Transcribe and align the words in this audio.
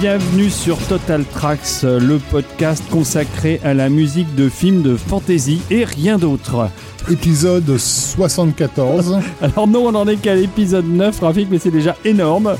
Bienvenue 0.00 0.48
sur 0.50 0.78
Total 0.86 1.24
Tracks, 1.24 1.82
le 1.82 2.18
podcast 2.18 2.84
consacré 2.90 3.60
à 3.64 3.74
la 3.74 3.88
musique 3.88 4.32
de 4.36 4.48
films 4.48 4.82
de 4.82 4.96
fantasy 4.96 5.60
et 5.70 5.84
rien 5.84 6.18
d'autre. 6.18 6.68
Épisode 7.10 7.76
74. 7.76 9.18
Alors 9.40 9.66
non, 9.66 9.86
on 9.86 9.94
en 9.94 10.06
est 10.06 10.16
qu'à 10.16 10.34
l'épisode 10.36 10.86
9, 10.86 11.18
Rafik, 11.20 11.48
mais 11.50 11.58
c'est 11.58 11.70
déjà 11.70 11.96
énorme. 12.04 12.54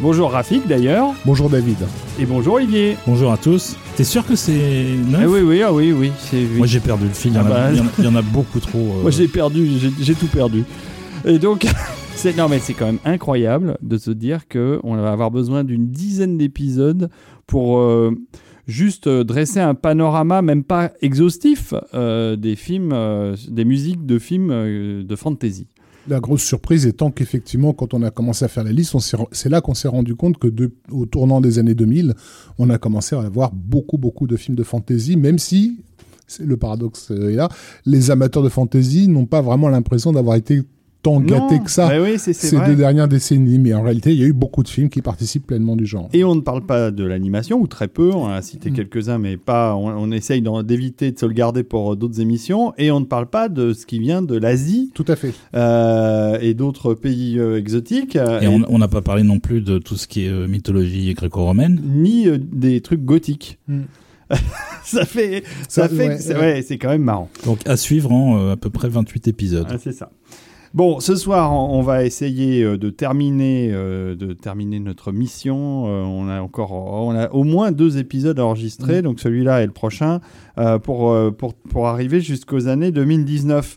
Bonjour 0.00 0.32
Rafik 0.32 0.66
d'ailleurs. 0.66 1.14
Bonjour 1.24 1.48
David. 1.48 1.76
Et 2.18 2.26
bonjour 2.26 2.54
Olivier. 2.54 2.96
Bonjour 3.06 3.32
à 3.32 3.36
tous. 3.38 3.76
T'es 3.96 4.04
sûr 4.04 4.26
que 4.26 4.36
c'est 4.36 4.52
Ah 5.14 5.18
neuf 5.18 5.30
oui, 5.30 5.40
oui, 5.40 5.62
ah 5.62 5.72
oui, 5.72 5.92
oui. 5.92 6.12
Moi 6.56 6.66
j'ai 6.66 6.80
perdu 6.80 7.04
le 7.04 7.14
fil, 7.14 7.32
il 7.32 7.36
y, 7.36 7.38
en 7.38 7.44
Ah 7.44 7.46
a- 7.46 7.50
bah. 7.50 7.80
il 7.98 8.04
y 8.04 8.08
en 8.08 8.22
beaucoup 8.22 8.60
trop. 8.60 8.78
euh. 8.98 9.02
Moi 9.02 9.10
j'ai 9.10 9.28
perdu, 9.28 9.66
j'ai 10.00 10.14
tout 10.14 10.26
perdu. 10.26 10.64
Et 11.24 11.38
donc, 11.38 11.64
c'est 12.14 12.36
non 12.36 12.48
mais 12.48 12.58
c'est 12.58 12.74
quand 12.74 12.86
même 12.86 12.98
incroyable 13.04 13.78
de 13.82 13.96
se 13.96 14.10
dire 14.10 14.46
que 14.48 14.80
on 14.84 14.96
va 14.96 15.12
avoir 15.12 15.30
besoin 15.30 15.64
d'une 15.64 15.90
dizaine 15.90 16.38
d'épisodes 16.38 17.10
pour 17.46 17.78
euh, 17.78 18.12
juste 18.66 19.06
euh, 19.06 19.24
dresser 19.24 19.60
un 19.60 19.74
panorama, 19.74 20.42
même 20.42 20.64
pas 20.64 20.92
exhaustif, 21.00 21.74
euh, 21.94 22.36
des 22.36 22.56
films, 22.56 22.94
des 23.48 23.64
musiques 23.64 24.06
de 24.06 24.18
films 24.18 25.04
de 25.04 25.16
fantasy. 25.16 25.66
La 26.08 26.18
grosse 26.18 26.42
surprise 26.42 26.86
étant 26.86 27.10
qu'effectivement, 27.10 27.72
quand 27.72 27.94
on 27.94 28.02
a 28.02 28.10
commencé 28.10 28.44
à 28.44 28.48
faire 28.48 28.64
la 28.64 28.72
liste, 28.72 28.96
c'est 29.30 29.48
là 29.48 29.60
qu'on 29.60 29.74
s'est 29.74 29.88
rendu 29.88 30.16
compte 30.16 30.38
que 30.38 30.48
au 30.90 31.06
tournant 31.06 31.40
des 31.40 31.58
années 31.58 31.74
2000, 31.74 32.14
on 32.58 32.70
a 32.70 32.78
commencé 32.78 33.14
à 33.14 33.20
avoir 33.20 33.52
beaucoup, 33.52 33.98
beaucoup 33.98 34.26
de 34.26 34.36
films 34.36 34.56
de 34.56 34.64
fantasy, 34.64 35.16
même 35.16 35.38
si, 35.38 35.84
c'est 36.26 36.44
le 36.44 36.56
paradoxe 36.56 37.10
est 37.10 37.36
là, 37.36 37.48
les 37.86 38.10
amateurs 38.10 38.42
de 38.42 38.48
fantasy 38.48 39.06
n'ont 39.08 39.26
pas 39.26 39.42
vraiment 39.42 39.68
l'impression 39.68 40.12
d'avoir 40.12 40.36
été 40.36 40.62
tant 41.02 41.20
gâtés 41.20 41.56
Non, 41.56 41.64
que 41.64 41.70
ça 41.70 42.00
oui, 42.00 42.12
c'est 42.18 42.32
c'est 42.32 42.46
ces 42.48 42.56
vrai. 42.56 42.66
deux 42.68 42.76
dernières 42.76 43.08
décennies. 43.08 43.58
Mais 43.58 43.74
en 43.74 43.82
réalité, 43.82 44.12
il 44.12 44.20
y 44.20 44.22
a 44.24 44.26
eu 44.26 44.32
beaucoup 44.32 44.62
de 44.62 44.68
films 44.68 44.88
qui 44.88 45.02
participent 45.02 45.46
pleinement 45.46 45.74
du 45.76 45.84
genre. 45.86 46.08
Et 46.12 46.22
on 46.24 46.34
ne 46.34 46.40
parle 46.40 46.64
pas 46.64 46.90
de 46.90 47.04
l'animation, 47.04 47.60
ou 47.60 47.66
très 47.66 47.88
peu, 47.88 48.10
on 48.14 48.26
a 48.28 48.40
cité 48.42 48.70
Mm. 48.70 48.74
quelques-uns, 48.74 49.18
mais 49.18 49.36
pas. 49.36 49.74
On, 49.74 49.88
on 49.88 50.10
essaye 50.12 50.42
d'en- 50.42 50.62
d'éviter 50.62 51.10
de 51.12 51.18
se 51.18 51.26
le 51.26 51.32
garder 51.32 51.62
pour 51.64 51.92
euh, 51.92 51.96
d'autres 51.96 52.20
émissions. 52.20 52.72
Et 52.78 52.90
on 52.90 53.00
ne 53.00 53.04
parle 53.04 53.26
pas 53.26 53.48
de 53.48 53.72
ce 53.72 53.84
qui 53.86 53.98
vient 53.98 54.22
de 54.22 54.36
l'Asie 54.36 54.90
Tout 54.94 55.04
à 55.08 55.16
fait. 55.16 55.32
euh, 55.54 56.38
et 56.40 56.54
d'autres 56.54 56.94
pays 56.94 57.38
euh, 57.38 57.58
exotiques. 57.58 58.16
Et 58.16 58.46
on 58.48 58.78
n'a 58.78 58.88
pas 58.88 59.02
parlé 59.02 59.22
non 59.22 59.38
plus 59.40 59.60
de 59.60 59.78
tout 59.78 59.96
ce 59.96 60.06
qui 60.06 60.26
est 60.26 60.30
euh, 60.30 60.46
mythologie 60.46 61.12
gréco-romaine. 61.14 61.80
ni 61.84 62.28
euh, 62.28 62.38
des 62.40 62.80
trucs 62.80 63.04
gothiques. 63.04 63.58
Mm. 63.68 63.80
ça 64.84 65.04
fait, 65.04 65.42
ça, 65.68 65.82
Ça, 65.82 65.88
fait, 65.88 66.08
ouais, 66.08 66.16
que 66.16 66.22
c'est 66.22 66.34
ouais. 66.34 66.40
ouais, 66.40 66.62
c'est 66.62 66.78
quand 66.78 66.88
même 66.88 67.02
marrant. 67.02 67.28
Donc 67.44 67.58
à 67.66 67.76
suivre 67.76 68.10
en 68.12 68.38
euh, 68.38 68.52
à 68.52 68.56
peu 68.56 68.70
près 68.70 68.88
28 68.88 69.28
épisodes. 69.28 69.66
Ah, 69.68 69.76
c'est 69.82 69.92
ça. 69.92 70.10
Bon, 70.74 71.00
ce 71.00 71.16
soir, 71.16 71.52
on 71.52 71.82
va 71.82 72.02
essayer 72.04 72.62
euh, 72.62 72.78
de 72.78 72.88
terminer, 72.88 73.68
euh, 73.72 74.14
de 74.14 74.32
terminer 74.32 74.80
notre 74.80 75.12
mission. 75.12 75.84
Euh, 75.86 76.02
on 76.02 76.28
a 76.30 76.40
encore, 76.40 76.72
on 76.72 77.14
a 77.14 77.28
au 77.30 77.44
moins 77.44 77.72
deux 77.72 77.98
épisodes 77.98 78.40
enregistrés, 78.40 79.00
Mm. 79.00 79.02
donc 79.02 79.20
celui-là 79.20 79.62
et 79.62 79.66
le 79.66 79.72
prochain, 79.72 80.20
euh, 80.56 80.78
pour, 80.78 81.14
pour, 81.36 81.52
pour 81.54 81.88
arriver 81.88 82.20
jusqu'aux 82.22 82.68
années 82.68 82.90
2019. 82.90 83.76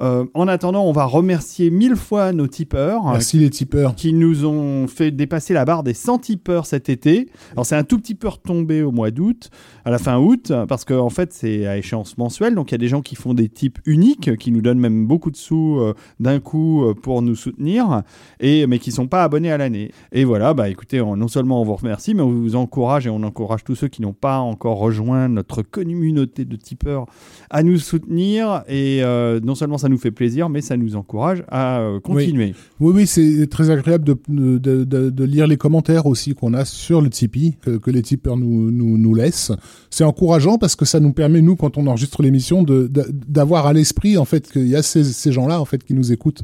Euh, 0.00 0.24
en 0.34 0.48
attendant, 0.48 0.84
on 0.84 0.92
va 0.92 1.04
remercier 1.04 1.70
mille 1.70 1.96
fois 1.96 2.32
nos 2.32 2.46
tipeurs. 2.46 3.04
Merci 3.12 3.38
les 3.38 3.50
tipeurs. 3.50 3.94
qui 3.94 4.12
nous 4.12 4.44
ont 4.44 4.86
fait 4.88 5.10
dépasser 5.10 5.54
la 5.54 5.64
barre 5.64 5.82
des 5.82 5.94
100 5.94 6.18
tipeurs 6.18 6.66
cet 6.66 6.88
été. 6.88 7.28
Alors 7.52 7.66
c'est 7.66 7.76
un 7.76 7.84
tout 7.84 7.98
petit 7.98 8.14
peu 8.14 8.28
retombé 8.28 8.82
au 8.82 8.90
mois 8.92 9.10
d'août, 9.10 9.50
à 9.84 9.90
la 9.90 9.98
fin 9.98 10.18
août, 10.18 10.52
parce 10.68 10.84
qu'en 10.84 11.00
en 11.06 11.10
fait 11.10 11.32
c'est 11.32 11.66
à 11.66 11.76
échéance 11.76 12.18
mensuelle, 12.18 12.54
donc 12.54 12.70
il 12.70 12.74
y 12.74 12.76
a 12.76 12.78
des 12.78 12.88
gens 12.88 13.02
qui 13.02 13.14
font 13.14 13.34
des 13.34 13.48
types 13.48 13.78
uniques, 13.86 14.36
qui 14.38 14.50
nous 14.50 14.60
donnent 14.62 14.78
même 14.80 15.06
beaucoup 15.06 15.30
de 15.30 15.36
sous 15.36 15.78
euh, 15.80 15.94
d'un 16.20 16.40
coup 16.40 16.84
euh, 16.84 16.94
pour 16.94 17.22
nous 17.22 17.34
soutenir, 17.36 18.02
et, 18.40 18.66
mais 18.66 18.78
qui 18.78 18.90
sont 18.92 19.06
pas 19.06 19.22
abonnés 19.24 19.52
à 19.52 19.58
l'année. 19.58 19.90
Et 20.12 20.24
voilà, 20.24 20.54
bah 20.54 20.68
écoutez, 20.68 21.00
on- 21.00 21.16
non 21.16 21.28
seulement 21.28 21.60
on 21.60 21.64
vous 21.64 21.76
remercie, 21.76 22.14
mais 22.14 22.22
on 22.22 22.30
vous 22.30 22.56
encourage 22.56 23.06
et 23.06 23.10
on 23.10 23.22
encourage 23.22 23.64
tous 23.64 23.74
ceux 23.74 23.88
qui 23.88 24.02
n'ont 24.02 24.12
pas 24.12 24.38
encore 24.38 24.78
rejoint 24.78 25.28
notre 25.28 25.62
communauté 25.62 26.44
de 26.44 26.56
tipeurs 26.56 27.06
à 27.50 27.62
nous 27.62 27.78
soutenir, 27.78 28.62
et 28.68 29.02
euh, 29.02 29.40
non 29.42 29.54
seulement 29.54 29.78
ça 29.78 29.83
nous 29.88 29.98
fait 29.98 30.10
plaisir, 30.10 30.48
mais 30.48 30.60
ça 30.60 30.76
nous 30.76 30.96
encourage 30.96 31.42
à 31.48 31.80
euh, 31.80 32.00
continuer. 32.00 32.54
Oui, 32.80 32.92
oui, 32.94 33.06
c'est 33.06 33.46
très 33.50 33.70
agréable 33.70 34.04
de, 34.04 34.16
de, 34.28 34.84
de- 34.84 35.10
de 35.10 35.24
lire 35.24 35.46
les 35.46 35.56
commentaires 35.56 36.06
aussi 36.06 36.34
qu'on 36.34 36.54
a 36.54 36.64
sur 36.64 37.00
le 37.00 37.10
Tipeee, 37.10 37.54
que, 37.62 37.76
que 37.78 37.90
les 37.90 38.02
tipeurs 38.02 38.36
nous, 38.36 38.70
nous, 38.70 38.96
nous 38.98 39.14
laissent. 39.14 39.52
C'est 39.90 40.04
encourageant 40.04 40.58
parce 40.58 40.76
que 40.76 40.84
ça 40.84 41.00
nous 41.00 41.12
permet, 41.12 41.40
nous, 41.42 41.56
quand 41.56 41.78
on 41.78 41.86
enregistre 41.86 42.22
l'émission, 42.22 42.64
d'avoir 42.64 43.66
à 43.66 43.72
l'esprit, 43.72 44.16
en 44.18 44.24
fait, 44.24 44.50
qu'il 44.50 44.66
y 44.68 44.76
a 44.76 44.82
ces, 44.82 45.04
ces 45.04 45.32
gens-là, 45.32 45.60
en 45.60 45.64
fait, 45.64 45.82
qui 45.84 45.94
nous 45.94 46.12
écoutent, 46.12 46.42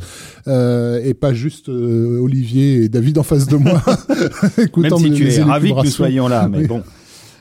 euh, 0.49 1.01
et 1.05 1.15
pas 1.15 1.33
juste 1.34 1.69
euh, 1.69 2.19
Olivier 2.21 2.84
et 2.84 2.89
David 2.89 3.19
en 3.19 3.22
face 3.22 3.47
de 3.47 3.57
moi, 3.57 3.83
Même 4.09 4.67
écoutant 4.67 4.99
si 4.99 5.11
mes- 5.11 5.17
tu 5.17 5.28
es 5.28 5.43
ravi 5.43 5.71
que 5.72 5.78
nous 5.84 5.91
soyons 5.91 6.28
là, 6.28 6.49
mais 6.49 6.59
Oui. 6.59 6.67
bon. 6.67 6.83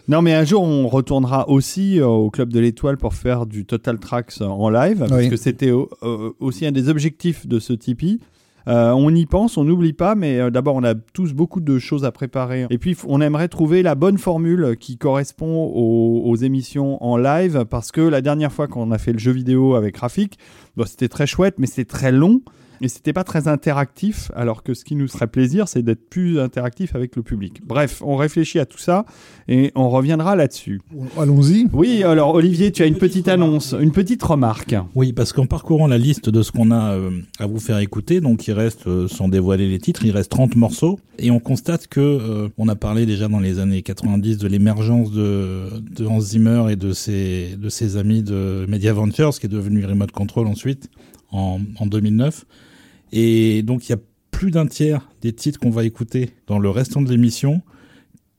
Non, 0.10 0.24
mais 0.24 0.34
un 0.34 0.44
jour, 0.44 0.64
on 0.64 0.88
retournera 0.88 1.48
aussi 1.50 2.00
euh, 2.00 2.08
au 2.08 2.32
Club 2.32 2.52
de 2.52 2.60
l'Étoile 2.60 2.98
pour 2.98 3.14
faire 3.14 3.46
du 3.46 3.64
Total 3.66 4.00
Tracks 4.00 4.42
en 4.42 4.68
live, 4.72 4.98
parce 5.08 5.12
Oui. 5.12 5.30
que 5.30 5.36
c'était 5.38 5.70
euh, 5.72 5.86
euh, 6.02 6.32
aussi 6.40 6.66
un 6.66 6.72
des 6.72 6.90
objectifs 6.90 7.46
de 7.46 7.60
ce 7.60 7.74
Tipeee. 7.74 8.20
Euh, 8.68 8.92
on 8.92 9.14
y 9.14 9.28
pense, 9.28 9.56
on 9.58 9.64
n'oublie 9.66 9.94
pas, 9.94 10.16
mais 10.16 10.40
euh, 10.40 10.50
d'abord, 10.50 10.76
on 10.76 10.84
a 10.84 10.96
tous 10.96 11.34
beaucoup 11.34 11.60
de 11.62 11.78
choses 11.78 12.06
à 12.06 12.12
préparer. 12.12 12.66
Et 12.72 12.80
puis, 12.80 12.98
on 13.08 13.22
aimerait 13.22 13.50
trouver 13.50 13.84
la 13.84 13.94
bonne 13.94 14.18
formule 14.18 14.76
qui 14.80 14.98
correspond 14.98 15.72
aux, 15.76 16.24
aux 16.26 16.36
émissions 16.38 17.04
en 17.04 17.16
live, 17.16 17.66
parce 17.70 17.92
que 17.92 18.02
la 18.02 18.22
dernière 18.22 18.52
fois 18.52 18.68
qu'on 18.68 18.90
a 18.92 18.98
fait 18.98 19.14
le 19.14 19.20
jeu 19.20 19.32
vidéo 19.32 19.76
avec 19.76 19.96
Rafik, 19.98 20.40
bon, 20.76 20.86
c'était 20.88 21.08
très 21.08 21.28
chouette, 21.28 21.56
mais 21.60 21.68
c'était 21.68 21.86
très 21.86 22.12
long. 22.12 22.42
Et 22.82 22.88
c'était 22.88 23.14
pas 23.14 23.24
très 23.24 23.48
interactif, 23.48 24.32
alors 24.36 24.64
que 24.64 24.74
ce 24.74 24.86
qui 24.86 24.96
nous 24.96 25.08
ferait 25.08 25.28
plaisir, 25.28 25.68
c'est 25.68 25.82
d'être 25.82 26.10
plus 26.10 26.40
interactif 26.40 26.96
avec 26.96 27.16
le 27.16 27.24
public. 27.24 27.62
Bref, 27.66 28.02
on 28.06 28.16
réfléchit 28.16 28.60
à 28.60 28.66
tout 28.66 28.78
ça 28.78 29.06
et 29.48 29.72
on 29.76 29.90
reviendra 29.90 30.36
là-dessus. 30.36 30.82
Allons-y. 31.18 31.68
Oui, 31.74 32.04
alors 32.04 32.34
Olivier, 32.34 32.72
tu 32.72 32.82
as 32.84 32.86
une 32.86 32.98
petite 32.98 33.28
annonce, 33.28 33.76
une 33.80 33.92
petite 33.92 34.24
remarque. 34.24 34.76
Oui, 34.96 35.12
parce 35.12 35.34
qu'en 35.34 35.46
parcourant 35.46 35.88
la 35.88 35.98
liste 35.98 36.30
de 36.30 36.42
ce 36.42 36.52
qu'on 36.52 36.72
a 36.72 36.94
euh, 36.94 37.12
à 37.40 37.48
vous 37.48 37.60
faire 37.60 37.80
écouter, 37.80 38.22
donc 38.22 38.48
il 38.48 38.54
reste, 38.54 38.88
euh, 38.88 39.08
sans 39.08 39.28
dévoiler 39.28 39.68
les 39.68 39.80
titres, 39.80 40.06
il 40.06 40.12
reste 40.12 40.32
30 40.32 40.56
morceaux, 40.56 41.00
et 41.18 41.32
on 41.32 41.40
constate 41.40 41.88
que 41.88 42.00
euh, 42.00 42.50
on 42.58 42.68
a 42.70 42.76
parlé 42.76 43.06
déjà 43.06 43.28
dans 43.28 43.40
les 43.40 43.60
années 43.60 43.82
90 43.82 44.38
de 44.38 44.48
l'émergence 44.48 45.12
de, 45.12 45.66
de 45.82 46.06
Hans 46.06 46.22
Zimmer 46.22 46.72
et 46.72 46.76
de 46.76 46.94
ses, 46.94 47.58
de 47.58 47.70
ses 47.70 47.98
amis 47.98 48.24
de 48.24 48.66
Media 48.70 48.94
Ventures, 48.94 49.38
qui 49.38 49.48
est 49.48 49.50
devenu 49.50 49.86
Remote 49.86 50.12
Control 50.12 50.48
ensuite, 50.48 50.90
en, 51.32 51.60
en 51.78 51.86
2009. 51.86 52.46
Et 53.12 53.64
donc 53.64 53.88
il 53.88 53.92
y 53.92 53.96
a 53.96 54.00
plus 54.32 54.52
d'un 54.52 54.68
tiers 54.68 55.10
des 55.22 55.34
titres 55.34 55.60
qu'on 55.60 55.70
va 55.70 55.84
écouter 55.84 56.32
dans 56.48 56.60
le 56.60 56.70
restant 56.70 57.02
de 57.02 57.10
l'émission 57.10 57.62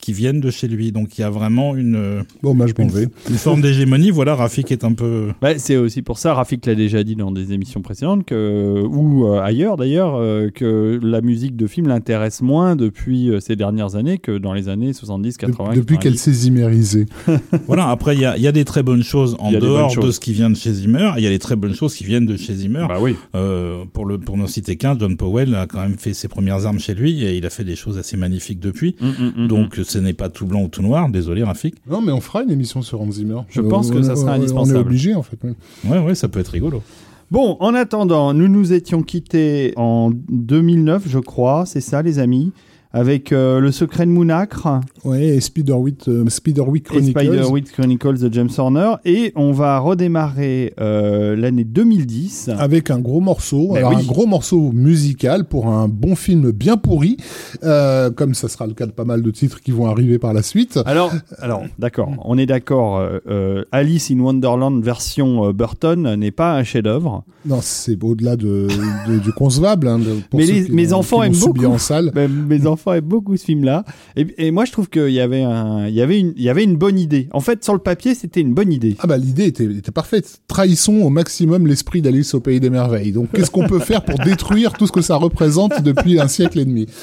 qui 0.00 0.12
viennent 0.12 0.40
de 0.40 0.50
chez 0.50 0.68
lui. 0.68 0.92
Donc 0.92 1.18
il 1.18 1.20
y 1.20 1.24
a 1.24 1.30
vraiment 1.30 1.76
une, 1.76 1.94
euh, 1.94 2.22
Bon, 2.42 2.54
bah, 2.54 2.66
je 2.66 2.74
m'en 2.80 2.88
une, 2.88 2.94
vais. 2.94 3.08
une 3.28 3.36
forme 3.36 3.60
d'hégémonie. 3.60 4.10
Voilà, 4.10 4.34
Rafik 4.34 4.72
est 4.72 4.84
un 4.84 4.92
peu... 4.92 5.28
Bah, 5.40 5.58
c'est 5.58 5.76
aussi 5.76 6.02
pour 6.02 6.18
ça, 6.18 6.34
Rafik 6.34 6.66
l'a 6.66 6.74
déjà 6.74 7.04
dit 7.04 7.16
dans 7.16 7.30
des 7.30 7.52
émissions 7.52 7.82
précédentes, 7.82 8.24
que, 8.24 8.82
ou 8.86 9.26
euh, 9.26 9.40
ailleurs 9.40 9.76
d'ailleurs, 9.76 10.14
euh, 10.16 10.50
que 10.50 10.98
la 11.02 11.20
musique 11.20 11.56
de 11.56 11.66
film 11.66 11.88
l'intéresse 11.88 12.42
moins 12.42 12.76
depuis 12.76 13.30
euh, 13.30 13.40
ces 13.40 13.56
dernières 13.56 13.96
années 13.96 14.18
que 14.18 14.38
dans 14.38 14.52
les 14.52 14.68
années 14.68 14.92
70, 14.92 15.36
80. 15.36 15.74
Depuis 15.74 15.98
qu'elle 15.98 16.12
90. 16.14 16.18
s'est 16.18 16.32
zimérisée. 16.32 17.06
Voilà, 17.66 17.88
après, 17.88 18.14
il 18.16 18.20
y 18.20 18.24
a, 18.24 18.36
il 18.36 18.42
y 18.42 18.48
a 18.48 18.52
des 18.52 18.64
très 18.64 18.82
bonnes 18.82 19.03
choses 19.03 19.36
en 19.38 19.53
dehors 19.53 19.94
de 19.96 20.10
ce 20.10 20.18
qui 20.18 20.32
vient 20.32 20.50
de 20.50 20.56
chez 20.56 20.72
Zimmer. 20.72 21.12
Il 21.18 21.22
y 21.22 21.26
a 21.26 21.30
des 21.30 21.38
très 21.38 21.56
bonnes 21.56 21.74
choses 21.74 21.94
qui 21.94 22.04
viennent 22.04 22.26
de 22.26 22.36
chez 22.36 22.54
Zimmer. 22.54 22.86
Bah 22.88 22.98
oui. 23.00 23.14
Euh, 23.34 23.84
pour 23.92 24.06
le 24.06 24.18
pour 24.18 24.36
n'en 24.36 24.46
citer 24.46 24.76
qu'un, 24.76 24.98
John 24.98 25.16
Powell 25.16 25.54
a 25.54 25.66
quand 25.66 25.80
même 25.80 25.98
fait 25.98 26.14
ses 26.14 26.28
premières 26.28 26.66
armes 26.66 26.78
chez 26.78 26.94
lui 26.94 27.24
et 27.24 27.36
il 27.36 27.46
a 27.46 27.50
fait 27.50 27.64
des 27.64 27.76
choses 27.76 27.98
assez 27.98 28.16
magnifiques 28.16 28.60
depuis. 28.60 28.96
Mm, 29.00 29.06
mm, 29.06 29.44
mm, 29.44 29.48
Donc 29.48 29.80
ce 29.91 29.98
n'est 29.98 30.13
pas 30.15 30.28
tout 30.28 30.47
blanc 30.47 30.63
ou 30.63 30.69
tout 30.69 30.83
noir. 30.83 31.09
Désolé, 31.09 31.42
Rafik. 31.42 31.75
Non, 31.89 32.01
mais 32.01 32.13
on 32.13 32.21
fera 32.21 32.42
une 32.42 32.51
émission 32.51 32.83
sur 32.83 33.01
Hans 33.01 33.10
Zimmer. 33.10 33.41
Je 33.48 33.60
pense 33.60 33.91
que 33.91 34.03
ça 34.03 34.16
sera 34.16 34.33
On 34.33 34.34
est 34.34 34.39
indispensable. 34.39 34.78
obligé, 34.78 35.15
en 35.15 35.22
fait. 35.22 35.39
oui. 35.45 35.53
Ouais, 35.89 35.98
ouais, 35.98 36.15
ça 36.15 36.28
peut 36.28 36.41
être 36.41 36.48
rigolo. 36.48 36.83
Bon, 37.31 37.57
en 37.60 37.75
attendant, 37.75 38.34
nous 38.34 38.48
nous 38.48 38.72
étions 38.72 39.03
quittés 39.03 39.72
en 39.77 40.10
2009, 40.31 41.04
je 41.07 41.19
crois, 41.21 41.65
c'est 41.66 41.81
ça 41.81 42.03
les 42.03 42.19
amis, 42.19 42.53
avec 42.92 43.33
euh, 43.33 43.60
Le 43.60 43.71
Secret 43.72 44.04
de 44.07 44.10
Mounacre 44.10 44.81
Ouais, 45.04 45.25
et 45.28 45.41
Spiderwick, 45.41 46.09
euh, 46.09 46.28
Spiderwick 46.28 46.87
et 46.87 46.89
Chronicles. 46.91 47.21
Spiderwick 47.21 47.72
Chronicles 47.72 48.19
de 48.19 48.33
James 48.33 48.51
Horner. 48.59 48.95
Et 49.04 49.33
on 49.37 49.53
va 49.53 49.78
redémarrer 49.78 50.75
euh, 50.81 51.37
l'année 51.37 51.65
2010. 51.65 52.51
avec 52.59 52.91
un 52.91 52.98
gros 52.98 53.21
morceau, 53.21 53.69
Ben 53.72 53.78
alors 53.78 53.92
oui. 53.95 54.03
un 54.03 54.07
gros 54.07 54.27
morceau 54.27 54.72
musical 54.72 55.45
pour 55.45 55.69
un 55.69 55.89
bon 55.89 56.15
film 56.16 56.51
bien 56.51 56.77
pourri, 56.77 57.16
euh, 57.63 58.10
comme 58.10 58.34
ça 58.34 58.48
sera 58.48 58.66
le 58.66 58.75
cas 58.75 58.87
de 58.87 58.91
pas 58.92 59.04
mal 59.04 59.22
de 59.22 59.31
titres 59.31 59.60
qui 59.60 59.71
vont 59.71 59.87
arriver 59.87 60.19
par 60.19 60.33
la 60.34 60.42
suite. 60.42 60.78
Alors, 60.84 61.13
alors 61.39 61.63
d'accord, 61.78 62.13
on 62.25 62.37
est 62.39 62.47
d'accord. 62.47 63.03
Alice 63.72 64.10
in 64.10 64.19
Wonderland 64.21 64.83
version 64.83 65.53
Burton 65.53 66.15
n'est 66.16 66.31
pas 66.33 66.54
un 66.57 66.65
chef-d'œuvre. 66.65 67.25
Non, 67.47 67.60
c'est 67.63 68.03
au-delà 68.03 68.37
de, 68.37 68.66
de- 69.09 69.19
du 69.19 69.33
concevable. 69.33 69.89
hein, 69.89 69.98
de- 69.98 70.21
pour 70.28 70.41
Mais 70.41 70.47
ceux 70.47 70.53
les- 70.53 70.65
qui 70.66 70.72
mes 70.72 70.87
l'ont- 70.89 70.98
enfants 70.98 71.21
qui 71.21 71.27
aiment 71.28 71.39
beaucoup. 71.39 71.65
en 71.66 71.78
salle. 71.78 72.10
Même 72.15 72.47
mes 72.48 72.66
enfants 72.66 72.79
enfants 72.80 72.92
aiment 72.94 73.04
beaucoup 73.04 73.36
ce 73.36 73.44
film-là. 73.44 73.84
Et, 74.16 74.27
et 74.38 74.50
moi, 74.50 74.65
je 74.65 74.72
trouve 74.72 74.88
qu'il 74.88 75.10
y 75.10 75.21
avait 75.21 75.42
un, 75.42 75.86
il 75.86 75.94
y 75.94 76.00
avait 76.00 76.18
une, 76.18 76.32
il 76.36 76.42
y 76.42 76.48
avait 76.48 76.65
une 76.65 76.77
bonne 76.77 76.98
idée. 76.98 77.28
En 77.32 77.41
fait, 77.41 77.62
sur 77.65 77.72
le 77.74 77.78
papier, 77.80 78.15
c'était 78.15 78.41
une 78.41 78.54
bonne 78.54 78.72
idée. 78.72 78.97
Ah 79.00 79.06
bah 79.06 79.16
l'idée 79.18 79.44
était, 79.47 79.65
était 79.65 79.91
parfaite. 79.92 80.41
Trahissons 80.48 81.00
au 81.03 81.10
maximum 81.10 81.66
l'esprit 81.66 82.03
d'Alice 82.03 82.34
au 82.34 82.41
pays 82.41 82.60
des 82.60 82.71
merveilles. 82.71 83.12
Donc 83.12 83.30
qu'est-ce 83.32 83.50
qu'on 83.50 83.66
peut 83.66 83.78
faire 83.78 84.04
pour 84.04 84.18
détruire 84.24 84.72
tout 84.72 84.86
ce 84.86 84.92
que 84.92 85.00
ça 85.03 85.16
représente 85.16 85.82
depuis 85.82 86.18
un 86.21 86.28
siècle 86.28 86.59
et 86.60 86.65
demi? 86.65 86.86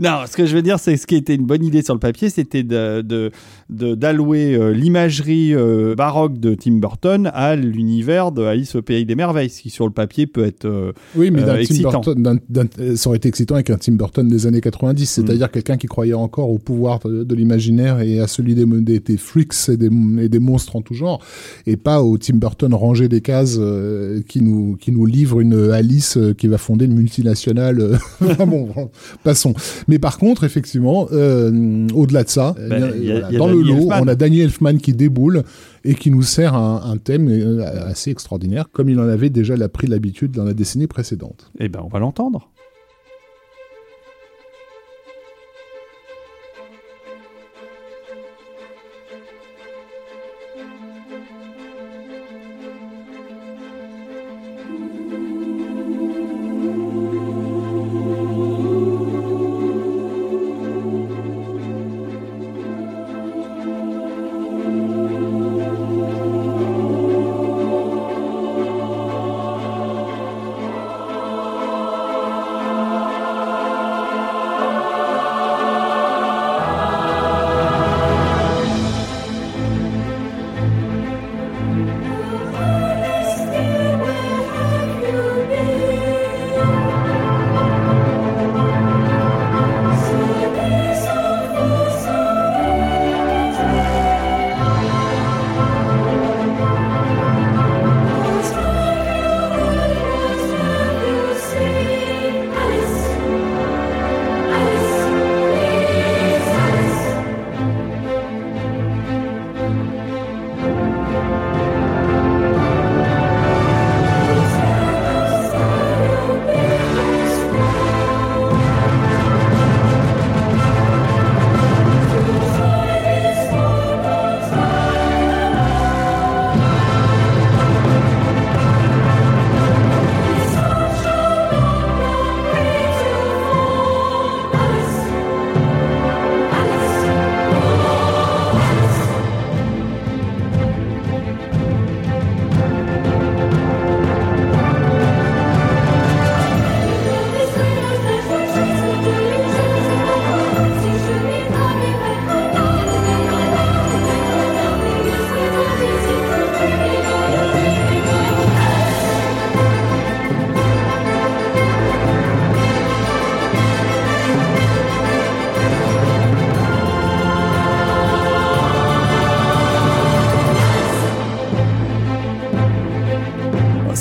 Non, 0.00 0.20
ce 0.30 0.36
que 0.36 0.46
je 0.46 0.54
veux 0.54 0.62
dire, 0.62 0.78
c'est 0.78 0.96
ce 0.96 1.06
qui 1.06 1.16
était 1.16 1.34
une 1.34 1.44
bonne 1.44 1.64
idée 1.64 1.82
sur 1.82 1.92
le 1.94 2.00
papier, 2.00 2.30
c'était 2.30 2.62
de, 2.62 3.30
d'allouer 3.68 4.54
euh, 4.54 4.70
l'imagerie 4.72 5.54
euh, 5.54 5.94
baroque 5.94 6.38
de 6.38 6.54
Tim 6.54 6.74
Burton 6.78 7.30
à 7.34 7.56
l'univers 7.56 8.32
de 8.32 8.42
Alice 8.44 8.74
au 8.76 8.82
pays 8.82 9.04
des 9.04 9.14
merveilles, 9.14 9.50
ce 9.50 9.60
qui 9.62 9.70
sur 9.70 9.86
le 9.86 9.92
papier 9.92 10.26
peut 10.26 10.44
être 10.44 10.64
euh, 10.66 10.92
Oui, 11.16 11.30
mais 11.30 11.42
Tim 11.42 12.00
d'un- 12.48 12.66
euh, 12.80 12.96
ça 12.96 13.08
aurait 13.10 13.16
été 13.18 13.28
excitant 13.28 13.56
avec 13.58 13.70
un 13.70 13.76
Tim 13.76 13.92
Burton 13.92 14.26
des 14.28 14.46
années 14.46 14.60
90, 14.60 15.06
c'est-à-dire 15.06 15.50
quelqu'un 15.50 15.76
qui 15.76 15.86
croyait 15.86 16.14
encore 16.14 16.50
au 16.50 16.58
pouvoir 16.58 16.98
de, 17.00 17.24
de 17.24 17.34
l'imaginaire 17.34 18.00
et 18.00 18.20
à 18.20 18.26
celui 18.26 18.54
des, 18.54 18.64
des, 18.66 19.00
des 19.00 19.16
freaks 19.16 19.68
et 19.68 19.76
des, 19.76 19.90
et 20.20 20.28
des 20.28 20.38
monstres 20.38 20.76
en 20.76 20.82
tout 20.82 20.94
genre, 20.94 21.22
et 21.66 21.76
pas 21.76 22.02
au 22.02 22.16
Tim 22.18 22.36
Burton 22.36 22.72
rangé 22.74 23.08
des 23.08 23.20
cases 23.20 23.56
euh, 23.58 24.20
qui 24.28 24.40
nous 24.42 24.76
qui 24.76 24.92
nous 24.92 25.06
livre 25.06 25.40
une 25.40 25.70
Alice 25.70 26.16
euh, 26.16 26.34
qui 26.34 26.46
va 26.48 26.58
fonder 26.58 26.86
une 26.86 26.94
multinationale. 26.94 27.80
euh, 27.80 27.96
bon, 28.46 28.68
passons. 29.24 29.54
Mais 29.88 29.98
par 29.98 30.18
contre, 30.18 30.44
effectivement, 30.44 31.02
au-delà 31.94 32.24
de 32.24 32.28
ça, 32.28 32.54
eh 32.58 32.68
bien, 32.68 32.90
il 32.96 33.04
y 33.04 33.10
a- 33.10 33.14
voilà, 33.20 33.28
il 33.30 33.32
y 33.32 33.36
a 33.36 33.38
dans 33.38 33.48
le 33.48 33.60
lot, 33.62 33.74
Elfman. 33.76 34.00
on 34.02 34.08
a 34.08 34.14
Danny 34.14 34.40
Elfman 34.40 34.78
qui 34.78 34.92
déboule 34.92 35.42
et 35.84 35.94
qui 35.94 36.10
nous 36.10 36.22
sert 36.22 36.54
un, 36.54 36.82
un 36.84 36.96
thème 36.96 37.28
assez 37.86 38.10
extraordinaire, 38.10 38.68
comme 38.72 38.88
il 38.88 38.98
en 39.00 39.08
avait 39.08 39.30
déjà 39.30 39.56
pris 39.68 39.86
l'habitude 39.86 40.32
dans 40.32 40.44
la 40.44 40.54
décennie 40.54 40.86
précédente. 40.86 41.50
Eh 41.58 41.68
ben, 41.68 41.80
on 41.84 41.88
va 41.88 41.98
l'entendre. 41.98 42.50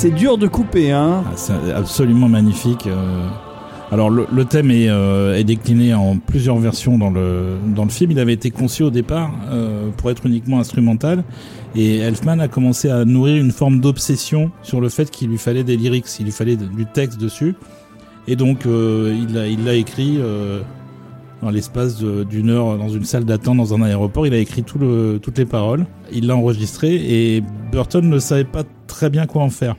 C'est 0.08 0.14
dur 0.14 0.38
de 0.38 0.48
couper, 0.48 0.94
hein. 0.94 1.22
Ah, 1.28 1.32
C'est 1.36 1.74
absolument 1.76 2.30
magnifique. 2.30 2.88
euh. 2.88 3.28
Alors 3.92 4.10
le, 4.10 4.46
thème 4.46 4.72
est, 4.72 4.88
euh, 4.88 5.36
est 5.36 5.44
décliné 5.44 5.94
en 5.94 6.16
plusieurs 6.16 6.58
versions 6.60 6.98
dans 6.98 7.10
le, 7.10 7.58
dans 7.76 7.84
le 7.84 7.90
film. 7.90 8.12
Il 8.12 8.20
avait 8.20 8.32
été 8.32 8.50
conçu 8.50 8.84
au 8.84 8.90
départ 8.90 9.30
euh, 9.50 9.90
pour 9.98 10.10
être 10.10 10.26
uniquement 10.26 10.60
instrumental 10.60 11.26
et 11.76 11.98
Elfman 11.98 12.40
a 12.40 12.48
commencé 12.48 12.90
à 12.90 13.04
nourrir 13.04 13.36
une 13.36 13.52
forme 13.52 13.82
d'obsession 13.82 14.50
sur 14.62 14.80
le 14.80 14.88
fait 14.88 15.12
qu'il 15.12 15.28
lui 15.28 15.38
fallait 15.38 15.66
des 15.66 15.76
lyrics, 15.76 16.06
il 16.22 16.26
lui 16.26 16.32
fallait 16.32 16.56
du 16.56 16.86
texte 16.86 17.20
dessus. 17.20 17.56
Et 18.30 18.38
donc 18.38 18.62
il 18.64 19.34
l'a 19.34 19.48
il 19.48 19.66
l'a 19.66 19.74
écrit 19.74 20.20
dans 21.42 21.50
l'espace 21.50 22.02
d'une 22.02 22.50
heure 22.50 22.78
dans 22.78 22.90
une 22.90 23.04
salle 23.04 23.26
d'attente 23.26 23.58
dans 23.58 23.74
un 23.74 23.82
aéroport. 23.82 24.26
Il 24.26 24.34
a 24.34 24.38
écrit 24.38 24.64
toutes 24.64 25.38
les 25.38 25.46
paroles, 25.46 25.86
il 26.14 26.28
l'a 26.28 26.38
enregistré 26.38 26.96
et 26.96 27.44
Burton 27.74 28.10
ne 28.10 28.20
savait 28.20 28.46
pas 28.46 28.64
très 28.88 29.10
bien 29.10 29.26
quoi 29.26 29.44
en 29.44 29.50
faire. 29.50 29.76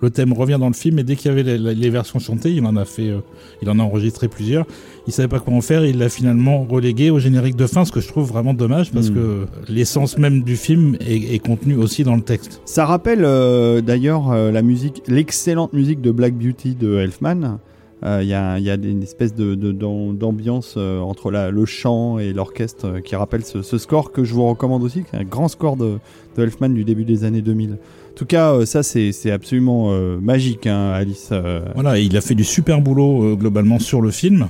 Le 0.00 0.10
thème 0.10 0.32
revient 0.32 0.58
dans 0.60 0.68
le 0.68 0.74
film 0.74 0.98
et 1.00 1.02
dès 1.02 1.16
qu'il 1.16 1.28
y 1.28 1.32
avait 1.36 1.42
les, 1.58 1.90
versions 1.90 2.20
chantées, 2.20 2.52
il 2.52 2.64
en 2.64 2.76
a 2.76 2.84
fait, 2.84 3.08
euh, 3.08 3.18
il 3.62 3.68
en 3.68 3.78
a 3.80 3.82
enregistré 3.82 4.28
plusieurs. 4.28 4.64
Il 5.08 5.12
savait 5.12 5.26
pas 5.28 5.40
quoi 5.40 5.54
en 5.54 5.60
faire, 5.60 5.84
il 5.84 5.98
l'a 5.98 6.08
finalement 6.08 6.64
relégué 6.70 7.10
au 7.10 7.18
générique 7.18 7.56
de 7.56 7.66
fin, 7.66 7.84
ce 7.84 7.90
que 7.90 8.00
je 8.00 8.06
trouve 8.06 8.28
vraiment 8.28 8.54
dommage 8.54 8.92
parce 8.92 9.10
Mm. 9.10 9.14
que 9.14 9.46
l'essence 9.68 10.16
même 10.18 10.42
du 10.42 10.56
film 10.56 10.96
est, 11.00 11.34
est 11.34 11.38
contenue 11.40 11.74
aussi 11.74 12.04
dans 12.04 12.14
le 12.14 12.22
texte. 12.22 12.60
Ça 12.64 12.84
rappelle 12.86 13.24
euh, 13.24 13.80
d'ailleurs 13.80 14.30
euh, 14.30 14.52
la 14.52 14.62
musique, 14.62 15.02
l'excellente 15.08 15.72
musique 15.72 16.00
de 16.00 16.12
Black 16.12 16.34
Beauty 16.34 16.74
de 16.76 16.96
Elfman. 16.98 17.58
Il 18.04 18.28
y 18.28 18.32
a, 18.34 18.60
y 18.60 18.70
une 18.70 19.02
espèce 19.02 19.34
de, 19.34 19.56
de- 19.56 19.72
d'am- 19.72 20.16
d'ambiance 20.16 20.76
entre 20.76 21.32
la- 21.32 21.50
le 21.50 21.64
chant 21.64 22.20
et 22.20 22.32
l'orchestre 22.32 23.00
qui 23.00 23.16
rappelle 23.16 23.44
ce, 23.44 23.62
ce 23.62 23.76
score 23.76 24.12
que 24.12 24.22
je 24.22 24.34
vous 24.34 24.46
recommande 24.48 24.84
aussi, 24.84 25.02
qui 25.02 25.16
est 25.16 25.18
un 25.18 25.24
grand 25.24 25.48
score 25.48 25.76
de, 25.76 25.98
de 26.36 26.42
Elfman 26.44 26.68
du 26.68 26.84
début 26.84 27.04
des 27.04 27.24
années 27.24 27.42
2000. 27.42 27.76
En 28.18 28.22
tout 28.22 28.26
cas, 28.26 28.52
euh, 28.52 28.66
ça 28.66 28.82
c'est 28.82 29.12
c'est 29.12 29.30
absolument 29.30 29.92
euh, 29.92 30.18
magique, 30.20 30.66
hein, 30.66 30.90
Alice. 30.90 31.28
euh. 31.30 31.60
Voilà, 31.74 32.00
et 32.00 32.02
il 32.02 32.16
a 32.16 32.20
fait 32.20 32.34
du 32.34 32.42
super 32.42 32.80
boulot 32.80 33.22
euh, 33.22 33.34
globalement 33.36 33.78
sur 33.78 34.00
le 34.00 34.10
film, 34.10 34.48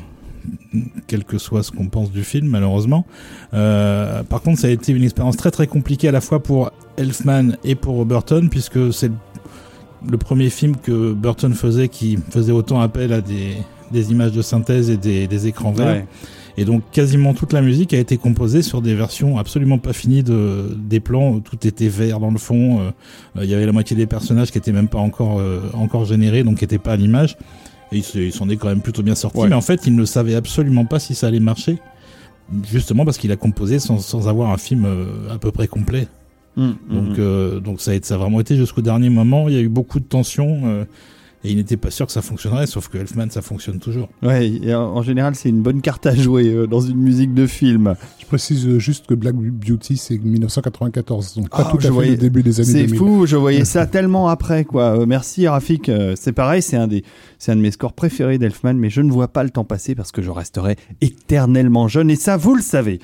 quel 1.06 1.22
que 1.24 1.36
soit 1.36 1.62
ce 1.62 1.70
qu'on 1.70 1.88
pense 1.88 2.10
du 2.10 2.24
film, 2.24 2.46
malheureusement. 2.48 3.04
Par 3.52 4.40
contre, 4.42 4.58
ça 4.60 4.68
a 4.68 4.70
été 4.70 4.92
une 4.92 5.04
expérience 5.04 5.36
très 5.36 5.50
très 5.50 5.66
compliquée 5.66 6.08
à 6.08 6.12
la 6.12 6.22
fois 6.22 6.42
pour 6.42 6.70
Elfman 6.96 7.56
et 7.62 7.74
pour 7.74 8.06
Burton, 8.06 8.48
puisque 8.48 8.90
c'est 8.90 9.08
le- 9.08 9.14
le 10.12 10.16
premier 10.16 10.48
film 10.48 10.74
que 10.76 11.12
Burton 11.12 11.52
faisait 11.52 11.88
qui 11.88 12.18
faisait 12.30 12.52
autant 12.52 12.80
appel 12.80 13.12
à 13.12 13.20
des, 13.20 13.52
des 13.92 14.10
images 14.12 14.32
de 14.32 14.40
synthèse 14.40 14.88
et 14.88 14.96
des, 14.96 15.26
des 15.26 15.46
écrans 15.46 15.72
verts. 15.72 15.86
Ouais. 15.88 16.06
Et 16.60 16.64
donc 16.64 16.82
quasiment 16.90 17.34
toute 17.34 17.52
la 17.52 17.62
musique 17.62 17.94
a 17.94 17.98
été 17.98 18.16
composée 18.16 18.62
sur 18.62 18.82
des 18.82 18.94
versions 18.94 19.38
absolument 19.38 19.78
pas 19.78 19.92
finies 19.92 20.24
de, 20.24 20.76
des 20.76 20.98
plans. 21.00 21.30
où 21.30 21.40
Tout 21.40 21.66
était 21.66 21.88
vert 21.88 22.18
dans 22.18 22.30
le 22.32 22.38
fond. 22.38 22.80
euh, 22.80 22.90
euh, 23.36 23.44
Il 23.44 23.48
y 23.50 23.54
avait 23.54 23.64
la 23.66 23.72
moitié 23.72 23.96
des 23.96 24.06
personnages 24.06 24.50
qui 24.50 24.58
étaient 24.58 24.72
même 24.72 24.88
pas 24.88 24.98
encore 24.98 25.38
euh, 25.38 25.60
encore 25.72 26.04
générés, 26.04 26.42
donc 26.42 26.58
qui 26.58 26.64
étaient 26.64 26.78
pas 26.78 26.92
à 26.92 26.96
l'image. 26.96 27.36
Et 27.92 27.98
il 27.98 28.02
se- 28.02 28.18
il 28.18 28.32
s'en 28.32 28.48
est 28.48 28.56
quand 28.56 28.68
même 28.68 28.80
plutôt 28.82 29.02
bien 29.04 29.14
sorti. 29.14 29.38
Ouais. 29.38 29.48
Mais 29.48 29.54
en 29.54 29.60
fait, 29.60 29.86
il 29.86 29.94
ne 29.94 30.04
savait 30.04 30.34
absolument 30.34 30.84
pas 30.84 30.98
si 30.98 31.14
ça 31.14 31.28
allait 31.28 31.40
marcher. 31.40 31.78
Justement 32.70 33.04
parce 33.04 33.18
qu'il 33.18 33.30
a 33.30 33.36
composé 33.36 33.78
sans, 33.78 33.98
sans 33.98 34.26
avoir 34.26 34.50
un 34.50 34.56
film 34.56 34.84
euh, 34.86 35.06
à 35.30 35.38
peu 35.38 35.52
près 35.52 35.68
complet. 35.68 36.08
Mm, 36.56 36.70
Donc, 36.90 37.08
mm. 37.10 37.14
euh, 37.18 37.60
donc 37.60 37.80
ça, 37.80 37.90
a, 37.90 37.94
été- 37.94 38.06
ça 38.08 38.14
a 38.14 38.18
vraiment 38.18 38.40
été 38.40 38.56
jusqu'au 38.56 38.80
dernier 38.82 39.10
moment. 39.10 39.48
Il 39.48 39.54
y 39.54 39.58
a 39.58 39.60
eu 39.60 39.68
beaucoup 39.68 40.00
de 40.00 40.04
tensions. 40.06 40.60
Et 41.44 41.50
il 41.52 41.56
n'était 41.56 41.76
pas 41.76 41.90
sûr 41.92 42.04
que 42.06 42.12
ça 42.12 42.20
fonctionnerait, 42.20 42.66
sauf 42.66 42.88
que 42.88 42.98
Elfman, 42.98 43.30
ça 43.30 43.42
fonctionne 43.42 43.78
toujours. 43.78 44.08
Ouais, 44.22 44.48
et 44.48 44.74
en 44.74 44.96
en 44.96 45.02
général, 45.02 45.36
c'est 45.36 45.48
une 45.48 45.62
bonne 45.62 45.80
carte 45.80 46.04
à 46.06 46.14
jouer 46.14 46.48
euh, 46.48 46.66
dans 46.66 46.80
une 46.80 46.96
musique 46.98 47.32
de 47.32 47.46
film. 47.46 47.94
Je 48.18 48.26
précise 48.26 48.66
euh, 48.66 48.78
juste 48.80 49.06
que 49.06 49.14
Black 49.14 49.36
Beauty, 49.36 49.96
c'est 49.96 50.18
1994, 50.18 51.34
donc 51.36 51.48
pas 51.50 51.58
Ah, 51.60 51.68
tout 51.70 51.78
je 51.80 51.86
à 51.86 51.88
fait 51.90 51.94
voyais- 51.94 52.10
le 52.12 52.16
début 52.16 52.42
des 52.42 52.60
années 52.60 52.72
C'est 52.72 52.82
2000. 52.86 52.98
fou, 52.98 53.26
je 53.26 53.36
voyais 53.36 53.64
ça 53.64 53.86
tellement 53.86 54.28
après, 54.28 54.64
quoi. 54.64 55.00
Euh, 55.00 55.06
merci, 55.06 55.46
Rafik. 55.46 55.90
C'est 56.16 56.32
pareil, 56.32 56.60
c'est 56.60 56.76
un 56.76 56.88
des, 56.88 57.04
c'est 57.38 57.52
un 57.52 57.56
de 57.56 57.60
mes 57.60 57.70
scores 57.70 57.92
préférés 57.92 58.38
d'Elfman, 58.38 58.74
mais 58.74 58.90
je 58.90 59.00
ne 59.00 59.12
vois 59.12 59.28
pas 59.28 59.44
le 59.44 59.50
temps 59.50 59.64
passer 59.64 59.94
parce 59.94 60.10
que 60.10 60.22
je 60.22 60.30
resterai 60.30 60.76
éternellement 61.00 61.88
jeune, 61.88 62.10
et 62.10 62.16
ça, 62.16 62.36
vous 62.36 62.54
le 62.54 62.62
savez. 62.62 62.98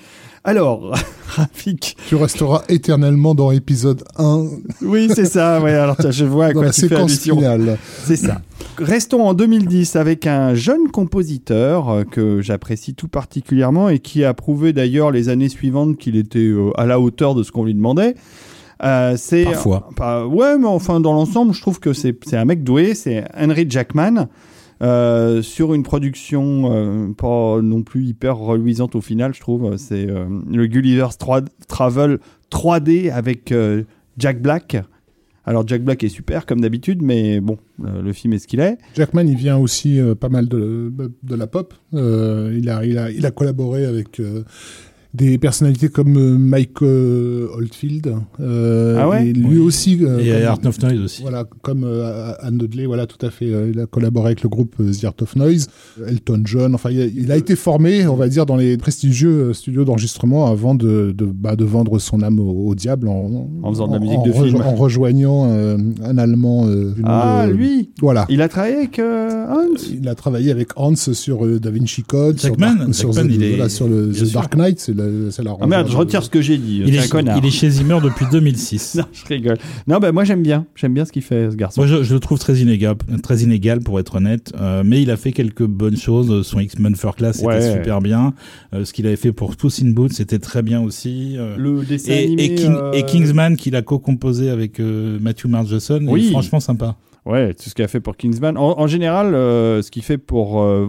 Alors, 0.47 0.95
Rafik. 1.29 1.97
Tu 2.07 2.17
resteras 2.17 2.63
éternellement 2.69 3.35
dans 3.35 3.51
épisode 3.51 4.05
1 4.19 4.45
Oui, 4.83 5.09
c'est 5.15 5.25
ça, 5.25 5.59
ouais. 5.63 5.73
Alors, 5.73 5.97
je 6.11 6.25
vois 6.27 6.47
à 6.47 6.49
dans 6.49 6.61
quoi 6.61 6.65
la 6.67 6.71
tu 6.73 6.83
fais 6.83 6.89
séquence 6.89 7.13
allusion. 7.13 7.37
finale. 7.37 7.79
C'est 8.05 8.17
ça. 8.17 8.43
Restons 8.77 9.27
en 9.27 9.33
2010 9.33 9.97
avec 9.97 10.27
un 10.27 10.55
jeune 10.55 10.89
compositeur 10.91 11.89
euh, 11.89 12.05
que 12.05 12.43
j'apprécie 12.43 12.95
tout 12.95 13.09
particulièrement 13.09 13.89
et 13.89 14.01
qui 14.01 14.23
a 14.23 14.35
prouvé 14.35 14.73
d'ailleurs 14.75 15.11
les 15.13 15.31
années 15.31 15.49
suivantes 15.49 15.97
qu'il 15.97 16.17
était 16.17 16.39
euh, 16.41 16.71
à 16.77 16.85
la 16.85 17.01
hauteur 17.01 17.35
de 17.35 17.43
ce 17.43 17.51
qu'on 17.51 17.65
lui 17.65 17.75
demandait. 17.75 18.15
Euh, 18.83 19.15
c'est 19.17 19.45
Parfois. 19.45 19.89
ouais, 20.27 20.59
mais 20.59 20.67
enfin 20.67 21.01
dans 21.01 21.15
l'ensemble, 21.15 21.55
je 21.55 21.61
trouve 21.63 21.81
que 21.81 21.95
c'est 21.95 22.15
un 22.35 22.45
mec 22.45 22.63
doué. 22.65 22.95
C'est 22.95 23.25
Henry 23.35 23.65
Jackman. 23.69 24.29
Euh, 24.85 25.43
sur 25.43 25.75
une 25.75 25.83
production 25.83 26.71
euh, 26.73 27.13
pas 27.13 27.61
non 27.63 27.83
plus 27.83 28.05
hyper 28.05 28.37
reluisante 28.37 28.95
au 28.95 29.01
final, 29.01 29.35
je 29.35 29.41
trouve. 29.41 29.77
C'est 29.77 30.09
euh, 30.09 30.27
le 30.51 30.67
Gulliver's 30.67 31.17
Tra- 31.17 31.47
Travel 31.69 32.19
3D 32.53 33.11
avec 33.11 33.53
Jack 34.19 34.41
Black. 34.43 34.77
Alors 35.47 35.67
Jack 35.67 35.83
Black 35.83 36.05
est 36.05 36.09
super 36.09 36.47
comme 36.47 36.61
d'habitude, 36.61 37.03
mais 37.03 37.41
bon, 37.41 37.59
le 37.83 38.13
film 38.13 38.33
est 38.33 38.39
ce 38.39 38.47
qu'il 38.47 38.61
est. 38.61 38.79
Jackman, 38.95 39.23
il 39.27 39.37
vient 39.37 39.59
aussi 39.59 40.01
pas 40.21 40.29
mal 40.29 40.49
de, 40.49 40.93
de 41.23 41.35
la 41.35 41.47
pop. 41.47 41.75
Il, 41.93 41.99
a, 42.71 42.85
il, 42.85 42.97
a, 42.99 43.11
il 43.11 43.27
a 43.27 43.31
collaboré 43.31 43.85
avec 43.85 44.21
des 45.15 45.39
personnalités 45.39 45.89
comme 45.89 46.17
euh, 46.17 46.37
Mike 46.37 46.83
euh, 46.83 47.47
Oldfield. 47.55 48.13
Euh, 48.41 48.99
Ah 49.01 49.09
ouais 49.09 49.29
et 49.29 49.33
lui 49.33 49.59
Oui. 49.59 49.59
aussi. 49.59 49.99
euh, 50.03 50.19
Et 50.19 50.31
comme- 50.33 50.49
Art 50.49 50.59
of 50.67 50.83
Noise 50.83 51.01
aussi. 51.01 51.23
Voilà, 51.23 51.45
comme 51.63 51.85
euh, 51.85 52.33
Anne 52.41 52.59
Dudley, 52.59 52.87
voilà, 52.87 53.07
tout 53.07 53.25
à 53.25 53.31
fait. 53.31 53.47
euh, 53.53 53.71
il 53.73 53.79
a 53.81 53.87
collaboré 53.87 54.27
avec 54.27 54.43
le 54.43 54.49
groupe 54.49 54.75
euh, 54.81 54.91
The 54.93 55.05
Art 55.05 55.15
of 55.23 55.37
Noise, 55.37 55.69
Elton 56.07 56.43
John. 56.45 56.75
Enfin, 56.75 56.91
il 56.91 57.01
a, 57.01 57.05
il 57.07 57.31
a 57.33 57.37
été 57.37 57.55
formé, 57.55 58.07
on 58.09 58.17
va 58.17 58.29
dire, 58.29 58.45
dans 58.45 58.57
les 58.57 58.77
prestigieux 58.77 59.31
euh, 59.51 59.53
studios 59.53 59.85
d'enregistrement 59.85 60.47
avant 60.49 60.75
de, 60.75 61.15
de, 61.17 61.25
bah, 61.27 61.55
de 61.55 61.65
vendre 61.65 61.99
son 62.01 62.21
âme 62.23 62.41
au, 62.41 62.69
au 62.69 62.75
diable 62.75 63.07
en, 63.09 63.49
En 63.63 63.71
faisant 63.71 63.87
de 63.87 63.93
la 63.95 64.01
musique 64.01 64.19
en 64.19 64.27
de 64.27 64.33
film. 64.33 64.57
En 64.63 64.75
rejoignant 64.75 65.49
euh, 65.49 65.77
un 66.05 66.19
Allemand. 66.19 66.67
euh, 66.67 66.93
Ah, 67.05 67.45
de- 67.47 67.53
lui 67.53 67.91
Voilà. 68.01 68.27
Il 68.29 68.43
a 68.43 68.49
travaillé 68.49 68.75
avec 68.77 68.99
euh, 68.99 69.47
Hans 69.49 69.75
Il 69.93 70.09
a 70.09 70.15
travaillé 70.17 70.51
avec 70.51 70.71
Hans 70.77 70.97
sur 70.97 71.45
euh, 71.47 71.61
Da 71.61 71.71
Vinci 71.71 72.03
Code, 72.03 72.39
Jackman, 72.41 72.69
sur, 72.69 72.79
Dark- 72.79 72.95
sur, 72.95 73.13
Jackman, 73.13 73.31
The- 73.31 73.35
il 73.37 73.43
est- 73.45 73.49
voilà, 73.51 73.69
sur 73.69 73.87
le 73.89 74.11
The 74.11 74.25
sûr. 74.25 74.31
Dark 74.41 74.57
Knight. 74.57 74.81
C'est 74.81 74.97
la, 74.97 75.04
la 75.43 75.57
Ah 75.61 75.67
merde, 75.67 75.89
je 75.91 75.97
retire 75.97 76.23
ce 76.23 76.31
que 76.31 76.41
j'ai 76.41 76.59
dit. 76.59 76.83
Il 76.87 76.99
un 76.99 77.03
est, 77.03 77.09
connard. 77.09 77.39
il 77.39 77.47
est 77.47 77.51
chez 77.51 77.71
Zimmer 77.71 77.99
depuis 78.03 78.27
2006. 78.33 78.97
Non, 78.97 79.05
je 79.13 79.25
rigole. 79.27 79.57
Non, 79.87 79.99
bah 79.99 80.13
moi 80.13 80.25
j'aime 80.25 80.43
bien. 80.43 80.67
J'aime 80.75 80.95
bien 80.95 81.05
ce 81.05 81.13
qu'il 81.13 81.23
fait, 81.23 81.51
ce 81.51 81.57
garçon. 81.57 81.81
Moi, 81.81 81.87
je, 81.89 82.03
je 82.03 82.15
le 82.15 82.21
trouve 82.21 82.39
très 82.39 82.57
inégal, 82.59 82.95
très 83.23 83.39
inégal 83.43 83.81
pour 83.81 83.99
être 84.01 84.17
honnête, 84.17 84.53
euh, 84.61 84.83
mais 84.85 85.03
il 85.03 85.11
a 85.11 85.17
fait 85.17 85.33
quelques 85.33 85.67
bonnes 85.67 85.97
choses. 85.97 86.47
Son 86.47 86.61
X-Men 86.61 86.97
First 86.97 87.17
Class, 87.19 87.37
c'était 87.37 87.47
Ouais. 87.49 87.73
super 87.73 88.01
bien. 88.01 88.35
Euh, 88.75 88.85
ce 88.85 88.93
qu'il 88.93 89.07
avait 89.07 89.17
fait 89.17 89.33
pour 89.33 89.57
Puss 89.57 89.83
in 89.83 89.91
Boots, 89.91 90.13
c'était 90.13 90.39
très 90.39 90.63
bien 90.63 90.81
aussi. 90.81 91.35
Euh, 91.37 91.57
Le 91.57 91.85
dessin 91.85 92.13
et, 92.13 92.25
animé. 92.25 92.45
et, 92.45 92.55
King- 92.55 92.75
euh, 92.77 92.93
et 92.93 93.03
Kingsman, 93.05 93.57
qu'il 93.57 93.77
a 93.77 93.83
co-composé 93.83 94.51
avec 94.51 94.81
euh, 94.81 95.19
Matthew 95.21 95.47
Margeson, 95.47 96.01
Oui. 96.09 96.27
est 96.29 96.31
franchement 96.31 96.61
sympa. 96.61 96.97
Ouais, 97.27 97.55
tout 97.55 97.71
ce 97.71 97.75
qu'il 97.75 97.85
a 97.85 97.89
fait 97.89 98.01
pour 98.01 98.17
Kingsman. 98.19 98.59
En, 98.59 98.79
en 98.79 98.87
général, 98.87 99.35
euh, 99.35 99.81
ce 99.81 99.91
qu'il 99.91 100.03
fait 100.03 100.19
pour 100.19 100.61
euh, 100.63 100.89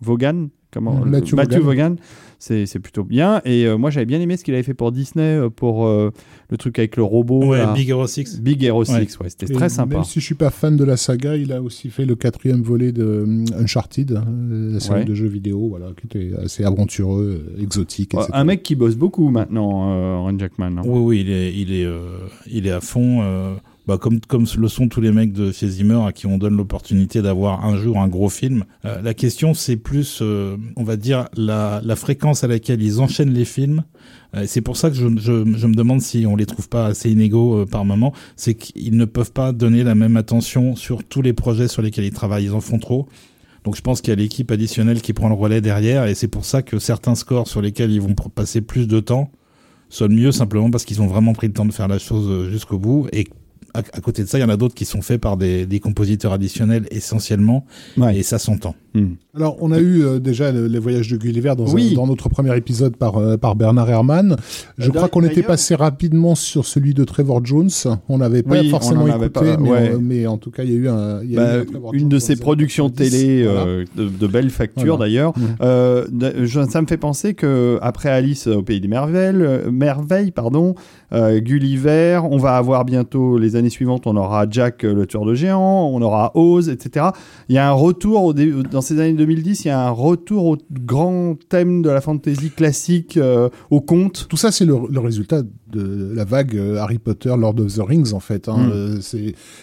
Vaughan, 0.00 0.46
comment 0.72 0.94
Mm, 1.04 1.08
Matthew 1.10 1.34
Matthew 1.34 1.58
Vaughan. 1.58 1.64
Vaughan, 1.90 1.96
c'est 2.46 2.66
c'est 2.66 2.78
plutôt 2.78 3.04
bien. 3.04 3.40
Et 3.44 3.64
euh, 3.66 3.76
moi, 3.78 3.90
j'avais 3.90 4.06
bien 4.06 4.20
aimé 4.20 4.36
ce 4.36 4.44
qu'il 4.44 4.52
avait 4.54 4.62
fait 4.62 4.74
pour 4.74 4.92
Disney, 4.92 5.22
euh, 5.36 5.48
pour 5.50 5.86
euh, 5.86 6.10
le 6.50 6.56
truc 6.56 6.78
avec 6.78 6.96
le 6.96 7.02
robot. 7.02 7.44
ouais, 7.46 7.58
là. 7.58 7.72
Big 7.72 7.88
Hero 7.88 8.06
6. 8.06 8.40
Big 8.42 8.62
Hero 8.62 8.84
6, 8.84 8.92
Ouais. 8.92 8.98
ouais, 9.22 9.28
c'était 9.30 9.46
très 9.52 9.68
sympa. 9.68 9.94
Même 9.96 10.04
si 10.04 10.20
je 10.20 10.24
suis 10.24 10.34
pas 10.34 10.50
fan 10.50 10.76
de 10.76 10.84
la 10.84 10.96
saga, 10.96 11.36
il 11.36 11.52
a 11.52 11.62
aussi 11.62 11.88
fait 11.90 12.04
le 12.04 12.14
quatrième 12.16 12.62
volet 12.62 12.92
de 12.92 13.24
Uncharted, 13.58 14.12
euh, 14.12 14.72
la 14.74 14.80
série 14.80 15.00
Ouais. 15.00 15.04
de 15.04 15.14
jeux 15.14 15.26
vidéo, 15.28 15.68
voilà, 15.70 15.86
qui 15.98 16.06
était 16.06 16.36
assez 16.38 16.64
aventureux, 16.64 17.54
exotique, 17.58 18.12
Ouais, 18.14 18.20
etc. 18.24 18.32
un 18.38 18.44
mec 18.44 18.62
qui 18.62 18.74
bosse 18.74 18.96
beaucoup 18.96 19.30
maintenant, 19.30 19.92
euh, 19.92 20.18
Ron 20.18 20.38
Jackman. 20.38 20.78
hein. 20.78 20.82
Oui, 20.84 21.00
oui, 21.00 21.20
il 21.26 21.30
est, 21.30 21.54
il 21.54 21.72
est, 21.72 21.84
euh, 21.86 22.00
il 22.50 22.66
est 22.66 22.70
à 22.72 22.80
fond. 22.80 23.22
Bah, 23.86 23.98
comme, 23.98 24.20
comme 24.20 24.46
le 24.58 24.68
sont 24.68 24.88
tous 24.88 25.00
les 25.00 25.12
mecs 25.12 25.32
de 25.32 25.52
chez 25.52 25.68
Zimmer 25.68 26.00
à 26.06 26.12
qui 26.12 26.26
on 26.26 26.38
donne 26.38 26.56
l'opportunité 26.56 27.22
d'avoir 27.22 27.64
un 27.64 27.76
jour 27.76 27.98
un 27.98 28.08
gros 28.08 28.28
film. 28.28 28.64
Euh, 28.84 29.02
la 29.02 29.14
question, 29.14 29.54
c'est 29.54 29.76
plus, 29.76 30.20
euh, 30.22 30.56
on 30.76 30.84
va 30.84 30.96
dire, 30.96 31.28
la, 31.36 31.80
la 31.84 31.96
fréquence 31.96 32.44
à 32.44 32.46
laquelle 32.46 32.82
ils 32.82 33.00
enchaînent 33.00 33.32
les 33.32 33.44
films. 33.44 33.84
Euh, 34.34 34.44
c'est 34.46 34.62
pour 34.62 34.76
ça 34.76 34.90
que 34.90 34.96
je, 34.96 35.06
je, 35.16 35.56
je 35.56 35.66
me 35.66 35.74
demande 35.74 36.00
si 36.00 36.26
on 36.26 36.36
les 36.36 36.46
trouve 36.46 36.68
pas 36.68 36.86
assez 36.86 37.10
inégaux 37.10 37.60
euh, 37.60 37.66
par 37.66 37.84
moment. 37.84 38.12
C'est 38.36 38.54
qu'ils 38.54 38.96
ne 38.96 39.04
peuvent 39.04 39.32
pas 39.32 39.52
donner 39.52 39.84
la 39.84 39.94
même 39.94 40.16
attention 40.16 40.76
sur 40.76 41.04
tous 41.04 41.22
les 41.22 41.32
projets 41.32 41.68
sur 41.68 41.82
lesquels 41.82 42.04
ils 42.04 42.12
travaillent. 42.12 42.44
Ils 42.44 42.52
en 42.52 42.60
font 42.60 42.78
trop. 42.78 43.08
Donc 43.64 43.76
je 43.76 43.80
pense 43.80 44.02
qu'il 44.02 44.10
y 44.10 44.12
a 44.12 44.16
l'équipe 44.16 44.50
additionnelle 44.50 45.00
qui 45.00 45.14
prend 45.14 45.28
le 45.28 45.34
relais 45.34 45.62
derrière 45.62 46.04
et 46.04 46.14
c'est 46.14 46.28
pour 46.28 46.44
ça 46.44 46.60
que 46.60 46.78
certains 46.78 47.14
scores 47.14 47.48
sur 47.48 47.62
lesquels 47.62 47.90
ils 47.90 48.00
vont 48.00 48.14
passer 48.14 48.60
plus 48.60 48.86
de 48.86 49.00
temps 49.00 49.30
sonnent 49.88 50.14
mieux 50.14 50.32
simplement 50.32 50.70
parce 50.70 50.84
qu'ils 50.84 51.00
ont 51.00 51.06
vraiment 51.06 51.32
pris 51.32 51.46
le 51.46 51.54
temps 51.54 51.64
de 51.64 51.72
faire 51.72 51.88
la 51.88 51.98
chose 51.98 52.26
euh, 52.28 52.50
jusqu'au 52.50 52.78
bout 52.78 53.08
et 53.12 53.26
à, 53.74 53.78
à 53.80 54.00
côté 54.00 54.22
de 54.22 54.28
ça, 54.28 54.38
il 54.38 54.40
y 54.40 54.44
en 54.44 54.48
a 54.48 54.56
d'autres 54.56 54.74
qui 54.74 54.84
sont 54.84 55.02
faits 55.02 55.20
par 55.20 55.36
des, 55.36 55.66
des 55.66 55.80
compositeurs 55.80 56.32
additionnels 56.32 56.86
essentiellement 56.90 57.66
Ouais. 57.96 58.16
et 58.16 58.22
ça 58.22 58.38
s'entend. 58.38 58.74
Hmm. 58.94 59.14
Alors, 59.36 59.56
on 59.60 59.72
a 59.72 59.80
eu 59.80 60.04
euh, 60.04 60.20
déjà 60.20 60.52
le- 60.52 60.68
les 60.68 60.78
voyages 60.78 61.08
de 61.10 61.16
Gulliver 61.16 61.54
dans, 61.56 61.76
un- 61.76 61.94
dans 61.94 62.06
notre 62.06 62.28
premier 62.28 62.56
épisode 62.56 62.96
par, 62.96 63.16
euh, 63.16 63.36
par 63.36 63.56
Bernard 63.56 63.90
Herrmann. 63.90 64.36
Je 64.78 64.88
Euh, 64.88 64.92
crois 64.92 65.08
qu'on 65.08 65.24
était 65.24 65.42
passé 65.42 65.74
rapidement 65.74 66.36
sur 66.36 66.64
celui 66.64 66.94
de 66.94 67.02
Trevor 67.02 67.44
Jones. 67.44 67.70
On 68.08 68.18
n'avait 68.18 68.44
pas 68.44 68.60
Oui, 68.60 68.70
forcément 68.70 69.08
écouté, 69.08 69.28
pas, 69.30 69.56
mais, 69.58 69.68
ouais. 69.70 69.92
on- 69.96 70.00
mais 70.00 70.26
en 70.28 70.38
tout 70.38 70.52
cas, 70.52 70.62
il 70.62 70.70
y 70.70 70.74
a 70.74 70.76
eu 70.78 70.88
un. 70.88 71.22
il 71.24 71.32
y 71.32 71.36
a 71.36 71.40
Bah, 71.40 71.56
eu 71.56 71.60
un 71.62 71.64
Trevor 71.64 71.92
une 71.94 72.00
Jones 72.02 72.08
de 72.10 72.28
les 72.28 72.36
productions 72.36 72.84
années 72.86 72.94
90, 72.94 73.10
télé 73.10 73.42
voilà. 73.44 73.60
euh, 73.66 73.84
de, 73.96 74.04
de 74.08 74.26
belle 74.28 74.50
facture 74.50 74.96
Voilà. 74.96 75.10
d'ailleurs. 75.10 75.32
Je- 76.44 76.66
ça 76.70 76.80
me 76.80 76.86
fait 76.86 76.96
penser 76.96 77.34
que 77.34 77.78
après 77.82 78.08
Alice 78.10 78.46
au 78.46 78.62
pays 78.62 78.80
des 78.80 78.88
merveilles, 78.88 79.34
euh, 79.36 79.70
merveilles 79.70 80.30
pardon, 80.30 80.74
euh, 81.14 81.40
Gulliver, 81.40 82.20
on 82.30 82.36
va 82.36 82.56
avoir 82.56 82.84
bientôt 82.84 83.38
les 83.38 83.56
années 83.56 83.70
suivantes, 83.70 84.06
on 84.06 84.16
aura 84.16 84.46
Jack 84.50 84.84
euh, 84.84 84.92
le 84.92 85.06
tueur 85.06 85.24
de 85.24 85.34
géants, 85.34 85.88
on 85.92 86.02
aura 86.02 86.32
Oz, 86.34 86.68
etc. 86.68 87.06
Il 87.48 87.54
y 87.54 87.58
a 87.58 87.68
un 87.68 87.72
retour 87.72 88.24
au 88.24 88.32
dans 88.34 88.80
ces 88.80 88.98
années 89.00 89.12
2010, 89.14 89.64
il 89.64 89.68
y 89.68 89.70
a 89.70 89.80
un 89.86 89.90
retour 89.90 90.44
au 90.46 90.56
grand 90.70 91.36
thème 91.48 91.82
de 91.82 91.90
la 91.90 92.00
fantasy 92.00 92.50
classique, 92.50 93.16
euh, 93.16 93.48
au 93.70 93.80
conte. 93.80 94.26
Tout 94.28 94.36
ça, 94.36 94.50
c'est 94.52 94.64
le, 94.64 94.76
le 94.90 95.00
résultat 95.00 95.42
de 95.72 96.12
la 96.14 96.24
vague 96.24 96.56
Harry 96.78 96.98
Potter, 96.98 97.32
Lord 97.38 97.58
of 97.60 97.74
the 97.74 97.80
Rings, 97.80 98.12
en 98.12 98.20
fait. 98.20 98.48
hein. 98.48 98.56
Mm. 98.58 99.00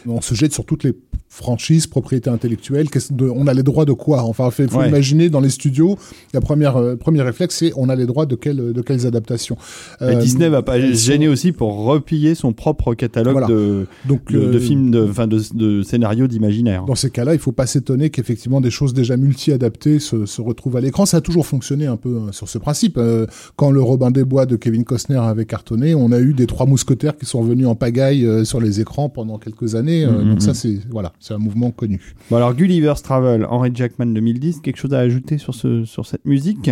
On 0.07 0.21
se 0.21 0.33
jette 0.33 0.53
sur 0.53 0.65
toutes 0.65 0.83
les 0.83 0.93
franchises, 1.33 1.87
propriétés 1.87 2.29
intellectuelles. 2.29 2.89
Qu'est-ce 2.89 3.13
de- 3.13 3.29
on 3.33 3.47
a 3.47 3.53
les 3.53 3.63
droits 3.63 3.85
de 3.85 3.93
quoi? 3.93 4.21
Enfin, 4.23 4.49
il 4.59 4.67
faut 4.67 4.77
Ouais. 4.79 4.89
imaginer 4.89 5.29
dans 5.29 5.39
les 5.39 5.49
studios, 5.49 5.97
la 6.33 6.41
première, 6.41 6.75
euh, 6.75 6.97
premier 6.97 7.21
réflexe, 7.21 7.55
c'est 7.59 7.71
on 7.77 7.87
a 7.87 7.95
les 7.95 8.05
droits 8.05 8.25
de, 8.25 8.35
quelles 8.35 8.73
de 8.73 8.81
quelles 8.81 9.07
adaptations. 9.07 9.55
Et 10.01 10.03
Euh, 10.03 10.15
Disney 10.15 10.49
va 10.49 10.61
pas 10.61 10.75
se 10.77 10.93
gêner 10.93 11.29
aussi 11.29 11.53
pour 11.53 11.85
replier 11.85 12.35
son 12.35 12.51
propre 12.51 12.93
catalogue 12.95 13.31
Voilà. 13.31 13.47
de, 13.47 13.87
Donc, 14.09 14.29
de, 14.29 14.39
de 14.39 14.57
euh, 14.57 14.59
films, 14.59 14.91
de, 14.91 15.07
enfin 15.09 15.25
de, 15.25 15.39
de 15.53 15.83
scénarios 15.83 16.27
d'imaginaire. 16.27 16.83
Dans 16.85 16.95
ces 16.95 17.09
cas-là, 17.09 17.33
il 17.33 17.39
faut 17.39 17.53
pas 17.53 17.65
s'étonner 17.65 18.09
qu'effectivement 18.09 18.59
des 18.59 18.69
choses 18.71 18.93
déjà 18.93 19.15
multi-adaptées 19.15 19.99
se, 19.99 20.25
se 20.25 20.41
retrouvent 20.41 20.75
à 20.75 20.81
l'écran. 20.81 21.05
Ça 21.05 21.17
a 21.17 21.21
toujours 21.21 21.45
fonctionné 21.47 21.85
un 21.85 21.95
peu 21.97 22.17
hein, 22.17 22.31
sur 22.33 22.49
ce 22.49 22.57
principe. 22.57 22.97
Euh, 22.97 23.25
quand 23.55 23.71
le 23.71 23.81
Robin 23.81 24.11
des 24.11 24.25
Bois 24.25 24.45
de 24.45 24.57
Kevin 24.57 24.83
Costner 24.83 25.15
avait 25.15 25.45
cartonné, 25.45 25.95
on 25.95 26.11
a 26.11 26.19
eu 26.19 26.33
des 26.33 26.45
trois 26.45 26.65
mousquetaires 26.65 27.17
qui 27.17 27.25
sont 27.25 27.39
revenus 27.39 27.67
en 27.67 27.75
pagaille 27.75 28.25
euh, 28.25 28.43
sur 28.43 28.59
les 28.59 28.81
écrans 28.81 29.07
pendant 29.07 29.37
quelques 29.37 29.75
années. 29.75 30.05
Mhm, 30.05 30.29
donc 30.31 30.41
ça, 30.41 30.49
mhm. 30.49 30.55
c'est 30.55 30.77
voilà, 30.89 31.13
c'est 31.21 31.35
un 31.35 31.37
mouvement 31.37 31.71
connu. 31.71 32.15
Bon 32.29 32.37
alors 32.37 32.53
Gulliver's 32.53 33.01
Travel, 33.01 33.45
Henry 33.45 33.69
Jackman 33.73 34.07
2010, 34.07 34.59
quelque 34.61 34.77
chose 34.77 34.93
à 34.93 34.99
ajouter 34.99 35.37
sur, 35.37 35.53
ce, 35.53 35.85
sur 35.85 36.05
cette 36.05 36.25
musique? 36.25 36.71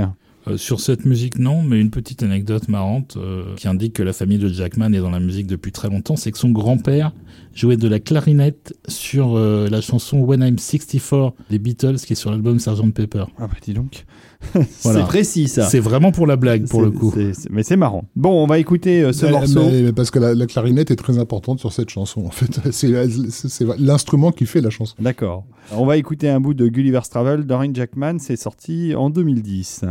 Euh, 0.49 0.57
sur 0.57 0.79
cette 0.79 1.05
musique, 1.05 1.37
non, 1.39 1.61
mais 1.63 1.79
une 1.79 1.89
petite 1.91 2.23
anecdote 2.23 2.67
marrante 2.67 3.17
euh, 3.17 3.55
qui 3.55 3.67
indique 3.67 3.93
que 3.93 4.03
la 4.03 4.13
famille 4.13 4.37
de 4.37 4.47
Jackman 4.49 4.93
est 4.93 4.99
dans 4.99 5.09
la 5.11 5.19
musique 5.19 5.47
depuis 5.47 5.71
très 5.71 5.89
longtemps, 5.89 6.15
c'est 6.15 6.31
que 6.31 6.37
son 6.37 6.49
grand-père 6.49 7.11
jouait 7.53 7.77
de 7.77 7.87
la 7.87 7.99
clarinette 7.99 8.73
sur 8.87 9.35
euh, 9.37 9.67
la 9.69 9.81
chanson 9.81 10.19
When 10.19 10.41
I'm 10.41 10.57
64 10.59 11.33
des 11.49 11.59
Beatles 11.59 11.97
qui 11.97 12.13
est 12.13 12.15
sur 12.15 12.31
l'album 12.31 12.59
Sgt 12.59 12.91
Pepper. 12.93 13.25
Ah 13.37 13.47
bah 13.47 13.53
dis 13.61 13.73
donc. 13.73 14.05
Voilà. 14.83 15.01
C'est 15.01 15.05
précis 15.07 15.47
ça. 15.49 15.63
C'est 15.67 15.79
vraiment 15.81 16.11
pour 16.13 16.25
la 16.25 16.37
blague, 16.37 16.65
pour 16.69 16.81
le 16.81 16.91
coup. 16.91 17.13
mais 17.49 17.63
c'est 17.63 17.75
marrant. 17.75 18.05
Bon, 18.15 18.41
on 18.41 18.47
va 18.47 18.57
écouter 18.59 19.01
euh, 19.03 19.11
ce 19.11 19.25
Mais- 19.25 19.31
morceau. 19.31 19.65
mais- 19.65 19.81
mais 19.81 19.91
parce 19.93 20.11
que 20.11 20.19
la, 20.19 20.33
la 20.33 20.45
clarinette 20.47 20.91
est 20.91 20.95
très 20.95 21.17
importante 21.17 21.59
sur 21.59 21.73
cette 21.73 21.89
chanson. 21.89 22.21
En 22.25 22.31
fait, 22.31 22.59
c'est 22.71 22.87
l'instrument 23.77 24.31
qui 24.31 24.45
fait 24.45 24.61
la 24.61 24.69
chanson. 24.69 24.95
D'accord. 24.99 25.45
On 25.73 25.85
va 25.85 25.97
écouter 25.97 26.29
un 26.29 26.39
bout 26.39 26.53
de 26.53 26.67
Gulliver's 26.69 27.09
Travel 27.09 27.45
d'Henry 27.45 27.71
Jackman. 27.73 28.19
C'est 28.19 28.37
sorti 28.37 28.95
en 28.95 29.09
2010. 29.09 29.81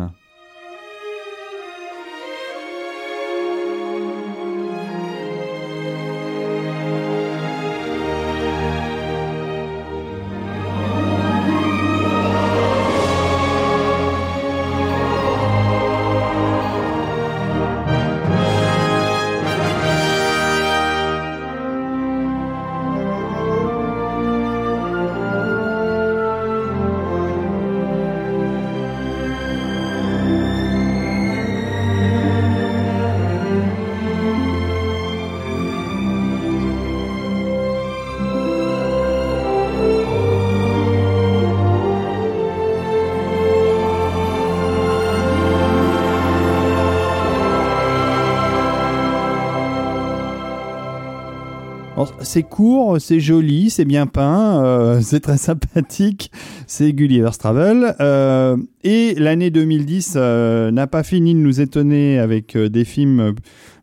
C'est 52.28 52.42
court, 52.42 53.00
c'est 53.00 53.20
joli, 53.20 53.70
c'est 53.70 53.86
bien 53.86 54.06
peint, 54.06 54.62
euh, 54.62 55.00
c'est 55.02 55.20
très 55.20 55.38
sympathique, 55.38 56.30
c'est 56.66 56.92
Gulliver's 56.92 57.38
Travel. 57.38 57.96
Euh, 58.02 58.58
et 58.84 59.14
l'année 59.14 59.48
2010 59.48 60.12
euh, 60.16 60.70
n'a 60.70 60.86
pas 60.86 61.02
fini 61.02 61.32
de 61.32 61.38
nous 61.38 61.62
étonner 61.62 62.18
avec 62.18 62.54
des 62.54 62.84
films 62.84 63.34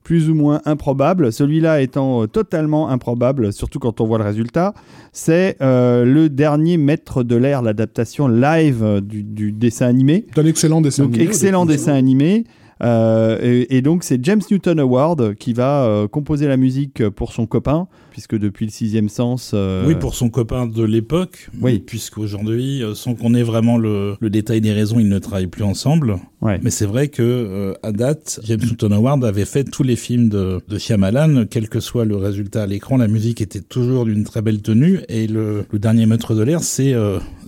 plus 0.03 0.29
ou 0.29 0.35
moins 0.35 0.61
improbables. 0.65 1.33
Celui-là 1.33 1.81
étant 1.81 2.27
totalement 2.27 2.89
improbable, 2.89 3.51
surtout 3.51 3.79
quand 3.79 3.99
on 3.99 4.05
voit 4.05 4.19
le 4.19 4.25
résultat. 4.25 4.75
C'est 5.11 5.57
le 5.59 6.27
dernier 6.27 6.77
maître 6.77 7.23
de 7.23 7.35
l'air, 7.35 7.63
l'adaptation 7.63 8.27
live 8.27 9.01
du, 9.01 9.23
du 9.23 9.53
dessin 9.53 9.87
animé. 9.87 10.27
C'est 10.35 10.41
un 10.41 10.45
excellent 10.45 10.81
dessin 10.81 11.05
Donc 11.05 11.15
animé. 11.15 11.27
excellent 11.27 11.65
dessin 11.65 11.93
animé. 11.93 12.43
Euh, 12.85 13.39
et, 13.41 13.77
et 13.77 13.81
donc 13.81 14.03
c'est 14.03 14.23
James 14.23 14.41
Newton 14.51 14.79
Howard 14.79 15.35
qui 15.35 15.53
va 15.53 15.85
euh, 15.85 16.07
composer 16.07 16.47
la 16.47 16.55
musique 16.57 17.07
pour 17.09 17.33
son 17.33 17.47
copain, 17.47 17.87
puisque 18.11 18.37
depuis 18.37 18.65
le 18.65 18.71
sixième 18.71 19.09
sens. 19.09 19.51
euh, 19.53 19.85
Oui, 19.87 19.95
pour 19.95 20.13
son 20.13 20.29
copain 20.29 20.67
de 20.67 20.83
l'époque. 20.83 21.49
Oui. 21.61 21.79
Puisqu'aujourd'hui, 21.79 22.83
sans 22.93 23.15
qu'on 23.15 23.33
ait 23.33 23.43
vraiment 23.43 23.77
le, 23.77 24.15
le 24.19 24.29
détail 24.29 24.61
des 24.61 24.71
raisons, 24.71 24.99
ils 24.99 25.09
ne 25.09 25.19
travaillent 25.19 25.47
plus 25.47 25.63
ensemble. 25.63 26.17
Ouais. 26.41 26.59
Mais 26.61 26.69
c'est 26.69 26.85
vrai 26.85 27.07
que 27.07 27.73
à 27.81 27.91
date, 27.91 28.39
James 28.43 28.59
Newton 28.61 28.93
Howard 28.93 29.25
avait 29.25 29.45
fait 29.45 29.63
tous 29.63 29.83
les 29.83 29.95
films 29.95 30.29
de, 30.29 30.61
de 30.67 30.77
Shyamalan, 30.77 31.45
quel 31.49 31.69
que 31.69 31.79
soit 31.79 32.05
le 32.05 32.15
résultat 32.17 32.63
à 32.63 32.67
l'écran, 32.67 32.97
la 32.97 33.07
musique 33.07 33.41
était 33.41 33.61
toujours 33.61 34.05
d'une 34.05 34.23
très 34.25 34.41
belle 34.43 34.61
tenue. 34.61 34.99
Et 35.09 35.25
le, 35.27 35.65
le 35.71 35.79
dernier 35.79 36.05
Maître 36.05 36.35
de 36.35 36.43
l'air, 36.43 36.61
c'est 36.61 36.93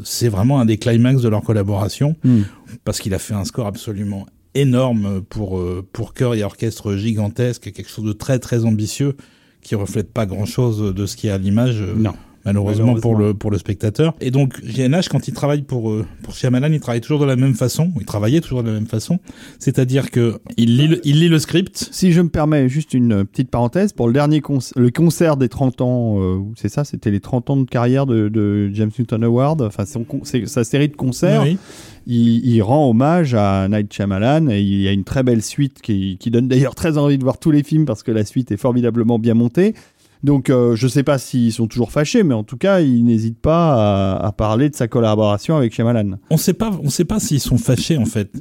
c'est 0.03 0.29
vraiment 0.29 0.59
un 0.59 0.65
des 0.65 0.77
climax 0.77 1.21
de 1.21 1.29
leur 1.29 1.43
collaboration, 1.43 2.15
Hmm. 2.23 2.41
parce 2.83 2.99
qu'il 2.99 3.13
a 3.13 3.19
fait 3.19 3.33
un 3.33 3.43
score 3.45 3.67
absolument 3.67 4.25
énorme 4.59 5.21
pour 5.21 5.59
euh, 5.59 5.85
pour 5.93 6.13
chœur 6.13 6.33
et 6.35 6.43
orchestre 6.43 6.95
gigantesque, 6.95 7.71
quelque 7.71 7.89
chose 7.89 8.05
de 8.05 8.13
très 8.13 8.39
très 8.39 8.65
ambitieux 8.65 9.15
qui 9.61 9.75
reflète 9.75 10.11
pas 10.13 10.25
grand 10.25 10.45
chose 10.45 10.93
de 10.95 11.05
ce 11.05 11.15
qui 11.15 11.27
est 11.27 11.31
à 11.31 11.37
l'image. 11.37 11.81
euh, 11.81 11.93
Non. 11.95 12.13
Malheureusement, 12.47 12.95
pour 12.95 13.15
le 13.15 13.33
pour 13.33 13.51
le 13.51 13.57
spectateur. 13.57 14.15
Et 14.21 14.31
donc 14.31 14.59
JNH 14.65 15.09
quand 15.09 15.27
il 15.27 15.33
travaille 15.33 15.61
pour 15.61 15.91
euh, 15.91 16.05
pour 16.23 16.33
Shyamalan, 16.33 16.71
il 16.73 16.79
travaille 16.79 17.01
toujours 17.01 17.19
de 17.19 17.25
la 17.25 17.35
même 17.35 17.53
façon. 17.53 17.91
Il 17.99 18.05
travaillait 18.05 18.41
toujours 18.41 18.63
de 18.63 18.67
la 18.69 18.73
même 18.73 18.87
façon, 18.87 19.19
c'est-à-dire 19.59 20.11
que 20.11 20.39
il 20.57 20.77
lit 20.77 20.87
le, 20.87 21.01
il 21.05 21.19
lit 21.19 21.29
le 21.29 21.39
script. 21.39 21.89
Si 21.91 22.11
je 22.11 22.21
me 22.21 22.29
permets 22.29 22.69
juste 22.69 22.93
une 22.93 23.11
euh, 23.13 23.23
petite 23.23 23.49
parenthèse, 23.49 23.93
pour 23.93 24.07
le 24.07 24.13
dernier 24.13 24.39
conc- 24.39 24.71
le 24.75 24.89
concert 24.91 25.37
des 25.37 25.49
30 25.49 25.81
ans, 25.81 26.19
euh, 26.19 26.39
c'est 26.55 26.69
ça, 26.69 26.83
c'était 26.83 27.11
les 27.11 27.19
30 27.19 27.49
ans 27.49 27.57
de 27.57 27.65
carrière 27.65 28.05
de, 28.05 28.29
de 28.29 28.69
James 28.73 28.91
Newton 28.97 29.23
Howard, 29.23 29.61
enfin 29.61 29.85
son 29.85 30.05
sa 30.45 30.63
série 30.63 30.87
de 30.89 30.95
concerts, 30.95 31.43
Oui. 31.43 31.57
il, 32.07 32.45
il 32.47 32.61
rend 32.61 32.89
hommage 32.89 33.33
à 33.33 33.67
Night 33.69 33.93
Shyamalan 33.93 34.47
et 34.49 34.61
il 34.61 34.81
y 34.81 34.87
a 34.87 34.91
une 34.91 35.03
très 35.03 35.23
belle 35.23 35.41
suite 35.43 35.81
qui, 35.81 36.17
qui 36.19 36.31
donne 36.31 36.47
d'ailleurs 36.47 36.75
très 36.75 36.97
envie 36.97 37.17
de 37.17 37.23
voir 37.23 37.37
tous 37.39 37.51
les 37.51 37.63
films 37.63 37.85
parce 37.85 38.03
que 38.03 38.11
la 38.11 38.23
suite 38.25 38.51
est 38.51 38.57
formidablement 38.57 39.19
bien 39.19 39.33
montée. 39.33 39.73
Donc 40.23 40.49
euh, 40.49 40.75
je 40.75 40.87
sais 40.87 41.03
pas 41.03 41.17
s'ils 41.17 41.53
sont 41.53 41.67
toujours 41.67 41.91
fâchés, 41.91 42.23
mais 42.23 42.33
en 42.33 42.43
tout 42.43 42.57
cas 42.57 42.79
il 42.81 43.03
n'hésite 43.05 43.37
pas 43.39 44.15
à, 44.15 44.25
à 44.27 44.31
parler 44.31 44.69
de 44.69 44.75
sa 44.75 44.87
collaboration 44.87 45.55
avec 45.55 45.73
Shyamalan. 45.73 46.17
On 46.29 46.37
sait 46.37 46.53
pas, 46.53 46.71
on 46.83 46.89
sait 46.89 47.05
pas 47.05 47.19
s'ils 47.19 47.39
sont 47.39 47.57
fâchés 47.57 47.97
en 47.97 48.05
fait. 48.05 48.31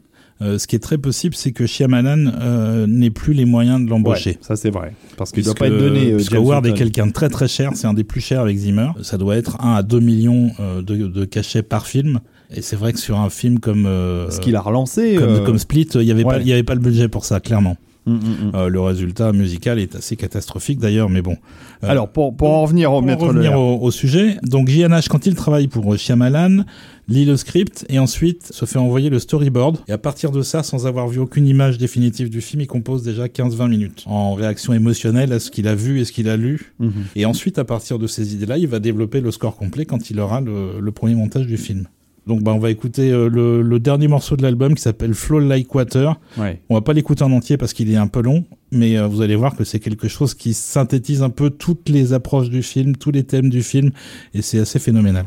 Euh, 0.42 0.58
ce 0.58 0.66
qui 0.66 0.76
est 0.76 0.80
très 0.80 0.98
possible, 0.98 1.34
c'est 1.34 1.52
que 1.52 1.64
Shyamalan 1.66 2.30
euh, 2.42 2.86
n'ait 2.86 3.08
plus 3.10 3.32
les 3.32 3.46
moyens 3.46 3.82
de 3.82 3.88
l'embaucher. 3.88 4.36
ça 4.42 4.54
c'est 4.54 4.68
vrai, 4.68 4.92
parce 5.16 5.32
qu'il 5.32 5.42
doit 5.42 5.54
Puisque- 5.54 5.70
pas 5.70 5.74
être 5.74 5.80
donné. 5.82 6.18
James 6.18 6.38
Howard 6.42 6.66
est 6.66 6.74
quelqu'un 6.74 7.06
de 7.06 7.12
très 7.12 7.30
très 7.30 7.48
cher, 7.48 7.70
c'est 7.74 7.86
un 7.86 7.94
des 7.94 8.04
plus 8.04 8.20
chers 8.20 8.40
avec 8.42 8.56
Zimmer. 8.58 8.88
Ça 9.02 9.16
doit 9.16 9.36
être 9.36 9.56
1 9.64 9.74
à 9.76 9.82
2 9.82 9.98
millions 10.00 10.50
de, 10.58 10.82
de 11.06 11.24
cachets 11.24 11.62
par 11.62 11.86
film. 11.86 12.20
Et 12.54 12.60
c'est 12.62 12.76
vrai 12.76 12.92
que 12.92 12.98
sur 13.00 13.18
un 13.18 13.30
film 13.30 13.60
comme 13.60 13.84
Ce 13.84 14.38
qu'il 14.40 14.56
a 14.56 14.60
relancé. 14.60 15.14
comme, 15.16 15.42
comme 15.44 15.58
Split, 15.58 15.88
il 15.94 16.02
y 16.02 16.10
avait 16.10 16.22
ouais. 16.24 16.44
y 16.44 16.52
avait 16.52 16.62
pas 16.62 16.74
le 16.74 16.80
budget 16.80 17.08
pour 17.08 17.24
ça, 17.24 17.40
clairement. 17.40 17.76
Mm, 18.06 18.12
mm, 18.12 18.18
mm. 18.18 18.52
Euh, 18.54 18.68
le 18.68 18.80
résultat 18.80 19.32
musical 19.32 19.78
est 19.78 19.94
assez 19.96 20.16
catastrophique 20.16 20.78
d'ailleurs, 20.78 21.08
mais 21.08 21.22
bon. 21.22 21.36
Euh, 21.84 21.88
Alors 21.88 22.08
pour, 22.08 22.36
pour 22.36 22.50
en 22.50 22.62
revenir 22.62 22.92
au 22.92 23.02
pour 23.02 23.10
en 23.10 23.16
revenir 23.16 23.58
au, 23.58 23.78
au 23.80 23.90
sujet, 23.90 24.36
donc 24.42 24.68
JNH 24.68 25.08
quand 25.08 25.26
il 25.26 25.34
travaille 25.34 25.68
pour 25.68 25.92
euh, 25.92 25.96
Shyamalan, 25.96 26.64
lit 27.08 27.24
le 27.24 27.36
script 27.36 27.86
et 27.88 27.98
ensuite 27.98 28.52
se 28.52 28.64
fait 28.64 28.78
envoyer 28.78 29.10
le 29.10 29.18
storyboard. 29.18 29.78
Et 29.88 29.92
à 29.92 29.98
partir 29.98 30.30
de 30.30 30.42
ça, 30.42 30.62
sans 30.62 30.86
avoir 30.86 31.08
vu 31.08 31.18
aucune 31.18 31.46
image 31.46 31.78
définitive 31.78 32.30
du 32.30 32.40
film, 32.40 32.62
il 32.62 32.66
compose 32.66 33.02
déjà 33.02 33.26
15-20 33.26 33.68
minutes 33.68 34.04
en 34.06 34.34
réaction 34.34 34.72
émotionnelle 34.72 35.32
à 35.32 35.38
ce 35.38 35.50
qu'il 35.50 35.68
a 35.68 35.74
vu 35.74 36.00
et 36.00 36.04
ce 36.04 36.12
qu'il 36.12 36.28
a 36.28 36.36
lu. 36.36 36.72
Mhm. 36.78 36.92
Et 37.14 37.26
ensuite, 37.26 37.58
à 37.58 37.64
partir 37.64 37.98
de 37.98 38.06
ces 38.06 38.34
idées-là, 38.34 38.58
il 38.58 38.66
va 38.66 38.80
développer 38.80 39.20
le 39.20 39.30
score 39.30 39.56
complet 39.56 39.84
quand 39.84 40.10
il 40.10 40.20
aura 40.20 40.40
le, 40.40 40.80
le 40.80 40.92
premier 40.92 41.14
montage 41.14 41.46
du 41.46 41.56
film. 41.56 41.86
Donc 42.26 42.42
bah, 42.42 42.52
on 42.52 42.58
va 42.58 42.70
écouter 42.70 43.10
euh, 43.10 43.28
le, 43.28 43.62
le 43.62 43.80
dernier 43.80 44.08
morceau 44.08 44.36
de 44.36 44.42
l'album 44.42 44.74
qui 44.74 44.82
s'appelle 44.82 45.14
Flow 45.14 45.38
Like 45.38 45.72
Water. 45.74 46.18
Ouais. 46.36 46.60
On 46.68 46.74
va 46.74 46.80
pas 46.80 46.92
l'écouter 46.92 47.22
en 47.22 47.32
entier 47.32 47.56
parce 47.56 47.72
qu'il 47.72 47.90
est 47.92 47.96
un 47.96 48.08
peu 48.08 48.20
long, 48.20 48.44
mais 48.72 48.98
euh, 48.98 49.06
vous 49.06 49.22
allez 49.22 49.36
voir 49.36 49.54
que 49.54 49.64
c'est 49.64 49.78
quelque 49.78 50.08
chose 50.08 50.34
qui 50.34 50.52
synthétise 50.52 51.22
un 51.22 51.30
peu 51.30 51.50
toutes 51.50 51.88
les 51.88 52.12
approches 52.12 52.50
du 52.50 52.62
film, 52.62 52.96
tous 52.96 53.12
les 53.12 53.22
thèmes 53.22 53.48
du 53.48 53.62
film, 53.62 53.92
et 54.34 54.42
c'est 54.42 54.58
assez 54.58 54.78
phénoménal. 54.78 55.24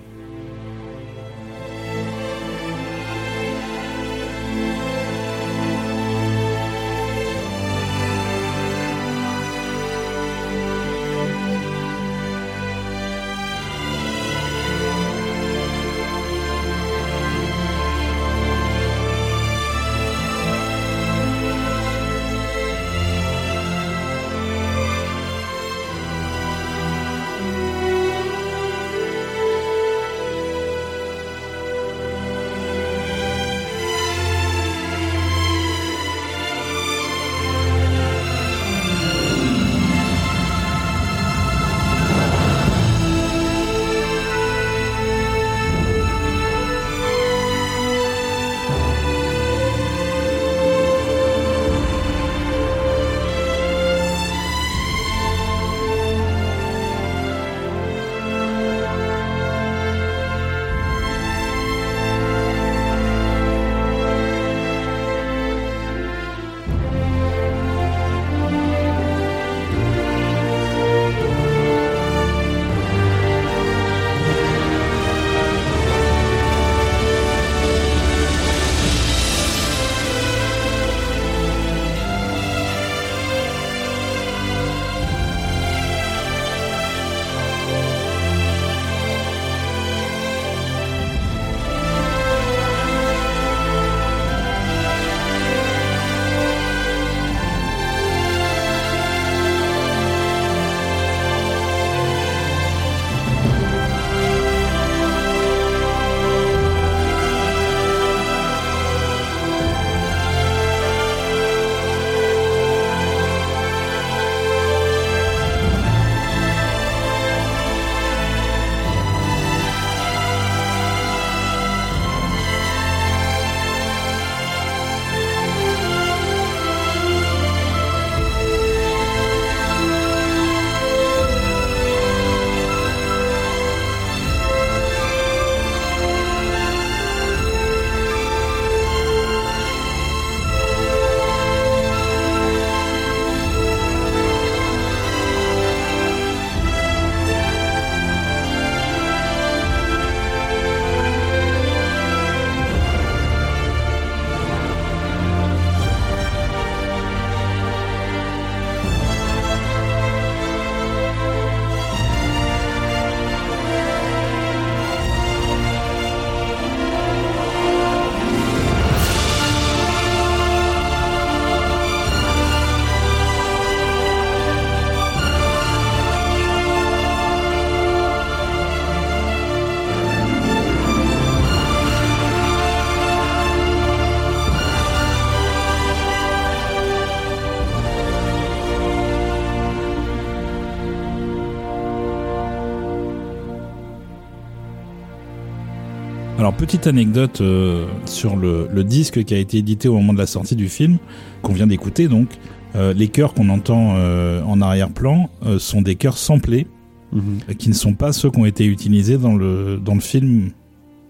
Alors 196.50 196.58
petite 196.58 196.88
anecdote 196.88 197.42
euh, 197.42 197.86
sur 198.06 198.36
le, 198.36 198.68
le 198.74 198.84
disque 198.84 199.24
qui 199.24 199.36
a 199.36 199.38
été 199.38 199.60
édité 199.60 199.88
au 199.88 199.94
moment 199.94 200.14
de 200.14 200.18
la 200.18 200.26
sortie 200.26 200.56
du 200.56 200.68
film, 200.68 200.98
qu'on 201.44 201.54
vient 201.54 201.68
d'écouter 201.68 202.08
donc. 202.08 202.28
Euh, 202.76 202.92
les 202.92 203.08
chœurs 203.08 203.36
qu'on 203.36 203.50
entend 203.50 203.94
euh, 203.98 204.42
en 204.42 204.60
arrière-plan 204.60 205.30
sont 205.60 205.84
des 205.84 205.94
chœurs 205.94 206.18
samplés, 206.18 206.66
Mhm. 207.12 207.54
qui 207.60 207.70
ne 207.70 207.76
sont 207.76 207.94
pas 207.94 208.14
ceux 208.14 208.32
qui 208.32 208.40
ont 208.40 208.48
été 208.48 208.66
utilisés 208.66 209.20
dans 209.20 209.36
le, 209.36 209.78
dans 209.78 209.94
le 209.94 210.00
film 210.00 210.50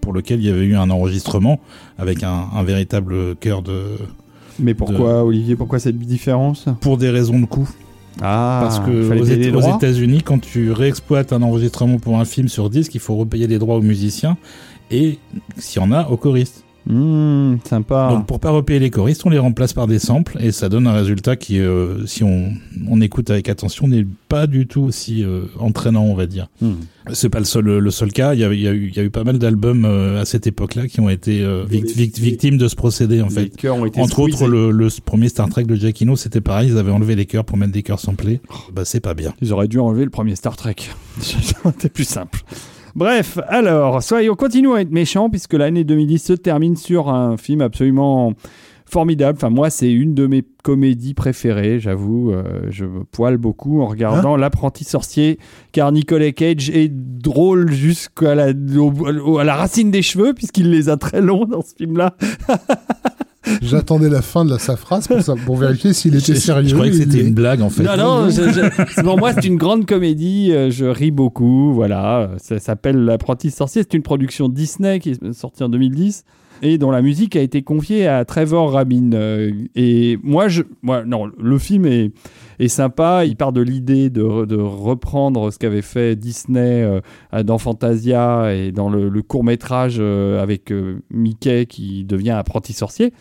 pour 0.02 0.12
lequel 0.12 0.40
il 0.40 0.46
y 0.46 0.50
avait 0.50 0.66
eu 0.66 0.76
un 0.76 0.90
enregistrement 0.90 1.58
avec 1.96 2.22
un, 2.22 2.48
un 2.54 2.62
véritable 2.62 3.34
chœur 3.36 3.62
de... 3.62 3.96
Mais 4.58 4.74
pourquoi, 4.74 5.24
Olivier, 5.24 5.56
pourquoi 5.56 5.78
cette 5.78 5.98
différence? 5.98 6.66
Pour 6.82 6.98
des 6.98 7.08
raisons 7.08 7.40
de 7.40 7.46
coût. 7.46 7.70
Ah, 8.20 8.60
Parce 8.62 8.80
que 8.80 9.54
aux, 9.54 9.76
États-Unis, 9.76 10.22
quand 10.22 10.38
tu 10.40 10.72
réexploites 10.72 11.32
un 11.32 11.42
enregistrement 11.42 11.98
pour 11.98 12.18
un 12.18 12.24
film 12.24 12.48
sur 12.48 12.68
disque, 12.68 12.94
il 12.94 13.00
faut 13.00 13.16
repayer 13.16 13.46
les 13.46 13.58
droits 13.58 13.76
aux 13.76 13.82
musiciens 13.82 14.36
et, 14.90 15.18
s'il 15.58 15.80
y 15.80 15.84
en 15.84 15.92
a, 15.92 16.08
aux 16.08 16.16
choristes. 16.16 16.64
Hmm, 16.86 17.56
sympa. 17.68 18.08
Donc 18.10 18.26
pour 18.26 18.40
pas 18.40 18.50
repayer 18.50 18.80
les 18.80 18.88
choristes, 18.88 19.24
on 19.26 19.28
les 19.30 19.38
remplace 19.38 19.74
par 19.74 19.86
des 19.86 19.98
samples 19.98 20.38
et 20.40 20.50
ça 20.50 20.70
donne 20.70 20.86
un 20.86 20.94
résultat 20.94 21.36
qui, 21.36 21.60
euh, 21.60 22.06
si 22.06 22.24
on, 22.24 22.52
on 22.88 23.00
écoute 23.02 23.28
avec 23.28 23.50
attention, 23.50 23.86
n'est 23.86 24.06
pas 24.30 24.46
du 24.46 24.66
tout 24.66 24.80
aussi 24.80 25.22
euh, 25.22 25.42
entraînant, 25.58 26.04
on 26.04 26.14
va 26.14 26.26
dire. 26.26 26.48
Hmm. 26.62 26.72
C'est 27.12 27.28
pas 27.28 27.38
le 27.38 27.44
seul, 27.44 27.66
le 27.66 27.90
seul 27.90 28.12
cas. 28.12 28.32
Il 28.32 28.40
y 28.40 28.44
a, 28.44 28.52
il 28.52 28.60
y 28.60 28.66
a 28.66 28.72
eu, 28.72 28.88
il 28.88 28.96
y 28.96 28.98
a 28.98 29.02
eu 29.02 29.10
pas 29.10 29.24
mal 29.24 29.38
d'albums 29.38 29.84
euh, 29.84 30.22
à 30.22 30.24
cette 30.24 30.46
époque-là 30.46 30.88
qui 30.88 31.00
ont 31.00 31.10
été 31.10 31.42
euh, 31.44 31.64
vict- 31.68 31.94
vict- 31.94 32.18
victimes 32.18 32.56
de 32.56 32.66
ce 32.66 32.74
procédé 32.76 33.20
en 33.20 33.28
Les 33.28 33.34
fait. 33.34 33.56
chœurs 33.56 33.76
ont 33.76 33.84
été 33.84 34.00
Entre 34.00 34.18
autres, 34.18 34.48
le, 34.48 34.70
le 34.70 34.88
premier 35.04 35.28
Star 35.28 35.50
Trek 35.50 35.64
de 35.64 35.76
Giacchino, 35.76 36.16
c'était 36.16 36.40
pareil. 36.40 36.70
Ils 36.70 36.78
avaient 36.78 36.92
enlevé 36.92 37.14
les 37.14 37.26
chœurs 37.26 37.44
pour 37.44 37.58
mettre 37.58 37.72
des 37.72 37.82
chœurs 37.82 38.00
samplés. 38.00 38.40
Bah 38.72 38.86
c'est 38.86 39.00
pas 39.00 39.12
bien. 39.14 39.34
Ils 39.42 39.52
auraient 39.52 39.68
dû 39.68 39.78
enlever 39.78 40.04
le 40.04 40.10
premier 40.10 40.34
Star 40.34 40.56
Trek. 40.56 40.76
C'était 41.20 41.90
plus 41.90 42.04
simple. 42.08 42.40
Bref, 42.94 43.38
alors, 43.48 44.02
soyons, 44.02 44.34
continuons 44.34 44.74
à 44.74 44.80
être 44.80 44.90
méchants, 44.90 45.30
puisque 45.30 45.54
l'année 45.54 45.84
2010 45.84 46.18
se 46.18 46.32
termine 46.32 46.76
sur 46.76 47.08
un 47.08 47.36
film 47.36 47.60
absolument 47.60 48.32
formidable. 48.86 49.36
Enfin, 49.38 49.50
moi, 49.50 49.70
c'est 49.70 49.92
une 49.92 50.14
de 50.14 50.26
mes 50.26 50.42
comédies 50.64 51.14
préférées, 51.14 51.78
j'avoue. 51.78 52.32
euh, 52.32 52.42
je 52.70 52.84
me 52.84 53.04
poile 53.04 53.36
beaucoup 53.36 53.80
en 53.82 53.86
regardant 53.86 54.36
L'apprenti 54.36 54.82
sorcier, 54.82 55.38
car 55.70 55.92
Nicolas 55.92 56.32
Cage 56.32 56.70
est 56.70 56.90
drôle 56.92 57.70
jusqu'à 57.70 58.34
la, 58.34 58.48
au- 58.76 58.92
au- 59.24 59.38
à 59.38 59.44
la 59.44 59.54
racine 59.54 59.92
des 59.92 60.02
cheveux, 60.02 60.34
puisqu'il 60.34 60.70
les 60.70 60.88
a 60.88 60.96
très 60.96 61.20
longs 61.20 61.44
dans 61.44 61.62
ce 61.62 61.74
film-là. 61.76 62.16
J'attendais 63.62 64.08
la 64.10 64.20
fin 64.22 64.44
de 64.44 64.50
la, 64.50 64.58
sa 64.58 64.76
phrase 64.76 65.08
pour, 65.08 65.20
ça- 65.22 65.34
pour 65.46 65.56
vérifier 65.56 65.92
s'il 65.92 66.14
était 66.14 66.34
Je- 66.34 66.38
sérieux. 66.40 66.68
Je 66.68 66.74
croyais 66.74 66.92
que 66.92 66.98
c'était 66.98 67.20
une 67.20 67.32
blague 67.34 67.62
en 67.62 67.70
fait. 67.70 67.82
Non, 67.82 67.96
non, 67.96 68.28
je- 68.30 68.50
je- 68.52 69.02
pour 69.02 69.18
moi, 69.18 69.32
c'est 69.32 69.46
une 69.46 69.56
grande 69.56 69.86
comédie. 69.86 70.50
euh, 70.52 70.70
Je 70.70 70.84
ris 70.84 71.10
beaucoup. 71.10 71.72
Voilà. 71.72 72.30
Ça 72.38 72.58
s'appelle 72.58 72.96
L'apprenti 73.04 73.50
sorcier. 73.50 73.82
C'est 73.82 73.94
une 73.96 74.02
production 74.02 74.48
Disney 74.48 74.98
qui 75.00 75.10
est 75.10 75.32
sortie 75.32 75.62
en 75.64 75.68
2010 75.70 76.24
et 76.62 76.76
dont 76.76 76.90
la 76.90 77.00
musique 77.00 77.34
a 77.36 77.40
été 77.40 77.62
confiée 77.62 78.06
à 78.06 78.24
Trevor 78.26 78.72
Rabin. 78.72 79.12
Euh, 79.14 79.50
Et 79.74 80.18
moi, 80.22 80.48
je, 80.48 80.62
moi, 80.82 81.04
non, 81.06 81.30
le 81.40 81.58
film 81.58 81.86
est, 81.86 82.12
est 82.60 82.68
sympa. 82.68 83.24
Il 83.24 83.36
part 83.36 83.52
de 83.52 83.60
l'idée 83.60 84.10
de, 84.10 84.44
de 84.44 84.56
reprendre 84.56 85.50
ce 85.52 85.58
qu'avait 85.58 85.82
fait 85.82 86.14
Disney 86.16 86.82
euh, 87.32 87.42
dans 87.42 87.58
Fantasia 87.58 88.54
et 88.54 88.70
dans 88.72 88.88
le, 88.90 89.08
le 89.08 89.22
court 89.22 89.44
métrage 89.44 89.98
avec 90.00 90.70
euh, 90.70 91.00
Mickey 91.10 91.66
qui 91.66 92.04
devient 92.04 92.30
apprenti 92.30 92.72
sorcier. 92.72 93.12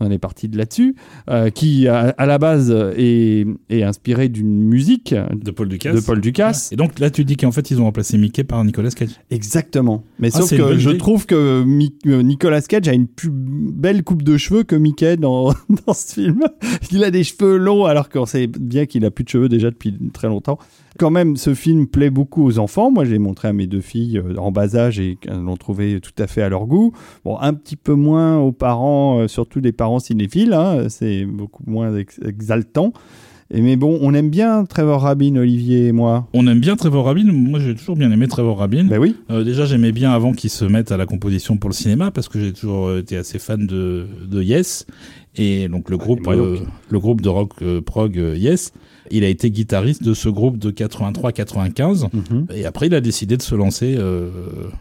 On 0.00 0.10
est 0.12 0.18
parti 0.18 0.48
de 0.48 0.56
là-dessus, 0.56 0.94
euh, 1.28 1.50
qui 1.50 1.88
à, 1.88 2.14
à 2.16 2.26
la 2.26 2.38
base 2.38 2.70
est, 2.96 3.46
est 3.68 3.82
inspiré 3.82 4.28
d'une 4.28 4.62
musique 4.62 5.12
De 5.34 5.50
Paul 5.50 5.68
Ducasse. 5.68 5.94
de 5.96 6.00
Paul 6.00 6.20
Ducasse. 6.20 6.70
Et 6.72 6.76
donc 6.76 6.98
là, 7.00 7.10
tu 7.10 7.24
dis 7.24 7.36
qu'en 7.36 7.50
fait, 7.50 7.70
ils 7.72 7.80
ont 7.80 7.84
remplacé 7.84 8.16
Mickey 8.16 8.44
par 8.44 8.64
Nicolas 8.64 8.90
Cage. 8.90 9.10
Exactement. 9.30 10.04
Mais 10.20 10.28
Ah, 10.34 10.38
sauf 10.40 10.50
que 10.50 10.76
je 10.78 10.90
idée. 10.90 10.98
trouve 10.98 11.26
que 11.26 11.64
Mi- 11.64 11.94
euh, 12.06 12.22
Nicolas 12.22 12.60
Cage 12.62 12.86
a 12.88 12.92
une 12.92 13.08
plus 13.08 13.30
belle 13.32 14.04
coupe 14.04 14.22
de 14.22 14.36
cheveux 14.36 14.62
que 14.62 14.76
Mickey 14.76 15.16
dans, 15.16 15.52
dans 15.86 15.94
ce 15.94 16.14
film. 16.14 16.42
Il 16.92 17.02
a 17.02 17.10
des 17.10 17.24
cheveux 17.24 17.56
longs 17.56 17.84
alors 17.84 18.08
qu'on 18.08 18.26
sait 18.26 18.46
bien 18.46 18.86
qu'il 18.88 19.04
a 19.04 19.12
plus 19.12 19.22
de 19.22 19.28
cheveux 19.28 19.48
déjà 19.48 19.70
depuis 19.70 19.94
très 20.12 20.26
longtemps. 20.26 20.58
Quand 20.98 21.10
même, 21.10 21.36
ce 21.36 21.54
film 21.54 21.86
plaît 21.86 22.10
beaucoup 22.10 22.44
aux 22.44 22.58
enfants. 22.58 22.90
Moi, 22.90 23.04
j'ai 23.04 23.18
montré 23.18 23.46
à 23.46 23.52
mes 23.52 23.68
deux 23.68 23.80
filles 23.80 24.18
euh, 24.18 24.34
en 24.36 24.50
bas 24.50 24.74
âge 24.74 24.98
et 24.98 25.16
qu'elles 25.20 25.40
l'ont 25.40 25.56
trouvé 25.56 26.00
tout 26.00 26.10
à 26.20 26.26
fait 26.26 26.42
à 26.42 26.48
leur 26.48 26.66
goût. 26.66 26.92
Bon, 27.24 27.38
un 27.38 27.54
petit 27.54 27.76
peu 27.76 27.94
moins 27.94 28.38
aux 28.38 28.50
parents, 28.52 29.20
euh, 29.20 29.28
surtout 29.28 29.60
les 29.60 29.70
parents 29.72 30.00
cinéphiles. 30.00 30.52
hein. 30.54 30.88
C'est 30.88 31.24
beaucoup 31.24 31.62
moins 31.68 31.94
ex- 31.96 32.18
exaltant. 32.26 32.92
Et 33.50 33.62
mais 33.62 33.76
bon, 33.76 33.98
on 34.02 34.12
aime 34.12 34.28
bien 34.28 34.66
Trevor 34.66 35.00
Rabin, 35.00 35.34
Olivier 35.36 35.86
et 35.86 35.92
moi. 35.92 36.28
On 36.34 36.46
aime 36.46 36.60
bien 36.60 36.76
Trevor 36.76 37.06
Rabin. 37.06 37.24
Moi, 37.32 37.58
j'ai 37.60 37.74
toujours 37.74 37.96
bien 37.96 38.10
aimé 38.10 38.26
Trevor 38.28 38.58
Rabin. 38.58 38.84
Ben 38.84 38.98
oui. 38.98 39.16
Euh, 39.30 39.42
déjà, 39.42 39.64
j'aimais 39.64 39.90
bien 39.92 40.10
avant 40.10 40.32
qu'il 40.32 40.50
se 40.50 40.66
mette 40.66 40.92
à 40.92 40.98
la 40.98 41.06
composition 41.06 41.56
pour 41.56 41.70
le 41.70 41.74
cinéma 41.74 42.10
parce 42.10 42.28
que 42.28 42.38
j'ai 42.38 42.52
toujours 42.52 42.94
été 42.98 43.16
assez 43.16 43.38
fan 43.38 43.66
de, 43.66 44.06
de 44.30 44.42
Yes. 44.42 44.84
Et 45.36 45.68
donc, 45.68 45.90
le 45.90 45.96
groupe, 45.96 46.24
moi 46.24 46.36
donc. 46.36 46.44
euh, 46.46 46.58
le 46.90 46.98
groupe 46.98 47.20
de 47.20 47.28
rock 47.28 47.52
euh, 47.62 47.80
prog 47.80 48.18
euh, 48.18 48.36
Yes, 48.36 48.72
il 49.10 49.24
a 49.24 49.28
été 49.28 49.50
guitariste 49.50 50.02
de 50.02 50.14
ce 50.14 50.28
groupe 50.28 50.58
de 50.58 50.70
83-95. 50.70 52.08
Mhm. 52.12 52.46
Et 52.54 52.64
après, 52.64 52.86
il 52.88 52.94
a 52.94 53.00
décidé 53.00 53.36
de 53.36 53.42
se 53.42 53.54
lancer, 53.54 53.96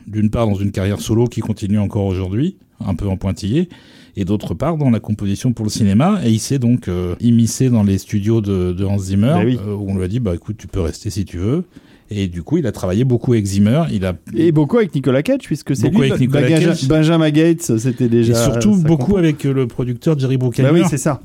d'une 0.08 0.30
part, 0.30 0.48
dans 0.48 0.56
une 0.56 0.72
carrière 0.72 1.00
solo 1.00 1.26
qui 1.28 1.42
continue 1.42 1.80
encore 1.80 2.06
aujourd'hui, 2.06 2.58
un 2.86 2.94
peu 2.96 3.08
en 3.08 3.16
pointillé, 3.18 3.70
et 4.18 4.26
d'autre 4.26 4.54
part, 4.54 4.78
dans 4.78 4.90
la 4.90 5.00
composition 5.00 5.54
pour 5.54 5.64
le 5.66 5.70
cinéma. 5.72 6.20
Et 6.26 6.32
il 6.32 6.40
s'est 6.40 6.60
donc 6.60 6.90
immiscé 7.22 7.70
dans 7.70 7.84
les 7.84 7.98
studios 7.98 8.42
de, 8.42 8.74
de 8.74 8.84
Hans 8.86 8.98
Zimmer, 8.98 9.34
Ben 9.40 9.46
oui. 9.46 9.60
où 9.66 9.90
on 9.92 9.96
lui 9.96 10.04
a 10.04 10.08
dit, 10.10 10.20
bah 10.20 10.36
écoute, 10.36 10.58
tu 10.58 10.68
peux 10.68 10.82
rester 10.82 11.10
si 11.10 11.24
tu 11.24 11.38
veux. 11.38 11.64
Et 12.10 12.28
du 12.28 12.42
coup, 12.44 12.58
il 12.58 12.66
a 12.68 12.72
travaillé 12.72 13.04
beaucoup 13.04 13.34
avec 13.34 13.46
Zimmer. 13.46 13.84
Il 13.92 14.06
a 14.06 14.14
Et 14.36 14.52
beaucoup 14.52 14.78
avec 14.78 14.96
Nicolas 14.96 15.24
Cage, 15.24 15.42
puisque 15.44 15.76
c'est 15.76 15.90
Beaucoup 15.90 16.04
lui, 16.04 16.10
avec 16.12 16.22
Nicolas 16.22 16.48
Bagaja- 16.48 16.66
Cage. 16.68 16.88
Benjamin 16.88 17.30
Gates, 17.32 17.78
c'était 17.78 18.08
déjà. 18.10 18.32
et 18.34 18.36
surtout 18.44 18.78
beaucoup 18.78 19.18
avec 19.18 19.46
euh, 19.46 19.54
le 19.54 19.68
producteur 19.68 20.18
Jerry 20.18 20.38
Bruckheimer, 20.38 20.70
Bah 20.70 20.76
oui, 20.76 20.86
c'est 20.90 20.98
ça. 20.98 21.20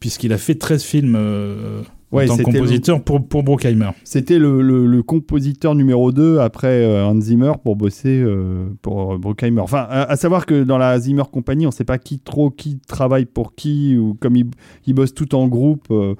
puisqu'il 0.00 0.32
a 0.32 0.38
fait 0.38 0.54
13 0.56 0.82
films 0.82 1.14
euh, 1.16 1.80
Ouais, 2.12 2.30
en 2.30 2.36
tant 2.36 2.44
que 2.44 2.50
le- 2.50 2.58
compositeur 2.60 3.02
pour, 3.02 3.26
pour 3.26 3.42
Bruckheimer. 3.42 3.90
C'était 4.04 4.38
le, 4.38 4.62
le- 4.62 4.86
le 4.86 5.02
compositeur 5.02 5.74
numéro 5.74 6.12
2 6.12 6.38
après 6.38 6.84
euh, 6.84 7.04
Hans 7.04 7.20
Zimmer 7.20 7.52
pour 7.62 7.74
bosser 7.76 8.20
euh, 8.20 8.66
pour 8.82 9.18
Bruckheimer. 9.18 9.60
Enfin, 9.60 9.86
à, 9.90 10.02
à 10.10 10.16
savoir 10.16 10.46
que 10.46 10.62
dans 10.64 10.78
la 10.78 10.98
Zimmer 11.00 11.24
Company, 11.32 11.66
on 11.66 11.70
ne 11.70 11.74
sait 11.74 11.84
pas 11.84 11.98
qui 11.98 12.18
trop 12.20 12.50
qui 12.50 12.78
travaille 12.86 13.26
pour 13.26 13.54
qui, 13.56 13.96
ou 13.96 14.14
comme 14.20 14.36
ils, 14.36 14.46
ils 14.86 14.94
bossent 14.94 15.14
tout 15.14 15.34
en 15.34 15.46
groupe. 15.48 15.86
euh, 15.90 16.14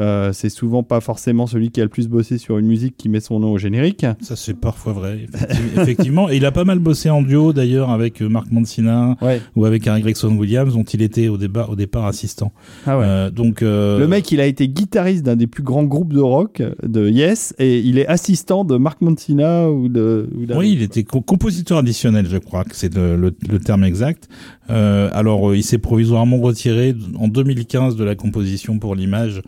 euh, 0.00 0.32
c'est 0.32 0.48
souvent 0.48 0.82
pas 0.82 1.00
forcément 1.00 1.46
celui 1.46 1.70
qui 1.70 1.80
a 1.80 1.84
le 1.84 1.90
plus 1.90 2.08
bossé 2.08 2.38
sur 2.38 2.58
une 2.58 2.66
musique 2.66 2.96
qui 2.96 3.08
met 3.08 3.20
son 3.20 3.38
nom 3.40 3.52
au 3.52 3.58
générique. 3.58 4.06
Ça, 4.20 4.34
c'est 4.34 4.54
parfois 4.58 4.92
vrai, 4.92 5.26
effectivement. 5.32 5.70
effectivement. 5.82 6.30
Et 6.30 6.36
il 6.38 6.44
a 6.46 6.52
pas 6.52 6.64
mal 6.64 6.78
bossé 6.78 7.10
en 7.10 7.22
duo, 7.22 7.52
d'ailleurs, 7.52 7.90
avec 7.90 8.22
euh, 8.22 8.28
Mark 8.28 8.50
Mancina 8.50 9.16
Ouais. 9.20 9.40
ou 9.56 9.64
avec 9.66 9.86
Harry 9.86 10.00
Gregson 10.02 10.34
Williams, 10.36 10.72
dont 10.74 10.82
il 10.84 11.02
était 11.02 11.28
au, 11.28 11.36
débat, 11.36 11.66
au 11.70 11.76
départ 11.76 12.06
assistant. 12.06 12.52
Ah 12.86 12.98
ouais. 12.98 13.04
Euh, 13.06 13.30
donc, 13.30 13.62
euh, 13.62 13.98
Le 13.98 14.08
mec, 14.08 14.30
il 14.32 14.40
a 14.40 14.46
été 14.46 14.68
guitariste 14.68 15.24
d'un 15.24 15.36
des 15.36 15.46
plus 15.46 15.62
grands 15.62 15.84
groupes 15.84 16.12
de 16.12 16.20
rock 16.20 16.62
de 16.82 17.08
Yes 17.08 17.54
et 17.58 17.78
il 17.80 17.98
est 17.98 18.06
assistant 18.06 18.64
de 18.64 18.76
Mark 18.76 19.00
Mancina 19.02 19.70
ou 19.70 19.88
de. 19.88 20.28
ou 20.34 20.46
Oui, 20.56 20.72
il 20.72 20.82
était 20.82 21.04
co- 21.04 21.20
compositeur 21.20 21.78
additionnel, 21.78 22.26
je 22.28 22.38
crois 22.38 22.64
que 22.64 22.74
c'est 22.74 22.94
le, 22.94 23.16
le- 23.16 23.34
le 23.48 23.58
terme 23.58 23.84
exact. 23.84 24.28
Alors, 24.68 25.54
il 25.54 25.62
s'est 25.64 25.78
provisoirement 25.78 26.38
retiré 26.38 26.94
en 27.18 27.28
2015 27.28 27.96
de 27.96 28.04
la 28.04 28.14
composition 28.14 28.78
pour 28.78 28.94
l'image, 28.94 29.42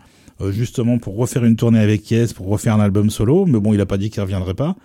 justement 0.51 0.97
pour 0.97 1.15
refaire 1.17 1.45
une 1.45 1.55
tournée 1.55 1.79
avec 1.79 2.09
Yes, 2.11 2.33
pour 2.33 2.47
refaire 2.47 2.75
un 2.75 2.79
album 2.79 3.09
solo. 3.09 3.45
Mais 3.45 3.59
bon, 3.59 3.73
il 3.73 3.81
a 3.81 3.85
pas 3.85 3.97
dit 3.97 4.09
qu'il 4.09 4.21
reviendrait 4.21 4.53
pas. 4.55 4.75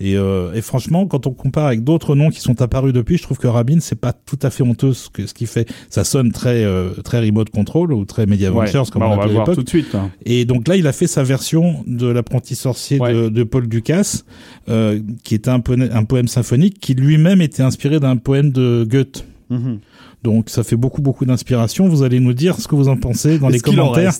Et, 0.00 0.16
euh, 0.16 0.52
et 0.54 0.62
franchement, 0.62 1.06
quand 1.06 1.26
on 1.28 1.32
compare 1.32 1.66
avec 1.66 1.84
d'autres 1.84 2.16
noms 2.16 2.30
qui 2.30 2.40
sont 2.40 2.60
apparus 2.60 2.92
depuis, 2.92 3.18
je 3.18 3.22
trouve 3.22 3.38
que 3.38 3.46
Rabin, 3.46 3.76
c'est 3.78 4.00
pas 4.00 4.12
tout 4.12 4.38
à 4.42 4.50
fait 4.50 4.62
honteux 4.64 4.94
ce 4.94 5.08
que 5.10 5.26
ce 5.26 5.34
qu'il 5.34 5.46
fait. 5.46 5.68
Ça 5.90 6.02
sonne 6.02 6.32
très 6.32 6.64
euh, 6.64 6.90
très 7.04 7.20
remote 7.20 7.50
control 7.50 7.92
ou 7.92 8.04
très 8.04 8.26
Media 8.26 8.50
Ouais. 8.50 8.64
Ventures, 8.64 8.90
comme 8.90 9.00
Bah, 9.00 9.08
on 9.10 9.12
on 9.12 9.16
va 9.20 9.26
voir 9.26 9.50
tout 9.52 9.62
de 9.62 9.68
suite. 9.68 9.94
hein. 9.94 10.10
Et 10.24 10.44
donc 10.44 10.66
là, 10.66 10.76
il 10.76 10.86
a 10.88 10.92
fait 10.92 11.06
sa 11.06 11.22
version 11.22 11.84
de 11.86 12.06
l'apprenti 12.08 12.56
sorcier 12.56 12.98
de, 12.98 13.02
Ouais. 13.02 13.30
de 13.30 13.42
Paul 13.44 13.68
Ducasse, 13.68 14.24
euh, 14.68 14.98
qui 15.22 15.34
était 15.36 15.50
un, 15.50 15.60
poème- 15.60 15.90
un 15.92 16.04
poème 16.04 16.26
symphonique 16.26 16.80
qui 16.80 16.94
lui-même 16.94 17.40
était 17.42 17.62
inspiré 17.62 18.00
d'un 18.00 18.16
poème 18.16 18.50
de 18.50 18.84
Goethe. 18.88 19.24
Mhm. 19.50 19.78
Donc 20.22 20.50
ça 20.50 20.62
fait 20.62 20.76
beaucoup 20.76 21.02
beaucoup 21.02 21.24
d'inspiration. 21.24 21.88
Vous 21.88 22.02
allez 22.02 22.20
nous 22.20 22.32
dire 22.32 22.60
ce 22.60 22.68
que 22.68 22.74
vous 22.74 22.88
en 22.88 22.96
pensez 22.96 23.38
dans 23.38 23.48
les 23.48 23.60
commentaires 23.60 24.12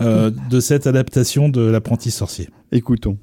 euh, 0.00 0.30
de 0.50 0.60
cette 0.60 0.86
adaptation 0.86 1.48
de 1.48 1.62
l'apprenti 1.62 2.10
sorcier. 2.10 2.48
Écoutons. 2.70 3.18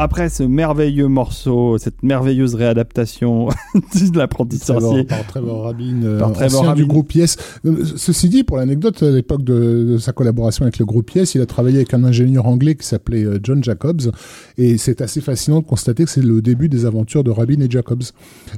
Après 0.00 0.28
ce 0.28 0.42
merveilleux 0.42 1.08
morceau, 1.08 1.78
cette 1.78 2.02
merveilleuse 2.02 2.54
réadaptation 2.54 3.48
de 3.74 4.18
l'apprenti 4.18 4.58
sorcier. 4.58 5.04
Par 5.04 5.26
Trevor 5.26 5.64
Rabin, 5.64 6.02
euh, 6.04 6.18
Par 6.18 6.32
Trevor 6.32 6.60
ancien 6.62 6.74
du 6.74 6.86
groupe 6.86 7.12
Yes. 7.14 7.36
Euh, 7.64 7.84
Ceci 7.96 8.28
dit, 8.28 8.44
pour 8.44 8.56
l'anecdote, 8.56 9.02
à 9.02 9.10
l'époque 9.10 9.42
de, 9.44 9.86
de 9.92 9.98
sa 9.98 10.12
collaboration 10.12 10.62
avec 10.64 10.78
le 10.78 10.84
groupe 10.84 11.10
Yes, 11.12 11.34
il 11.34 11.40
a 11.40 11.46
travaillé 11.46 11.76
avec 11.76 11.94
un 11.94 12.04
ingénieur 12.04 12.46
anglais 12.46 12.74
qui 12.74 12.86
s'appelait 12.86 13.24
euh, 13.24 13.38
John 13.42 13.62
Jacobs. 13.62 14.12
Et 14.56 14.78
c'est 14.78 15.00
assez 15.00 15.20
fascinant 15.20 15.60
de 15.60 15.66
constater 15.66 16.04
que 16.04 16.10
c'est 16.10 16.22
le 16.24 16.40
début 16.42 16.68
des 16.68 16.86
aventures 16.86 17.24
de 17.24 17.30
Rabin 17.30 17.60
et 17.60 17.70
Jacobs. 17.70 18.02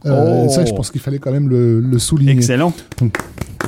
Euh, 0.06 0.44
Oh. 0.46 0.48
Ça, 0.48 0.64
je 0.64 0.72
pense 0.72 0.90
qu'il 0.90 1.00
fallait 1.00 1.18
quand 1.18 1.32
même 1.32 1.48
le, 1.48 1.80
le 1.80 1.98
souligner. 1.98 2.32
Excellent. 2.32 2.72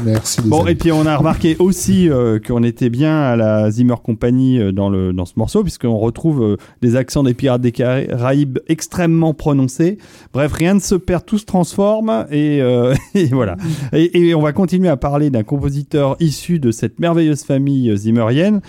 Merci. 0.05 0.40
Bon, 0.44 0.62
amis. 0.62 0.72
et 0.72 0.74
puis 0.74 0.92
on 0.92 1.07
a 1.07 1.16
remarqué 1.16 1.57
aussi 1.59 2.09
euh, 2.09 2.38
qu'on 2.38 2.62
était 2.62 2.90
bien 2.90 3.20
à 3.20 3.37
la 3.37 3.70
Zimmer 3.70 3.96
Company 4.02 4.59
euh, 4.59 4.72
dans, 4.72 4.88
le, 4.88 5.12
dans 5.12 5.26
ce 5.26 5.35
morceau, 5.37 5.62
puisqu'on 5.62 5.98
retrouve 5.98 6.42
euh, 6.42 6.57
des 6.81 6.96
accents 6.96 7.22
des 7.22 7.35
Pirates 7.35 7.61
des 7.61 7.72
Caraïbes 7.72 8.59
extrêmement 8.68 9.35
prononcés. 9.35 9.98
Bref, 10.33 10.52
rien 10.52 10.74
ne 10.74 10.81
se 10.81 10.94
perd, 10.94 11.24
tout 11.24 11.38
se 11.38 11.44
transforme, 11.44 12.26
et, 12.31 12.59
et 13.14 13.26
voilà. 13.26 13.57
Et, 13.92 14.28
et 14.28 14.35
on 14.35 14.40
va 14.40 14.52
continuer 14.52 14.88
à 14.88 14.96
parler 14.96 15.31
d'un 15.31 15.42
compositeur 15.42 16.16
issu 16.20 16.59
de 16.59 16.70
cette 16.70 16.98
merveilleuse 16.98 17.44
famille 17.44 17.96
zimmerienne, 17.96 18.61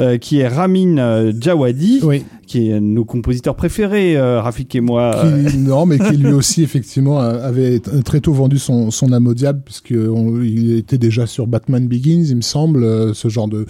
euh, 0.00 0.18
qui 0.18 0.38
est 0.40 0.48
Ramin 0.48 0.98
euh, 0.98 1.32
Djawadi, 1.38 2.00
Oui, 2.02 2.24
qui 2.46 2.68
est 2.70 2.80
nos 2.80 3.04
compositeurs 3.04 3.56
préférés, 3.56 4.16
euh, 4.16 4.40
Rafik 4.40 4.74
et 4.74 4.80
moi. 4.80 5.16
qui, 5.50 5.58
non, 5.58 5.86
mais 5.86 5.98
qui 5.98 6.16
lui 6.16 6.32
aussi 6.32 6.62
effectivement 6.62 7.18
avait 7.20 7.80
très 8.04 8.20
tôt 8.20 8.32
vendu 8.32 8.58
son, 8.58 8.90
son 8.90 9.12
âme 9.12 9.26
au 9.26 9.34
diable 9.34 9.62
puisque 9.64 9.94
on- 9.96 10.40
il 10.42 10.76
était 10.76 10.98
déjà 10.98 11.26
sur 11.26 11.46
Batman 11.46 11.86
Begins, 11.88 12.24
il 12.28 12.36
me 12.36 12.40
semble, 12.42 13.14
ce 13.14 13.28
genre 13.28 13.48
de 13.48 13.66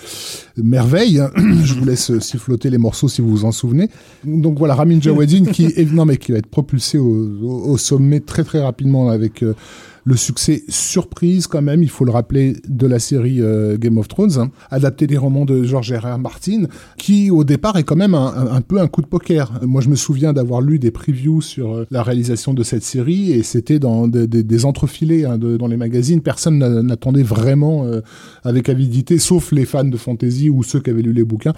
merveille. 0.56 1.22
Je 1.64 1.74
vous 1.74 1.84
laisse 1.84 2.16
siffloter 2.18 2.70
les 2.70 2.78
morceaux 2.78 3.08
si 3.08 3.20
vous 3.22 3.28
vous 3.30 3.44
en 3.44 3.52
souvenez. 3.52 3.88
Donc 4.24 4.58
voilà, 4.58 4.74
Ramin 4.74 5.00
Djawadi 5.00 5.42
qui 5.44 5.66
est, 5.66 5.92
non 5.92 6.04
mais 6.04 6.16
qui 6.16 6.32
va 6.32 6.38
être 6.38 6.46
propulsé 6.46 6.98
au, 6.98 7.04
au- 7.42 7.70
au 7.70 7.78
sommet 7.78 8.20
très 8.20 8.44
très 8.44 8.60
rapidement 8.62 9.08
avec 9.10 9.42
euh, 9.42 9.54
le 10.04 10.16
succès 10.16 10.64
surprise 10.68 11.46
quand 11.46 11.62
même, 11.62 11.82
il 11.82 11.88
faut 11.90 12.04
le 12.04 12.10
rappeler, 12.12 12.56
de 12.68 12.86
la 12.86 12.98
série 12.98 13.40
euh, 13.40 13.76
Game 13.78 13.98
of 13.98 14.08
Thrones, 14.08 14.38
hein, 14.38 14.50
adapté 14.70 15.06
des 15.06 15.16
romans 15.16 15.44
de 15.44 15.62
George 15.64 15.92
R. 15.92 16.18
Martin, 16.18 16.64
qui 16.98 17.30
au 17.30 17.44
départ 17.44 17.76
est 17.76 17.84
quand 17.84 17.96
même 17.96 18.14
un, 18.14 18.60
peu 18.60 18.80
un 18.80 18.88
coup 18.88 19.00
de 19.02 19.06
poker. 19.06 19.60
Moi 19.62 19.80
je 19.80 19.88
me 19.88 19.94
souviens 19.94 20.32
d'avoir 20.32 20.60
lu 20.60 20.78
des 20.78 20.90
previews 20.90 21.40
sur 21.40 21.72
euh, 21.74 21.86
la 21.90 22.02
réalisation 22.02 22.52
de 22.54 22.62
cette 22.62 22.82
série 22.82 23.32
et 23.32 23.42
c'était 23.42 23.78
dans 23.78 24.08
des, 24.08 24.26
des- 24.26 24.42
des 24.42 24.64
entrefilés 24.64 25.24
hein, 25.24 25.38
dans 25.38 25.66
les 25.66 25.76
magazines. 25.76 26.20
Personne 26.20 26.58
n'a- 26.58 26.82
n'attendait 26.82 27.22
vraiment 27.22 27.84
euh, 27.84 28.00
avec 28.44 28.68
avidité, 28.68 29.18
sauf 29.18 29.52
les 29.52 29.64
fans 29.64 29.84
de 29.84 29.96
fantasy 29.96 30.50
ou 30.50 30.62
ceux 30.62 30.80
qui 30.80 30.90
avaient 30.90 31.02
lu 31.02 31.12
les 31.12 31.24
bouquins, 31.24 31.52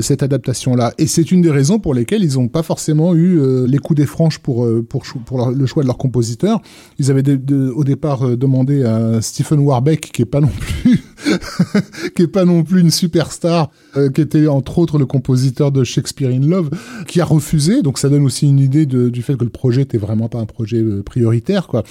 cette 0.00 0.22
adaptation-là. 0.22 0.92
Et 0.98 1.06
c'est 1.06 1.30
une 1.32 1.40
des 1.40 1.50
raisons 1.50 1.78
pour 1.78 1.94
lesquelles 1.94 2.22
ils 2.22 2.34
n'ont 2.34 2.48
pas 2.48 2.62
forcément 2.62 3.14
eu 3.14 3.38
les 3.66 3.78
coups 3.78 3.96
des 3.98 4.06
franches 4.06 4.38
pour, 4.38 4.66
le 4.66 5.66
choix 5.66 5.82
de 5.82 5.86
leur 5.86 5.96
compositeur. 5.98 6.60
Ils 6.98 7.10
avaient 7.10 7.22
de- 7.22 7.36
de- 7.36 7.72
au 7.78 7.84
départ 7.84 8.26
euh, 8.26 8.36
demandé 8.36 8.82
à 8.84 9.22
Stephen 9.22 9.60
Warbeck, 9.60 10.10
qui 10.12 10.22
est 10.22 10.26
pas 10.26 10.40
non 10.40 10.48
plus 10.48 11.00
qui 12.14 12.22
est 12.22 12.26
pas 12.28 12.44
non 12.44 12.62
plus 12.64 12.80
une 12.80 12.90
superstar, 12.90 13.70
euh, 13.96 14.10
qui 14.10 14.20
était 14.20 14.46
entre 14.46 14.78
autres 14.78 14.98
le 14.98 15.06
compositeur 15.06 15.72
de 15.72 15.84
Shakespeare 15.84 16.30
in 16.30 16.46
Love, 16.46 16.70
qui 17.06 17.20
a 17.20 17.24
refusé. 17.24 17.82
Donc 17.82 17.98
ça 17.98 18.08
donne 18.08 18.24
aussi 18.24 18.46
une 18.46 18.58
idée 18.58 18.86
de- 18.86 19.08
du 19.08 19.22
fait 19.22 19.36
que 19.36 19.44
le 19.44 19.50
projet 19.50 19.82
était 19.82 19.98
vraiment 19.98 20.28
pas 20.28 20.38
un 20.38 20.46
projet 20.46 20.78
euh, 20.78 21.02
prioritaire, 21.02 21.66
quoi. 21.66 21.82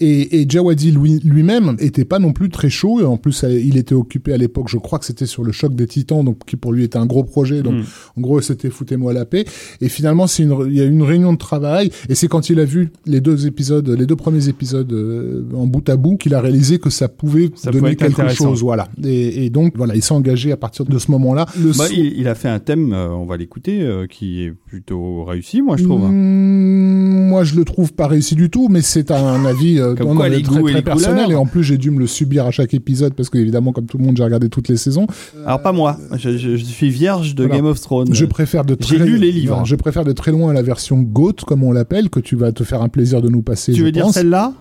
Et, 0.00 0.40
et 0.40 0.46
Jawadi 0.48 0.90
lui- 0.92 1.20
lui-même 1.24 1.76
était 1.78 2.04
pas 2.04 2.18
non 2.18 2.32
plus 2.32 2.50
très 2.50 2.70
chaud. 2.70 3.04
En 3.04 3.16
plus, 3.16 3.44
euh, 3.44 3.58
il 3.58 3.76
était 3.76 3.94
occupé 3.94 4.32
à 4.32 4.36
l'époque, 4.36 4.68
je 4.68 4.78
crois 4.78 4.98
que 4.98 5.04
c'était 5.04 5.26
sur 5.26 5.44
le 5.44 5.52
choc 5.52 5.74
des 5.74 5.86
Titans, 5.86 6.24
donc 6.24 6.38
qui 6.46 6.56
pour 6.56 6.72
lui 6.72 6.84
était 6.84 6.98
un 6.98 7.06
gros 7.06 7.24
projet. 7.24 7.62
Donc 7.62 7.74
Mm. 7.74 7.82
en 8.18 8.20
gros, 8.20 8.40
c'était 8.40 8.70
foutez-moi 8.70 9.12
la 9.12 9.24
paix. 9.24 9.44
Et 9.80 9.88
finalement, 9.88 10.26
c'est 10.26 10.42
une, 10.42 10.56
il 10.68 10.76
y 10.76 10.80
a 10.80 10.84
eu 10.84 10.90
une 10.90 11.02
réunion 11.02 11.32
de 11.32 11.38
travail, 11.38 11.90
et 12.08 12.14
c'est 12.14 12.28
quand 12.28 12.50
il 12.50 12.60
a 12.60 12.64
vu 12.64 12.90
les 13.06 13.20
deux 13.20 13.46
épisodes, 13.46 13.88
les 13.88 14.06
deux 14.06 14.16
premiers 14.16 14.48
épisodes 14.48 14.92
euh, 14.92 15.44
en 15.54 15.66
bout 15.66 15.88
à 15.88 15.96
bout, 15.96 16.16
qu'il 16.16 16.34
a 16.34 16.40
réalisé 16.40 16.78
que 16.78 16.90
ça 16.90 17.08
pouvait 17.08 17.50
Ça 17.54 17.70
donner 17.70 17.96
quelque 17.96 18.28
chose. 18.34 18.62
Voilà. 18.62 18.81
Et, 19.04 19.44
et 19.46 19.50
donc, 19.50 19.74
voilà, 19.76 19.94
il 19.94 20.02
s'est 20.02 20.12
engagé 20.14 20.52
à 20.52 20.56
partir 20.56 20.84
de 20.84 20.98
ce 20.98 21.10
moment-là. 21.10 21.46
Bah, 21.78 21.84
il, 21.90 22.18
il 22.18 22.28
a 22.28 22.34
fait 22.34 22.48
un 22.48 22.58
thème, 22.58 22.92
euh, 22.92 23.08
on 23.10 23.24
va 23.24 23.36
l'écouter, 23.36 23.80
euh, 23.82 24.06
qui 24.06 24.42
est 24.42 24.52
plutôt 24.52 25.24
réussi, 25.24 25.62
moi 25.62 25.76
je 25.76 25.84
trouve. 25.84 26.08
Mmh, 26.10 27.28
moi, 27.28 27.44
je 27.44 27.54
le 27.56 27.64
trouve 27.64 27.92
pas 27.92 28.06
réussi 28.06 28.34
du 28.34 28.50
tout, 28.50 28.68
mais 28.68 28.82
c'est 28.82 29.10
un 29.10 29.44
avis 29.44 29.78
euh, 29.78 29.94
Comme 29.94 30.08
non, 30.08 30.16
quoi, 30.16 30.28
non, 30.28 30.36
les 30.36 30.42
très, 30.42 30.54
goûts 30.60 30.68
et 30.68 30.72
très 30.72 30.80
les 30.80 30.84
personnel. 30.84 31.24
couleurs. 31.24 31.30
Et 31.30 31.34
en 31.36 31.46
plus, 31.46 31.62
j'ai 31.64 31.78
dû 31.78 31.90
me 31.90 31.98
le 31.98 32.06
subir 32.06 32.46
à 32.46 32.50
chaque 32.50 32.74
épisode 32.74 33.14
parce 33.14 33.30
que, 33.30 33.38
évidemment, 33.38 33.72
comme 33.72 33.86
tout 33.86 33.98
le 33.98 34.04
monde, 34.04 34.16
j'ai 34.16 34.24
regardé 34.24 34.48
toutes 34.48 34.68
les 34.68 34.76
saisons. 34.76 35.06
Alors 35.46 35.62
pas 35.62 35.72
moi, 35.72 35.96
je, 36.16 36.36
je- 36.36 36.56
je 36.56 36.64
suis 36.64 36.90
vierge 36.90 37.34
de 37.34 37.44
Voilà. 37.44 37.56
Game 37.56 37.66
of 37.66 37.80
Thrones. 37.80 38.12
Je 38.14 38.24
préfère 38.26 38.64
de 38.64 38.76
J'ai 38.80 38.96
très, 38.96 39.06
lu 39.06 39.16
les 39.18 39.32
livres. 39.32 39.58
non, 39.58 39.64
je 39.64 39.76
préfère 39.76 40.04
de 40.04 40.12
très 40.12 40.30
loin 40.32 40.52
la 40.52 40.62
version 40.62 41.00
GOAT, 41.00 41.34
comme 41.46 41.62
on 41.64 41.72
l'appelle, 41.72 42.10
que 42.10 42.20
tu 42.20 42.36
vas 42.36 42.52
te 42.52 42.64
faire 42.64 42.82
un 42.82 42.88
plaisir 42.88 43.22
de 43.22 43.28
nous 43.28 43.42
passer. 43.42 43.72
tu 43.72 43.78
je 43.80 43.84
veux 43.84 43.92
dire 43.92 44.04
pense. 44.04 44.14
celle-là? 44.14 44.52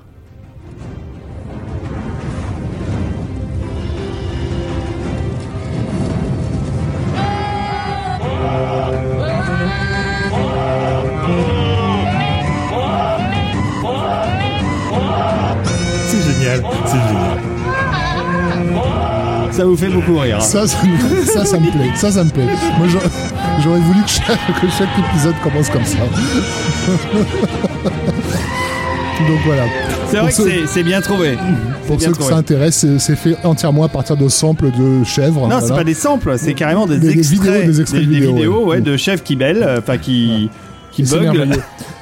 Vous 19.71 19.77
fait 19.77 19.87
beaucoup 19.89 20.17
rire. 20.19 20.37
hein. 20.37 20.41
Ça, 20.41 20.67
ça, 20.67 20.77
me- 20.85 21.25
ça, 21.25 21.45
ça 21.45 21.57
me 21.59 21.71
plaît. 21.71 21.89
Ça, 21.95 22.11
ça 22.11 22.23
me 22.23 22.29
plaît. 22.29 22.45
Moi, 22.77 22.87
j'aurais- 22.87 23.09
voulu 23.79 24.01
que 24.03 24.09
chaque, 24.09 24.61
que 24.61 24.67
chaque 24.77 24.89
épisode 25.11 25.35
commence 25.43 25.69
comme 25.69 25.85
ça. 25.85 25.97
Donc 29.27 29.39
voilà. 29.45 29.63
C'est 30.09 30.17
vrai 30.17 30.31
ceux- 30.31 30.83
bien 30.83 30.99
trouvé. 31.01 31.37
Pour 31.87 32.01
ceux 32.01 32.11
ça 32.23 32.35
intéresse, 32.37 32.85
c'est- 32.97 33.15
fait 33.15 33.35
entièrement 33.43 33.83
à 33.83 33.87
partir 33.89 34.17
de 34.17 34.27
samples 34.27 34.71
de 34.71 35.03
chèvres. 35.03 35.47
Non, 35.47 35.59
c'est 35.61 35.73
pas 35.75 35.83
des 35.83 35.93
samples, 35.93 36.35
c'est 36.37 36.53
carrément 36.53 36.87
des, 36.87 36.97
Des- 36.97 37.13
des 37.13 37.19
extraits, 37.19 37.41
vidéos, 37.41 37.71
des 37.71 37.81
extraits 37.81 38.05
de 38.05 38.09
vidéos, 38.09 38.59
ouais. 38.65 38.65
ouais, 38.77 38.81
de 38.81 38.97
chefs 38.97 39.23
qui 39.23 39.35
bellent, 39.35 39.63
euh, 39.63 39.79
enfin 39.79 39.97
qui 39.97 40.49
qui 40.91 41.03
Et 41.03 41.05
c'est 41.05 41.19
buglent. 41.19 41.55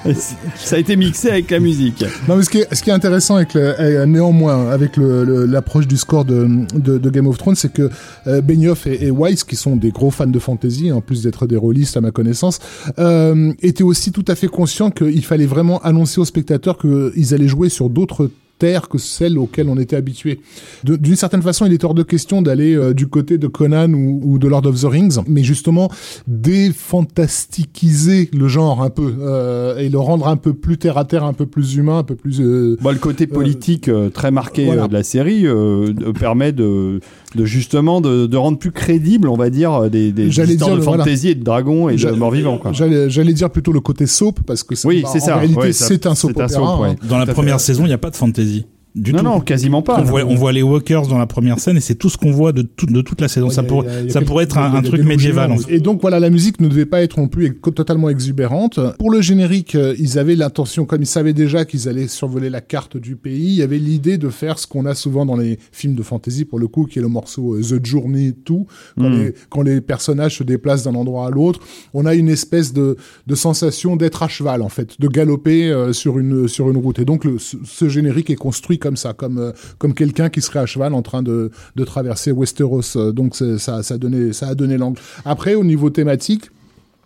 Ça 0.56 0.76
a 0.76 0.80
été 0.80 0.96
mixé 0.96 1.30
avec 1.30 1.52
la 1.52 1.60
musique. 1.60 2.04
Non, 2.28 2.38
mais 2.38 2.44
ce 2.44 2.50
qui 2.50 2.60
est, 2.60 2.74
ce 2.74 2.82
qui 2.82 2.90
est 2.90 2.94
intéressant 2.94 3.36
avec 3.36 3.54
le, 3.54 3.80
euh, 3.80 4.06
néanmoins 4.06 4.70
avec 4.70 4.98
l'approche 4.98 5.88
du 5.88 5.98
score 5.98 6.26
de, 6.26 6.48
de, 6.74 6.98
de 6.98 7.10
Game 7.10 7.28
of 7.28 7.38
Thrones, 7.38 7.56
c'est 7.56 7.72
que 7.72 7.90
euh, 8.28 8.42
Benioff 8.42 8.88
et, 8.88 9.06
et 9.06 9.12
Weiss, 9.12 9.44
qui 9.44 9.56
sont 9.56 9.76
des 9.76 9.92
gros 9.92 10.12
fans 10.12 10.28
de 10.28 10.40
fantasy, 10.40 10.92
en 10.92 11.02
plus 11.02 11.24
d'être 11.24 11.48
des 11.48 11.58
rôlistes 11.58 11.98
à 11.98 12.02
ma 12.02 12.12
connaissance, 12.12 12.60
euh, 12.98 13.54
étaient 13.62 13.84
aussi 13.84 14.12
tout 14.12 14.26
à 14.28 14.36
fait 14.36 14.48
conscients 14.48 14.92
qu'il 14.92 15.24
fallait 15.26 15.46
vraiment 15.46 15.80
annoncer 15.80 16.20
aux 16.22 16.26
spectateurs 16.26 16.78
qu'ils 16.78 17.34
allaient 17.34 17.48
jouer 17.48 17.70
sur 17.70 17.90
d'autres 17.90 18.30
terres 18.60 18.90
que 18.90 18.98
celles 18.98 19.38
auxquelles 19.38 19.70
on 19.70 19.78
était 19.78 19.96
habitué. 19.96 20.40
D'une 20.84 21.16
certaine 21.16 21.42
façon, 21.42 21.66
il 21.66 21.74
est 21.74 21.84
hors 21.84 21.94
de 21.96 22.04
question 22.04 22.42
d'aller 22.42 22.76
euh, 22.76 22.94
du 22.94 23.08
côté 23.08 23.38
de 23.38 23.48
Conan 23.48 23.92
ou, 23.94 24.20
ou 24.24 24.38
de 24.38 24.48
Lord 24.48 24.66
of 24.68 24.80
the 24.80 24.86
Rings, 24.86 25.18
mais 25.28 25.44
justement 25.44 25.90
défantastiquiser 26.28 28.30
le 28.34 28.48
genre 28.48 28.84
un 28.84 28.90
peu 28.90 29.14
euh, 29.22 29.78
et 29.78 29.90
le 29.90 29.98
rendre 30.00 30.28
un 30.28 30.38
peu 30.38 30.54
plus 30.54 30.78
terre 30.78 30.98
à 30.98 31.06
terre, 31.06 31.24
un 31.24 31.34
peu 31.34 31.46
plus 31.46 31.76
humain, 31.76 32.00
un 32.00 32.04
peu 32.04 32.16
plus 32.16 32.42
euh, 32.42 32.78
Bon, 32.82 32.92
le 32.92 32.98
côté 33.00 33.28
politique 33.28 33.88
euh, 33.88 34.10
très 34.10 34.32
marqué 34.32 34.66
voilà. 34.66 34.84
euh, 34.84 34.88
de 34.88 34.94
la 34.94 35.04
série 35.04 35.46
euh, 35.48 35.94
permet 36.20 36.52
de, 36.52 37.00
de 37.36 37.46
justement 37.46 38.02
de, 38.02 38.26
de 38.26 38.38
rendre 38.38 38.58
plus 38.58 38.72
crédible, 38.72 39.30
on 39.30 39.38
va 39.38 39.50
dire, 39.50 39.74
euh, 39.74 39.90
des, 39.90 40.12
des 40.12 40.28
histoires 40.28 40.48
dire 40.48 40.78
de 40.78 40.82
voilà. 40.82 41.04
fantasy 41.04 41.30
et 41.30 41.36
de 41.36 41.44
dragons 41.44 41.88
et 41.90 41.94
de 41.94 41.98
J'a- 41.98 42.12
morts 42.14 42.32
vivants. 42.32 42.58
Quoi. 42.58 42.72
J'allais 42.74 43.34
dire 43.34 43.50
plutôt 43.50 43.72
le 43.72 43.82
côté 43.82 44.08
soap 44.08 44.40
parce 44.46 44.64
que 44.64 44.76
Oui, 44.88 45.02
bah, 45.04 45.10
c'est 45.14 45.22
en 45.22 45.26
ça. 45.26 45.36
réalité 45.38 45.60
Ouais, 45.60 45.72
c'est 45.74 46.06
un 46.06 46.16
soap 46.16 46.32
c'est 46.36 46.42
un 46.42 46.46
opéra. 46.46 46.72
soap, 46.72 46.82
ouais. 46.82 46.90
hein. 46.90 46.96
Dans 47.08 47.18
la 47.18 47.26
première 47.28 47.60
fait. 47.60 47.66
saison, 47.68 47.84
il 47.84 47.88
n'y 47.90 47.94
a 47.94 47.98
pas 48.00 48.10
de 48.10 48.16
fantasy. 48.16 48.66
Du 48.96 49.14
non, 49.14 49.20
tout. 49.20 49.26
non, 49.26 49.40
quasiment 49.42 49.82
pas. 49.84 50.00
On 50.00 50.04
voit, 50.04 50.24
on 50.26 50.36
voit 50.36 50.52
les 50.52 50.64
walkers 50.64 51.08
dans 51.08 51.18
la 51.20 51.28
première 51.28 51.60
scène 51.60 51.78
et 51.78 51.80
c'est 51.80 51.96
tout 51.96 52.10
ce 52.10 52.18
qu'on 52.18 52.32
voit 52.32 52.52
de, 52.52 52.64
tout- 52.64 52.88
de 52.88 53.02
toute 53.02 53.22
la 53.22 53.28
saison. 53.28 53.48
Ouais, 53.48 53.54
ça 53.54 53.62
a- 53.62 54.02
y 54.04 54.08
a- 54.08 54.10
ça 54.10 54.22
pourrait 54.22 54.46
être 54.46 54.58
un, 54.58 54.82
truc 54.82 55.04
médiéval. 55.04 55.50
géants. 55.52 55.60
en 55.60 55.62
fait. 55.64 55.76
Et 55.76 55.80
donc 55.80 56.02
voilà, 56.02 56.20
la 56.20 56.30
musique 56.32 56.60
ne 56.60 56.68
devait 56.68 56.88
pas 56.88 57.02
être 57.04 57.20
non 57.20 57.28
plus 57.28 57.56
totalement 57.60 58.10
exubérante. 58.10 58.80
Pour 58.98 59.12
le 59.12 59.22
générique, 59.22 59.76
euh, 59.76 59.94
ils 60.00 60.18
avaient 60.18 60.36
l'intention, 60.36 60.86
comme 60.86 61.02
ils 61.04 61.06
savaient 61.08 61.34
déjà 61.34 61.66
qu'ils 61.66 61.88
allaient 61.88 62.08
survoler 62.08 62.50
la 62.50 62.62
carte 62.62 62.98
du 62.98 63.16
pays, 63.16 63.50
il 63.50 63.56
y 63.56 63.62
avait 63.62 63.78
l'idée 63.78 64.18
de 64.18 64.30
faire 64.30 64.58
ce 64.58 64.66
qu'on 64.66 64.86
a 64.88 64.96
souvent 64.96 65.26
dans 65.26 65.36
les 65.38 65.60
films 65.72 65.94
de 65.96 66.04
fantasy 66.04 66.44
pour 66.46 66.58
le 66.58 66.68
coup, 66.68 66.86
qui 66.86 66.98
est 66.98 67.02
le 67.04 67.08
morceau 67.10 67.56
euh, 67.56 67.62
The 67.62 67.86
Journey 67.86 68.34
tout, 68.44 68.66
quand, 68.98 69.10
Mm. 69.10 69.20
les, 69.22 69.34
quand 69.50 69.62
les 69.62 69.82
personnages 69.82 70.38
se 70.38 70.44
déplacent 70.44 70.84
d'un 70.84 70.96
endroit 70.96 71.28
à 71.28 71.30
l'autre, 71.30 71.60
on 71.94 72.06
a 72.08 72.16
une 72.16 72.30
espèce 72.30 72.74
de, 72.74 72.98
de 73.28 73.36
sensation 73.36 73.96
d'être 73.96 74.24
à 74.24 74.28
cheval 74.28 74.64
en 74.64 74.70
fait, 74.70 75.00
de 75.00 75.08
galoper 75.08 75.70
euh, 75.70 75.94
sur 75.94 76.18
une 76.18 76.48
sur 76.48 76.70
une 76.72 76.78
route. 76.78 76.98
Et 77.00 77.06
donc 77.06 77.24
le, 77.24 77.38
ce, 77.38 77.56
ce 77.64 77.88
générique 77.88 78.30
est 78.32 78.36
construit 78.36 78.79
comme 78.80 78.98
ça, 78.98 79.14
comme 79.14 79.38
euh, 79.38 79.52
comme 79.78 79.94
quelqu'un 79.94 80.30
qui 80.30 80.42
serait 80.42 80.60
à 80.60 80.66
cheval 80.66 80.94
en 80.94 81.02
train 81.04 81.22
de, 81.22 81.52
de 81.76 81.84
traverser 81.84 82.32
Westeros. 82.32 82.96
Euh, 82.96 83.12
Donc 83.12 83.36
ça, 83.36 83.84
ça, 83.84 83.94
a 83.94 83.98
donné, 83.98 84.34
ça 84.34 84.48
a 84.48 84.56
donné 84.56 84.78
l'angle. 84.78 85.00
Après, 85.26 85.54
au 85.56 85.64
niveau 85.64 85.90
thématique, 85.92 86.50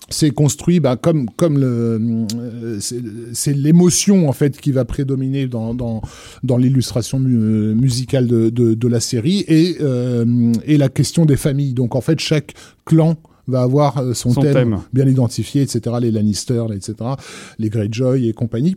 c'est 0.10 0.32
construit 0.32 0.80
bah, 0.82 0.98
comme 0.98 1.30
comme 1.30 1.58
le 1.58 1.66
euh, 2.36 2.78
c'est- 2.80 3.54
l'émotion 3.54 4.28
en 4.28 4.34
fait 4.34 4.60
qui 4.60 4.72
va 4.74 4.84
prédominer 4.86 5.48
dans 5.48 5.74
dans 5.74 6.02
dans 6.44 6.58
l'illustration 6.58 7.20
mu- 7.20 7.74
musicale 7.74 8.28
de, 8.28 8.50
de 8.50 8.74
de 8.74 8.88
la 8.90 9.00
série 9.00 9.46
et 9.48 9.78
euh, 9.80 10.52
et 10.66 10.78
la 10.78 10.90
question 10.90 11.26
des 11.26 11.38
familles 11.38 11.74
donc 11.74 11.96
en 11.96 12.02
fait 12.02 12.20
chaque 12.20 12.54
clan 12.86 13.16
va 13.48 13.62
avoir 13.62 14.02
son, 14.14 14.32
Son 14.34 14.42
thème, 14.42 14.54
thème. 14.54 14.80
bien 14.94 15.06
identifié, 15.08 15.62
etc. 15.62 15.96
Les 16.02 16.12
Lannister, 16.12 16.64
etc. 16.74 16.96
Les 17.60 17.70
Greyjoy 17.70 18.28
et 18.30 18.34
compagnie. 18.34 18.76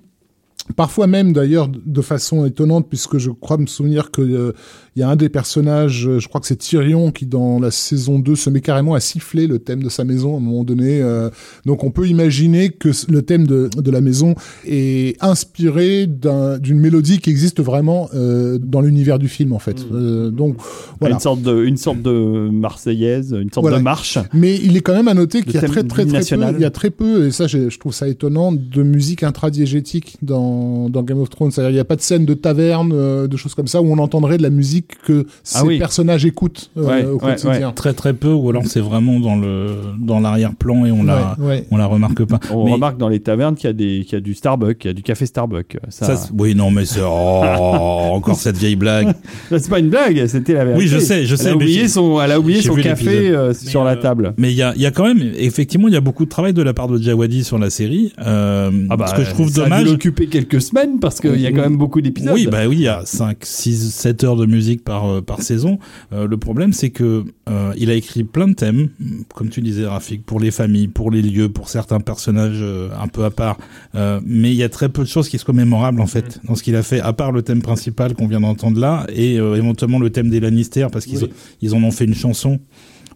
Parfois 0.74 1.06
même 1.06 1.32
d'ailleurs 1.32 1.68
de 1.68 2.00
façon 2.00 2.44
étonnante 2.44 2.88
puisque 2.88 3.18
je 3.18 3.30
crois 3.30 3.56
me 3.56 3.66
souvenir 3.66 4.10
que 4.10 4.20
euh, 4.20 4.52
il 4.96 5.00
y 5.00 5.02
a 5.02 5.10
un 5.10 5.16
des 5.16 5.28
personnages, 5.28 6.08
euh, 6.08 6.18
je 6.18 6.26
crois 6.26 6.40
que 6.40 6.46
c'est 6.46 6.56
Tyrion 6.56 7.10
qui 7.12 7.26
dans 7.26 7.60
la 7.60 7.70
saison 7.70 8.18
2 8.18 8.34
se 8.34 8.48
met 8.48 8.62
carrément 8.62 8.94
à 8.94 9.00
siffler 9.00 9.46
le 9.46 9.58
thème 9.58 9.82
de 9.82 9.90
sa 9.90 10.04
maison 10.04 10.34
à 10.34 10.38
un 10.38 10.40
moment 10.40 10.64
donné. 10.64 11.02
euh, 11.02 11.28
donc 11.66 11.84
on 11.84 11.90
peut 11.90 12.06
imaginer 12.08 12.70
que 12.70 12.88
le 13.10 13.20
thème 13.22 13.46
de, 13.46 13.68
de 13.76 13.90
la 13.90 14.00
maison 14.00 14.34
est 14.66 15.22
inspiré 15.22 16.06
d'un- 16.06 16.58
d'une 16.58 16.78
mélodie 16.78 17.18
qui 17.18 17.28
existe 17.30 17.60
vraiment 17.60 18.08
euh, 18.14 18.58
dans 18.58 18.80
l'univers 18.80 19.18
du 19.18 19.28
film 19.28 19.52
en 19.52 19.58
fait. 19.58 19.84
Euh, 19.92 20.30
donc 20.30 20.56
voilà. 21.00 21.16
Une 21.16 21.20
sorte 21.20 21.42
de, 21.42 21.64
une 21.64 21.76
sorte 21.76 22.00
de 22.02 22.48
marseillaise, 22.50 23.32
une 23.38 23.52
sorte 23.52 23.64
Voilà. 23.64 23.78
de 23.78 23.82
marche. 23.82 24.18
Mais 24.32 24.56
il 24.56 24.76
est 24.76 24.80
quand 24.80 24.94
même 24.94 25.08
à 25.08 25.14
noter 25.14 25.42
qu'il 25.42 25.54
y 25.54 25.58
a 25.58 25.60
très 25.60 25.68
très 25.68 26.04
très 26.04 26.04
peu, 26.04 26.54
il 26.56 26.60
y 26.60 26.64
a 26.64 26.70
très 26.70 26.90
peu, 26.90 27.26
et 27.26 27.30
ça 27.32 27.46
je, 27.46 27.68
je 27.68 27.78
trouve 27.78 27.92
ça 27.92 28.08
étonnant, 28.08 28.52
de 28.52 28.82
musique 28.82 29.22
intradiégétique 29.22 30.16
dans, 30.22 30.88
dans 30.88 31.02
Game 31.02 31.18
of 31.20 31.28
Thrones. 31.30 31.50
C'est-à-dire 31.50 31.70
il 31.70 31.74
n'y 31.74 31.80
a 31.80 31.84
pas 31.84 31.96
de 31.96 32.00
scène 32.00 32.24
de 32.24 32.34
taverne, 32.34 33.26
de 33.28 33.36
choses 33.36 33.54
comme 33.54 33.66
ça, 33.68 33.82
où 33.82 33.86
on 33.92 33.98
entendrait 33.98 34.38
de 34.38 34.42
la 34.42 34.50
musique 34.50 34.85
que 35.04 35.26
ces 35.42 35.58
Ah 35.58 35.64
oui. 35.64 35.78
personnages 35.78 36.24
écoutent 36.24 36.70
euh, 36.76 36.82
Ouais, 36.84 37.04
au 37.04 37.14
ouais, 37.14 37.36
quotidien. 37.36 37.72
Très 37.72 37.92
très 37.92 38.12
peu, 38.12 38.32
ou 38.32 38.50
alors 38.50 38.64
c'est 38.66 38.80
vraiment 38.80 39.20
dans 39.20 39.36
le 39.36 39.66
dans 40.00 40.20
l'arrière-plan 40.20 40.84
et 40.86 40.92
on 40.92 41.02
la 41.02 41.36
on 41.70 41.76
la 41.76 41.86
remarque 41.86 42.24
pas. 42.24 42.40
On 42.50 42.64
Mais- 42.66 42.72
remarque 42.72 42.98
dans 42.98 43.08
les 43.08 43.20
tavernes 43.20 43.54
qu'il 43.54 43.66
y 43.68 43.70
a 43.70 43.72
des, 43.72 44.02
qu'il 44.04 44.12
y 44.14 44.16
a 44.16 44.20
du 44.20 44.34
Starbucks, 44.34 44.78
qu'il 44.78 44.88
y 44.88 44.90
a 44.90 44.94
du 44.94 45.02
café 45.02 45.26
Starbucks. 45.26 45.78
Ça, 45.88 46.14
oui, 46.36 46.54
non, 46.54 46.70
mais 46.70 46.84
c'est 46.84 47.00
oh, 47.02 47.42
encore 48.12 48.36
cette 48.36 48.56
vieille 48.56 48.76
blague. 48.76 49.14
c'est 49.50 49.68
pas 49.68 49.78
une 49.78 49.90
blague, 49.90 50.26
c'était 50.26 50.54
la 50.54 50.64
vérité. 50.64 50.82
Oui, 50.84 50.88
je 50.88 50.98
sais, 50.98 51.24
je 51.26 51.32
Elle 51.34 51.38
sais, 51.38 51.46
a 51.48 51.50
mais 51.50 51.56
oublié 51.56 51.88
son, 51.88 52.20
elle 52.20 52.32
a 52.32 52.38
oublié 52.40 52.62
son 52.62 52.74
café 52.74 53.30
euh, 53.30 53.52
sur 53.54 53.84
la 53.84 53.92
euh, 53.92 53.96
table. 54.02 54.34
Mais 54.38 54.52
il 54.52 54.56
y 54.56 54.62
a, 54.62 54.72
il 54.76 54.82
y 54.82 54.86
a 54.86 54.90
quand 54.90 55.04
même, 55.04 55.22
effectivement, 55.36 55.88
il 55.88 55.94
y 55.94 55.96
a 55.96 56.00
beaucoup 56.00 56.24
de 56.24 56.30
travail 56.30 56.52
de 56.52 56.62
la 56.62 56.74
part 56.74 56.88
de 56.88 57.00
Jawadi 57.00 57.44
sur 57.44 57.58
la 57.58 57.70
série. 57.70 58.12
Euh, 58.24 58.70
ce 59.06 59.14
que 59.14 59.24
je 59.24 59.30
trouve 59.30 59.48
Ah 59.54 59.60
bah, 59.60 59.66
ça 59.68 59.74
a 59.74 59.78
dommage. 59.80 59.84
l'occuper 59.92 60.26
quelques 60.26 60.60
semaines 60.60 60.98
parce 61.00 61.20
qu'il 61.20 61.40
y 61.40 61.46
a 61.46 61.50
quand 61.52 61.62
même 61.62 61.76
beaucoup 61.76 62.00
d'épisodes. 62.00 62.32
Oui, 62.34 62.46
bah 62.50 62.66
oui, 62.68 62.76
il 62.76 62.82
y 62.82 62.88
a 62.88 63.02
5, 63.04 63.38
6, 63.42 63.90
7 63.92 64.24
heures 64.24 64.36
de 64.36 64.46
musique 64.46 64.75
par, 64.82 65.06
euh, 65.10 65.20
par 65.20 65.42
saison. 65.42 65.78
Euh, 66.12 66.26
le 66.26 66.36
problème, 66.36 66.72
c'est 66.72 66.90
que 66.90 67.24
euh, 67.48 67.72
il 67.76 67.90
a 67.90 67.94
écrit 67.94 68.24
plein 68.24 68.48
de 68.48 68.54
thèmes, 68.54 68.88
comme 69.34 69.48
tu 69.48 69.60
disais, 69.60 69.86
Rafik, 69.86 70.24
pour 70.24 70.40
les 70.40 70.50
familles, 70.50 70.88
pour 70.88 71.10
les 71.10 71.22
lieux, 71.22 71.48
pour 71.48 71.68
certains 71.68 72.00
personnages 72.00 72.58
euh, 72.60 72.88
un 73.00 73.08
peu 73.08 73.24
à 73.24 73.30
part. 73.30 73.58
Euh, 73.94 74.20
mais 74.24 74.50
il 74.50 74.56
y 74.56 74.62
a 74.62 74.68
très 74.68 74.88
peu 74.88 75.02
de 75.02 75.08
choses 75.08 75.28
qui 75.28 75.38
soient 75.38 75.54
mémorables, 75.54 76.00
en 76.00 76.06
fait, 76.06 76.40
dans 76.44 76.54
ce 76.54 76.62
qu'il 76.62 76.76
a 76.76 76.82
fait, 76.82 77.00
à 77.00 77.12
part 77.12 77.32
le 77.32 77.42
thème 77.42 77.62
principal 77.62 78.14
qu'on 78.14 78.26
vient 78.28 78.40
d'entendre 78.40 78.80
là, 78.80 79.06
et 79.12 79.38
euh, 79.38 79.56
éventuellement 79.56 79.98
le 79.98 80.10
thème 80.10 80.30
des 80.30 80.40
Lannister, 80.40 80.86
parce 80.92 81.06
qu'ils 81.06 81.24
Oui. 81.24 81.30
ils 81.62 81.74
en 81.74 81.82
ont 81.82 81.90
fait 81.90 82.04
une 82.04 82.14
chanson 82.14 82.58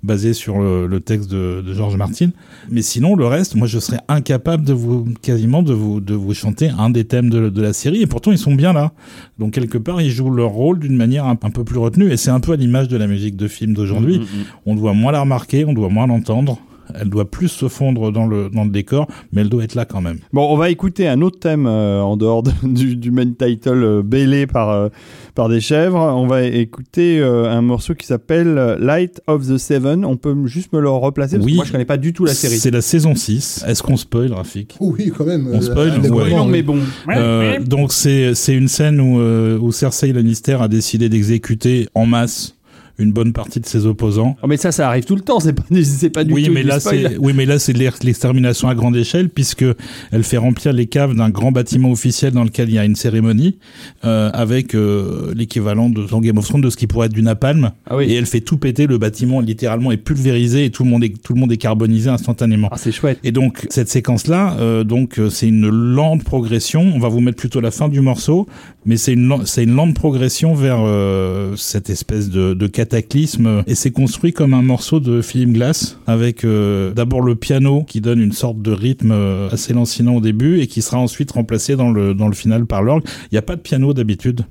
basée 0.03 0.33
sur 0.33 0.59
le, 0.59 0.87
le 0.87 1.01
texte 1.01 1.31
de, 1.31 1.63
de 1.67 1.75
George 1.75 1.97
Martin. 1.97 2.31
Mais 2.71 2.83
sinon, 2.83 3.17
le 3.17 3.27
reste, 3.27 3.55
moi, 3.55 3.67
je 3.67 3.79
serais 3.79 4.01
incapable 4.09 4.65
de 4.65 4.73
vous, 4.73 5.07
quasiment, 5.23 5.63
de 5.63 5.73
vous, 5.75 6.01
de 6.01 6.15
vous 6.15 6.35
chanter 6.35 6.71
un 6.79 6.91
des 6.91 7.05
thèmes 7.05 7.31
de, 7.31 7.49
de 7.49 7.63
la 7.63 7.73
série. 7.73 8.03
Et 8.03 8.07
pourtant, 8.07 8.33
ils 8.33 8.39
sont 8.39 8.55
bien 8.55 8.73
là. 8.73 8.93
Donc, 9.39 9.53
quelque 9.53 9.79
part, 9.79 10.01
ils 10.01 10.11
jouent 10.11 10.31
leur 10.31 10.51
rôle 10.51 10.79
d'une 10.79 10.97
manière 10.97 11.27
un, 11.27 11.39
un 11.41 11.51
peu 11.51 11.65
plus 11.65 11.79
retenue. 11.79 12.11
Et 12.11 12.17
c'est 12.17 12.31
un 12.31 12.41
peu 12.41 12.53
à 12.53 12.57
l'image 12.57 12.89
de 12.89 12.97
la 12.97 13.07
musique 13.07 13.37
de 13.37 13.49
film 13.49 13.75
d'aujourd'hui. 13.75 14.19
Mm, 14.19 14.23
mm, 14.23 14.25
mm. 14.25 14.45
On 14.67 14.75
doit 14.77 14.95
moins 14.95 15.13
la 15.13 15.21
remarquer, 15.21 15.65
on 15.65 15.73
doit 15.73 15.89
moins 15.89 16.07
l'entendre. 16.07 16.59
Elle 17.01 17.09
doit 17.11 17.31
plus 17.31 17.49
se 17.49 17.69
fondre 17.69 18.11
dans 18.13 18.27
le, 18.27 18.49
dans 18.49 18.65
le 18.65 18.71
décor, 18.71 19.07
mais 19.33 19.43
elle 19.43 19.49
doit 19.49 19.65
être 19.65 19.75
là 19.75 19.85
quand 19.85 20.01
même. 20.01 20.19
Bon, 20.33 20.47
on 20.53 20.57
va 20.57 20.71
écouter 20.71 21.07
un 21.09 21.21
autre 21.21 21.39
thème 21.39 21.67
euh, 21.67 22.01
en 22.01 22.17
dehors 22.17 22.43
de- 22.43 22.51
du, 22.63 22.97
du 22.97 23.11
main 23.11 23.27
title 23.31 23.83
euh, 23.85 24.03
bêlé 24.03 24.47
par, 24.47 24.71
euh, 24.71 24.89
par 25.35 25.49
des 25.49 25.61
chèvres. 25.61 25.99
On 25.99 26.27
va 26.27 26.43
écouter 26.45 27.19
euh, 27.21 27.51
un 27.51 27.63
morceau 27.63 27.95
qui 27.95 28.07
s'appelle 28.07 28.77
Light 28.81 29.21
of 29.27 29.47
the 29.47 29.59
Seven. 29.59 30.05
On 30.05 30.17
peut 30.17 30.35
juste 30.47 30.73
me 30.73 30.81
le 30.81 30.89
replacer 30.91 31.37
parce 31.37 31.45
Oui. 31.47 31.53
que 31.53 31.57
moi 31.57 31.65
je 31.67 31.73
connais 31.73 31.85
pas 31.85 31.97
du 31.97 32.13
tout 32.13 32.25
la 32.25 32.35
série. 32.35 32.59
C'est 32.59 32.71
la 32.71 32.81
saison 32.83 33.15
6. 33.15 33.65
Est-ce 33.67 33.83
qu'on 33.83 33.97
spoil, 33.97 34.33
Rafik? 34.33 34.77
Oui, 34.81 35.13
quand 35.17 35.25
même. 35.27 35.49
On 35.53 35.61
spoil, 35.61 35.99
ouais. 36.01 36.31
non, 36.31 36.45
mais 36.47 36.63
bon. 36.63 36.79
Euh, 37.09 37.59
donc 37.61 37.93
c'est 37.93 38.35
c'est 38.35 38.55
une 38.55 38.69
scène 38.69 39.01
où 39.01 39.21
euh, 39.21 39.59
où 39.59 39.73
Cersei 39.73 40.13
Lannister 40.13 40.59
a 40.61 40.69
décidé 40.69 41.09
d'exécuter 41.09 41.89
en 41.95 42.07
masse 42.07 42.55
une 42.99 43.13
bonne 43.13 43.33
partie 43.33 43.61
de 43.61 43.67
ses 43.67 43.87
opposants. 43.87 44.37
Oh, 44.43 44.47
mais 44.47 44.57
ça, 44.57 44.73
ça 44.73 44.89
arrive 44.89 45.05
tout 45.05 45.15
le 45.15 45.21
temps. 45.23 45.41
C'est 45.41 45.53
pas, 45.53 45.63
c'est 45.83 46.11
pas 46.11 46.25
du 46.25 46.33
Oui 46.33 46.45
tout 46.45 46.53
mais 46.53 46.63
du 46.63 46.69
là 46.69 46.81
spoil. 46.81 47.09
c'est 47.13 47.17
oui 47.19 47.33
mais 47.35 47.47
là 47.47 47.59
c'est 47.59 47.73
de 47.73 47.79
l'extermination 47.79 48.69
à 48.69 48.75
grande 48.75 48.97
échelle 48.97 49.29
puisque 49.29 49.65
elle 50.13 50.23
fait 50.25 50.37
remplir 50.37 50.73
les 50.73 50.87
caves 50.87 51.15
d'un 51.15 51.31
grand 51.31 51.53
bâtiment 51.53 51.91
officiel 51.91 52.33
dans 52.33 52.45
lequel 52.45 52.69
il 52.69 52.75
y 52.75 52.79
a 52.79 52.85
une 52.85 52.97
cérémonie 52.97 53.59
euh, 54.05 54.31
avec 54.33 54.75
euh, 54.75 55.33
l'équivalent 55.35 55.89
de 55.91 56.05
dans 56.05 56.21
Game 56.21 56.39
of 56.39 56.47
Thrones 56.47 56.61
de 56.61 56.71
ce 56.71 56.77
qui 56.77 56.87
pourrait 56.87 57.07
être 57.07 57.13
du 57.13 57.23
napalm 57.23 57.71
Ah 57.87 57.97
oui. 57.97 58.05
et 58.05 58.15
elle 58.15 58.27
fait 58.27 58.41
tout 58.41 58.57
péter 58.59 58.87
le 58.87 58.99
bâtiment 58.99 59.41
littéralement 59.41 59.93
est 59.93 59.97
pulvérisé 59.97 60.65
et 60.65 60.71
tout 60.71 60.85
le 60.85 60.91
monde 60.91 61.05
est 61.05 61.21
tout 61.23 61.35
le 61.35 61.41
monde 61.41 61.53
est 61.53 61.57
carbonisé 61.57 62.11
instantanément. 62.11 62.69
Ah, 62.73 62.77
c'est 62.79 62.93
chouette. 62.93 63.19
Et 63.25 63.33
donc 63.33 63.67
cette 63.71 63.89
séquence-là, 63.89 64.57
euh, 64.61 64.85
donc 64.85 65.21
c'est 65.31 65.49
une 65.49 65.69
lente 65.69 66.25
progression. 66.25 66.83
On 66.95 66.99
va 66.99 67.09
vous 67.09 67.21
mettre 67.21 67.37
plutôt 67.39 67.61
la 67.61 67.71
fin 67.71 67.89
du 67.89 68.01
morceau, 68.01 68.47
mais 68.87 68.97
c'est 68.97 69.13
une 69.13 69.35
c'est 69.45 69.65
une 69.65 69.75
lente 69.75 69.95
progression 69.95 70.55
vers 70.55 70.79
euh, 70.81 71.55
cette 71.57 71.91
espèce 71.91 72.31
de, 72.31 72.55
de 72.55 72.67
cataclysme. 72.67 73.63
Et 73.67 73.75
c'est 73.75 73.91
construit 73.91 74.33
comme 74.33 74.55
un 74.55 74.63
morceau 74.63 75.01
de 75.01 75.21
Philip 75.23 75.53
Glass 75.53 75.99
avec 76.07 76.45
euh, 76.45 76.93
d'abord 76.93 77.21
le 77.21 77.35
piano 77.35 77.85
qui 77.87 78.01
donne 78.01 78.21
une 78.21 78.33
sorte 78.33 78.61
de 78.63 78.73
rythme 78.73 79.13
euh, 79.13 79.49
assez 79.51 79.73
lancinant 79.73 80.17
au 80.17 80.21
début 80.21 80.61
et 80.61 80.67
qui 80.67 80.83
sera 80.83 80.99
ensuite 80.99 81.31
remplacé 81.33 81.77
dans 81.77 81.91
le 81.91 82.15
dans 82.15 82.29
le 82.29 82.35
final 82.35 82.67
par 82.67 82.83
l'orgue. 82.83 83.05
Il 83.31 83.35
n'y 83.35 83.39
a 83.39 83.43
pas 83.43 83.57
de 83.57 83.61
piano 83.61 83.93
d'habitude 83.93 84.43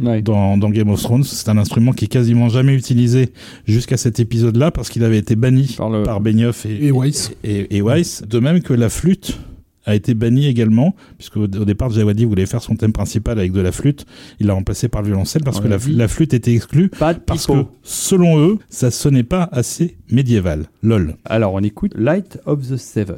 Ouais. 0.00 0.22
dans, 0.22 0.56
dans 0.56 0.70
Game 0.70 0.90
of 0.90 1.02
Thrones. 1.02 1.24
C'est 1.24 1.48
un 1.48 1.58
instrument 1.58 1.90
qui 1.90 2.04
est 2.04 2.08
quasiment 2.08 2.48
jamais 2.48 2.72
utilisé 2.72 3.30
jusqu'à 3.66 3.96
cet 3.96 4.20
épisode-là 4.20 4.70
parce 4.70 4.90
qu'il 4.90 5.02
avait 5.02 5.18
été 5.18 5.34
banni 5.34 5.74
Par 5.76 5.90
le- 5.90 6.04
par 6.04 6.20
Benioff 6.20 6.66
et, 6.66 6.86
Et 6.86 6.92
Weiss. 6.92 7.32
et, 7.42 7.76
et 7.76 7.82
Weiss. 7.82 8.22
De 8.24 8.38
même 8.38 8.60
que 8.62 8.74
la 8.74 8.90
flûte 8.90 9.40
a 9.88 9.94
été 9.94 10.12
bannie 10.14 10.46
également, 10.46 10.94
puisque 11.16 11.38
au, 11.38 11.44
au 11.44 11.64
départ, 11.64 11.90
Jawadi 11.90 12.26
voulait 12.26 12.46
faire 12.46 12.62
son 12.62 12.76
thème 12.76 12.92
principal 12.92 13.38
avec 13.38 13.52
de 13.52 13.60
la 13.60 13.72
flûte. 13.72 14.04
Il 14.38 14.46
l'a 14.46 14.52
remplacé 14.52 14.88
par 14.88 15.00
le 15.00 15.08
violoncelle 15.08 15.42
parce 15.42 15.58
On 15.58 15.62
que 15.62 15.68
l'a 15.68 16.08
flûte 16.08 16.34
était 16.34 16.54
exclue 16.54 16.90
Pas 16.90 17.14
de 17.14 17.20
parce 17.20 17.46
que, 17.46 17.64
selon 17.82 18.38
eux, 18.38 18.58
ça 18.68 18.90
sonnait 18.90 19.22
pas 19.22 19.48
assez 19.50 19.96
médiéval. 20.10 20.66
Lol. 20.82 21.16
Alors, 21.24 21.54
on 21.54 21.60
écoute 21.60 21.92
Light 21.96 22.38
of 22.44 22.68
the 22.68 22.76
Seven. 22.76 23.16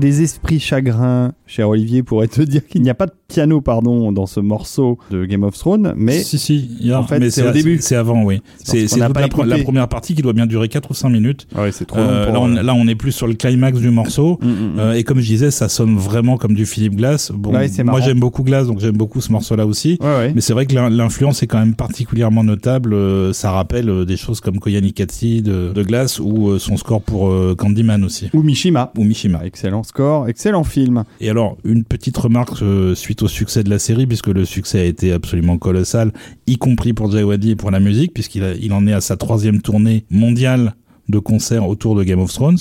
Des 0.00 0.22
esprits 0.22 0.58
chagrins, 0.58 1.32
cher 1.50 1.68
Olivier, 1.68 2.02
pourraient 2.02 2.28
te 2.28 2.40
dire 2.42 2.64
qu'il 2.66 2.82
n'y 2.82 2.90
a 2.90 2.94
pas 2.94 3.06
de 3.06 3.12
piano, 3.28 3.60
pardon, 3.60 4.12
dans 4.12 4.26
ce 4.26 4.38
morceau 4.40 4.98
de 5.10 5.24
Game 5.24 5.42
of 5.42 5.56
Thrones, 5.58 5.92
mais 5.96 6.22
si 6.22 6.38
si, 6.38 6.68
en 6.94 7.02
fait, 7.02 7.28
c'est 7.30 7.46
au 7.46 7.50
début. 7.52 7.78
C'est 7.80 7.96
avant, 7.96 8.22
oui. 8.22 8.40
C'est 8.62 8.86
la, 8.96 9.10
première 9.10 9.88
partie 9.88 10.14
qui 10.14 10.22
doit 10.22 10.32
bien 10.32 10.46
durer 10.46 10.68
4 10.68 10.90
ou 10.90 10.94
5 10.94 11.08
minutes. 11.08 11.46
Ah 11.54 11.62
ouais, 11.62 11.72
c'est 11.72 11.84
trop 11.86 11.98
long. 11.98 12.06
Euh, 12.08 12.30
là, 12.32 12.40
on, 12.40 12.46
là, 12.48 12.74
on 12.74 12.86
est 12.86 12.94
plus 12.94 13.12
sur 13.12 13.26
le 13.26 13.34
climax 13.34 13.78
du 13.78 13.90
morceau. 13.90 14.38
Mm, 14.42 14.46
mm, 14.46 14.50
mm. 14.50 14.78
Euh, 14.78 14.92
et 14.94 15.02
comme 15.04 15.18
je 15.20 15.26
disais, 15.26 15.50
ça 15.50 15.68
sonne 15.68 15.96
vraiment 15.96 16.36
comme 16.38 16.54
du 16.54 16.66
Philippe 16.66 16.96
Glass. 16.96 17.32
Bon, 17.34 17.52
Ouais, 17.52 17.68
moi 17.84 18.00
j'aime 18.00 18.20
beaucoup 18.20 18.42
Glass, 18.44 18.66
donc 18.68 18.78
j'aime 18.80 18.96
beaucoup 18.96 19.20
ce 19.20 19.32
morceau-là 19.32 19.66
aussi. 19.66 19.98
Ouais. 20.00 20.32
Mais 20.34 20.40
c'est 20.40 20.52
vrai 20.52 20.66
que 20.66 20.74
l'in- 20.74 20.90
l'influence 20.90 21.42
est 21.42 21.46
quand 21.46 21.58
même 21.58 21.74
particulièrement 21.74 22.44
notable. 22.44 22.94
Euh, 22.94 23.32
ça 23.32 23.50
rappelle 23.50 24.04
des 24.04 24.16
choses 24.16 24.40
comme 24.40 24.58
Koyanikatsi 24.60 25.42
de, 25.42 25.72
de 25.74 25.82
Glass 25.82 26.20
ou 26.20 26.58
son 26.58 26.76
score 26.76 27.02
pour 27.02 27.32
Candyman 27.56 28.04
aussi. 28.04 28.30
Ou 28.34 28.42
Mishima. 28.42 28.92
Ou 28.96 29.04
Mishima. 29.04 29.44
Excellent 29.44 29.82
score, 29.82 30.28
excellent 30.28 30.64
film. 30.64 31.04
Et 31.20 31.30
alors, 31.30 31.39
une 31.64 31.84
petite 31.84 32.16
remarque 32.16 32.62
euh, 32.62 32.94
suite 32.94 33.22
au 33.22 33.28
succès 33.28 33.62
de 33.62 33.70
la 33.70 33.78
série, 33.78 34.06
puisque 34.06 34.28
le 34.28 34.44
succès 34.44 34.80
a 34.80 34.84
été 34.84 35.12
absolument 35.12 35.58
colossal, 35.58 36.12
y 36.46 36.56
compris 36.56 36.92
pour 36.92 37.10
Jay 37.10 37.22
Waddy 37.22 37.50
et 37.52 37.56
pour 37.56 37.70
la 37.70 37.80
musique, 37.80 38.12
puisqu'il 38.14 38.44
il 38.60 38.72
en 38.72 38.86
est 38.86 38.92
à 38.92 39.00
sa 39.00 39.16
troisième 39.16 39.60
tournée 39.60 40.04
mondiale 40.10 40.74
de 41.08 41.18
concerts 41.18 41.68
autour 41.68 41.94
de 41.96 42.04
Game 42.04 42.20
of 42.20 42.32
Thrones. 42.32 42.58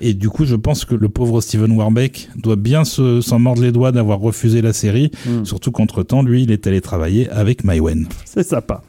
Et 0.00 0.14
du 0.14 0.28
coup, 0.30 0.44
je 0.46 0.56
pense 0.56 0.84
que 0.84 0.94
le 0.96 1.08
pauvre 1.08 1.40
Steven 1.40 1.70
Warbeck 1.70 2.28
doit 2.36 2.56
bien 2.56 2.84
se- 2.84 3.20
s'en 3.20 3.38
mordre 3.38 3.62
les 3.62 3.70
doigts 3.70 3.92
d'avoir 3.92 4.18
refusé 4.18 4.60
la 4.60 4.72
série, 4.72 5.10
Mm. 5.26 5.44
surtout 5.44 5.70
qu'entre-temps, 5.70 6.22
lui, 6.22 6.42
il 6.42 6.50
est 6.50 6.66
allé 6.66 6.80
travailler 6.80 7.28
avec 7.30 7.62
Maïwen. 7.62 8.08
C'est 8.24 8.42
sympa. 8.42 8.82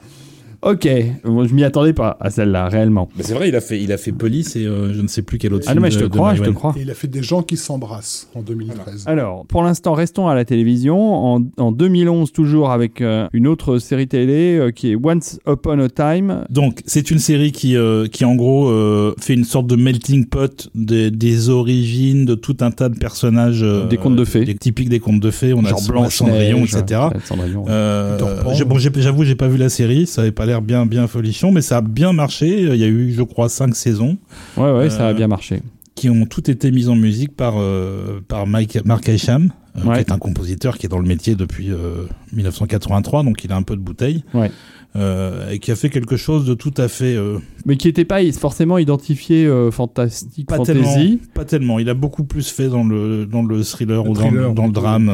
Ok, 0.66 0.88
Bon, 1.26 1.46
je 1.46 1.54
m'y 1.54 1.64
attendais 1.64 1.94
pas 1.94 2.16
à 2.20 2.30
celle-là, 2.30 2.68
réellement. 2.70 3.10
Mais 3.18 3.24
c'est 3.24 3.34
vrai, 3.34 3.50
il 3.50 3.56
a 3.56 3.62
fait, 3.62 3.82
il 3.82 3.92
a 3.92 3.98
fait 3.98 4.12
Police 4.14 4.56
et 4.56 4.66
euh, 4.66 4.94
je 4.94 5.02
ne 5.02 5.08
sais 5.08 5.22
plus 5.22 5.38
quel 5.38 5.54
autre 5.54 5.66
Ah 5.68 5.72
film 5.72 5.82
non, 5.82 5.88
mais 5.88 5.92
je 5.92 5.98
te 6.00 6.04
de- 6.04 6.10
de 6.10 6.14
crois, 6.16 6.36
je 6.36 6.44
te 6.44 6.50
crois. 6.52 6.74
Et 6.78 6.82
il 6.82 6.90
a 6.92 6.94
fait 6.94 7.08
des 7.08 7.22
gens 7.24 7.42
qui 7.44 7.58
s'embrassent 7.58 8.30
en 8.34 8.42
2013. 8.42 9.04
Alors, 9.08 9.46
pour 9.48 9.62
l'instant, 9.64 9.94
restons 9.94 10.28
à 10.28 10.36
la 10.36 10.46
télévision. 10.46 11.34
En, 11.36 11.42
en 11.58 11.72
2011, 11.74 12.32
toujours 12.32 12.72
avec 12.72 13.02
euh, 13.02 13.28
une 13.34 13.48
autre 13.48 13.78
série 13.80 14.08
télé 14.08 14.58
euh, 14.58 14.72
qui 14.72 14.92
est 14.92 14.96
Once 14.96 15.40
Upon 15.48 15.80
a 15.80 15.90
Time. 15.90 16.46
Donc, 16.50 16.80
c'est 16.86 17.12
une 17.12 17.20
série 17.20 17.52
qui, 17.52 17.76
euh, 17.76 18.08
qui 18.08 18.24
en 18.24 18.36
gros, 18.36 18.70
euh, 18.70 19.14
fait 19.20 19.34
une 19.34 19.44
sorte 19.44 19.68
de 19.68 19.76
melting 19.76 20.28
pot 20.28 20.70
des, 20.76 21.12
des 21.12 21.50
origines 21.50 22.26
de 22.26 22.36
tout 22.36 22.58
un 22.62 22.72
tas 22.72 22.90
de 22.90 22.98
personnages. 22.98 23.64
euh, 23.64 23.86
Des 23.88 23.98
contes 23.98 24.16
de 24.16 24.26
fées. 24.26 24.46
Des, 24.46 24.56
typiques 24.56 24.90
des 24.90 25.00
contes 25.00 25.20
de 25.20 25.32
fées. 25.32 25.54
On 25.54 25.62
genre 25.62 25.80
a 25.84 25.88
Blanche 25.92 26.16
Cendrillon, 26.16 26.60
etc. 26.64 27.02
Cendrillon. 27.26 27.66
Euh, 27.68 28.18
j'ai- 28.54 28.64
bon, 28.66 28.78
j'avoue, 28.78 29.24
j'ai 29.24 29.36
pas 29.36 29.48
vu 29.48 29.58
la 29.58 29.70
série. 29.70 30.08
Ça 30.08 30.22
avait 30.22 30.32
pas 30.32 30.46
l'air 30.46 30.53
bien, 30.62 30.86
bien 30.86 31.08
folichon, 31.08 31.52
mais 31.52 31.62
ça 31.62 31.78
a 31.78 31.82
bien 31.82 32.14
marché. 32.14 32.62
Il 32.62 32.76
y 32.76 32.84
a 32.84 32.88
eu, 32.88 33.12
je 33.14 33.22
crois, 33.24 33.50
cinq 33.50 33.76
saisons 33.76 34.18
Ouais, 34.58 34.72
ouais, 34.72 34.90
ça 34.90 35.08
a 35.08 35.12
euh, 35.12 35.14
bien 35.14 35.28
marché. 35.28 35.62
qui 35.96 36.10
ont 36.10 36.26
toutes 36.26 36.50
été 36.50 36.72
mises 36.72 36.90
en 36.90 36.96
musique 36.96 37.36
par, 37.36 37.54
euh, 37.58 38.20
par 38.28 38.48
Mike, 38.48 38.80
Mark 38.86 39.08
Isham, 39.08 39.52
euh, 39.78 39.84
Ouais. 39.88 39.96
qui 39.96 40.00
est 40.02 40.12
un 40.12 40.18
compositeur 40.18 40.78
qui 40.78 40.86
est 40.86 40.90
dans 40.90 41.00
le 41.00 41.08
métier 41.08 41.36
depuis 41.36 41.72
euh, 41.72 42.06
1983, 42.34 43.24
donc 43.24 43.44
il 43.44 43.52
a 43.52 43.56
un 43.56 43.64
peu 43.64 43.76
de 43.76 43.82
bouteille. 43.82 44.24
Ouais. 44.34 44.52
Euh, 44.96 45.50
et 45.50 45.58
qui 45.58 45.72
a 45.72 45.76
fait 45.76 45.90
quelque 45.90 46.18
chose 46.18 46.46
de 46.46 46.54
tout 46.54 46.74
à 46.78 46.88
fait 46.88 47.18
Mais 47.66 47.78
qui 47.78 47.88
n'était 47.88 48.06
pas 48.06 48.20
forcément 48.34 48.78
identifié 48.78 49.50
fantastique, 49.72 50.48
pas 50.48 50.58
fantasy. 50.58 50.80
tellement 50.80 51.18
pas 51.34 51.46
tellement 51.46 51.80
il 51.80 51.90
a 51.90 51.96
beaucoup 51.96 52.24
plus 52.26 52.48
fait 52.52 52.68
dans 52.70 52.84
le 52.84 53.26
dans 53.26 53.42
le 53.42 53.64
thriller 53.64 54.04
Le 54.04 54.10
ou 54.12 54.14
dans, 54.14 54.22
thriller, 54.22 54.50
le- 54.50 54.54
dans 54.54 54.68
le 54.68 54.72
drame 54.72 55.10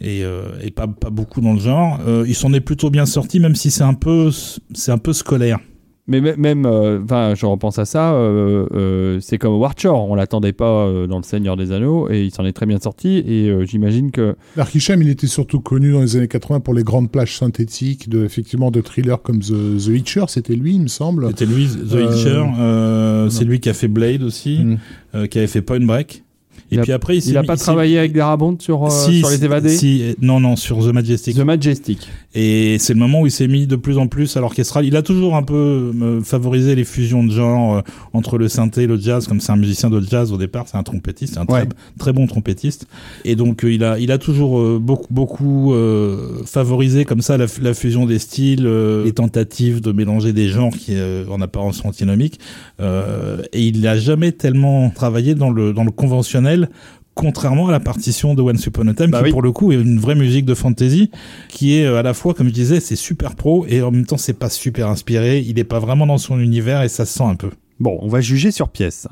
et, 0.00 0.24
euh, 0.24 0.42
et 0.62 0.70
pas 0.70 0.86
pas 0.86 1.10
beaucoup 1.10 1.40
dans 1.40 1.52
le 1.54 1.60
genre. 1.60 1.98
Euh, 2.06 2.24
il 2.26 2.34
s'en 2.34 2.52
est 2.52 2.60
plutôt 2.60 2.90
bien 2.90 3.06
sorti 3.06 3.40
même 3.40 3.54
si 3.54 3.70
c'est 3.70 3.84
un 3.84 3.94
peu 3.94 4.30
c'est 4.74 4.92
un 4.92 4.98
peu 4.98 5.12
scolaire. 5.12 5.58
Mais 6.06 6.20
mê- 6.20 6.36
même, 6.36 6.66
euh, 6.66 7.00
enfin, 7.02 7.32
je 7.34 7.46
repense 7.46 7.78
à 7.78 7.86
ça, 7.86 8.12
euh, 8.12 8.66
euh, 8.74 9.20
c'est 9.22 9.38
comme 9.38 9.54
Howard 9.54 9.80
Shore, 9.80 10.10
on 10.10 10.14
l'attendait 10.14 10.52
pas 10.52 10.84
euh, 10.84 11.06
dans 11.06 11.16
Le 11.16 11.22
Seigneur 11.22 11.56
des 11.56 11.72
Anneaux 11.72 12.10
et 12.10 12.24
il 12.24 12.30
s'en 12.30 12.44
est 12.44 12.52
très 12.52 12.66
bien 12.66 12.78
sorti. 12.78 13.24
Et 13.26 13.48
euh, 13.48 13.64
j'imagine 13.64 14.10
que 14.10 14.36
L'archicham, 14.54 15.00
il 15.00 15.08
était 15.08 15.26
surtout 15.26 15.60
connu 15.60 15.92
dans 15.92 16.02
les 16.02 16.16
années 16.16 16.28
80 16.28 16.60
pour 16.60 16.74
les 16.74 16.82
grandes 16.84 17.10
plages 17.10 17.38
synthétiques, 17.38 18.10
de, 18.10 18.22
effectivement, 18.22 18.70
de 18.70 18.82
thrillers 18.82 19.22
comme 19.22 19.38
The, 19.38 19.78
The 19.82 19.88
Hitcher, 19.96 20.24
c'était 20.28 20.56
lui, 20.56 20.74
il 20.74 20.82
me 20.82 20.88
semble. 20.88 21.28
c'était 21.28 21.46
lui 21.46 21.66
The 21.68 21.94
Euh, 21.94 22.10
Hitcher 22.12 22.42
euh, 22.60 23.30
c'est 23.30 23.44
lui 23.46 23.60
qui 23.60 23.70
a 23.70 23.74
fait 23.74 23.88
Blade 23.88 24.22
aussi 24.24 24.58
Mm. 24.58 24.76
euh, 25.14 25.26
qui 25.26 25.38
avait 25.38 25.46
fait 25.46 25.62
Point 25.62 25.86
Break 25.86 26.23
et 26.70 26.74
Il 26.76 26.78
a- 26.80 26.82
puis 26.82 26.92
après 26.92 27.16
il, 27.18 27.36
a 27.36 27.40
mis- 27.42 27.46
pas 27.46 27.56
travaillé 27.56 27.98
avec 27.98 28.12
Darabont 28.12 28.56
sur, 28.58 28.84
euh, 28.86 28.90
Si, 28.90 29.18
sur 29.20 29.30
les 29.30 29.44
évadés 29.44 29.76
si, 29.76 30.14
non 30.20 30.40
non 30.40 30.56
sur 30.56 30.78
The 30.78 30.92
Majestic 30.92 31.36
The 31.36 31.40
Majestic. 31.40 32.08
Et 32.34 32.78
c'est 32.78 32.94
le 32.94 32.98
moment 32.98 33.20
où 33.20 33.26
il 33.26 33.30
s'est 33.30 33.46
mis 33.46 33.66
de 33.66 33.76
plus 33.76 33.96
en 33.98 34.06
plus 34.08 34.36
à 34.36 34.40
l'orchestral. 34.40 34.84
Il 34.84 34.96
a 34.96 35.02
toujours 35.02 35.36
un 35.36 35.42
peu 35.44 35.92
euh, 36.02 36.20
favorisé 36.22 36.74
les 36.74 36.84
fusions 36.84 37.22
de 37.22 37.30
genre 37.30 37.76
euh, 37.76 37.80
entre 38.12 38.38
le 38.38 38.48
synthé 38.48 38.82
et 38.82 38.86
le 38.86 38.98
jazz, 38.98 39.28
comme 39.28 39.40
c'est 39.40 39.52
un 39.52 39.56
musicien 39.56 39.88
de 39.88 40.00
jazz 40.00 40.32
au 40.32 40.36
départ, 40.36 40.64
c'est 40.66 40.76
un 40.76 40.82
trompettiste, 40.82 41.34
c'est 41.34 41.40
un 41.40 41.46
très, 41.46 41.62
Ouais. 41.62 41.68
très 41.98 42.12
bon 42.12 42.26
trompettiste. 42.26 42.86
Et 43.24 43.36
donc 43.36 43.64
euh, 43.64 43.72
il 43.72 43.84
a, 43.84 43.98
il 44.00 44.10
a 44.10 44.18
toujours 44.18 44.58
euh, 44.58 44.78
beaucoup, 44.82 45.12
beaucoup 45.12 45.74
euh, 45.74 46.42
favorisé 46.44 47.04
comme 47.04 47.20
ça 47.20 47.36
la, 47.36 47.46
la 47.62 47.72
fusion 47.74 48.04
des 48.04 48.18
styles, 48.18 48.66
euh, 48.66 49.04
les 49.04 49.12
tentatives 49.12 49.80
de 49.80 49.92
mélanger 49.92 50.32
des 50.32 50.48
genres 50.48 50.72
qui 50.76 50.94
euh, 50.96 51.24
en 51.30 51.40
apparence 51.40 51.76
sont 51.78 51.88
antinomiques. 51.88 52.40
Euh, 52.80 53.42
et 53.52 53.62
il 53.64 53.80
n'a 53.80 53.96
jamais 53.96 54.32
tellement 54.32 54.90
travaillé 54.90 55.34
dans 55.36 55.50
le, 55.50 55.72
dans 55.72 55.84
le 55.84 55.90
conventionnel 55.92 56.68
contrairement 57.14 57.68
à 57.68 57.72
la 57.72 57.80
partition 57.80 58.34
de 58.34 58.42
Once 58.42 58.64
Upon 58.66 58.88
a 58.88 58.94
Time, 58.94 59.10
Bah 59.10 59.18
qui 59.18 59.24
oui. 59.26 59.30
pour 59.30 59.42
le 59.42 59.52
coup 59.52 59.72
est 59.72 59.76
une 59.76 59.98
vraie 60.00 60.14
musique 60.14 60.44
de 60.44 60.54
fantasy, 60.54 61.10
qui 61.48 61.78
est 61.78 61.84
euh, 61.86 61.98
à 61.98 62.02
la 62.02 62.14
fois, 62.14 62.34
comme 62.34 62.48
je 62.48 62.52
disais, 62.52 62.80
c'est 62.80 62.96
super 62.96 63.34
pro, 63.36 63.66
et 63.68 63.82
en 63.82 63.90
même 63.90 64.06
temps 64.06 64.16
c'est 64.16 64.38
pas 64.38 64.50
super 64.50 64.88
inspiré, 64.88 65.38
il 65.40 65.58
est 65.58 65.64
pas 65.64 65.78
vraiment 65.78 66.06
dans 66.06 66.18
son 66.18 66.38
univers, 66.40 66.82
et 66.82 66.88
ça 66.88 67.04
se 67.06 67.14
sent 67.18 67.24
un 67.24 67.36
peu. 67.36 67.50
Bon, 67.80 67.98
on 68.02 68.08
va 68.08 68.20
juger 68.20 68.50
sur 68.50 68.68
pièce. 68.68 69.08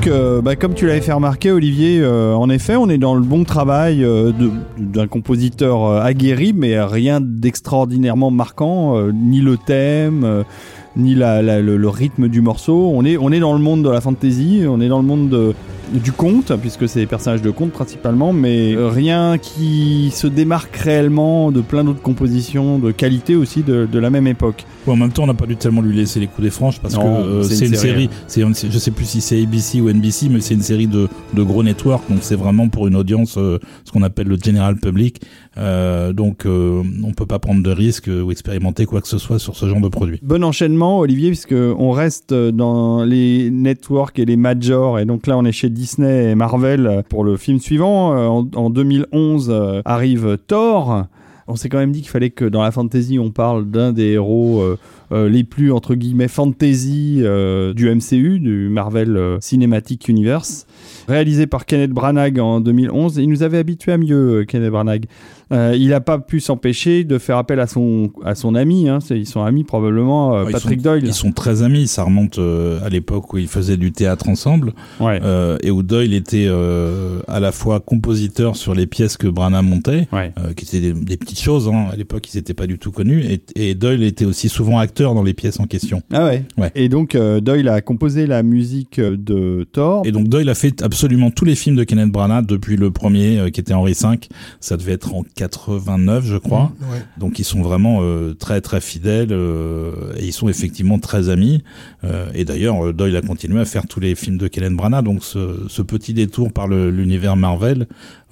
Donc, 0.00 0.08
euh, 0.08 0.40
bah, 0.40 0.56
comme 0.56 0.72
tu 0.72 0.86
l'avais 0.86 1.02
fait 1.02 1.12
remarquer, 1.12 1.50
Olivier, 1.50 2.00
euh, 2.00 2.32
en 2.32 2.48
effet, 2.48 2.74
on 2.74 2.88
est 2.88 2.96
dans 2.96 3.14
le 3.14 3.20
bon 3.20 3.44
travail 3.44 4.02
euh, 4.02 4.32
d'un 4.78 5.06
compositeur 5.06 5.84
aguerri, 5.86 6.54
mais 6.54 6.80
rien 6.80 7.20
d'extraordinairement 7.20 8.30
marquant, 8.30 8.98
ni 9.12 9.42
le 9.42 9.58
thème, 9.58 10.44
ni 10.96 11.14
le 11.14 11.86
rythme 11.86 12.28
du 12.28 12.40
morceau. 12.40 12.90
On 12.94 13.04
est, 13.04 13.18
on 13.18 13.30
est 13.30 13.40
dans 13.40 13.52
le 13.52 13.58
monde 13.58 13.82
de 13.82 13.90
la 13.90 14.00
fantasy, 14.00 14.62
on 14.66 14.80
est 14.80 14.88
dans 14.88 15.00
le 15.00 15.04
monde 15.04 15.28
de, 15.28 15.54
du 15.92 16.12
conte, 16.12 16.52
puisque 16.56 16.88
c'est 16.88 17.00
des 17.00 17.06
personnages 17.06 17.42
de 17.42 17.50
conte 17.50 17.72
principalement, 17.72 18.32
mais 18.32 18.74
rien 18.76 19.38
qui 19.38 20.10
se 20.14 20.26
démarque 20.26 20.76
réellement 20.76 21.50
de 21.50 21.60
plein 21.60 21.84
d'autres 21.84 22.02
compositions 22.02 22.78
de 22.78 22.90
qualité 22.92 23.36
aussi 23.36 23.62
de, 23.62 23.86
de 23.90 23.98
la 23.98 24.10
même 24.10 24.26
époque. 24.26 24.64
Bon, 24.86 24.92
en 24.92 24.96
même 24.96 25.12
temps, 25.12 25.24
on 25.24 25.26
n'a 25.26 25.34
pas 25.34 25.46
dû 25.46 25.56
tellement 25.56 25.82
lui 25.82 25.94
laisser 25.96 26.20
les 26.20 26.26
coups 26.26 26.42
des 26.42 26.50
franches 26.50 26.80
parce 26.80 26.94
Non, 26.94 27.02
que 27.02 27.06
euh, 27.28 27.42
c'est 27.42 27.66
une 27.66 27.72
une, 27.72 27.76
série, 27.78 28.08
série. 28.26 28.54
C'est, 28.54 28.70
je 28.70 28.78
sais 28.78 28.90
plus 28.90 29.04
si 29.04 29.20
c'est 29.20 29.42
ABC 29.42 29.80
ou 29.80 29.90
NBC, 29.90 30.28
mais 30.30 30.40
c'est 30.40 30.54
une 30.54 30.62
série 30.62 30.86
de, 30.86 31.08
de 31.34 31.42
gros 31.42 31.62
networks. 31.62 32.08
Donc 32.08 32.18
c'est 32.22 32.36
vraiment 32.36 32.68
pour 32.68 32.86
une 32.86 32.96
audience, 32.96 33.36
euh, 33.38 33.58
ce 33.84 33.92
qu'on 33.92 34.02
appelle 34.02 34.28
le 34.28 34.36
general 34.42 34.76
public. 34.76 35.20
Euh, 35.58 36.12
donc 36.12 36.46
euh, 36.46 36.82
on 37.04 37.12
peut 37.12 37.26
pas 37.26 37.40
prendre 37.40 37.62
de 37.62 37.70
risques 37.70 38.08
ou 38.08 38.30
expérimenter 38.30 38.86
quoi 38.86 39.00
que 39.00 39.08
ce 39.08 39.18
soit 39.18 39.38
sur 39.38 39.56
ce 39.56 39.66
genre 39.66 39.80
de 39.80 39.88
produit. 39.88 40.20
Bon 40.22 40.44
enchaînement, 40.44 41.00
Olivier, 41.00 41.30
puisque 41.30 41.54
on 41.54 41.90
reste 41.90 42.32
dans 42.32 43.04
les 43.04 43.50
networks 43.50 44.18
et 44.18 44.24
les 44.24 44.36
majors, 44.36 44.98
et 44.98 45.04
donc 45.04 45.26
là 45.26 45.36
on 45.36 45.44
est 45.44 45.52
chez 45.52 45.68
Disney 45.68 46.30
et 46.30 46.34
Marvel 46.34 47.02
pour 47.08 47.24
le 47.24 47.36
film 47.36 47.58
suivant. 47.58 48.16
Euh, 48.16 48.26
En, 48.26 48.46
en 48.54 48.70
2011 48.70 49.48
euh, 49.50 49.82
arrive 49.84 50.38
Thor. 50.46 51.06
On 51.48 51.56
s'est 51.56 51.68
quand 51.68 51.78
même 51.78 51.90
dit 51.90 52.02
qu'il 52.02 52.10
fallait 52.10 52.30
que 52.30 52.44
dans 52.44 52.62
la 52.62 52.70
fantasy 52.70 53.18
on 53.18 53.32
parle 53.32 53.68
d'un 53.68 53.92
des 53.92 54.12
héros 54.12 54.62
les 55.10 55.42
plus 55.42 55.72
entre 55.72 55.96
guillemets 55.96 56.28
fantasy 56.28 57.24
du 57.74 57.90
MCU, 57.92 58.38
du 58.38 58.68
Marvel 58.68 59.38
Cinematic 59.40 60.06
Universe, 60.06 60.68
réalisé 61.08 61.48
par 61.48 61.66
Kenneth 61.66 61.90
Branagh 61.90 62.38
en 62.38 62.60
2011. 62.60 63.16
Il 63.16 63.28
nous 63.28 63.42
avait 63.42 63.58
habitué 63.58 63.90
à 63.90 63.98
mieux, 63.98 64.44
Kenneth 64.46 64.70
Branagh. 64.70 65.06
Euh, 65.52 65.74
il 65.76 65.88
n'a 65.88 66.00
pas 66.00 66.18
pu 66.18 66.38
s'empêcher 66.40 67.04
de 67.04 67.18
faire 67.18 67.36
appel 67.36 67.58
à 67.60 67.66
son, 67.66 68.10
à 68.24 68.34
son 68.34 68.54
ami, 68.54 68.88
hein, 68.88 69.00
ils 69.10 69.26
sont 69.26 69.42
amis 69.42 69.64
probablement, 69.64 70.34
euh, 70.36 70.42
Ouais, 70.44 70.50
ils 70.50 70.52
Patrick 70.52 70.78
sont- 70.80 70.84
Doyle. 70.84 71.02
Ils 71.04 71.14
sont 71.14 71.32
très 71.32 71.62
amis. 71.62 71.88
Ça 71.88 72.04
remonte 72.04 72.38
euh, 72.38 72.78
à 72.84 72.88
l'époque 72.88 73.32
où 73.32 73.38
ils 73.38 73.48
faisaient 73.48 73.76
du 73.76 73.90
théâtre 73.92 74.28
ensemble 74.28 74.72
Ouais. 75.00 75.20
et 75.62 75.70
où 75.70 75.82
Doyle 75.82 76.14
était 76.14 76.48
à 77.28 77.40
la 77.40 77.52
fois 77.52 77.80
compositeur 77.80 78.56
sur 78.56 78.74
les 78.74 78.86
pièces 78.86 79.16
que 79.16 79.26
Branagh 79.26 79.64
montait. 79.64 80.08
Ouais. 80.12 80.32
qui 80.56 80.64
étaient 80.64 80.80
des, 80.80 80.92
des 80.92 81.16
petites 81.16 81.40
choses. 81.40 81.68
Hein. 81.68 81.86
À 81.92 81.96
l'époque, 81.96 82.32
ils 82.32 82.36
n'étaient 82.36 82.54
pas 82.54 82.66
du 82.66 82.78
tout 82.78 82.92
connus. 82.92 83.24
Et, 83.24 83.42
et 83.70 83.74
Doyle 83.74 84.02
était 84.02 84.24
aussi 84.24 84.48
souvent 84.48 84.78
acteur 84.78 85.14
dans 85.14 85.22
les 85.22 85.34
pièces 85.34 85.58
en 85.60 85.66
question. 85.66 86.02
Ah 86.12 86.26
ouais. 86.26 86.44
Et 86.74 86.88
donc 86.88 87.16
Doyle 87.16 87.68
a 87.68 87.80
composé 87.80 88.26
la 88.26 88.42
musique 88.42 89.00
de 89.00 89.66
Thor. 89.72 90.02
Et 90.06 90.12
donc 90.12 90.28
Doyle 90.28 90.48
a 90.48 90.54
fait 90.54 90.82
absolument 90.82 91.30
tous 91.30 91.44
les 91.44 91.54
films 91.54 91.76
de 91.76 91.84
Kenneth 91.84 92.10
Branagh 92.10 92.46
depuis 92.46 92.76
le 92.76 92.90
premier, 92.90 93.50
qui 93.52 93.60
était 93.60 93.74
Henri 93.74 93.92
V. 94.00 94.18
Ça 94.60 94.76
devait 94.76 94.92
être 94.92 95.14
en 95.14 95.22
89, 95.40 96.26
je 96.26 96.36
crois. 96.36 96.70
Ouais. 96.82 96.98
Donc 97.16 97.38
ils 97.38 97.44
sont 97.44 97.62
vraiment 97.62 98.00
euh, 98.02 98.34
très 98.34 98.60
très 98.60 98.82
fidèles 98.82 99.32
euh, 99.32 100.12
et 100.18 100.26
ils 100.26 100.32
sont 100.34 100.50
effectivement 100.50 100.98
très 100.98 101.30
amis. 101.30 101.64
Euh, 102.04 102.26
et 102.34 102.44
d'ailleurs, 102.44 102.92
Doyle 102.92 103.16
a 103.16 103.22
continué 103.22 103.58
à 103.58 103.64
faire 103.64 103.86
tous 103.86 104.00
les 104.00 104.14
films 104.14 104.36
de 104.36 104.48
Kenneth 104.48 104.74
Branagh. 104.74 105.02
Donc 105.02 105.24
ce, 105.24 105.66
ce 105.68 105.80
petit 105.80 106.12
détour 106.12 106.52
par 106.52 106.68
l'univers 106.68 107.36
Marvel 107.36 107.86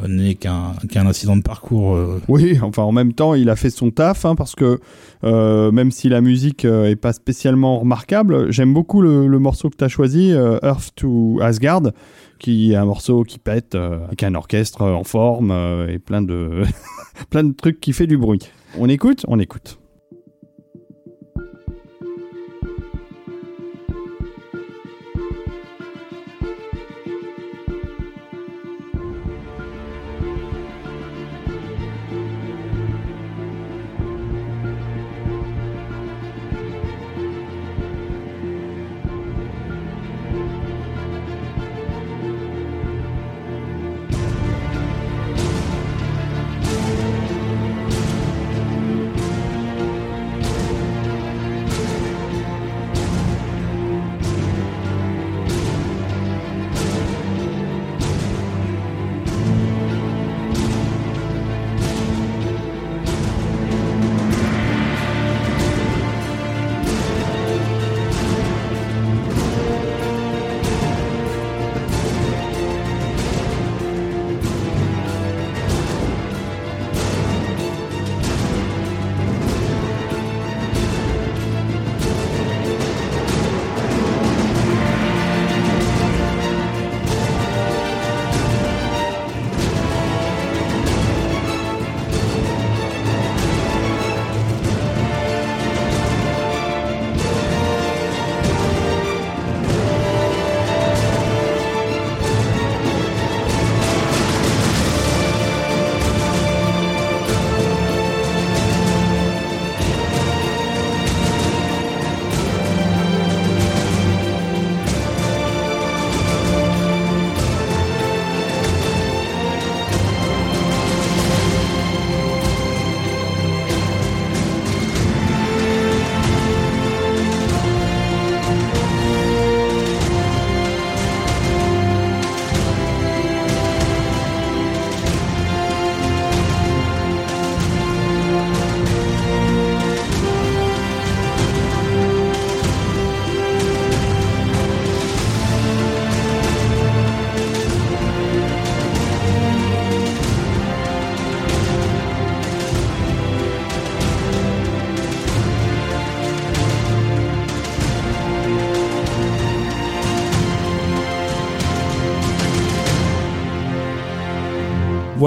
n'est 0.06 0.34
qu'un 0.34 0.74
qu'un 0.90 1.06
incident 1.06 1.36
de 1.36 1.42
parcours. 1.42 1.98
Oui, 2.28 2.58
enfin 2.62 2.82
en 2.82 2.92
même 2.92 3.14
temps, 3.14 3.34
il 3.34 3.48
a 3.48 3.56
fait 3.56 3.70
son 3.70 3.90
taf 3.90 4.26
hein, 4.26 4.34
parce 4.34 4.54
que 4.54 4.80
même 5.22 5.90
si 5.90 6.10
la 6.10 6.20
musique 6.20 6.66
est 6.66 7.00
pas 7.00 7.14
spécialement 7.14 7.80
remarquable, 7.80 8.52
j'aime 8.52 8.74
beaucoup 8.74 9.00
le, 9.00 9.26
le 9.26 9.38
morceau 9.38 9.70
que 9.70 9.76
tu 9.76 9.84
as 9.84 9.88
choisi, 9.88 10.30
Earth 10.30 10.92
to 10.94 11.40
Asgard, 11.40 11.82
qui 12.38 12.72
est 12.72 12.76
un 12.76 12.84
morceau 12.84 13.24
qui 13.24 13.38
pète 13.38 13.74
euh, 13.74 14.04
avec 14.06 14.22
un 14.22 14.34
orchestre 14.34 14.82
en 14.82 15.04
forme 15.04 15.50
euh, 15.50 15.88
et 15.88 15.98
plein 15.98 16.22
de 16.22 16.62
plein 17.30 17.44
de 17.44 17.52
trucs 17.52 17.80
qui 17.80 17.92
fait 17.92 18.06
du 18.06 18.16
bruit. 18.16 18.50
On 18.78 18.88
écoute, 18.88 19.24
on 19.28 19.38
écoute. 19.38 19.78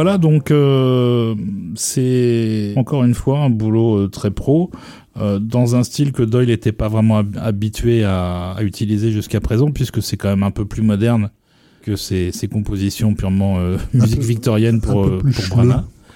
Voilà, 0.01 0.17
donc 0.17 0.49
euh, 0.49 1.35
c'est 1.75 2.73
encore 2.75 3.03
une 3.03 3.13
fois 3.13 3.39
un 3.39 3.51
boulot 3.51 3.97
euh, 3.99 4.07
très 4.07 4.31
pro. 4.31 4.71
euh, 5.19 5.37
dans 5.37 5.75
un 5.75 5.83
style 5.83 6.11
que 6.11 6.23
Doyle 6.23 6.47
n'était 6.47 6.71
pas 6.71 6.87
vraiment 6.87 7.19
hab- 7.19 7.37
habitué 7.37 8.03
à, 8.03 8.53
à 8.57 8.63
utiliser 8.63 9.11
jusqu'à 9.11 9.39
présent, 9.39 9.69
puisque 9.69 10.01
c'est 10.01 10.17
quand 10.17 10.29
même 10.29 10.41
un 10.41 10.49
peu 10.49 10.65
plus 10.65 10.81
moderne 10.81 11.29
que 11.83 11.95
ses, 11.95 12.31
ses 12.31 12.47
compositions 12.47 13.13
purement 13.13 13.59
euh, 13.59 13.77
musique 13.93 14.21
victorienne 14.21 14.81
pour, 14.81 15.05
pour. 15.19 15.31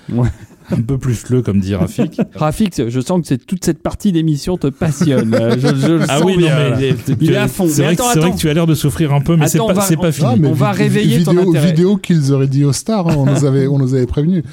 Ouais. 0.09 0.29
Un 0.71 0.81
peu 0.81 0.97
plus 0.97 1.29
le, 1.29 1.41
comme 1.41 1.59
dit 1.59 1.75
Rafik. 1.75 2.19
Rafik, 2.35 2.89
je 2.89 2.99
sens 2.99 3.21
que 3.21 3.27
c'est 3.27 3.45
toute 3.45 3.63
cette 3.65 3.81
partie 3.81 4.11
d'émission 4.11 4.57
te 4.57 4.67
passionne. 4.67 5.35
Je, 5.57 5.67
je 5.75 5.91
le 5.93 6.01
ah 6.07 6.17
sens 6.17 6.25
oui, 6.25 6.35
mais, 6.37 6.93
il 7.21 7.31
est 7.31 7.35
à 7.37 7.47
fond. 7.47 7.67
C'est 7.69 7.83
vrai, 7.83 7.95
que- 7.95 8.19
vrai 8.19 8.35
tu 8.35 8.49
as 8.49 8.53
l'air 8.53 8.67
de 8.67 8.75
souffrir 8.75 9.13
un 9.13 9.21
peu, 9.21 9.35
mais 9.35 9.47
c'est 9.47 9.57
pas, 9.57 9.63
on 9.65 9.73
va- 9.73 9.81
c'est 9.81 9.95
pas 9.95 10.09
on- 10.09 10.11
fini. 10.11 10.27
Ah, 10.31 10.35
mais 10.37 10.47
On 10.47 10.53
va 10.53 10.71
vi- 10.71 10.77
réveiller 10.79 11.23
ton 11.23 11.31
vidéo, 11.31 11.49
intérêt. 11.49 11.67
Vidéo 11.67 11.97
qu'ils 11.97 12.33
auraient 12.33 12.47
dit 12.47 12.63
aux 12.63 12.73
stars, 12.73 13.07
hein, 13.09 13.15
on, 13.17 13.25
nous 13.25 13.45
avait, 13.45 13.67
on 13.67 13.77
nous 13.77 13.93
avait 13.93 14.05
prévenu. 14.05 14.43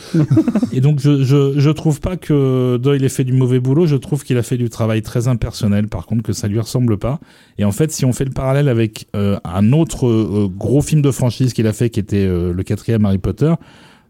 Et 0.72 0.80
donc, 0.80 1.00
je, 1.00 1.22
je, 1.24 1.54
je 1.58 1.70
trouve 1.70 2.00
pas 2.00 2.16
que 2.16 2.76
Doyle 2.76 3.04
ait 3.04 3.08
fait 3.08 3.24
du 3.24 3.32
mauvais 3.32 3.60
boulot. 3.60 3.86
Je 3.86 3.96
trouve 3.96 4.24
qu'il 4.24 4.36
a 4.38 4.42
fait 4.42 4.56
du 4.56 4.68
travail 4.70 5.02
très 5.02 5.28
impersonnel, 5.28 5.88
par 5.88 6.06
contre, 6.06 6.22
que 6.22 6.32
ça 6.32 6.48
lui 6.48 6.60
ressemble 6.60 6.98
pas. 6.98 7.20
Et 7.58 7.64
en 7.64 7.72
fait, 7.72 7.90
si 7.92 8.04
on 8.04 8.12
fait 8.12 8.24
le 8.24 8.30
parallèle 8.32 8.68
avec 8.68 9.06
euh, 9.16 9.38
un 9.44 9.72
autre 9.72 10.06
euh, 10.06 10.48
gros 10.56 10.80
film 10.82 11.02
de 11.02 11.10
franchise 11.10 11.52
qu'il 11.52 11.66
a 11.66 11.72
fait, 11.72 11.90
qui 11.90 12.00
était 12.00 12.26
euh, 12.26 12.52
le 12.52 12.62
quatrième 12.62 13.04
Harry 13.04 13.18
Potter, 13.18 13.52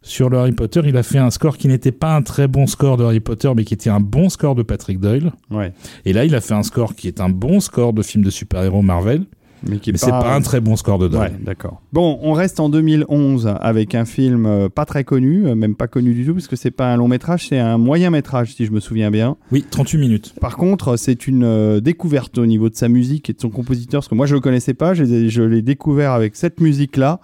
sur 0.02 0.28
le 0.28 0.38
Harry 0.38 0.52
Potter, 0.52 0.80
il 0.84 0.96
a 0.96 1.02
fait 1.02 1.18
un 1.18 1.30
score 1.30 1.56
qui 1.56 1.68
n'était 1.68 1.92
pas 1.92 2.14
un 2.14 2.22
très 2.22 2.48
bon 2.48 2.66
score 2.66 2.96
de 2.96 3.04
Harry 3.04 3.20
Potter, 3.20 3.50
mais 3.54 3.64
qui 3.64 3.74
était 3.74 3.90
un 3.90 4.00
bon 4.00 4.28
score 4.28 4.54
de 4.54 4.62
Patrick 4.62 4.98
Doyle. 4.98 5.32
Ouais. 5.50 5.72
Et 6.04 6.12
là, 6.12 6.24
il 6.24 6.34
a 6.34 6.40
fait 6.40 6.54
un 6.54 6.64
score 6.64 6.94
qui 6.94 7.08
est 7.08 7.20
un 7.20 7.28
bon 7.28 7.60
score 7.60 7.92
de 7.92 8.02
film 8.02 8.24
de 8.24 8.30
super-héros 8.30 8.82
Marvel, 8.82 9.24
Mais 9.66 9.78
qui 9.78 9.90
est 9.90 9.92
mais 9.92 9.98
c'est 9.98 10.10
pas 10.10 10.34
un 10.34 10.40
très 10.40 10.60
bon 10.60 10.76
score 10.76 10.98
de. 10.98 11.16
Ouais, 11.16 11.32
d'accord. 11.40 11.80
Bon, 11.92 12.18
on 12.22 12.32
reste 12.32 12.60
en 12.60 12.68
2011 12.68 13.54
avec 13.60 13.94
un 13.94 14.04
film 14.04 14.46
euh, 14.46 14.68
pas 14.68 14.84
très 14.84 15.04
connu, 15.04 15.46
euh, 15.46 15.54
même 15.54 15.74
pas 15.74 15.88
connu 15.88 16.14
du 16.14 16.24
tout, 16.24 16.34
parce 16.34 16.48
que 16.48 16.56
c'est 16.56 16.70
pas 16.70 16.92
un 16.92 16.96
long 16.96 17.08
métrage, 17.08 17.48
c'est 17.48 17.58
un 17.58 17.78
moyen 17.78 18.10
métrage, 18.10 18.54
si 18.54 18.66
je 18.66 18.72
me 18.72 18.80
souviens 18.80 19.10
bien. 19.10 19.36
Oui, 19.52 19.64
38 19.70 19.98
minutes. 19.98 20.34
Par 20.40 20.56
contre, 20.56 20.96
c'est 20.96 21.26
une 21.26 21.44
euh, 21.44 21.80
découverte 21.80 22.38
au 22.38 22.46
niveau 22.46 22.68
de 22.68 22.74
sa 22.74 22.88
musique 22.88 23.30
et 23.30 23.32
de 23.32 23.40
son 23.40 23.50
compositeur, 23.50 24.00
parce 24.00 24.08
que 24.08 24.14
moi 24.14 24.26
je 24.26 24.34
le 24.34 24.40
connaissais 24.40 24.74
pas, 24.74 24.94
je, 24.94 25.42
l'ai 25.42 25.62
découvert 25.62 26.12
avec 26.12 26.36
cette 26.36 26.60
musique-là, 26.60 27.20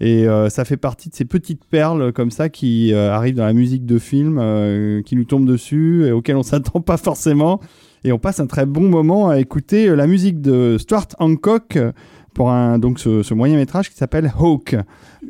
et 0.00 0.26
euh, 0.26 0.48
ça 0.48 0.64
fait 0.64 0.76
partie 0.76 1.08
de 1.08 1.14
ces 1.14 1.24
petites 1.24 1.64
perles 1.64 2.12
comme 2.12 2.30
ça 2.30 2.48
qui 2.48 2.92
euh, 2.92 3.12
arrivent 3.12 3.36
dans 3.36 3.46
la 3.46 3.52
musique 3.52 3.86
de 3.86 3.98
film, 3.98 4.38
euh, 4.40 5.02
qui 5.02 5.16
nous 5.16 5.24
tombent 5.24 5.46
dessus, 5.46 6.06
et 6.06 6.12
auxquelles 6.12 6.36
on 6.36 6.42
s'attend 6.42 6.80
pas 6.80 6.96
forcément, 6.96 7.60
et 8.04 8.12
on 8.12 8.18
passe 8.18 8.40
un 8.40 8.46
très 8.46 8.66
bon 8.66 8.88
moment 8.88 9.28
à 9.28 9.38
écouter 9.38 9.88
euh, 9.88 9.94
la 9.94 10.06
musique 10.06 10.40
de 10.40 10.76
Stuart 10.78 11.08
Hancock 11.18 11.76
euh, 11.76 11.92
pour 12.34 12.50
donc 12.78 12.98
ce, 12.98 13.22
ce 13.22 13.34
moyen 13.34 13.56
métrage 13.56 13.90
qui 13.90 13.96
s'appelle 13.96 14.32
Hawk 14.38 14.74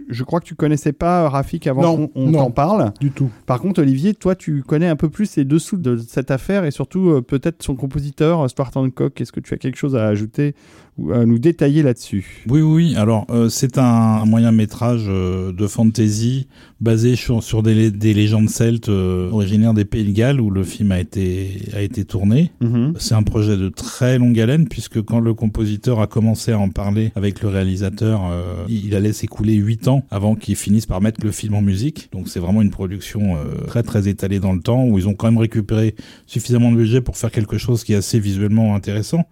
je 0.08 0.24
crois 0.24 0.40
que 0.40 0.46
tu 0.46 0.54
connaissais 0.54 0.92
pas 0.92 1.24
euh, 1.24 1.28
Rafik 1.28 1.66
avant 1.66 2.06
qu'on 2.06 2.32
t'en 2.32 2.50
parle. 2.50 2.92
Du 3.00 3.10
tout. 3.10 3.30
Par 3.46 3.60
contre, 3.60 3.80
Olivier, 3.80 4.14
toi, 4.14 4.34
tu 4.34 4.62
connais 4.62 4.88
un 4.88 4.96
peu 4.96 5.08
plus 5.08 5.36
les 5.36 5.44
dessous 5.44 5.76
de 5.76 5.96
cette 5.96 6.30
affaire 6.30 6.64
et 6.64 6.70
surtout 6.70 7.10
euh, 7.10 7.20
peut-être 7.22 7.62
son 7.62 7.74
compositeur, 7.74 8.40
euh, 8.40 8.48
Stuart 8.48 8.70
Hancock. 8.74 9.20
Est-ce 9.20 9.32
que 9.32 9.40
tu 9.40 9.54
as 9.54 9.56
quelque 9.56 9.76
chose 9.76 9.96
à 9.96 10.06
ajouter 10.06 10.54
ou 10.98 11.12
à 11.12 11.24
nous 11.24 11.38
détailler 11.38 11.82
là-dessus? 11.82 12.44
Oui, 12.48 12.60
oui. 12.60 12.94
Alors, 12.96 13.26
c'est 13.48 13.78
un, 13.78 14.26
moyen 14.26 14.52
métrage 14.52 15.06
de 15.06 15.66
fantasy 15.66 16.48
basé 16.82 17.16
sur, 17.16 17.62
des, 17.62 17.90
légendes 17.90 18.50
celtes 18.50 18.90
originaires 18.90 19.72
des 19.72 19.86
Pays 19.86 20.04
de 20.04 20.12
Galles 20.12 20.38
où 20.38 20.50
le 20.50 20.62
film 20.64 20.92
a 20.92 21.00
été, 21.00 21.62
a 21.72 21.80
été 21.80 22.04
tourné. 22.04 22.52
Mhm. 22.60 22.92
C'est 22.98 23.14
un 23.14 23.22
projet 23.22 23.56
de 23.56 23.70
très 23.70 24.18
longue 24.18 24.38
haleine 24.38 24.68
puisque 24.68 25.00
quand 25.00 25.20
le 25.20 25.32
compositeur 25.32 25.98
a 25.98 26.06
commencé 26.06 26.52
à 26.52 26.58
en 26.58 26.68
parler 26.68 27.10
avec 27.14 27.40
le 27.40 27.48
réalisateur, 27.48 28.20
il, 28.68 28.88
il 28.88 28.94
a 28.94 29.00
laissé 29.00 29.26
couler 29.26 29.54
8 29.54 29.81
avant 30.10 30.34
qu'ils 30.34 30.56
finissent 30.56 30.86
par 30.86 31.00
mettre 31.00 31.24
le 31.24 31.32
film 31.32 31.54
en 31.54 31.62
musique. 31.62 32.08
Donc 32.12 32.28
c'est 32.28 32.40
vraiment 32.40 32.62
une 32.62 32.70
production 32.70 33.36
euh, 33.36 33.66
très 33.66 33.82
très 33.82 34.08
étalée 34.08 34.40
dans 34.40 34.52
le 34.52 34.60
temps 34.60 34.84
où 34.84 34.98
ils 34.98 35.08
ont 35.08 35.14
quand 35.14 35.26
même 35.26 35.38
récupéré 35.38 35.94
suffisamment 36.26 36.70
de 36.70 36.76
budget 36.76 37.00
pour 37.00 37.16
faire 37.16 37.30
quelque 37.30 37.58
chose 37.58 37.84
qui 37.84 37.92
est 37.92 37.96
assez 37.96 38.20
visuellement 38.20 38.74
intéressant. 38.74 39.26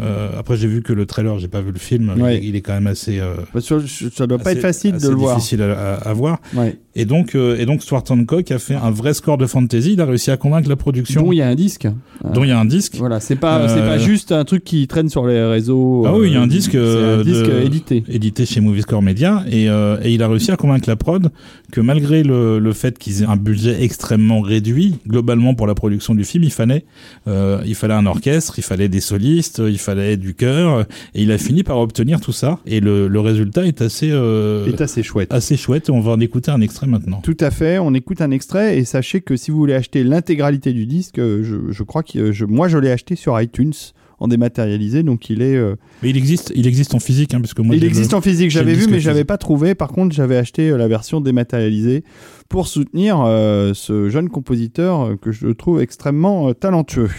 Euh, 0.00 0.30
après 0.38 0.56
j'ai 0.56 0.68
vu 0.68 0.80
que 0.82 0.94
le 0.94 1.04
trailer, 1.04 1.38
j'ai 1.38 1.48
pas 1.48 1.60
vu 1.60 1.70
le 1.70 1.78
film, 1.78 2.14
Ouais. 2.18 2.38
il, 2.38 2.48
il 2.48 2.56
est 2.56 2.62
quand 2.62 2.72
même 2.72 2.86
assez 2.86 3.18
euh, 3.20 3.34
je- 3.54 4.08
ça 4.08 4.26
doit 4.26 4.38
pas 4.38 4.50
assez- 4.50 4.58
être 4.58 4.62
facile 4.62 4.96
de 4.96 5.06
le 5.08 5.14
voir. 5.14 5.36
difficile 5.36 5.60
à, 5.62 5.72
à- 5.96 6.08
à 6.08 6.12
voir. 6.14 6.38
Ouais. 6.54 6.78
Et 6.94 7.04
donc, 7.04 7.34
euh, 7.34 7.58
et 7.58 7.64
donc 7.66 7.82
Stuart 7.82 8.04
Hancock 8.10 8.50
a 8.50 8.58
fait 8.58 8.74
un 8.74 8.90
vrai 8.90 9.12
score 9.14 9.38
de 9.38 9.46
fantasy. 9.46 9.92
Il 9.94 10.00
a 10.00 10.04
réussi 10.06 10.30
à 10.30 10.36
convaincre 10.38 10.68
la 10.68 10.76
production, 10.76 11.22
Dont 11.22 11.32
il 11.32 11.36
y 11.38 11.42
a 11.42 11.48
un 11.48 11.54
disque. 11.54 11.86
dont 12.34 12.42
il 12.44 12.48
y 12.48 12.52
a 12.52 12.58
un 12.58 12.64
disque. 12.66 12.96
Voilà, 12.96 13.18
c'est 13.20 13.36
pas, 13.36 13.60
Euh, 13.60 13.68
c'est 13.68 13.80
pas 13.82 13.98
juste 13.98 14.32
un 14.32 14.44
truc 14.44 14.64
qui 14.64 14.86
traîne 14.86 15.08
sur 15.10 15.26
les 15.26 15.42
réseaux. 15.44 16.04
Ah 16.06 16.14
oui, 16.16 16.28
il 16.28 16.32
y 16.32 16.36
a 16.36 16.40
un 16.40 16.44
euh, 16.44 16.46
disque, 16.46 16.72
C'est 16.72 16.78
euh, 16.78 17.20
un 17.20 17.24
disque 17.24 17.46
de- 17.46 17.60
édité. 17.66 18.04
édité 18.08 18.46
chez 18.46 18.60
Moviescore 18.60 19.02
Media 19.02 19.42
et, 19.50 19.68
euh, 19.70 19.98
et 20.02 20.12
il 20.12 20.22
a 20.22 20.28
réussi 20.28 20.50
à 20.52 20.56
convaincre 20.56 20.88
la 20.88 20.96
prod 20.96 21.30
que 21.70 21.80
malgré 21.82 22.22
le, 22.22 22.58
le 22.58 22.72
fait 22.72 22.98
qu'ils 22.98 23.22
aient 23.22 23.26
un 23.26 23.36
budget 23.36 23.82
extrêmement 23.82 24.40
réduit 24.40 24.96
globalement 25.08 25.54
pour 25.54 25.66
la 25.66 25.74
production 25.74 26.14
du 26.14 26.24
film 26.24 26.44
il 26.44 26.50
fallait 26.52 26.84
euh, 27.28 27.62
il 27.64 27.74
fallait 27.74 27.94
un 27.94 28.04
orchestre 28.04 28.58
il 28.58 28.62
fallait 28.62 28.88
des 28.90 29.00
solistes 29.00 29.62
il 29.66 29.78
fallait 29.82 30.16
du 30.16 30.34
chœur 30.34 30.86
et 31.14 31.22
il 31.22 31.30
a 31.32 31.38
fini 31.38 31.62
par 31.62 31.78
obtenir 31.78 32.20
tout 32.20 32.32
ça 32.32 32.58
et 32.66 32.80
le, 32.80 33.08
le 33.08 33.20
résultat 33.20 33.66
est 33.66 33.82
assez 33.82 34.10
euh, 34.10 34.66
est 34.66 34.80
assez 34.80 35.02
chouette. 35.02 35.32
assez 35.32 35.56
chouette 35.56 35.90
on 35.90 36.00
va 36.00 36.12
en 36.12 36.20
écouter 36.20 36.50
un 36.50 36.60
extrait 36.60 36.86
maintenant 36.86 37.20
Tout 37.22 37.36
à 37.40 37.50
fait, 37.50 37.78
on 37.78 37.94
écoute 37.94 38.20
un 38.20 38.30
extrait 38.30 38.78
et 38.78 38.84
sachez 38.84 39.20
que 39.20 39.36
si 39.36 39.50
vous 39.50 39.58
voulez 39.58 39.74
acheter 39.74 40.04
l'intégralité 40.04 40.72
du 40.72 40.86
disque, 40.86 41.18
euh, 41.18 41.42
je, 41.42 41.72
je 41.72 41.82
crois 41.82 42.02
que 42.02 42.32
je, 42.32 42.44
moi 42.44 42.68
je 42.68 42.78
l'ai 42.78 42.90
acheté 42.90 43.16
sur 43.16 43.40
iTunes 43.40 43.72
en 44.18 44.28
dématérialisé, 44.28 45.02
donc 45.02 45.30
il 45.30 45.42
est. 45.42 45.56
euh, 45.56 45.74
mais 46.00 46.10
il 46.10 46.16
existe 46.16 46.52
il 46.54 46.68
existe 46.68 46.94
en 46.94 47.00
physique 47.00 47.34
hein, 47.34 47.40
parce 47.40 47.54
que 47.54 47.62
moi 47.62 47.74
il 47.74 47.82
existe 47.82 48.12
le- 48.12 48.18
en 48.18 48.20
physique, 48.20 48.52
j'avais 48.52 48.74
vu, 48.74 48.86
mais 48.88 49.00
j'avais 49.00 49.24
pas 49.24 49.36
trouvé. 49.36 49.74
Par 49.74 49.88
contre, 49.88 50.14
j'avais 50.14 50.36
acheté 50.36 50.70
euh, 50.70 50.76
la 50.76 50.86
version 50.86 51.20
dématérialisée 51.20 52.04
pour 52.48 52.68
soutenir 52.68 53.20
euh, 53.20 53.72
ce 53.74 54.08
jeune 54.10 54.28
compositeur 54.28 55.00
euh, 55.00 55.16
que 55.16 55.32
je 55.32 55.48
trouve 55.48 55.80
extrêmement 55.82 56.50
euh, 56.50 56.52
talentueux. 56.52 57.10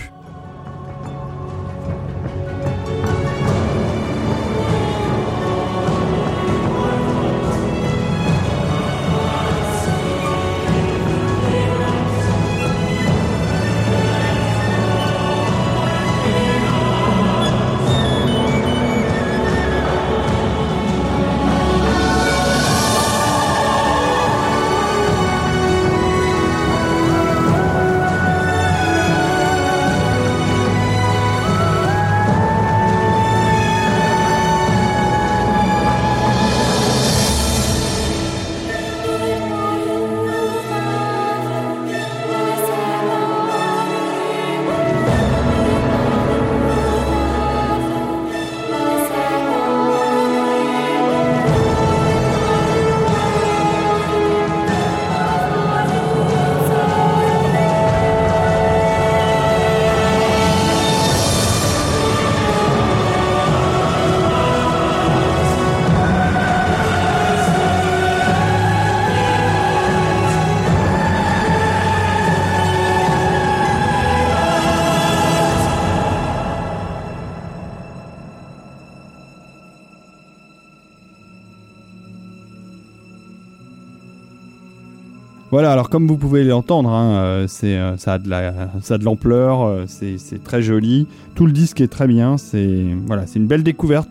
Comme 85.94 86.08
vous 86.08 86.18
pouvez 86.18 86.44
l'entendre, 86.44 86.90
hein, 86.90 87.18
euh, 87.18 87.46
c'est, 87.48 87.78
euh, 87.78 87.98
ça 87.98 88.14
a 88.14 88.18
de 88.18 89.06
l'ampleur, 89.06 89.62
euh, 89.62 89.86
c'est, 89.86 90.44
très 90.44 90.64
joli. 90.64 91.06
Tout 91.36 91.46
le 91.46 91.52
disque 91.52 91.82
est 91.82 91.88
très 91.88 92.08
bien, 92.08 92.40
c'est, 92.40 92.84
voilà, 93.06 93.28
c'est 93.28 93.38
une 93.38 93.46
belle 93.46 93.62
découverte. 93.62 94.10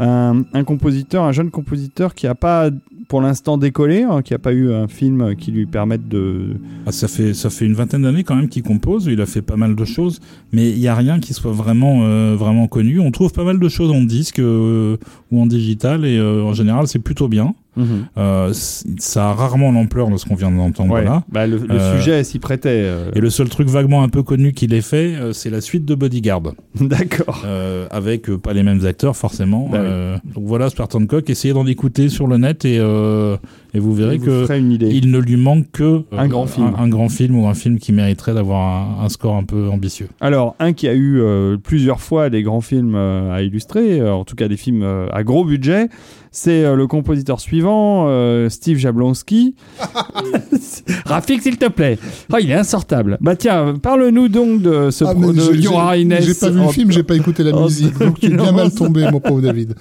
Un, 0.00 0.42
compositeur, 0.66 1.22
un 1.22 1.30
jeune 1.30 1.52
compositeur 1.52 2.16
qui 2.16 2.26
n'a 2.26 2.34
pas 2.34 2.70
pour 3.06 3.20
l'instant 3.20 3.58
décollé, 3.58 4.02
hein, 4.02 4.22
qui 4.22 4.32
n'a 4.32 4.40
pas 4.40 4.52
eu 4.52 4.72
un 4.72 4.88
film 4.88 5.36
qui 5.36 5.52
lui 5.52 5.66
permette 5.66 6.08
de. 6.08 6.56
Ah, 6.86 6.90
ça 6.90 7.06
fait 7.06 7.32
ça 7.32 7.48
fait 7.48 7.66
une 7.66 7.74
vingtaine 7.74 8.02
d'années 8.02 8.24
quand 8.24 8.34
même 8.34 8.48
qu'il 8.48 8.64
compose. 8.64 9.06
Il 9.06 9.20
a 9.20 9.26
fait 9.26 9.42
pas 9.42 9.56
mal 9.56 9.76
de 9.76 9.84
choses, 9.84 10.18
mais 10.52 10.70
il 10.70 10.78
y 10.78 10.88
a 10.88 10.96
rien 10.96 11.20
qui 11.20 11.32
soit 11.32 11.52
vraiment 11.52 12.00
vraiment 12.34 12.66
connu. 12.66 12.98
On 12.98 13.10
trouve 13.10 13.30
pas 13.30 13.44
mal 13.44 13.60
de 13.60 13.68
choses 13.68 13.90
en 13.90 14.02
disque 14.02 14.40
ou 14.40 15.40
en 15.40 15.46
digital 15.46 16.04
et 16.06 16.18
en 16.20 16.54
général 16.54 16.88
c'est 16.88 16.98
plutôt 16.98 17.28
bien. 17.28 17.54
Mhm. 17.76 18.06
Euh, 18.18 18.50
ça 18.52 19.30
a 19.30 19.32
rarement 19.32 19.70
l'ampleur 19.72 20.08
de 20.10 20.16
ce 20.16 20.24
qu'on 20.26 20.34
vient 20.34 20.50
d'entendre 20.50 20.92
Ouais. 20.94 21.04
là. 21.04 21.22
Bah, 21.30 21.46
le 21.46 21.58
le 21.58 21.70
Euh, 21.72 21.96
sujet 21.98 22.24
s'y 22.24 22.38
prêtait. 22.38 22.68
euh. 22.84 23.10
Et 23.14 23.20
le 23.20 23.30
seul 23.30 23.48
truc 23.48 23.68
vaguement 23.68 24.02
un 24.02 24.08
peu 24.08 24.22
connu 24.22 24.52
qu'il 24.52 24.74
ait 24.74 24.80
fait, 24.80 25.14
c'est 25.32 25.50
la 25.50 25.60
suite 25.60 25.84
de 25.84 25.94
Bodyguard, 25.94 26.42
D'accord. 26.80 27.44
avec 27.90 28.26
pas 28.36 28.52
les 28.52 28.62
mêmes 28.62 28.84
acteurs 28.86 29.16
forcément. 29.16 29.68
Bah 29.70 29.80
oui. 29.82 30.32
Donc 30.34 30.44
voilà, 30.46 30.68
Spartan 30.70 31.06
Cock, 31.06 31.30
essayez 31.30 31.54
d'en 31.54 31.66
écouter 31.66 32.08
sur 32.08 32.26
le 32.26 32.38
net 32.38 32.64
et, 32.64 32.76
et 32.76 33.78
vous 33.78 33.94
verrez 33.94 34.18
Vous 34.18 34.26
que 34.26 34.44
ferez 34.46 34.58
une 34.58 34.72
idée. 34.72 34.88
il 34.92 35.10
ne 35.10 35.18
lui 35.18 35.36
manque 35.36 35.70
que 35.72 36.02
Un 36.16 36.26
grand 36.28 36.46
film. 36.46 36.72
un, 36.76 36.82
un 36.84 36.88
grand 36.88 37.08
film 37.08 37.38
ou 37.38 37.46
un 37.46 37.54
film 37.54 37.78
qui 37.78 37.92
mériterait 37.92 38.34
d'avoir 38.34 39.00
un, 39.00 39.04
un 39.04 39.08
score 39.08 39.36
un 39.36 39.44
peu 39.44 39.68
ambitieux. 39.68 40.08
Alors, 40.20 40.56
un 40.58 40.72
qui 40.72 40.88
a 40.88 40.94
eu 40.94 41.22
plusieurs 41.62 42.00
fois 42.00 42.30
des 42.30 42.42
grands 42.42 42.60
films 42.60 42.94
à 42.96 43.42
illustrer, 43.42 44.02
en 44.08 44.24
tout 44.24 44.34
cas 44.36 44.48
des 44.48 44.56
films 44.56 44.84
à 45.12 45.22
gros 45.22 45.44
budget, 45.44 45.88
c'est 46.32 46.64
euh, 46.64 46.76
le 46.76 46.86
compositeur 46.86 47.40
suivant, 47.40 48.06
euh, 48.08 48.48
Steve 48.48 48.78
Jablonski. 48.78 49.54
Rafik, 51.06 51.42
s'il 51.42 51.56
te 51.58 51.68
plaît. 51.68 51.98
Oh, 52.32 52.36
il 52.40 52.50
est 52.50 52.54
insortable. 52.54 53.18
Bah 53.20 53.36
tiens, 53.36 53.74
parle-nous 53.80 54.28
donc 54.28 54.62
de 54.62 54.90
ce 54.90 55.04
Ah, 55.04 55.14
pro- 55.14 55.32
de 55.32 55.40
j'ai- 55.40 56.34
pas 56.34 56.50
vu 56.50 56.60
le 56.60 56.68
film, 56.68 56.92
j'ai 56.92 57.02
pas 57.02 57.16
écouté 57.16 57.42
la 57.42 57.52
musique, 57.52 57.98
donc 57.98 58.18
tu 58.20 58.26
es 58.26 58.28
bien 58.30 58.38
2011. 58.38 58.54
mal 58.56 58.72
tombé, 58.72 59.10
mon 59.10 59.20
pauvre 59.20 59.40
David. 59.40 59.74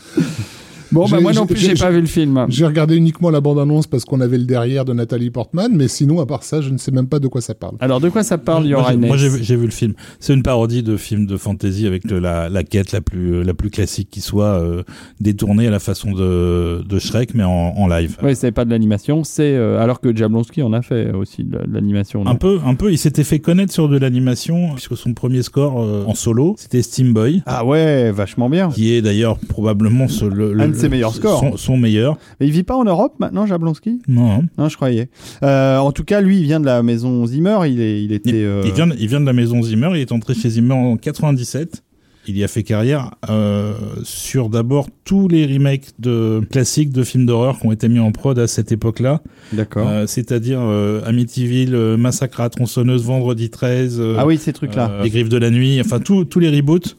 Bon, 0.91 1.07
bah 1.07 1.19
moi 1.19 1.33
non 1.33 1.45
plus, 1.45 1.57
j'ai 1.57 1.73
pas 1.75 1.91
vu 1.91 2.01
le 2.01 2.07
film. 2.07 2.45
J'ai 2.49 2.65
regardé 2.65 2.95
uniquement 2.95 3.29
la 3.29 3.41
bande-annonce 3.41 3.87
parce 3.87 4.05
qu'on 4.05 4.21
avait 4.21 4.37
le 4.37 4.45
derrière 4.45 4.85
de 4.85 4.93
Nathalie 4.93 5.29
Portman, 5.29 5.71
mais 5.73 5.87
sinon, 5.87 6.19
à 6.19 6.25
part 6.25 6.43
ça, 6.43 6.61
je 6.61 6.69
ne 6.69 6.77
sais 6.77 6.91
même 6.91 7.07
pas 7.07 7.19
de 7.19 7.27
quoi 7.27 7.41
ça 7.41 7.53
parle. 7.53 7.75
Alors, 7.79 7.99
de 7.99 8.09
quoi 8.09 8.23
ça 8.23 8.37
parle, 8.37 8.65
Your 8.65 8.81
moi, 8.81 8.89
j'ai- 8.89 8.95
Highness 8.95 9.07
moi, 9.07 9.17
j'ai 9.41 9.55
vu, 9.55 9.65
le 9.65 9.71
film. 9.71 9.93
C'est 10.19 10.33
une 10.33 10.43
parodie 10.43 10.83
de 10.83 10.97
film 10.97 11.25
de 11.25 11.37
fantasy 11.37 11.85
avec 11.85 12.09
le- 12.09 12.19
la, 12.19 12.49
la 12.49 12.63
quête 12.63 12.91
la 12.91 13.01
plus, 13.01 13.43
la 13.43 13.53
plus 13.53 13.69
classique 13.69 14.09
qui 14.09 14.21
soit 14.21 14.45
euh, 14.61 14.83
détournée 15.19 15.67
à 15.67 15.71
la 15.71 15.79
façon 15.79 16.11
de, 16.11 16.81
de 16.87 16.99
Shrek, 16.99 17.33
mais 17.35 17.43
en, 17.43 17.49
en 17.51 17.87
live. 17.87 18.17
Oui, 18.23 18.35
c'est 18.35 18.51
pas 18.51 18.65
de 18.65 18.69
l'animation, 18.71 19.23
c'est 19.23 19.53
euh, 19.55 19.79
alors 19.79 19.99
que 20.01 20.15
Jablonski 20.15 20.61
en 20.63 20.73
a 20.73 20.81
fait 20.81 21.11
aussi 21.11 21.43
de 21.43 21.59
l'animation. 21.71 22.25
Un 22.25 22.35
peu, 22.35 22.59
un 22.65 22.75
peu, 22.75 22.91
il 22.91 22.97
s'était 22.97 23.23
fait 23.23 23.39
connaître 23.39 23.73
sur 23.73 23.89
de 23.89 23.97
l'animation, 23.97 24.73
puisque 24.73 24.97
son 24.97 25.13
premier 25.13 25.43
score 25.43 25.81
euh, 25.83 26.03
en 26.07 26.15
solo, 26.15 26.55
c'était 26.57 26.81
Steam 26.81 27.13
Boy, 27.13 27.43
Ah 27.45 27.65
ouais, 27.65 28.11
vachement 28.11 28.49
bien. 28.49 28.69
qui 28.69 28.93
est 28.93 29.01
d'ailleurs 29.01 29.37
probablement 29.49 30.07
ce- 30.07 30.25
le, 30.25 30.53
de 30.79 30.81
ses 30.81 30.87
le- 30.87 30.91
meilleurs 30.91 31.13
scores. 31.13 31.39
Son, 31.39 31.57
son 31.57 31.77
meilleur. 31.77 32.17
Mais 32.39 32.47
il 32.47 32.51
vit 32.51 32.63
pas 32.63 32.75
en 32.75 32.83
Europe 32.83 33.15
maintenant, 33.19 33.45
Jablonski? 33.45 34.01
Non. 34.07 34.43
Non, 34.57 34.69
je 34.69 34.75
croyais. 34.75 35.09
Euh, 35.43 35.77
en 35.77 35.91
tout 35.91 36.03
cas, 36.03 36.21
lui, 36.21 36.37
il 36.39 36.43
vient 36.43 36.59
de 36.59 36.65
la 36.65 36.81
maison 36.83 37.25
Zimmer. 37.25 37.57
Il, 37.67 37.79
est, 37.81 38.03
il 38.03 38.11
était. 38.11 38.29
il, 38.29 38.35
euh, 38.37 38.61
il 38.65 38.73
vient, 38.73 38.87
de- 38.87 38.95
il 38.99 39.07
vient 39.07 39.21
de 39.21 39.25
la 39.25 39.33
maison 39.33 39.61
Zimmer, 39.61 39.89
il 39.93 40.01
est 40.01 40.11
entré 40.11 40.33
chez 40.33 40.49
Zimmer 40.49 40.73
en 40.73 40.97
97. 40.97 41.83
Il 42.29 42.37
y 42.37 42.43
a 42.43 42.47
fait 42.47 42.61
carrière 42.61 43.09
euh, 43.27 43.73
sur 44.03 44.49
d'abord 44.49 44.87
tous 45.03 45.27
les 45.27 45.47
remakes 45.47 45.87
de 45.97 46.41
classiques 46.51 46.91
de 46.91 47.01
films 47.03 47.25
d'horreur 47.25 47.59
qui 47.59 47.65
ont 47.65 47.71
été 47.71 47.89
mis 47.89 47.97
en 47.97 48.11
prod 48.11 48.37
à 48.37 48.45
cette 48.45 48.71
époque-là. 48.71 49.21
D'accord. 49.51 49.87
Euh, 49.89 50.05
c'est-à-dire 50.05 50.59
euh, 50.61 51.01
Amityville, 51.07 51.75
Massacre 51.97 52.41
à 52.41 52.43
la 52.43 52.49
tronçonneuse, 52.51 53.03
Vendredi 53.03 53.49
13, 53.49 53.97
euh, 53.99 54.15
ah 54.19 54.27
oui, 54.27 54.37
ces 54.37 54.53
trucs-là. 54.53 54.99
Les 55.03 55.09
Griffes 55.09 55.29
de 55.29 55.37
la 55.37 55.49
Nuit, 55.49 55.81
enfin 55.81 55.99
tous 55.99 56.39
les 56.39 56.49
reboots, 56.55 56.97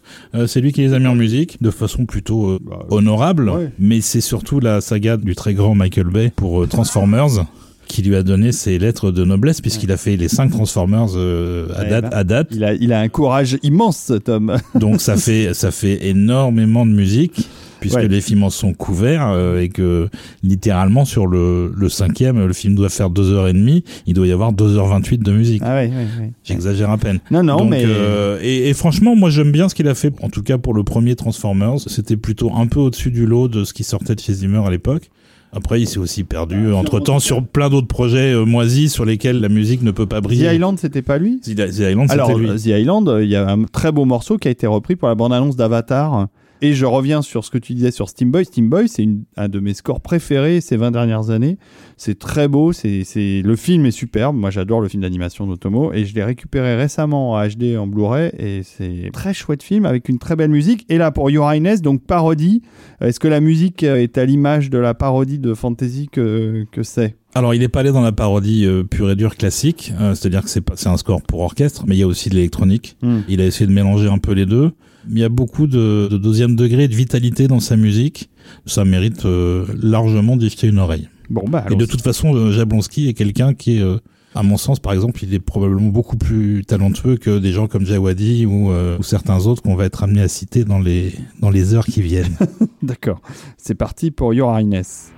c'est 0.49 0.61
lui 0.61 0.73
qui 0.73 0.81
les 0.81 0.95
a 0.95 0.99
mis 0.99 1.07
en 1.07 1.15
musique 1.15 1.63
de 1.63 1.71
façon 1.71 2.07
plutôt 2.07 2.59
Bah, 2.61 2.85
honorable, 2.91 3.51
ouais. 3.51 3.71
mais 3.79 4.01
c'est 4.01 4.21
surtout 4.21 4.59
la 4.59 4.81
saga 4.81 5.17
du 5.17 5.37
très 5.37 5.55
grand 5.55 5.77
Michael 5.77 6.09
Bay 6.09 6.33
pour 6.35 6.67
Transformers 6.67 7.47
qui 7.91 8.03
lui 8.03 8.15
a 8.17 8.23
donné 8.23 8.53
ses 8.53 8.79
lettres 8.79 9.11
de 9.11 9.25
noblesse 9.25 9.61
puisqu'il 9.61 9.91
a 9.93 9.97
fait 9.97 10.17
les 10.17 10.29
cinq 10.29 10.51
Transformers 10.51 11.09
euh, 11.17 11.67
à, 11.77 11.85
date, 11.85 12.05
bah. 12.11 12.17
à 12.17 12.25
date. 12.25 12.49
il, 12.53 12.65
a, 12.65 12.75
il 12.75 12.93
a 12.93 13.01
un 13.01 13.09
courage 13.09 13.59
immense, 13.63 13.97
cet 13.97 14.29
homme. 14.29 14.57
Donc 14.75 15.01
ça 15.01 15.17
fait 15.17 15.55
ça 15.55 15.71
fait 15.71 16.07
énormément 16.09 16.87
de 16.87 16.93
musique 16.93 17.49
puisque 17.81 17.97
Ouais. 17.97 18.09
les 18.09 18.21
films 18.21 18.43
en 18.43 18.51
sont 18.51 18.75
couverts 18.75 19.27
euh, 19.31 19.61
et 19.63 19.71
que 19.71 20.09
littéralement 20.43 21.05
sur 21.07 21.27
le, 21.27 21.73
le 21.75 21.89
cinquième, 21.89 22.47
le 22.47 22.53
film 22.53 22.75
doit 22.75 22.91
faire 22.91 23.09
deux 23.09 23.33
heures 23.33 23.49
et 23.49 23.55
demie, 23.55 23.85
il 24.07 24.13
doit 24.15 24.27
y 24.27 24.33
avoir 24.33 24.53
2h28 24.53 25.23
de 25.23 25.33
musique. 25.33 25.63
ah 25.65 25.75
ouais, 25.77 25.87
ouais, 25.89 25.95
ouais. 26.21 26.31
J'exagère 26.45 26.91
à 26.91 26.99
peine. 26.99 27.21
Non, 27.31 27.43
non, 27.43 27.57
Donc, 27.57 27.71
mais. 27.71 27.83
euh, 27.87 28.39
et, 28.43 28.69
et 28.69 28.75
franchement, 28.75 29.17
moi 29.17 29.31
j'aime 29.31 29.51
bien 29.51 29.69
ce 29.71 29.75
qu'il 29.75 29.89
a 29.89 29.95
fait, 29.95 30.13
en 30.23 30.29
tout 30.29 30.43
cas 30.43 30.59
pour 30.59 30.75
le 30.75 30.85
premier 30.85 31.17
Transformers. 31.17 31.81
C'était 31.87 32.19
plutôt 32.19 32.53
un 32.55 32.67
peu 32.67 32.81
au-dessus 32.81 33.11
du 33.11 33.25
lot 33.27 33.49
de 33.49 33.65
ce 33.65 33.73
qui 33.73 33.83
sortait 33.83 34.15
de 34.15 34.21
chez 34.21 34.35
Zimmer 34.35 34.61
à 34.67 34.71
l'époque. 34.71 35.11
Après, 35.53 35.81
il 35.81 35.87
s'est 35.89 35.99
aussi 35.99 36.23
perdu 36.25 36.73
entre 36.73 37.01
temps 37.01 37.19
sur 37.19 37.45
plein 37.45 37.69
d'autres 37.69 37.89
projets 37.89 38.33
euh, 38.33 38.45
moisis 38.45 38.93
sur 38.93 39.05
lesquels 39.05 39.41
la 39.41 39.49
musique 39.49 39.83
ne 39.83 39.91
peut 39.91 40.07
pas 40.07 40.21
The 40.21 40.25
briller. 40.25 40.55
Island, 40.55 40.79
c'était 40.79 41.03
pas 41.03 41.19
lui? 41.19 41.41
The, 41.41 41.55
The 41.55 41.81
Island, 41.91 42.11
Alors, 42.11 42.29
c'était 42.29 42.39
lui. 42.39 42.49
The 42.61 42.67
Island, 42.67 43.19
il 43.23 43.29
y 43.29 43.37
a 43.37 43.49
un 43.51 43.65
très 43.65 43.91
beau 43.91 44.05
morceau 44.05 44.37
qui 44.37 44.47
a 44.49 44.51
été 44.53 44.67
repris 44.67 44.95
pour 44.97 45.09
la 45.09 45.15
bande-annonce 45.17 45.57
d'Avatar. 45.57 46.29
Et 46.63 46.75
je 46.75 46.85
reviens 46.85 47.23
sur 47.23 47.45
ce 47.45 47.51
que 47.51 47.59
tu 47.59 47.75
disais 47.75 47.91
sur 47.91 48.09
Steam 48.09 48.31
Boy. 48.31 48.45
Steam 48.45 48.69
Boy, 48.69 48.89
c'est 48.89 49.09
un 49.37 49.49
de 49.49 49.61
mes 49.61 49.75
scores 49.75 50.01
préférés 50.01 50.61
ces 50.61 50.77
20 50.77 50.91
dernières 50.91 51.31
années. 51.31 51.59
C'est 51.97 52.19
très 52.19 52.49
beau. 52.49 52.73
C'est, 52.73 53.05
c'est... 53.05 53.43
Le 53.43 53.57
film 53.57 53.87
est 53.87 53.91
superbe. 53.91 54.37
Moi, 54.37 54.51
j'adore 54.51 54.81
le 54.81 54.89
film 54.89 55.03
d'animation 55.03 55.47
d'Otomo. 55.47 55.93
Et 55.93 56.05
je 56.05 56.15
l'ai 56.15 56.25
récupéré 56.25 56.77
récemment 56.77 57.33
en 57.33 57.47
HD 57.47 57.77
en 57.79 57.87
Blu-ray. 57.87 58.31
Et 58.39 58.63
c'est 58.63 59.07
un 59.07 59.11
très 59.11 59.33
chouette 59.33 59.63
film 59.63 59.87
avec 59.87 60.09
une 60.09 60.19
très 60.19 60.37
belle 60.37 60.51
musique. 60.51 60.85
Et 60.89 60.99
là, 60.99 61.11
pour 61.11 61.31
Your 61.31 61.51
Highness, 61.51 61.81
donc 61.81 62.03
parodie. 62.03 62.63
Est-ce 63.01 63.21
que 63.21 63.29
la 63.29 63.41
musique 63.41 63.83
est 63.83 64.19
à 64.19 64.25
l'image 64.25 64.71
de 64.71 64.79
la 64.79 64.93
parodie 64.95 65.39
de 65.39 65.55
fantasy 65.55 66.09
que, 66.13 66.67
que 66.71 66.83
c'est? 66.83 67.17
Alors, 67.35 67.55
il 67.55 67.63
est 67.63 67.69
pas 67.69 67.81
allé 67.81 67.93
dans 67.93 68.01
la 68.01 68.13
parodie 68.13 68.67
euh, 68.67 68.83
pure 68.83 69.11
et 69.11 69.17
dure 69.17 69.37
classique, 69.37 69.93
euh, 70.01 70.15
c'est-à-dire 70.15 70.43
que 70.43 70.51
c'est 70.51 70.61
pas 70.61 70.75
c'est 70.77 70.89
un 70.89 70.97
score 70.97 71.23
pour 71.23 71.41
orchestre, 71.41 71.85
mais 71.87 71.95
il 71.95 72.01
y 72.01 72.03
a 72.03 72.07
aussi 72.07 72.29
de 72.29 72.35
l'électronique. 72.35 72.97
Hmm. 73.03 73.21
Il 73.29 73.41
a 73.41 73.47
essayé 73.47 73.67
de 73.67 73.73
mélanger 73.73 74.09
un 74.09 74.19
peu 74.19 74.33
les 74.33 74.47
deux. 74.47 74.73
Il 75.09 75.19
y 75.19 75.25
a 75.25 75.29
beaucoup 75.29 75.67
de, 75.67 76.09
de 76.11 76.19
deuxième 76.19 76.57
degré 76.57 76.85
et 76.85 76.89
de 76.89 76.95
vitalité 76.95 77.49
dans 77.49 77.61
sa 77.61 77.77
musique. 77.77 78.31
Ça 78.67 78.85
mérite 78.85 79.25
euh, 79.25 79.67
largement 79.81 80.37
d'y 80.37 80.51
jeter 80.51 80.67
une 80.67 80.79
oreille. 80.79 81.09
Bon, 81.31 81.45
bah, 81.47 81.65
Et 81.71 81.77
de 81.77 81.87
toute 81.87 82.03
façon, 82.03 82.35
euh, 82.35 82.51
Jablonski 82.51 83.09
est 83.09 83.15
quelqu'un 83.15 83.55
qui 83.55 83.79
est, 83.79 83.83
euh, 83.83 83.99
à 84.35 84.43
mon 84.43 84.57
sens, 84.57 84.81
par 84.81 84.93
exemple, 84.93 85.23
il 85.23 85.33
est 85.33 85.41
probablement 85.41 85.89
beaucoup 85.89 86.17
plus 86.17 86.65
talentueux 86.65 87.17
que 87.17 87.39
des 87.39 87.53
gens 87.53 87.69
comme 87.69 87.87
Jawadi 87.87 88.47
ou, 88.47 88.71
euh, 88.71 88.99
ou 88.99 89.03
certains 89.03 89.47
autres 89.47 89.63
qu'on 89.63 89.77
va 89.77 89.85
être 89.87 90.03
amenés 90.03 90.23
à 90.23 90.29
citer 90.29 90.65
dans 90.65 90.79
les, 90.81 91.13
dans 91.41 91.51
les 91.51 91.75
heures 91.75 91.87
qui 91.87 92.03
viennent. 92.03 92.37
D'accord. 92.83 93.21
C'est 93.59 93.75
parti 93.75 94.11
pour 94.11 94.35
Your 94.35 94.57
Highness. 94.57 95.13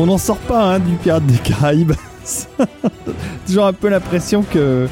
On 0.00 0.06
n'en 0.06 0.18
sort 0.18 0.38
pas 0.38 0.74
hein, 0.74 0.78
du 0.78 0.94
Pirate 0.96 1.26
des 1.26 1.36
Caraïbes. 1.36 1.92
Toujours 3.46 3.66
un 3.66 3.72
peu 3.74 3.88
l'impression 3.88 4.42
que 4.42 4.86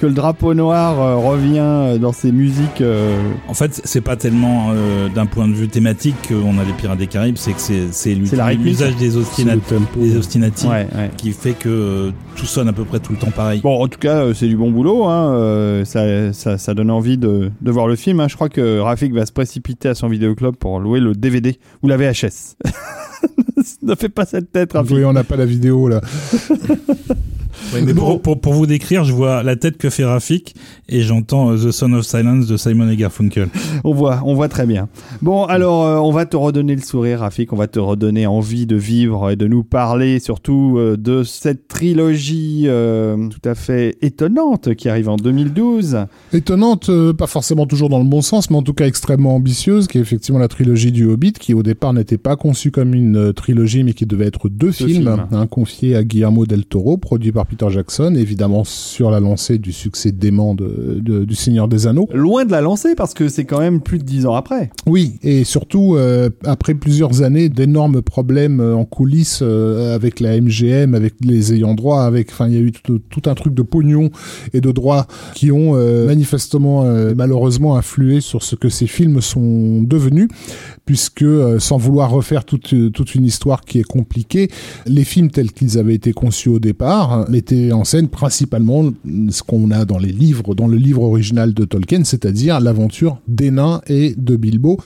que 0.00 0.06
le 0.06 0.12
drapeau 0.12 0.54
noir 0.54 1.00
euh, 1.00 1.14
revient 1.16 1.58
euh, 1.60 1.98
dans 1.98 2.12
ses 2.12 2.32
musiques. 2.32 2.80
euh, 2.80 3.16
En 3.48 3.54
fait, 3.54 3.80
c'est 3.84 4.00
pas 4.00 4.16
tellement 4.16 4.70
euh, 4.72 5.08
d'un 5.08 5.24
point 5.26 5.46
de 5.46 5.52
vue 5.54 5.68
thématique 5.68 6.16
qu'on 6.28 6.58
a 6.58 6.64
les 6.64 6.72
Pirates 6.72 6.98
des 6.98 7.06
Caraïbes, 7.06 7.36
c'est 7.36 7.52
que 7.52 7.60
c'est 7.60 8.14
l'usage 8.14 8.56
des, 8.96 9.16
ostinat- 9.16 9.54
le 9.54 9.60
tempo. 9.60 10.00
des 10.00 10.16
ostinati 10.16 10.66
ouais, 10.66 10.86
ouais. 10.94 11.10
qui 11.16 11.30
fait 11.32 11.52
que 11.52 12.10
tout 12.34 12.44
sonne 12.46 12.66
à 12.68 12.72
peu 12.72 12.84
près 12.84 12.98
tout 12.98 13.12
le 13.12 13.18
temps 13.18 13.30
pareil. 13.30 13.60
Bon, 13.62 13.80
en 13.82 13.86
tout 13.88 14.00
cas, 14.00 14.34
c'est 14.34 14.48
du 14.48 14.56
bon 14.56 14.70
boulot. 14.72 15.04
Hein. 15.06 15.84
ça, 15.84 16.32
ça, 16.32 16.58
ça 16.58 16.74
donne 16.74 16.90
envie 16.90 17.16
de, 17.16 17.50
de 17.60 17.70
voir 17.70 17.86
le 17.86 17.94
film. 17.96 18.18
hein. 18.20 18.26
Je 18.28 18.34
crois 18.34 18.48
que 18.48 18.80
Rafik 18.80 19.14
va 19.14 19.24
se 19.26 19.32
précipiter 19.32 19.88
à 19.88 19.94
son 19.94 20.08
vidéoclub 20.08 20.56
pour 20.56 20.80
louer 20.80 20.98
le 21.00 21.14
DVD 21.14 21.56
ou 21.82 21.88
la 21.88 21.96
VHS. 21.96 22.56
ne 23.82 23.94
fais 23.94 24.08
pas 24.08 24.24
cette 24.24 24.52
tête, 24.52 24.72
Rafik. 24.72 24.96
Oui, 24.96 25.04
on 25.04 25.12
n'a 25.12 25.24
pas 25.24 25.36
la 25.36 25.46
vidéo 25.46 25.88
là. 25.88 26.00
mais 27.72 27.94
pour, 27.94 28.20
pour, 28.20 28.40
pour 28.40 28.52
vous 28.52 28.66
décrire, 28.66 29.04
je 29.04 29.12
vois 29.12 29.42
la 29.42 29.56
tête 29.56 29.76
que 29.76 29.90
fait 29.90 30.04
Rafik 30.04 30.54
et 30.88 31.02
j'entends 31.02 31.52
euh, 31.52 31.56
The 31.56 31.70
Son 31.70 31.92
of 31.92 32.04
Silence 32.04 32.46
de 32.46 32.56
Simon 32.56 32.88
et 32.90 32.96
Garfunkel. 32.96 33.48
On 33.84 33.92
voit, 33.92 34.20
on 34.24 34.34
voit 34.34 34.48
très 34.48 34.66
bien. 34.66 34.88
Bon, 35.20 35.44
alors, 35.44 35.84
euh, 35.84 35.96
on 35.98 36.10
va 36.10 36.26
te 36.26 36.36
redonner 36.36 36.74
le 36.74 36.80
sourire, 36.82 37.20
Rafik. 37.20 37.52
On 37.52 37.56
va 37.56 37.66
te 37.66 37.78
redonner 37.78 38.26
envie 38.26 38.66
de 38.66 38.76
vivre 38.76 39.30
et 39.30 39.36
de 39.36 39.46
nous 39.46 39.62
parler 39.64 40.20
surtout 40.20 40.76
euh, 40.78 40.96
de 40.96 41.22
cette 41.22 41.68
trilogie 41.68 42.64
euh, 42.66 43.28
tout 43.28 43.48
à 43.48 43.54
fait 43.54 43.96
étonnante 44.02 44.74
qui 44.74 44.88
arrive 44.88 45.08
en 45.08 45.16
2012. 45.16 46.06
Étonnante, 46.32 46.88
euh, 46.88 47.12
pas 47.12 47.26
forcément 47.26 47.66
toujours 47.66 47.88
dans 47.88 47.98
le 47.98 48.04
bon 48.04 48.22
sens, 48.22 48.50
mais 48.50 48.56
en 48.56 48.62
tout 48.62 48.74
cas 48.74 48.86
extrêmement 48.86 49.34
ambitieuse, 49.36 49.86
qui 49.86 49.98
est 49.98 50.00
effectivement 50.00 50.38
la 50.38 50.48
trilogie 50.48 50.92
du 50.92 51.04
Hobbit, 51.06 51.32
qui 51.32 51.54
au 51.54 51.62
départ 51.62 51.92
n'était 51.92 52.18
pas 52.18 52.36
conçue 52.36 52.70
comme 52.70 52.94
une 52.94 53.32
trilogie, 53.32 53.84
mais 53.84 53.92
qui 53.92 54.06
devait 54.06 54.26
être 54.26 54.48
deux, 54.48 54.72
films, 54.72 54.88
films. 54.90 55.26
hein, 55.32 55.46
confiés 55.46 55.96
à 55.96 56.04
Guillermo 56.04 56.46
del 56.46 56.64
Toro, 56.64 56.96
produit 56.96 57.32
par 57.32 57.43
Peter 57.44 57.66
Jackson, 57.70 58.14
évidemment 58.16 58.64
sur 58.64 59.10
la 59.10 59.20
lancée 59.20 59.58
du 59.58 59.72
succès 59.72 60.12
dément 60.12 60.54
de, 60.54 60.98
de- 61.00 61.24
du 61.24 61.34
Seigneur 61.34 61.68
des 61.68 61.86
Anneaux. 61.86 62.08
Loin 62.12 62.44
de 62.44 62.50
la 62.50 62.60
lancer 62.60 62.94
parce 62.94 63.14
que 63.14 63.28
c'est 63.28 63.44
quand 63.44 63.60
même 63.60 63.80
plus 63.80 63.98
de 63.98 64.04
dix 64.04 64.26
ans 64.26 64.34
après. 64.34 64.70
Oui, 64.86 65.14
et 65.22 65.44
surtout 65.44 65.94
euh, 65.96 66.30
après 66.44 66.74
plusieurs 66.74 67.22
années 67.22 67.48
d'énormes 67.48 68.02
problèmes 68.02 68.60
euh, 68.60 68.74
en 68.74 68.84
coulisses 68.84 69.40
euh, 69.42 69.94
avec 69.94 70.20
la 70.20 70.40
MGM, 70.40 70.94
avec 70.94 71.14
les 71.22 71.52
ayants 71.54 71.74
droit, 71.74 72.02
avec, 72.02 72.30
enfin, 72.30 72.48
il 72.48 72.54
y 72.54 72.56
a 72.56 72.60
eu 72.60 72.72
tout, 72.72 73.00
tout 73.10 73.22
un 73.26 73.34
truc 73.34 73.54
de 73.54 73.62
pognon 73.62 74.10
et 74.52 74.60
de 74.60 74.72
droit 74.72 75.06
qui 75.34 75.50
ont 75.52 75.72
euh, 75.76 76.06
manifestement, 76.06 76.84
malheureusement, 77.14 77.76
influé 77.76 78.20
sur 78.20 78.42
ce 78.42 78.56
que 78.56 78.68
ces 78.68 78.86
films 78.86 79.20
sont 79.20 79.82
devenus, 79.82 80.28
puisque 80.84 81.24
sans 81.58 81.76
vouloir 81.78 82.10
refaire 82.10 82.44
toute 82.44 82.74
toute 82.92 83.14
une 83.14 83.24
histoire 83.24 83.62
qui 83.62 83.78
est 83.80 83.84
compliquée, 83.84 84.48
les 84.86 85.04
films 85.04 85.30
tels 85.30 85.52
qu'ils 85.52 85.78
avaient 85.78 85.94
été 85.94 86.12
conçus 86.12 86.48
au 86.48 86.58
départ 86.58 87.24
mettaient 87.34 87.72
en 87.72 87.84
scène 87.84 88.08
principalement 88.08 88.92
ce 89.30 89.42
qu'on 89.42 89.70
a 89.72 89.84
dans 89.84 89.98
les 89.98 90.12
livres, 90.12 90.54
dans 90.54 90.68
le 90.68 90.76
livre 90.76 91.02
original 91.02 91.52
de 91.52 91.64
Tolkien, 91.64 92.04
c'est-à-dire 92.04 92.60
l'aventure 92.60 93.18
des 93.26 93.50
nains 93.50 93.80
et 93.88 94.14
de 94.16 94.36
Bilbo. 94.36 94.78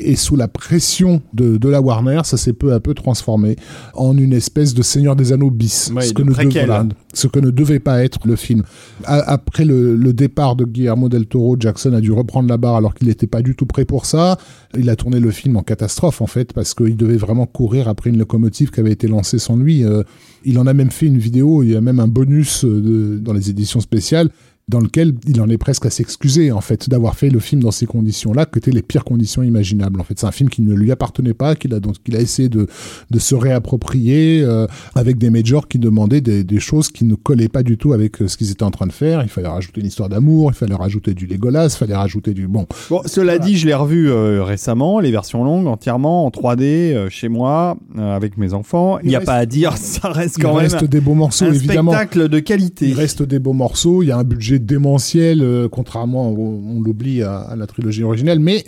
Et 0.00 0.14
sous 0.14 0.36
la 0.36 0.46
pression 0.46 1.22
de, 1.34 1.56
de 1.56 1.68
la 1.68 1.80
Warner, 1.80 2.20
ça 2.24 2.36
s'est 2.36 2.52
peu 2.52 2.72
à 2.72 2.78
peu 2.80 2.94
transformé 2.94 3.56
en 3.94 4.16
une 4.16 4.32
espèce 4.32 4.72
de 4.72 4.82
Seigneur 4.82 5.16
des 5.16 5.32
Anneaux 5.32 5.50
bis, 5.50 5.90
Ouais, 5.94 6.02
ce, 6.02 6.12
que 6.12 6.22
ne 6.22 6.28
devait, 6.28 6.44
préquel. 6.44 6.66
voilà, 6.66 6.86
ce 7.14 7.26
que 7.26 7.40
ne 7.40 7.50
devait 7.50 7.80
pas 7.80 8.04
être 8.04 8.20
le 8.26 8.36
film. 8.36 8.62
A- 9.04 9.16
après 9.32 9.64
le, 9.64 9.96
le 9.96 10.12
départ 10.12 10.54
de 10.54 10.64
Guillermo 10.64 11.08
del 11.08 11.26
Toro, 11.26 11.56
Jackson 11.58 11.92
a 11.94 12.00
dû 12.00 12.12
reprendre 12.12 12.48
la 12.48 12.56
barre 12.58 12.76
alors 12.76 12.94
qu'il 12.94 13.08
n'était 13.08 13.26
pas 13.26 13.42
du 13.42 13.56
tout 13.56 13.66
prêt 13.66 13.84
pour 13.84 14.06
ça. 14.06 14.38
Il 14.78 14.88
a 14.88 14.94
tourné 14.94 15.18
le 15.18 15.30
film 15.32 15.56
en 15.56 15.62
catastrophe 15.62 16.20
en 16.22 16.26
fait 16.28 16.52
parce 16.52 16.74
qu'il 16.74 16.96
devait 16.96 17.16
vraiment 17.16 17.46
courir 17.46 17.88
après 17.88 18.10
une 18.10 18.18
locomotive 18.18 18.70
qui 18.70 18.78
avait 18.78 18.92
été 18.92 19.08
lancée 19.08 19.38
sans 19.40 19.56
lui. 19.56 19.82
Euh, 19.84 20.04
il 20.44 20.58
en 20.60 20.66
a 20.68 20.74
même 20.74 20.90
fait 20.92 21.06
une 21.06 21.18
vidéo, 21.18 21.62
il 21.64 21.70
y 21.70 21.76
a 21.76 21.80
même 21.80 21.98
un 21.98 22.06
bonus 22.08 22.64
euh, 22.64 22.80
de- 22.80 23.18
dans 23.18 23.32
les 23.32 23.50
éditions 23.50 23.80
spéciales 23.80 24.30
dans 24.68 24.80
lequel 24.80 25.14
il 25.26 25.40
en 25.40 25.48
est 25.48 25.58
presque 25.58 25.86
à 25.86 25.90
s'excuser 25.90 26.52
en 26.52 26.60
fait 26.60 26.88
d'avoir 26.90 27.14
fait 27.16 27.30
le 27.30 27.38
film 27.40 27.62
dans 27.62 27.70
ces 27.70 27.86
conditions-là, 27.86 28.46
que 28.46 28.58
étaient 28.58 28.70
les 28.70 28.82
pires 28.82 29.04
conditions 29.04 29.42
imaginables. 29.42 30.00
En 30.00 30.04
fait, 30.04 30.18
c'est 30.18 30.26
un 30.26 30.32
film 30.32 30.50
qui 30.50 30.62
ne 30.62 30.74
lui 30.74 30.90
appartenait 30.92 31.34
pas, 31.34 31.54
qu'il 31.56 31.72
a 31.74 31.80
donc 31.80 31.96
qu'il 32.04 32.16
a 32.16 32.20
essayé 32.20 32.48
de 32.48 32.66
de 33.10 33.18
se 33.18 33.34
réapproprier 33.34 34.42
euh, 34.42 34.66
avec 34.94 35.18
des 35.18 35.30
majors 35.30 35.68
qui 35.68 35.78
demandaient 35.78 36.20
des, 36.20 36.44
des 36.44 36.60
choses 36.60 36.88
qui 36.88 37.04
ne 37.04 37.14
collaient 37.14 37.48
pas 37.48 37.62
du 37.62 37.76
tout 37.76 37.92
avec 37.92 38.20
euh, 38.22 38.28
ce 38.28 38.36
qu'ils 38.36 38.50
étaient 38.50 38.62
en 38.64 38.70
train 38.70 38.86
de 38.86 38.92
faire. 38.92 39.22
Il 39.22 39.28
fallait 39.28 39.48
rajouter 39.48 39.80
une 39.80 39.86
histoire 39.86 40.08
d'amour, 40.08 40.50
il 40.50 40.54
fallait 40.54 40.74
rajouter 40.74 41.14
du 41.14 41.26
Legolas, 41.26 41.66
il 41.74 41.78
fallait 41.78 41.94
rajouter 41.96 42.34
du 42.34 42.48
bon. 42.48 42.66
Bon, 42.90 43.00
cela 43.06 43.38
dit, 43.38 43.56
je 43.56 43.66
l'ai 43.66 43.74
revu 43.74 44.10
euh, 44.10 44.42
récemment, 44.42 45.00
les 45.00 45.10
versions 45.10 45.44
longues, 45.44 45.66
entièrement 45.66 46.26
en 46.26 46.30
3D 46.30 46.62
euh, 46.62 47.08
chez 47.10 47.28
moi, 47.28 47.76
euh, 47.98 48.14
avec 48.16 48.36
mes 48.38 48.54
enfants. 48.54 48.98
Il 49.00 49.06
Il 49.06 49.08
n'y 49.10 49.14
a 49.14 49.18
reste- 49.18 49.26
pas 49.26 49.34
à 49.36 49.46
dire, 49.46 49.76
ça 49.76 50.08
reste 50.10 50.36
Il 50.38 50.42
quand 50.42 50.54
même 50.54 50.62
reste 50.70 50.84
des 50.84 51.00
beaux 51.00 51.14
morceaux 51.14 51.44
un 51.46 51.52
évidemment. 51.52 51.92
spectacle 51.92 52.28
de 52.28 52.38
qualité. 52.38 52.88
Il 52.88 52.94
reste 52.94 53.22
des 53.22 53.38
beaux 53.38 53.52
morceaux, 53.52 54.02
il 54.02 54.06
y 54.08 54.10
a 54.12 54.16
un 54.18 54.24
budget 54.24 54.57
démentiel, 54.58 55.42
euh, 55.42 55.68
contrairement, 55.68 56.30
on 56.30 56.80
l'oublie, 56.80 57.22
à, 57.22 57.38
à 57.38 57.56
la 57.56 57.66
trilogie 57.66 58.02
originelle, 58.02 58.40
mais 58.40 58.64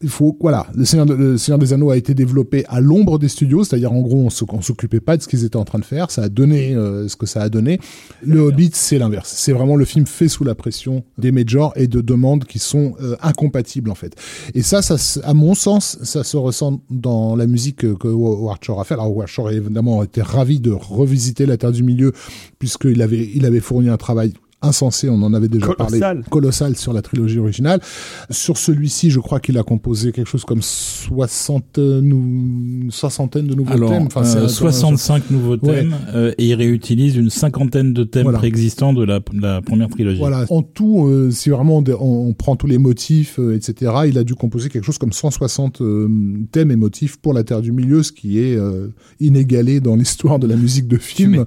il 0.00 0.08
faut, 0.08 0.36
voilà, 0.40 0.68
le 0.76 0.84
Seigneur, 0.84 1.06
de- 1.06 1.14
le 1.14 1.38
Seigneur 1.38 1.58
des 1.58 1.72
Anneaux 1.72 1.90
a 1.90 1.96
été 1.96 2.14
développé 2.14 2.64
à 2.68 2.78
l'ombre 2.80 3.18
des 3.18 3.26
studios, 3.26 3.64
c'est-à-dire 3.64 3.92
en 3.92 4.00
gros, 4.00 4.28
on 4.28 4.28
on 4.54 4.60
s'occupait 4.62 5.00
pas 5.00 5.16
de 5.16 5.22
ce 5.22 5.26
qu'ils 5.26 5.44
étaient 5.44 5.56
en 5.56 5.64
train 5.64 5.80
de 5.80 5.84
faire, 5.84 6.12
ça 6.12 6.22
a 6.22 6.28
donné 6.28 6.72
euh, 6.76 7.08
ce 7.08 7.16
que 7.16 7.26
ça 7.26 7.42
a 7.42 7.48
donné. 7.48 7.80
Le 8.22 8.38
Hobbit, 8.38 8.70
c'est 8.74 8.96
l'inverse. 9.00 9.32
C'est 9.36 9.50
vraiment 9.50 9.74
le 9.74 9.84
film 9.84 10.06
fait 10.06 10.28
sous 10.28 10.44
la 10.44 10.54
pression 10.54 11.02
des 11.18 11.32
majors 11.32 11.72
et 11.74 11.88
de 11.88 12.00
demandes 12.00 12.44
qui 12.44 12.60
sont 12.60 12.94
euh, 13.02 13.16
incompatibles, 13.22 13.90
en 13.90 13.96
fait. 13.96 14.14
Et 14.54 14.62
ça, 14.62 14.82
à 15.24 15.34
mon 15.34 15.54
sens, 15.56 15.98
ça 16.04 16.22
se 16.22 16.36
ressent 16.36 16.80
dans 16.90 17.34
la 17.34 17.48
musique 17.48 17.78
que 17.78 17.94
que 17.94 18.06
Howard 18.06 18.62
Shore 18.62 18.80
a 18.80 18.84
fait. 18.84 18.94
Alors, 18.94 19.06
Howard 19.06 19.26
Shore, 19.28 19.50
évidemment, 19.50 20.04
était 20.04 20.22
ravi 20.22 20.60
de 20.60 20.70
revisiter 20.70 21.44
La 21.44 21.56
Terre 21.56 21.72
du 21.72 21.82
Milieu, 21.82 22.12
puisqu'il 22.60 23.02
avait, 23.02 23.28
il 23.34 23.44
avait 23.46 23.58
fourni 23.58 23.88
un 23.88 23.96
travail 23.96 24.32
insensé, 24.60 25.08
on 25.08 25.22
en 25.22 25.32
avait 25.34 25.48
déjà 25.48 25.66
Colossal. 25.68 26.00
parlé, 26.00 26.20
colossal 26.30 26.76
sur 26.76 26.92
la 26.92 27.00
trilogie 27.02 27.38
originale. 27.38 27.80
Sur 28.30 28.58
celui-ci, 28.58 29.10
je 29.10 29.20
crois 29.20 29.38
qu'il 29.38 29.56
a 29.56 29.62
composé 29.62 30.10
quelque 30.10 30.26
chose 30.28 30.44
comme 30.44 30.62
60, 30.62 31.78
euh, 31.78 32.00
nou- 32.00 32.16
une 32.82 32.90
soixantaine 32.90 33.46
de 33.46 33.54
nouveaux 33.54 33.72
Alors, 33.72 33.90
thèmes. 33.90 34.06
Enfin, 34.06 34.24
euh, 34.24 34.44
un- 34.44 34.48
65 34.48 35.30
nouveaux 35.30 35.56
Ouais. 35.58 35.74
thèmes 35.74 35.94
euh, 36.14 36.32
et 36.38 36.46
il 36.48 36.54
réutilise 36.54 37.16
une 37.16 37.30
cinquantaine 37.30 37.92
de 37.92 38.02
thèmes 38.04 38.24
Voilà. 38.24 38.38
préexistants 38.38 38.92
de 38.92 39.04
la, 39.04 39.20
de 39.20 39.40
la 39.40 39.62
première 39.62 39.88
trilogie. 39.88 40.18
Voilà. 40.18 40.44
En 40.50 40.62
tout, 40.62 41.06
euh, 41.06 41.30
si 41.30 41.50
vraiment 41.50 41.78
on, 41.78 41.82
dé- 41.82 41.94
on- 41.94 42.26
on 42.28 42.32
prend 42.32 42.56
tous 42.56 42.66
les 42.66 42.78
motifs, 42.78 43.38
euh, 43.38 43.54
etc., 43.54 43.92
il 44.08 44.18
a 44.18 44.24
dû 44.24 44.34
composer 44.34 44.68
quelque 44.68 44.84
chose 44.84 44.98
comme 44.98 45.12
160 45.12 45.80
euh, 45.82 46.08
thèmes 46.50 46.70
et 46.72 46.76
motifs 46.76 47.16
pour 47.18 47.32
la 47.32 47.44
Terre 47.44 47.60
du 47.62 47.70
Milieu, 47.72 48.02
ce 48.02 48.10
qui 48.12 48.38
est 48.40 48.56
euh, 48.56 48.88
inégalé 49.20 49.80
dans 49.80 49.94
l'histoire 49.96 50.38
de 50.38 50.46
la 50.46 50.56
musique 50.56 50.88
de 50.88 50.96
film. 50.98 51.44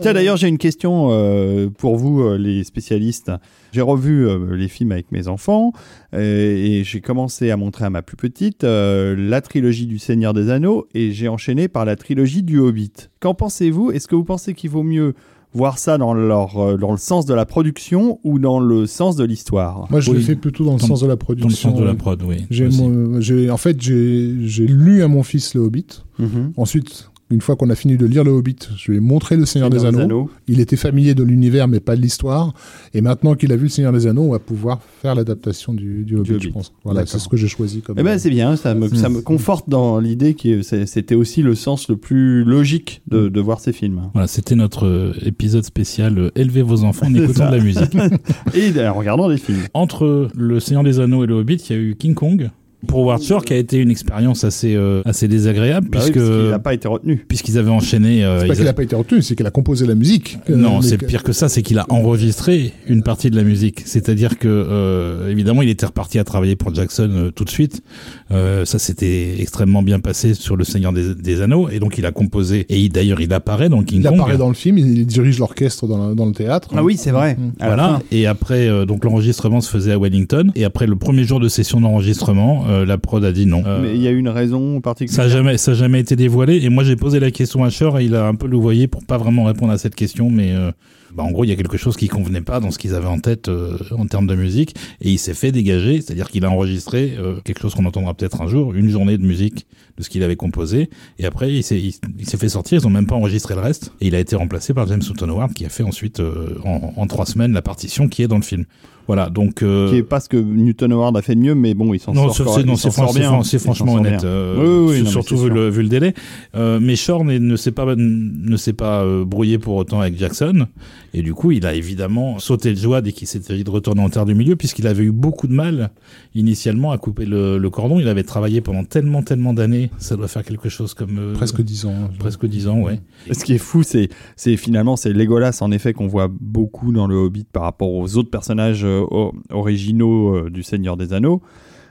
Tiens, 0.00 0.12
d'ailleurs, 0.12 0.36
j'ai 0.36 0.48
une 0.48 0.58
question 0.58 1.08
euh, 1.12 1.68
pour 1.78 1.96
vous, 1.96 2.20
euh, 2.22 2.36
les 2.42 2.64
spécialistes. 2.64 3.30
J'ai 3.72 3.80
revu 3.80 4.26
euh, 4.28 4.54
les 4.56 4.68
films 4.68 4.92
avec 4.92 5.10
mes 5.12 5.28
enfants 5.28 5.72
euh, 6.14 6.56
et 6.56 6.84
j'ai 6.84 7.00
commencé 7.00 7.50
à 7.50 7.56
montrer 7.56 7.84
à 7.84 7.90
ma 7.90 8.02
plus 8.02 8.16
petite 8.16 8.64
euh, 8.64 9.14
la 9.16 9.40
trilogie 9.40 9.86
du 9.86 9.98
Seigneur 9.98 10.34
des 10.34 10.50
Anneaux 10.50 10.86
et 10.94 11.12
j'ai 11.12 11.28
enchaîné 11.28 11.68
par 11.68 11.84
la 11.84 11.96
trilogie 11.96 12.42
du 12.42 12.58
Hobbit. 12.58 12.92
Qu'en 13.20 13.34
pensez-vous? 13.34 13.90
Est-ce 13.92 14.08
que 14.08 14.14
vous 14.16 14.24
pensez 14.24 14.54
qu'il 14.54 14.70
vaut 14.70 14.82
mieux 14.82 15.14
voir 15.54 15.76
ça 15.78 15.98
dans, 15.98 16.14
leur, 16.14 16.58
euh, 16.58 16.76
dans 16.78 16.92
le 16.92 16.96
sens 16.98 17.26
de 17.26 17.34
la 17.34 17.44
production 17.44 18.18
ou 18.24 18.38
dans 18.38 18.58
le 18.58 18.86
sens 18.86 19.16
de 19.16 19.24
l'histoire? 19.24 19.86
Moi, 19.90 20.00
je 20.00 20.10
Oui. 20.10 20.16
le 20.16 20.22
fais 20.22 20.34
plutôt 20.34 20.64
dans 20.64 20.74
le 20.74 20.80
Dans- 20.80 20.86
sens 20.86 21.00
de 21.02 21.06
la 21.06 21.12
Dans 21.14 21.18
production. 21.18 21.48
le 21.70 21.74
sens 21.74 21.80
de 21.80 21.84
la 21.84 21.94
prod, 21.94 22.22
oui. 22.26 22.46
J'ai, 22.50 23.50
en 23.50 23.56
fait, 23.58 23.80
j'ai, 23.80 24.34
j'ai 24.46 24.66
lu 24.66 25.02
à 25.02 25.08
mon 25.08 25.22
fils 25.22 25.54
le 25.54 25.60
Hobbit. 25.60 25.86
Mhm. 26.18 26.52
Ensuite, 26.56 27.10
une 27.32 27.40
fois 27.40 27.56
qu'on 27.56 27.70
a 27.70 27.74
fini 27.74 27.96
de 27.96 28.06
lire 28.06 28.24
le 28.24 28.30
Hobbit, 28.30 28.56
je 28.76 28.90
lui 28.90 28.98
ai 28.98 29.00
montré 29.00 29.36
le 29.36 29.46
Seigneur, 29.46 29.70
des, 29.70 29.84
Anneaux. 29.84 30.30
Il 30.46 30.60
était 30.60 30.76
familier 30.76 31.14
de 31.14 31.22
l'univers, 31.22 31.68
mais 31.68 31.80
pas 31.80 31.96
de 31.96 32.00
l'histoire. 32.00 32.54
Et 32.94 33.00
maintenant 33.00 33.34
qu'il 33.34 33.52
a 33.52 33.56
vu 33.56 33.64
le 33.64 33.68
Seigneur 33.68 33.92
des 33.92 34.06
Anneaux, 34.06 34.22
on 34.22 34.32
va 34.32 34.38
pouvoir 34.38 34.80
faire 35.00 35.14
l'adaptation 35.14 35.72
du, 35.72 36.04
du 36.04 36.16
Hobbit, 36.16 36.34
Hobbit. 36.34 36.44
je 36.44 36.50
pense. 36.50 36.72
Voilà, 36.84 37.06
c'est 37.06 37.18
ce 37.18 37.28
que 37.28 37.36
j'ai 37.36 37.48
choisi 37.48 37.80
comme. 37.80 37.98
Eh 37.98 38.02
ben, 38.02 38.18
c'est 38.18 38.30
bien, 38.30 38.56
ça 38.56 38.74
me, 38.74 38.88
ça 38.88 39.08
me 39.08 39.20
conforte 39.20 39.68
dans 39.68 39.98
l'idée 39.98 40.34
que 40.34 40.62
c'était 40.62 41.14
aussi 41.14 41.42
le 41.42 41.54
sens 41.54 41.88
le 41.88 41.96
plus 41.96 42.44
logique 42.44 43.02
de, 43.08 43.28
de 43.28 43.40
voir 43.40 43.60
ces 43.60 43.72
films. 43.72 44.02
Voilà, 44.12 44.28
c'était 44.28 44.54
notre 44.54 44.86
euh, 44.86 45.12
épisode 45.24 45.64
spécial 45.64 46.18
euh, 46.18 46.30
Élevez 46.34 46.62
vos 46.62 46.84
enfants 46.84 47.06
en 47.06 47.14
écoutant 47.14 47.44
ça. 47.44 47.50
de 47.50 47.56
la 47.56 47.62
musique. 47.62 47.94
Et 48.54 48.72
en 48.86 48.94
regardant 48.94 49.28
des 49.28 49.38
films. 49.38 49.62
Entre 49.74 50.28
Le 50.34 50.60
Seigneur 50.60 50.84
des 50.84 51.00
Anneaux 51.00 51.24
et 51.24 51.26
Le 51.26 51.34
Hobbit, 51.34 51.56
il 51.68 51.76
y 51.76 51.78
a 51.78 51.82
eu 51.82 51.96
King 51.96 52.14
Kong. 52.14 52.50
Pour 52.86 53.16
Shore, 53.22 53.44
qui 53.44 53.52
a 53.52 53.56
été 53.56 53.78
une 53.78 53.90
expérience 53.90 54.44
assez, 54.44 54.74
euh, 54.74 55.02
assez 55.04 55.28
désagréable, 55.28 55.88
Bah 55.90 56.00
oui, 56.04 56.10
puisque, 56.10 56.18
parce 56.26 56.38
qu'il 56.40 56.50
n'a 56.50 56.58
pas 56.58 56.74
été 56.74 56.88
retenu. 56.88 57.24
puisqu'ils 57.28 57.58
avaient 57.58 57.70
enchaîné. 57.70 58.24
euh, 58.24 58.40
C'est 58.40 58.48
pas 58.48 58.54
qu'il 58.56 58.66
a- 58.66 58.70
a 58.70 58.72
pas 58.72 58.82
été 58.82 58.96
retenu, 58.96 59.22
c'est 59.22 59.36
qu'il 59.36 59.46
a 59.46 59.50
composé 59.50 59.86
la 59.86 59.94
musique. 59.94 60.38
Euh, 60.50 60.56
Non, 60.56 60.82
c'est 60.82 60.98
que- 60.98 61.06
pire 61.06 61.22
que 61.22 61.32
ça, 61.32 61.48
c'est 61.48 61.62
qu'il 61.62 61.78
a 61.78 61.86
enregistré 61.90 62.72
une 62.88 63.02
partie 63.02 63.30
de 63.30 63.36
la 63.36 63.44
musique. 63.44 63.82
C'est-à-dire 63.84 64.38
que, 64.38 64.48
euh, 64.48 65.30
évidemment, 65.30 65.62
il 65.62 65.68
était 65.68 65.86
reparti 65.86 66.18
à 66.18 66.24
travailler 66.24 66.56
pour 66.56 66.74
Jackson 66.74 67.10
euh, 67.12 67.30
tout 67.30 67.44
de 67.44 67.50
suite. 67.50 67.82
Euh, 68.30 68.64
ça 68.64 68.78
s'était 68.78 69.40
extrêmement 69.40 69.82
bien 69.82 70.00
passé 70.00 70.34
sur 70.34 70.56
Le 70.56 70.64
Seigneur 70.64 70.92
des, 70.92 71.14
des 71.14 71.40
Anneaux, 71.40 71.68
et 71.68 71.78
donc 71.78 71.98
il 71.98 72.06
a 72.06 72.10
composé. 72.12 72.66
Et 72.68 72.78
il- 72.80 72.88
d'ailleurs, 72.90 73.20
il 73.20 73.32
apparaît 73.32 73.68
dans 73.68 73.82
King 73.82 74.00
Il 74.00 74.04
Kong. 74.08 74.14
apparaît 74.18 74.38
dans 74.38 74.48
le 74.48 74.54
film, 74.54 74.78
il 74.78 75.06
dirige 75.06 75.38
l'orchestre 75.38 75.86
dans, 75.86 76.14
dans 76.14 76.26
le 76.26 76.32
théâtre. 76.32 76.68
Ah 76.76 76.82
oui, 76.82 76.96
c'est 76.96 77.10
vrai. 77.12 77.36
Voilà. 77.60 78.00
Et 78.10 78.26
après, 78.26 78.68
euh, 78.68 78.84
donc 78.86 79.04
l'enregistrement 79.04 79.60
se 79.60 79.70
faisait 79.70 79.92
à 79.92 79.98
Wellington. 79.98 80.50
Et 80.56 80.64
après 80.64 80.86
le 80.86 80.96
premier 80.96 81.24
jour 81.24 81.38
de 81.40 81.48
session 81.48 81.80
d'enregistrement, 81.80 82.64
euh, 82.72 82.84
la 82.84 82.98
prod 82.98 83.24
a 83.24 83.32
dit 83.32 83.46
non. 83.46 83.62
Euh, 83.66 83.80
Mais 83.82 83.94
il 83.94 84.02
y 84.02 84.08
a 84.08 84.10
une 84.10 84.28
raison 84.28 84.76
ça 84.76 84.80
particulière. 84.80 85.26
a 85.26 85.28
jamais, 85.28 85.58
ça 85.58 85.70
a 85.72 85.74
jamais 85.74 86.00
été 86.00 86.16
dévoilé. 86.16 86.56
Et 86.62 86.68
moi, 86.68 86.84
j'ai 86.84 86.96
posé 86.96 87.20
la 87.20 87.30
question 87.30 87.62
à 87.64 87.70
Cher 87.70 87.98
et 87.98 88.04
il 88.04 88.14
a 88.14 88.26
un 88.26 88.34
peu 88.34 88.46
louvoyé 88.46 88.88
pour 88.88 89.04
pas 89.04 89.18
vraiment 89.18 89.44
répondre 89.44 89.72
à 89.72 89.78
cette 89.78 89.94
question. 89.94 90.30
Mais 90.30 90.52
euh, 90.52 90.70
bah, 91.14 91.22
en 91.22 91.30
gros, 91.30 91.44
il 91.44 91.48
y 91.48 91.52
a 91.52 91.56
quelque 91.56 91.76
chose 91.76 91.96
qui 91.96 92.08
convenait 92.08 92.40
pas 92.40 92.58
dans 92.60 92.70
ce 92.70 92.78
qu'ils 92.78 92.94
avaient 92.94 93.06
en 93.06 93.20
tête 93.20 93.48
euh, 93.48 93.76
en 93.96 94.06
termes 94.06 94.26
de 94.26 94.34
musique. 94.34 94.74
Et 95.00 95.10
il 95.10 95.18
s'est 95.18 95.34
fait 95.34 95.52
dégager. 95.52 96.00
C'est-à-dire 96.00 96.28
qu'il 96.30 96.44
a 96.44 96.50
enregistré 96.50 97.14
euh, 97.18 97.36
quelque 97.44 97.60
chose 97.60 97.74
qu'on 97.74 97.84
entendra 97.84 98.14
peut-être 98.14 98.40
un 98.40 98.46
jour, 98.48 98.74
une 98.74 98.88
journée 98.88 99.18
de 99.18 99.24
musique 99.24 99.66
de 99.98 100.02
ce 100.02 100.08
qu'il 100.10 100.22
avait 100.22 100.36
composé. 100.36 100.88
Et 101.18 101.24
après, 101.26 101.52
il 101.52 101.62
s'est, 101.62 101.78
il, 101.80 101.94
il 102.18 102.26
s'est 102.28 102.36
fait 102.38 102.48
sortir. 102.48 102.80
Ils 102.80 102.86
ont 102.86 102.90
même 102.90 103.06
pas 103.06 103.16
enregistré 103.16 103.54
le 103.54 103.60
reste. 103.60 103.92
Et 104.00 104.06
il 104.06 104.14
a 104.14 104.20
été 104.20 104.36
remplacé 104.36 104.72
par 104.74 104.86
James 104.86 105.02
Newton 105.06 105.30
Howard 105.30 105.52
qui 105.52 105.64
a 105.64 105.68
fait 105.68 105.82
ensuite, 105.82 106.20
euh, 106.20 106.56
en, 106.64 106.92
en 106.96 107.06
trois 107.06 107.26
semaines, 107.26 107.52
la 107.52 107.62
partition 107.62 108.08
qui 108.08 108.22
est 108.22 108.28
dans 108.28 108.36
le 108.36 108.42
film. 108.42 108.64
Voilà. 109.08 109.30
Donc, 109.30 109.62
euh, 109.64 109.90
Qui 109.90 109.96
est 109.96 110.02
pas 110.04 110.20
ce 110.20 110.28
que 110.28 110.36
Newton 110.36 110.92
Howard 110.92 111.16
a 111.16 111.22
fait 111.22 111.34
de 111.34 111.40
mieux, 111.40 111.56
mais 111.56 111.74
bon, 111.74 111.92
il 111.92 111.98
s'en 111.98 112.12
non, 112.14 112.30
sort. 112.32 112.54
c'est, 112.54 112.62
non, 112.64 112.76
c'est, 112.76 112.92
fran- 112.92 113.08
c'est 113.08 113.18
bien. 113.18 113.42
c'est 113.42 113.58
franchement 113.58 113.94
honnête. 113.94 114.22
euh, 114.22 114.84
Oui, 114.86 114.94
oui, 114.94 115.02
oui, 115.04 115.10
surtout 115.10 115.36
vu 115.36 115.50
le, 115.50 115.68
vu 115.68 115.82
le 115.82 115.88
délai. 115.88 116.14
Mais 116.54 116.94
Shore 116.94 117.24
n'est- 117.24 117.40
ne 117.40 117.56
s'est 117.56 117.72
pas 117.72 117.94
ne 117.96 118.56
s'est 118.56 118.72
pas 118.72 119.04
brouillé 119.24 119.58
pour 119.58 119.74
autant 119.74 120.00
avec 120.00 120.16
Jackson. 120.16 120.66
Et 121.14 121.22
du 121.22 121.34
coup, 121.34 121.50
il 121.50 121.66
a 121.66 121.74
évidemment 121.74 122.38
sauté 122.38 122.70
de 122.70 122.78
joie 122.78 123.00
dès 123.02 123.10
qu'il 123.12 123.26
s'est 123.26 123.40
de 123.40 123.70
retourner 123.70 124.00
en 124.02 124.08
terre 124.08 124.24
du 124.24 124.34
milieu, 124.36 124.54
puisqu'il 124.54 124.86
avait 124.86 125.02
eu 125.04 125.10
beaucoup 125.10 125.48
de 125.48 125.52
mal 125.52 125.90
initialement 126.36 126.92
à 126.92 126.98
couper 126.98 127.26
le, 127.26 127.58
le 127.58 127.70
cordon. 127.70 127.98
Il 128.00 128.08
avait 128.08 128.22
travaillé 128.22 128.60
pendant 128.60 128.84
tellement, 128.84 129.22
tellement 129.22 129.52
d'années. 129.52 129.81
Ça 129.98 130.16
doit 130.16 130.28
faire 130.28 130.44
quelque 130.44 130.68
chose 130.68 130.94
comme 130.94 131.18
euh, 131.18 131.32
Presque 131.34 131.62
dix 131.62 131.86
ans. 131.86 132.10
presque 132.18 132.46
dix 132.46 132.68
ans, 132.68 132.80
ouais. 132.80 133.00
Ce 133.30 133.44
qui 133.44 133.54
est 133.54 133.58
fou, 133.58 133.82
c'est, 133.82 134.08
c'est 134.36 134.56
finalement 134.56 134.96
c'est 134.96 135.12
Legolas 135.12 135.58
en 135.60 135.70
effet 135.70 135.92
qu'on 135.92 136.06
voit 136.08 136.28
beaucoup 136.28 136.92
dans 136.92 137.06
le 137.06 137.16
Hobbit 137.16 137.46
par 137.52 137.62
rapport 137.62 137.90
aux 137.92 138.16
autres 138.16 138.30
personnages 138.30 138.84
euh, 138.84 139.04
originaux 139.50 140.36
euh, 140.36 140.50
du 140.50 140.62
Seigneur 140.62 140.96
des 140.96 141.12
Anneaux. 141.12 141.42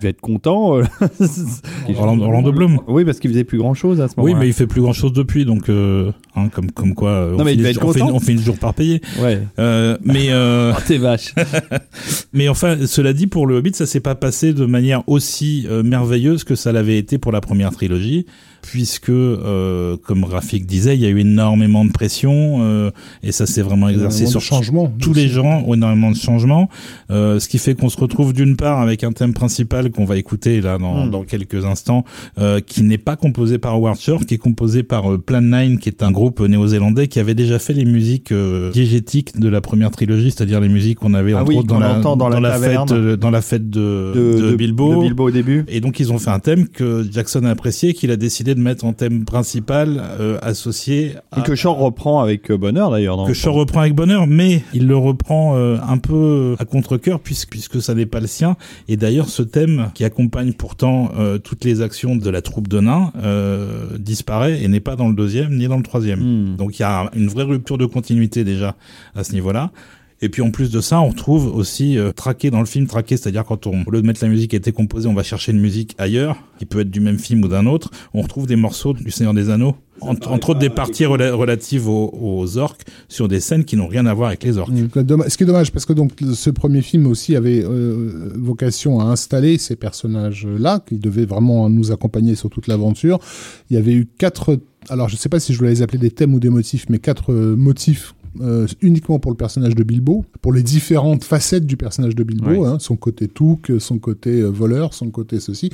Je 0.01 0.07
vais 0.07 0.09
être 0.09 0.21
content. 0.21 0.77
euh, 0.79 0.83
Orlando, 1.95 2.23
Orlando 2.25 2.51
Bloom. 2.51 2.79
oui, 2.87 3.05
parce 3.05 3.19
qu'il 3.19 3.29
faisait 3.29 3.43
plus 3.43 3.59
grand 3.59 3.75
chose 3.75 4.01
à 4.01 4.07
ce 4.07 4.15
Oui, 4.17 4.23
moment-là. 4.31 4.39
mais 4.39 4.47
il 4.47 4.53
fait 4.53 4.65
plus 4.65 4.81
grand 4.81 4.93
chose 4.93 5.13
depuis, 5.13 5.45
donc 5.45 5.69
euh, 5.69 6.11
hein, 6.35 6.49
comme 6.49 6.71
comme 6.71 6.95
quoi, 6.95 7.09
euh, 7.11 7.31
Non, 7.33 7.41
on, 7.41 7.43
mais 7.43 7.51
il 7.53 7.59
finit, 7.61 7.73
devait 7.75 7.99
être 7.99 8.11
on, 8.11 8.19
finit 8.19 8.39
toujours 8.39 8.57
par 8.57 8.73
payer. 8.73 8.99
Ouais. 9.21 9.39
Euh, 9.59 9.99
mais 10.03 10.31
euh, 10.31 10.73
Oh, 10.75 10.79
t'es 10.87 10.97
vache. 10.97 11.35
Mais 12.33 12.47
enfin, 12.49 12.77
cela 12.87 13.13
dit, 13.13 13.27
pour 13.27 13.45
le 13.45 13.57
Hobbit, 13.57 13.73
ça 13.75 13.85
s'est 13.85 13.99
pas 13.99 14.15
passé 14.15 14.53
de 14.53 14.65
manière 14.65 15.03
aussi 15.07 15.67
merveilleuse 15.83 16.43
que 16.43 16.55
ça 16.55 16.71
l'avait 16.71 16.97
été 16.97 17.19
pour 17.19 17.31
la 17.31 17.41
première 17.41 17.69
trilogie, 17.71 18.25
puisque, 18.61 19.09
euh, 19.09 19.97
comme 20.05 20.23
Rafik 20.23 20.65
disait, 20.65 20.95
il 20.95 21.01
y 21.01 21.05
a 21.05 21.09
eu 21.09 21.19
énormément 21.19 21.85
de 21.85 21.91
pression 21.91 22.59
euh, 22.61 22.91
et 23.23 23.31
ça 23.31 23.45
s'est 23.45 23.61
vraiment 23.61 23.89
exercé 23.89 24.25
sur 24.27 24.39
de 24.39 24.45
changements. 24.45 24.91
tous 25.01 25.13
les 25.13 25.27
gens, 25.27 25.65
énormément 25.73 26.11
de 26.11 26.15
changements, 26.15 26.69
euh, 27.09 27.39
ce 27.39 27.47
qui 27.47 27.57
fait 27.57 27.75
qu'on 27.75 27.89
se 27.89 27.97
retrouve 27.99 28.33
d'une 28.33 28.55
part 28.55 28.79
avec 28.81 29.03
un 29.03 29.11
thème 29.11 29.33
principal 29.33 29.91
qu'on 29.91 30.05
va 30.05 30.17
écouter 30.17 30.61
là 30.61 30.77
dans, 30.77 31.05
Mm. 31.05 31.09
dans 31.11 31.23
quelques 31.23 31.65
instants, 31.65 32.03
euh, 32.37 32.59
qui 32.59 32.83
n'est 32.83 32.97
pas 32.97 33.15
composé 33.15 33.57
par 33.57 33.73
Howard 33.75 33.99
Shore, 33.99 34.25
qui 34.25 34.35
est 34.35 34.37
composé 34.37 34.83
par 34.83 35.11
euh, 35.11 35.17
Plan 35.17 35.41
9, 35.41 35.77
qui 35.79 35.89
est 35.89 36.03
un 36.03 36.11
groupe 36.11 36.39
néo-zélandais 36.41 37.07
qui 37.07 37.19
avait 37.19 37.33
déjà 37.35 37.59
fait 37.59 37.73
les 37.73 37.85
musiques 37.85 38.31
euh, 38.31 38.71
diégétiques 38.71 39.39
de 39.39 39.47
la 39.49 39.61
première 39.61 39.91
trilogie, 39.91 40.31
c'est-à-dire 40.31 40.59
les 40.59 40.69
musiques 40.69 40.99
qu'on 40.99 41.13
avait 41.13 41.33
Ah 41.33 41.41
entre 41.41 41.49
oui, 41.49 41.57
autres 41.57 41.67
dans 41.67 41.79
la, 41.79 41.99
dans 41.99 42.29
la 42.39 42.59
fête, 42.59 42.93
dans 43.19 43.29
la 43.31 43.41
fête 43.41 43.69
de, 43.69 44.11
De, 44.15 44.49
de 44.51 44.55
Bilbo. 44.55 44.95
de 44.97 45.01
Bilbo 45.07 45.27
au 45.27 45.31
début. 45.31 45.63
Et 45.67 45.79
donc 45.81 45.99
ils 45.99 46.11
ont 46.11 46.19
fait 46.19 46.29
un 46.29 46.39
thème 46.39 46.67
que 46.67 47.05
Jackson 47.11 47.43
a 47.45 47.49
apprécié, 47.49 47.93
qu'il 47.93 48.11
a 48.11 48.15
décidé 48.17 48.50
de 48.55 48.59
mettre 48.59 48.85
en 48.85 48.93
thème 48.93 49.25
principal 49.25 50.01
euh, 50.19 50.37
associé 50.41 51.15
à, 51.31 51.41
que 51.41 51.55
Shore 51.55 51.77
reprend 51.77 52.21
avec 52.21 52.51
euh, 52.51 52.57
bonheur 52.57 52.91
d'ailleurs. 52.91 53.25
que 53.25 53.33
Shaw 53.33 53.53
reprend 53.53 53.81
avec 53.81 53.95
bonheur, 53.95 54.27
mais 54.27 54.63
il 54.73 54.87
le 54.87 54.97
reprend 54.97 55.55
euh, 55.55 55.77
un 55.87 55.97
peu 55.97 56.55
à 56.59 56.65
contre-cœur 56.65 57.19
puisque, 57.19 57.49
puisque 57.49 57.81
ça 57.81 57.93
n'est 57.93 58.05
pas 58.05 58.19
le 58.19 58.27
sien. 58.27 58.55
Et 58.87 58.97
d'ailleurs, 58.97 59.29
ce 59.29 59.43
thème 59.43 59.91
qui 59.93 60.03
accompagne 60.03 60.53
pourtant 60.53 61.11
euh, 61.17 61.37
toutes 61.37 61.63
les 61.65 61.81
actions 61.81 62.15
de 62.15 62.29
la 62.29 62.41
troupe 62.41 62.67
de 62.67 62.79
nains 62.79 63.11
euh, 63.23 63.97
disparaît 63.97 64.61
et 64.61 64.67
n'est 64.67 64.79
pas 64.79 64.95
dans 64.95 65.07
le 65.07 65.15
deuxième 65.15 65.55
ni 65.55 65.67
dans 65.67 65.77
le 65.77 65.83
troisième. 65.83 66.19
Hmm. 66.19 66.55
Donc 66.55 66.79
il 66.79 66.81
y 66.81 66.85
a 66.85 67.09
une 67.15 67.27
vraie 67.27 67.43
rupture 67.43 67.77
de 67.77 67.85
continuité 67.85 68.43
déjà 68.43 68.75
à 69.15 69.23
ce 69.23 69.33
niveau-là. 69.33 69.71
Et 70.23 70.29
puis 70.29 70.41
en 70.41 70.51
plus 70.51 70.69
de 70.69 70.81
ça, 70.81 71.01
on 71.01 71.09
retrouve 71.09 71.47
aussi 71.55 71.97
euh, 71.97 72.11
traqué 72.11 72.51
dans 72.51 72.59
le 72.59 72.65
film, 72.65 72.85
traqué, 72.85 73.17
c'est-à-dire 73.17 73.43
quand 73.43 73.65
on, 73.65 73.83
au 73.85 73.91
lieu 73.91 74.01
de 74.01 74.07
mettre 74.07 74.23
la 74.23 74.29
musique 74.29 74.51
qui 74.51 74.55
a 74.55 74.57
été 74.57 74.71
composée, 74.71 75.07
on 75.07 75.15
va 75.15 75.23
chercher 75.23 75.51
une 75.51 75.59
musique 75.59 75.95
ailleurs, 75.97 76.37
qui 76.59 76.65
peut 76.65 76.81
être 76.81 76.91
du 76.91 76.99
même 76.99 77.17
film 77.17 77.43
ou 77.43 77.47
d'un 77.47 77.65
autre, 77.65 77.89
on 78.13 78.21
retrouve 78.21 78.45
des 78.45 78.55
morceaux 78.55 78.93
du 78.93 79.09
Seigneur 79.09 79.33
des 79.33 79.49
Anneaux, 79.49 79.75
entre, 79.99 80.31
entre 80.31 80.51
autres 80.51 80.59
des 80.59 80.69
parties 80.69 81.05
rela- 81.05 81.31
relatives 81.31 81.87
aux, 81.87 82.11
aux 82.19 82.57
orques, 82.57 82.83
sur 83.07 83.27
des 83.27 83.39
scènes 83.39 83.65
qui 83.65 83.75
n'ont 83.77 83.87
rien 83.87 84.05
à 84.05 84.13
voir 84.13 84.29
avec 84.29 84.43
les 84.43 84.57
orques. 84.59 84.71
Ce 84.71 85.37
qui 85.37 85.43
est 85.43 85.47
dommage, 85.47 85.71
parce 85.71 85.85
que 85.85 85.93
donc 85.93 86.11
ce 86.33 86.49
premier 86.51 86.83
film 86.83 87.07
aussi 87.07 87.35
avait 87.35 87.63
euh, 87.63 88.31
vocation 88.35 88.99
à 88.99 89.05
installer 89.05 89.57
ces 89.57 89.75
personnages-là, 89.75 90.83
qui 90.87 90.97
devaient 90.97 91.25
vraiment 91.25 91.67
nous 91.67 91.91
accompagner 91.91 92.35
sur 92.35 92.51
toute 92.51 92.67
l'aventure. 92.67 93.17
Il 93.71 93.75
y 93.75 93.77
avait 93.77 93.93
eu 93.93 94.07
quatre, 94.19 94.59
alors 94.89 95.09
je 95.09 95.15
sais 95.15 95.29
pas 95.29 95.39
si 95.39 95.53
je 95.53 95.59
dois 95.59 95.69
les 95.69 95.81
appeler 95.81 95.97
des 95.99 96.11
thèmes 96.11 96.35
ou 96.35 96.39
des 96.39 96.49
motifs, 96.49 96.85
mais 96.89 96.99
quatre 96.99 97.31
euh, 97.31 97.55
motifs 97.55 98.13
euh, 98.39 98.65
uniquement 98.81 99.19
pour 99.19 99.31
le 99.31 99.37
personnage 99.37 99.75
de 99.75 99.83
Bilbo, 99.83 100.23
pour 100.41 100.53
les 100.53 100.63
différentes 100.63 101.23
facettes 101.23 101.65
du 101.65 101.75
personnage 101.75 102.15
de 102.15 102.23
Bilbo, 102.23 102.65
hein, 102.65 102.77
son 102.79 102.95
côté 102.95 103.27
touk, 103.27 103.71
son 103.79 103.97
côté 103.99 104.39
euh, 104.41 104.47
voleur, 104.49 104.93
son 104.93 105.09
côté 105.09 105.39
ceci. 105.39 105.69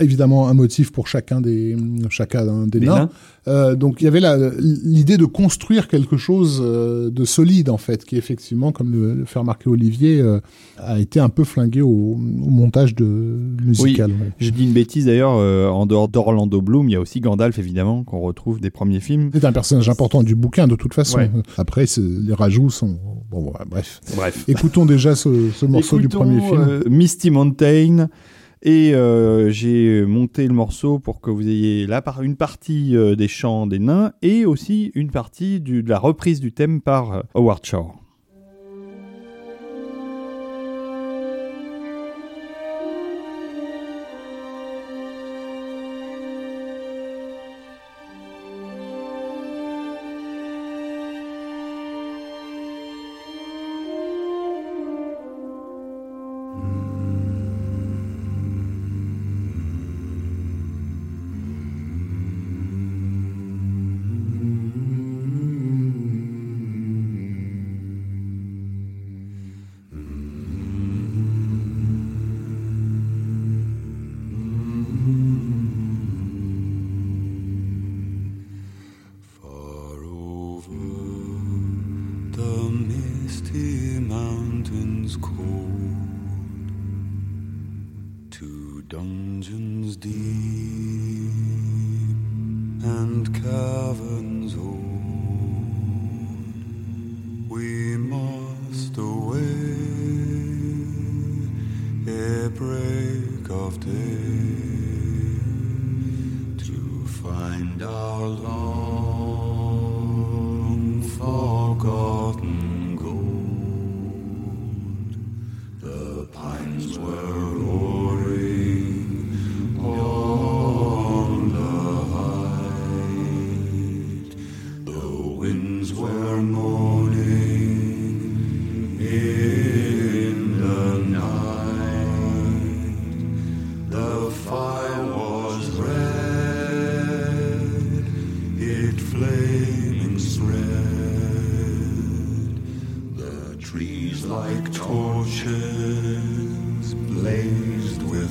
Évidemment, 0.00 0.48
un 0.48 0.54
motif 0.54 0.90
pour 0.92 1.06
chacun 1.06 1.40
des 1.40 1.76
chacun 2.08 2.66
des, 2.66 2.80
Des 2.80 2.86
nains. 2.86 2.94
nains. 2.96 3.08
Euh, 3.48 3.74
donc 3.74 4.02
il 4.02 4.04
y 4.04 4.08
avait 4.08 4.20
l'idée 4.60 5.16
de 5.16 5.24
construire 5.24 5.88
quelque 5.88 6.16
chose 6.16 6.60
de 6.60 7.24
solide 7.24 7.70
en 7.70 7.78
fait, 7.78 8.04
qui 8.04 8.16
effectivement, 8.16 8.70
comme 8.72 8.90
le, 8.92 9.14
le 9.14 9.24
fait 9.24 9.38
remarquer 9.38 9.68
Olivier, 9.70 10.20
euh, 10.20 10.40
a 10.78 10.98
été 10.98 11.20
un 11.20 11.28
peu 11.28 11.44
flingué 11.44 11.80
au, 11.80 11.88
au 11.88 12.16
montage 12.50 12.94
de 12.94 13.04
musical. 13.64 14.10
ouais. 14.10 14.32
Je 14.38 14.50
dis 14.50 14.64
une 14.64 14.72
bêtise 14.72 15.06
d'ailleurs, 15.06 15.34
euh, 15.36 15.68
en 15.68 15.86
dehors 15.86 16.08
d'Orlando 16.08 16.60
Bloom, 16.60 16.88
il 16.88 16.92
y 16.92 16.96
a 16.96 17.00
aussi 17.00 17.20
Gandalf 17.20 17.58
évidemment, 17.58 18.04
qu'on 18.04 18.20
retrouve 18.20 18.60
des 18.60 18.70
premiers 18.70 19.00
films. 19.00 19.30
C'est 19.32 19.44
un 19.44 19.52
personnage 19.52 19.88
important 19.88 20.22
du 20.22 20.34
bouquin 20.34 20.66
de 20.66 20.74
toute 20.76 20.94
façon. 20.94 21.18
Ouais. 21.18 21.30
Après, 21.56 21.86
c'est- 21.86 21.99
les 22.00 22.34
rajouts 22.34 22.70
sont 22.70 22.98
bon. 23.30 23.42
voilà, 23.50 23.64
bref. 23.64 24.00
Bref. 24.16 24.44
Écoutons 24.48 24.86
déjà 24.86 25.14
ce, 25.14 25.50
ce 25.50 25.66
morceau 25.66 25.98
du 25.98 26.08
premier 26.08 26.40
film. 26.40 26.60
euh, 26.68 26.82
Misty 26.88 27.30
Mountain. 27.30 28.08
Et 28.62 28.94
euh, 28.94 29.48
j'ai 29.50 30.04
monté 30.04 30.46
le 30.46 30.52
morceau 30.52 30.98
pour 30.98 31.22
que 31.22 31.30
vous 31.30 31.48
ayez 31.48 31.86
par- 32.02 32.20
une 32.20 32.36
partie 32.36 32.94
euh, 32.94 33.16
des 33.16 33.26
chants 33.28 33.66
des 33.66 33.78
nains 33.78 34.12
et 34.20 34.44
aussi 34.44 34.92
une 34.94 35.10
partie 35.10 35.60
du- 35.60 35.82
de 35.82 35.88
la 35.88 35.98
reprise 35.98 36.40
du 36.40 36.52
thème 36.52 36.82
par 36.82 37.24
Howard 37.34 37.64
Shore. 37.64 37.99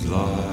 love. 0.10 0.49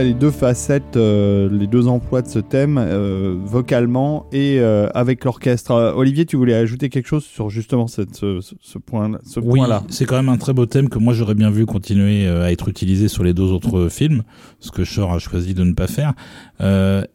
Voilà 0.00 0.12
les 0.14 0.18
deux 0.18 0.30
facettes, 0.30 0.96
euh, 0.96 1.50
les 1.52 1.66
deux 1.66 1.86
emplois 1.86 2.22
de 2.22 2.26
ce 2.28 2.38
thème, 2.38 2.78
euh, 2.78 3.36
vocalement 3.44 4.24
et 4.32 4.58
euh, 4.58 4.88
avec 4.94 5.26
l'orchestre. 5.26 5.92
Olivier, 5.94 6.24
tu 6.24 6.36
voulais 6.38 6.54
ajouter 6.54 6.88
quelque 6.88 7.06
chose 7.06 7.22
sur 7.24 7.50
justement 7.50 7.86
cette, 7.86 8.16
ce, 8.16 8.40
ce- 8.40 8.54
ce 8.62 8.78
point, 8.78 9.10
ce 9.24 9.40
Oui, 9.40 9.58
point-là? 9.58 9.82
c'est 9.90 10.06
quand 10.06 10.16
même 10.16 10.30
un 10.30 10.38
très 10.38 10.54
beau 10.54 10.64
thème 10.64 10.88
que 10.88 10.98
moi 10.98 11.12
j'aurais 11.12 11.34
bien 11.34 11.50
vu 11.50 11.66
continuer 11.66 12.26
à 12.26 12.50
être 12.50 12.70
utilisé 12.70 13.08
sur 13.08 13.24
les 13.24 13.34
deux 13.34 13.52
autres 13.52 13.88
films, 13.90 14.22
ce 14.60 14.70
que 14.70 14.84
Shore 14.84 15.12
a 15.12 15.18
choisi 15.18 15.52
de 15.52 15.64
ne 15.64 15.74
pas 15.74 15.86
faire. 15.86 16.14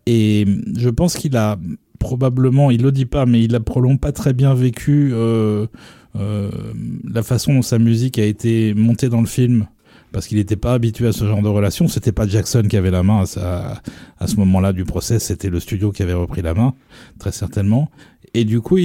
Et 0.05 0.45
je 0.77 0.89
pense 0.89 1.15
qu'il 1.15 1.35
a 1.37 1.57
probablement, 1.97 2.69
il 2.69 2.83
le 2.83 2.91
dit 2.91 3.07
pas, 3.07 3.25
mais 3.25 3.41
il 3.43 3.55
a 3.55 3.59
probablement 3.61 3.97
pas 3.97 4.11
très 4.11 4.33
bien 4.33 4.53
vécu 4.53 5.11
la 6.13 7.23
façon 7.23 7.55
dont 7.55 7.61
sa 7.63 7.79
musique 7.79 8.19
a 8.19 8.25
été 8.25 8.75
montée 8.75 9.09
dans 9.09 9.21
le 9.21 9.27
film. 9.27 9.65
Parce 10.15 10.27
qu'il 10.27 10.37
n'était 10.37 10.55
pas 10.55 10.71
habitué 10.71 11.07
à 11.07 11.11
ce 11.11 11.25
genre 11.25 11.41
de 11.41 11.49
relation. 11.49 11.89
C'était 11.89 12.13
pas 12.13 12.25
Jackson 12.25 12.63
qui 12.69 12.77
avait 12.77 12.89
la 12.89 13.03
main 13.03 13.25
à, 13.35 14.27
ce 14.27 14.35
moment-là 14.37 14.71
du 14.71 14.85
procès. 14.85 15.19
C'était 15.19 15.49
le 15.49 15.59
studio 15.59 15.91
qui 15.91 16.03
avait 16.03 16.13
repris 16.13 16.41
la 16.41 16.53
main, 16.53 16.73
très 17.19 17.33
certainement. 17.33 17.91
Et 18.33 18.45
du 18.45 18.61
coup, 18.61 18.77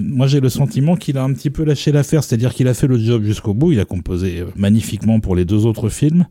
moi 0.00 0.26
j'ai 0.28 0.40
le 0.40 0.48
sentiment 0.48 0.96
qu'il 0.96 1.18
a 1.18 1.24
un 1.24 1.34
petit 1.34 1.50
peu 1.50 1.62
lâché 1.62 1.92
l'affaire, 1.92 2.24
c'est-à-dire 2.24 2.54
qu'il 2.54 2.68
a 2.68 2.72
fait 2.72 2.86
le 2.86 2.98
job 2.98 3.22
jusqu'au 3.22 3.52
bout, 3.52 3.72
il 3.72 3.80
a 3.80 3.84
composé 3.84 4.40
euh, 4.40 4.46
magnifiquement 4.56 5.20
pour 5.20 5.36
les 5.36 5.44
deux 5.44 5.66
autres 5.66 5.90
films, 5.90 6.24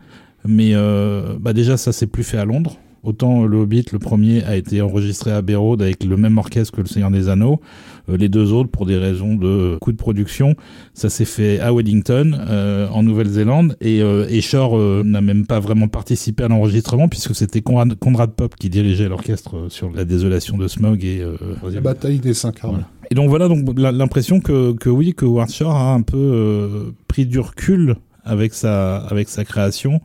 mais 0.44 0.72
euh, 0.74 1.38
bah 1.40 1.54
déjà 1.54 1.78
ça 1.78 1.92
s'est 1.92 2.08
plus 2.08 2.24
fait 2.24 2.40
à 2.40 2.46
Londres. 2.46 2.80
Autant 3.04 3.46
le 3.46 3.58
Hobbit, 3.58 3.86
le 3.92 4.00
premier, 4.00 4.44
a 4.44 4.56
été 4.56 4.82
enregistré 4.82 5.32
à 5.32 5.42
Road 5.56 5.82
avec 5.82 6.04
le 6.04 6.18
même 6.18 6.38
orchestre 6.38 6.76
que 6.76 6.82
le 6.82 6.88
Seigneur 6.88 7.12
des 7.12 7.30
Anneaux. 7.30 7.62
Euh, 8.10 8.18
les 8.18 8.30
deux 8.30 8.54
autres, 8.54 8.70
pour 8.70 8.86
des 8.86 8.98
raisons 8.98 9.36
de 9.36 9.78
coût 9.80 9.92
de 9.92 9.98
production, 9.98 10.56
ça 10.94 11.10
s'est 11.10 11.26
fait 11.26 11.60
à 11.60 11.74
Wellington, 11.74 12.38
euh, 12.50 12.88
en 12.90 13.04
Nouvelle-Zélande, 13.04 13.78
et, 13.82 14.02
euh, 14.02 14.28
euh, 14.28 15.04
n'a 15.04 15.22
même 15.22 15.46
pas 15.46 15.60
vraiment 15.60 15.88
participé 15.88 16.44
à 16.44 16.48
l'enregistrement 16.48 17.08
puisque 17.08 17.36
c'était 17.36 17.62
Conrad, 17.62 17.96
Conrad 17.96 18.32
Pop 18.32 18.56
qui 18.56 18.70
dirigeait 18.70 19.10
l'orchestre 19.10 19.68
sur 19.70 19.92
la 19.92 20.06
désolation 20.06 20.58
de 20.58 20.68
Smog 20.68 21.04
et 21.04 21.24
La 21.72 21.82
bataille 21.82 22.20
des 22.20 22.34
cinq 22.34 22.64
armes. 22.64 22.76
Voilà. 22.76 22.88
Et 23.12 23.16
donc 23.16 23.30
voilà 23.30 23.48
donc 23.48 23.78
l'impression 23.78 24.40
que, 24.40 24.74
que 24.74 24.90
oui 24.90 25.14
que 25.14 25.26
Howard 25.26 25.50
Shore 25.50 25.76
a 25.76 25.94
un 25.94 26.02
peu 26.02 26.94
pris 27.08 27.26
du 27.26 27.40
recul 27.40 27.96
avec 28.24 28.54
sa 28.54 28.98
avec 28.98 29.30
sa 29.30 29.46
création 29.46 30.02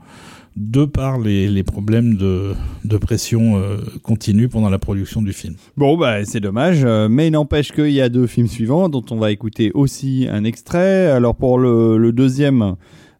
de 0.57 0.85
par 0.85 1.19
les, 1.19 1.49
les 1.49 1.63
problèmes 1.63 2.17
de, 2.17 2.53
de 2.85 2.97
pression 2.97 3.57
euh, 3.57 3.79
continue 4.03 4.49
pendant 4.49 4.69
la 4.69 4.79
production 4.79 5.23
du 5.23 5.33
film. 5.33 5.55
Bon, 5.77 5.97
bah, 5.97 6.25
c'est 6.25 6.41
dommage, 6.41 6.83
euh, 6.85 7.09
mais 7.09 7.29
il 7.29 7.31
n'empêche 7.31 7.73
qu'il 7.73 7.91
y 7.91 8.01
a 8.01 8.09
deux 8.09 8.27
films 8.27 8.49
suivants 8.49 8.89
dont 8.89 9.05
on 9.11 9.17
va 9.17 9.31
écouter 9.31 9.71
aussi 9.73 10.29
un 10.31 10.45
extrait. 10.45 11.07
Alors, 11.11 11.35
pour 11.35 11.59
le, 11.59 11.97
le 11.97 12.13
deuxième, 12.13 12.77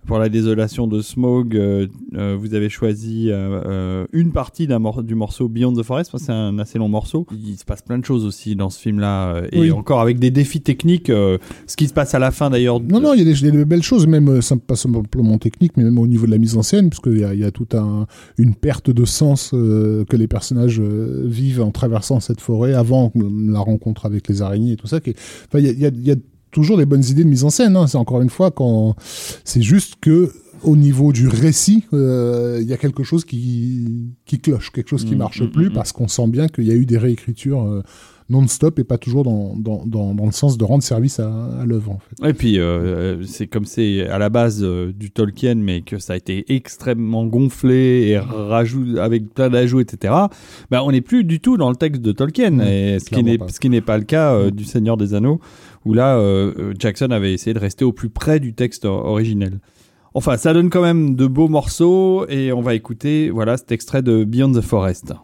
pour 0.07 0.19
la 0.19 0.29
désolation 0.29 0.87
de 0.89 1.01
Smog, 1.01 1.57
euh, 1.57 1.87
euh, 2.15 2.37
vous 2.39 2.55
avez 2.55 2.69
choisi 2.69 3.29
euh, 3.31 4.05
une 4.13 4.33
partie 4.33 4.67
d'un 4.67 4.81
mor- 4.81 5.03
du 5.05 5.15
morceau 5.15 5.49
Beyond 5.49 5.73
the 5.75 5.83
Forest. 5.83 6.11
C'est 6.19 6.33
un 6.33 6.59
assez 6.59 6.79
long 6.79 6.89
morceau. 6.89 7.27
Il 7.33 7.57
se 7.57 7.65
passe 7.65 7.83
plein 7.83 7.99
de 7.99 8.05
choses 8.05 8.25
aussi 8.25 8.57
dans 8.57 8.69
ce 8.69 8.81
film-là, 8.81 9.43
et 9.53 9.61
Oui. 9.61 9.71
encore 9.71 10.01
avec 10.01 10.19
des 10.19 10.31
défis 10.31 10.61
techniques. 10.61 11.07
ce 11.09 11.77
qui 11.77 11.87
se 11.87 11.93
passe 11.95 12.15
à 12.15 12.19
la 12.19 12.31
fin, 12.31 12.51
d'ailleurs. 12.51 12.81
Non, 12.81 13.01
non, 13.01 13.15
il 13.15 13.27
y 13.27 13.31
a 13.49 13.51
des, 13.51 13.65
belles 13.65 13.83
choses, 13.83 14.07
même 14.07 14.41
pas 14.67 14.77
simplement 14.77 15.39
techniques, 15.39 15.77
mais 15.77 15.85
même 15.85 15.99
au 15.99 16.07
niveau 16.07 16.27
de 16.27 16.33
la 16.33 16.39
mise 16.39 16.57
en 16.57 16.63
scène, 16.63 16.89
puisqu'il 16.91 17.19
y 17.19 17.25
a, 17.25 17.35
y 17.35 17.45
a 17.45 17.51
toute 17.51 17.75
un, 17.75 18.07
une 18.39 18.55
perte 18.55 18.91
de 18.91 19.05
sens 19.05 19.51
que 19.53 20.17
les 20.17 20.27
personnages 20.27 20.81
vivent 20.81 21.63
en 21.63 21.71
traversant 21.71 22.19
cette 22.21 22.41
forêt 22.41 22.75
avant 22.75 23.13
la 23.15 23.61
rencontre 23.61 24.07
avec 24.07 24.29
les 24.29 24.43
araignées 24.43 24.73
et 24.73 24.77
tout 24.77 24.87
ça. 24.89 24.99
Il 25.55 25.61
y 25.61 25.69
a, 25.69 25.73
y 25.73 25.87
a- 25.87 25.91
y 25.95 26.11
a 26.11 26.15
toujours 26.53 26.77
des 26.79 26.87
bonnes 26.87 27.05
idées 27.05 27.25
de 27.25 27.29
mise 27.29 27.43
en 27.45 27.51
scène. 27.51 27.77
hein. 27.77 27.87
C'est 27.89 27.99
encore 27.99 28.23
une 28.23 28.31
fois 28.31 28.51
quand 28.53 28.95
c'est 29.45 29.63
juste 29.63 29.97
que 30.01 30.31
au 30.63 30.77
niveau 30.77 31.13
du 31.13 31.27
récit, 31.27 31.85
euh, 31.93 32.61
il 32.63 32.69
y 32.69 32.73
a 32.73 32.77
quelque 32.77 33.03
chose 33.03 33.25
qui, 33.25 34.13
qui 34.25 34.39
cloche, 34.39 34.71
quelque 34.71 34.89
chose 34.91 35.05
qui 35.05 35.17
Mm, 35.17 35.19
marche 35.19 35.43
mm, 35.43 35.51
plus, 35.51 35.71
mm. 35.71 35.73
parce 35.73 35.91
qu'on 35.91 36.07
sent 36.07 36.29
bien 36.29 36.47
qu'il 36.47 36.65
y 36.65 36.71
a 36.71 36.75
eu 36.75 36.87
des 36.87 36.99
réécritures 36.99 37.63
euh, 37.65 37.83
non-stop 38.31 38.79
et 38.79 38.85
pas 38.85 38.97
toujours 38.97 39.25
dans, 39.25 39.57
dans, 39.57 39.83
dans, 39.85 40.15
dans 40.15 40.25
le 40.25 40.31
sens 40.31 40.57
de 40.57 40.65
rendre 40.65 40.85
service 40.85 41.19
à, 41.19 41.29
à 41.61 41.65
l'œuvre. 41.67 41.91
En 41.91 41.99
fait. 41.99 42.29
Et 42.31 42.33
puis, 42.33 42.61
euh, 42.61 43.25
c'est 43.25 43.49
comme 43.49 43.65
c'est 43.65 44.07
à 44.07 44.19
la 44.19 44.29
base 44.31 44.63
du 44.63 45.11
Tolkien, 45.11 45.57
mais 45.57 45.83
que 45.83 45.99
ça 45.99 46.13
a 46.13 46.17
été 46.17 46.45
extrêmement 46.55 47.27
gonflé 47.27 48.07
et 48.11 48.19
rajout, 48.21 48.99
avec 49.01 49.35
plein 49.35 49.51
d'ajouts, 49.51 49.81
etc. 49.81 50.15
Bah, 50.71 50.83
on 50.85 50.93
n'est 50.93 51.01
plus 51.01 51.25
du 51.25 51.41
tout 51.41 51.57
dans 51.57 51.71
le 51.71 51.77
texte 51.77 52.01
de 52.03 52.13
Tolkien, 52.13 52.61
et 52.61 53.01
ce 53.01 53.11
qui 53.11 53.25
n'est 53.25 53.37
pas. 53.37 53.49
ce 53.49 53.59
qui 53.59 53.69
n'est 53.69 53.81
pas 53.81 53.99
le 53.99 54.05
cas 54.05 54.49
du 54.53 54.65
Seigneur 54.65 54.97
des 54.97 55.13
Anneaux, 55.13 55.41
où 55.85 55.95
là, 55.95 56.17
euh, 56.17 56.53
euh, 56.59 56.75
Jackson 56.79 57.11
avait 57.11 57.33
essayé 57.33 57.55
de 57.55 57.59
rester 57.59 57.85
au 57.85 57.93
plus 57.93 58.09
près 58.11 58.41
du 58.41 58.55
texte 58.55 58.85
or- 58.85 59.05
originel. 59.07 59.61
Enfin, 60.15 60.37
ça 60.37 60.53
donne 60.53 60.69
quand 60.71 60.83
même 60.83 61.15
de 61.17 61.27
beaux 61.27 61.49
morceaux, 61.49 62.27
et 62.29 62.53
on 62.53 62.61
va 62.61 62.75
écouter 62.75 63.31
voilà 63.31 63.57
cet 63.57 63.73
extrait 63.73 64.03
de 64.03 64.25
Beyond 64.25 64.53
the 64.53 64.61
Forest. 64.61 65.15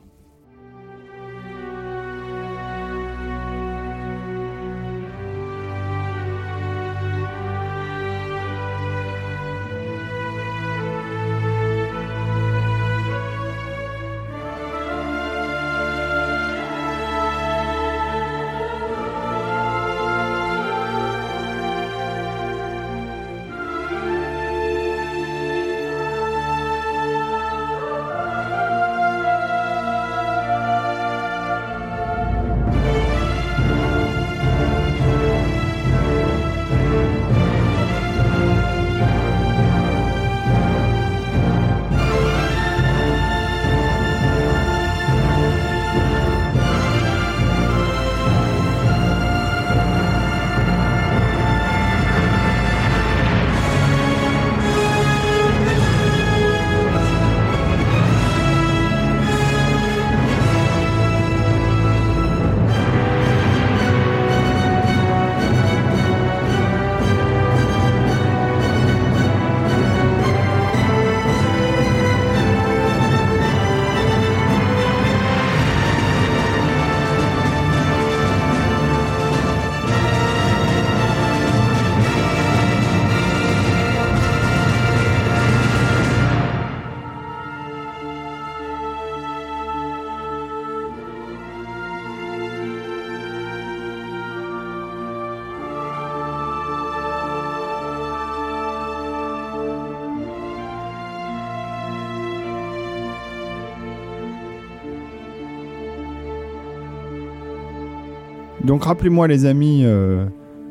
Donc 108.78 108.86
rappelez-moi 108.86 109.26
les 109.26 109.44
amis, 109.44 109.80
euh, 109.84 110.24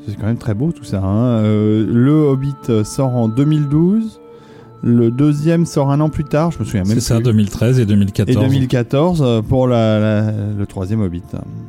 c'est 0.08 0.16
quand 0.16 0.28
même 0.28 0.38
très 0.38 0.54
beau 0.54 0.72
tout 0.72 0.86
ça. 0.86 1.02
hein. 1.04 1.42
Euh, 1.44 1.86
le 1.92 2.14
Hobbit 2.30 2.56
euh, 2.70 2.86
sort 2.86 3.14
en 3.14 3.28
2012, 3.28 4.22
le 4.82 5.12
deuxième 5.12 5.66
sort 5.66 5.92
un 5.92 6.00
an 6.00 6.08
plus 6.08 6.24
tard, 6.24 6.52
je 6.52 6.60
me 6.60 6.64
souviens 6.64 6.84
même 6.86 6.94
C'est 6.94 7.02
ça, 7.02 7.16
plus. 7.16 7.24
2013 7.26 7.82
et 7.82 7.86
2014. 7.86 8.30
Et 8.38 8.40
2014 8.48 9.22
euh, 9.22 9.42
pour 9.42 9.68
la, 9.68 10.00
la- 10.00 10.32
le 10.58 10.66
troisième 10.66 11.02
Hobbit. 11.02 11.22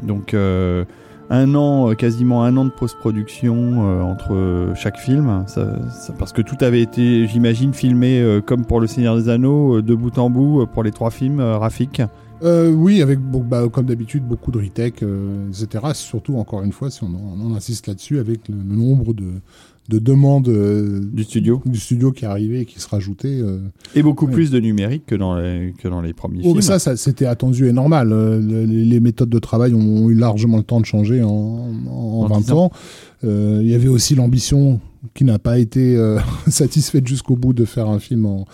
Donc 0.05 0.33
euh, 0.33 0.85
un 1.29 1.57
an, 1.57 1.93
quasiment 1.97 2.45
un 2.45 2.57
an 2.57 2.67
de 2.67 2.71
post-production 2.71 4.01
entre 4.09 4.71
chaque 4.77 4.97
film, 4.99 5.43
ça- 5.49 5.75
ça- 5.91 6.13
parce 6.17 6.33
que 6.33 6.41
tout 6.43 6.57
avait 6.61 6.83
été, 6.83 7.27
j'imagine, 7.27 7.73
filmé 7.75 8.39
comme 8.47 8.65
pour 8.65 8.79
Le 8.81 8.87
Seigneur 8.87 9.17
des 9.17 9.29
Anneaux, 9.29 9.83
de 9.83 9.95
bout 9.97 10.17
en 10.19 10.31
bout 10.31 10.67
pour 10.73 10.85
les 10.85 10.93
trois 10.93 11.11
films, 11.11 11.41
Rafik. 11.41 12.01
Euh, 12.43 12.71
oui, 12.71 13.03
avec 13.03 13.19
bah, 13.21 13.69
comme 13.69 13.87
d'habitude 13.87 14.25
beaucoup 14.25 14.53
de 14.53 14.59
retech, 14.59 15.03
euh, 15.03 15.49
etc. 15.49 15.87
Surtout 15.95 16.37
encore 16.37 16.63
une 16.63 16.73
fois, 16.73 16.91
si 16.91 17.03
on, 17.03 17.09
on 17.09 17.55
insiste 17.55 17.89
là-dessus, 17.89 18.19
avec 18.19 18.49
le 18.49 18.55
nombre 18.55 19.13
de, 19.13 19.41
de 19.89 19.99
demande 19.99 20.49
euh, 20.49 21.01
du 21.13 21.25
studio. 21.25 21.63
du 21.65 21.79
studio 21.79 22.13
qui 22.13 22.27
arrivait 22.27 22.61
et 22.61 22.65
qui 22.67 22.79
se 22.79 22.89
rajoutait. 22.89 23.41
euh. 23.41 23.59
Et 23.95 24.03
beaucoup 24.03 24.27
Ouais. 24.27 24.33
plus 24.33 24.51
de 24.51 24.61
numérique 24.61 25.05
que 25.07 25.15
dans 25.15 25.35
les, 25.37 25.73
que 25.79 25.89
dans 25.89 26.03
les 26.03 26.13
premiers 26.13 26.41
Oh, 26.45 26.51
films. 26.51 26.61
ça, 26.63 26.79
ça 26.79 26.97
c'était 26.97 27.25
attendu 27.27 27.69
et 27.69 27.73
normal. 27.73 28.13
Euh, 28.13 28.39
le- 28.41 28.65
les, 28.65 28.85
les 28.85 29.01
méthodes 29.01 29.31
de 29.31 29.39
travail 29.39 29.75
ont 29.75 30.09
eu 30.11 30.15
largement 30.15 30.59
le 30.59 30.63
temps 30.63 30.81
de 30.81 30.87
changer 30.87 31.23
en, 31.23 31.29
en, 31.29 31.91
En 31.91 32.27
20 32.27 32.39
dix 32.41 32.53
ans. 32.53 32.71
Il 33.23 33.67
y 33.67 33.75
avait 33.75 33.89
aussi 33.89 34.15
l'ambition 34.15 34.79
qui 35.15 35.25
n'a 35.25 35.39
pas 35.39 35.59
été 35.59 35.97
satisfaite 36.49 37.07
jusqu'au 37.07 37.35
bout 37.37 37.53
de 37.53 37.65
faire 37.65 37.89
un 37.89 37.99
film 37.99 38.27
en, 38.27 38.45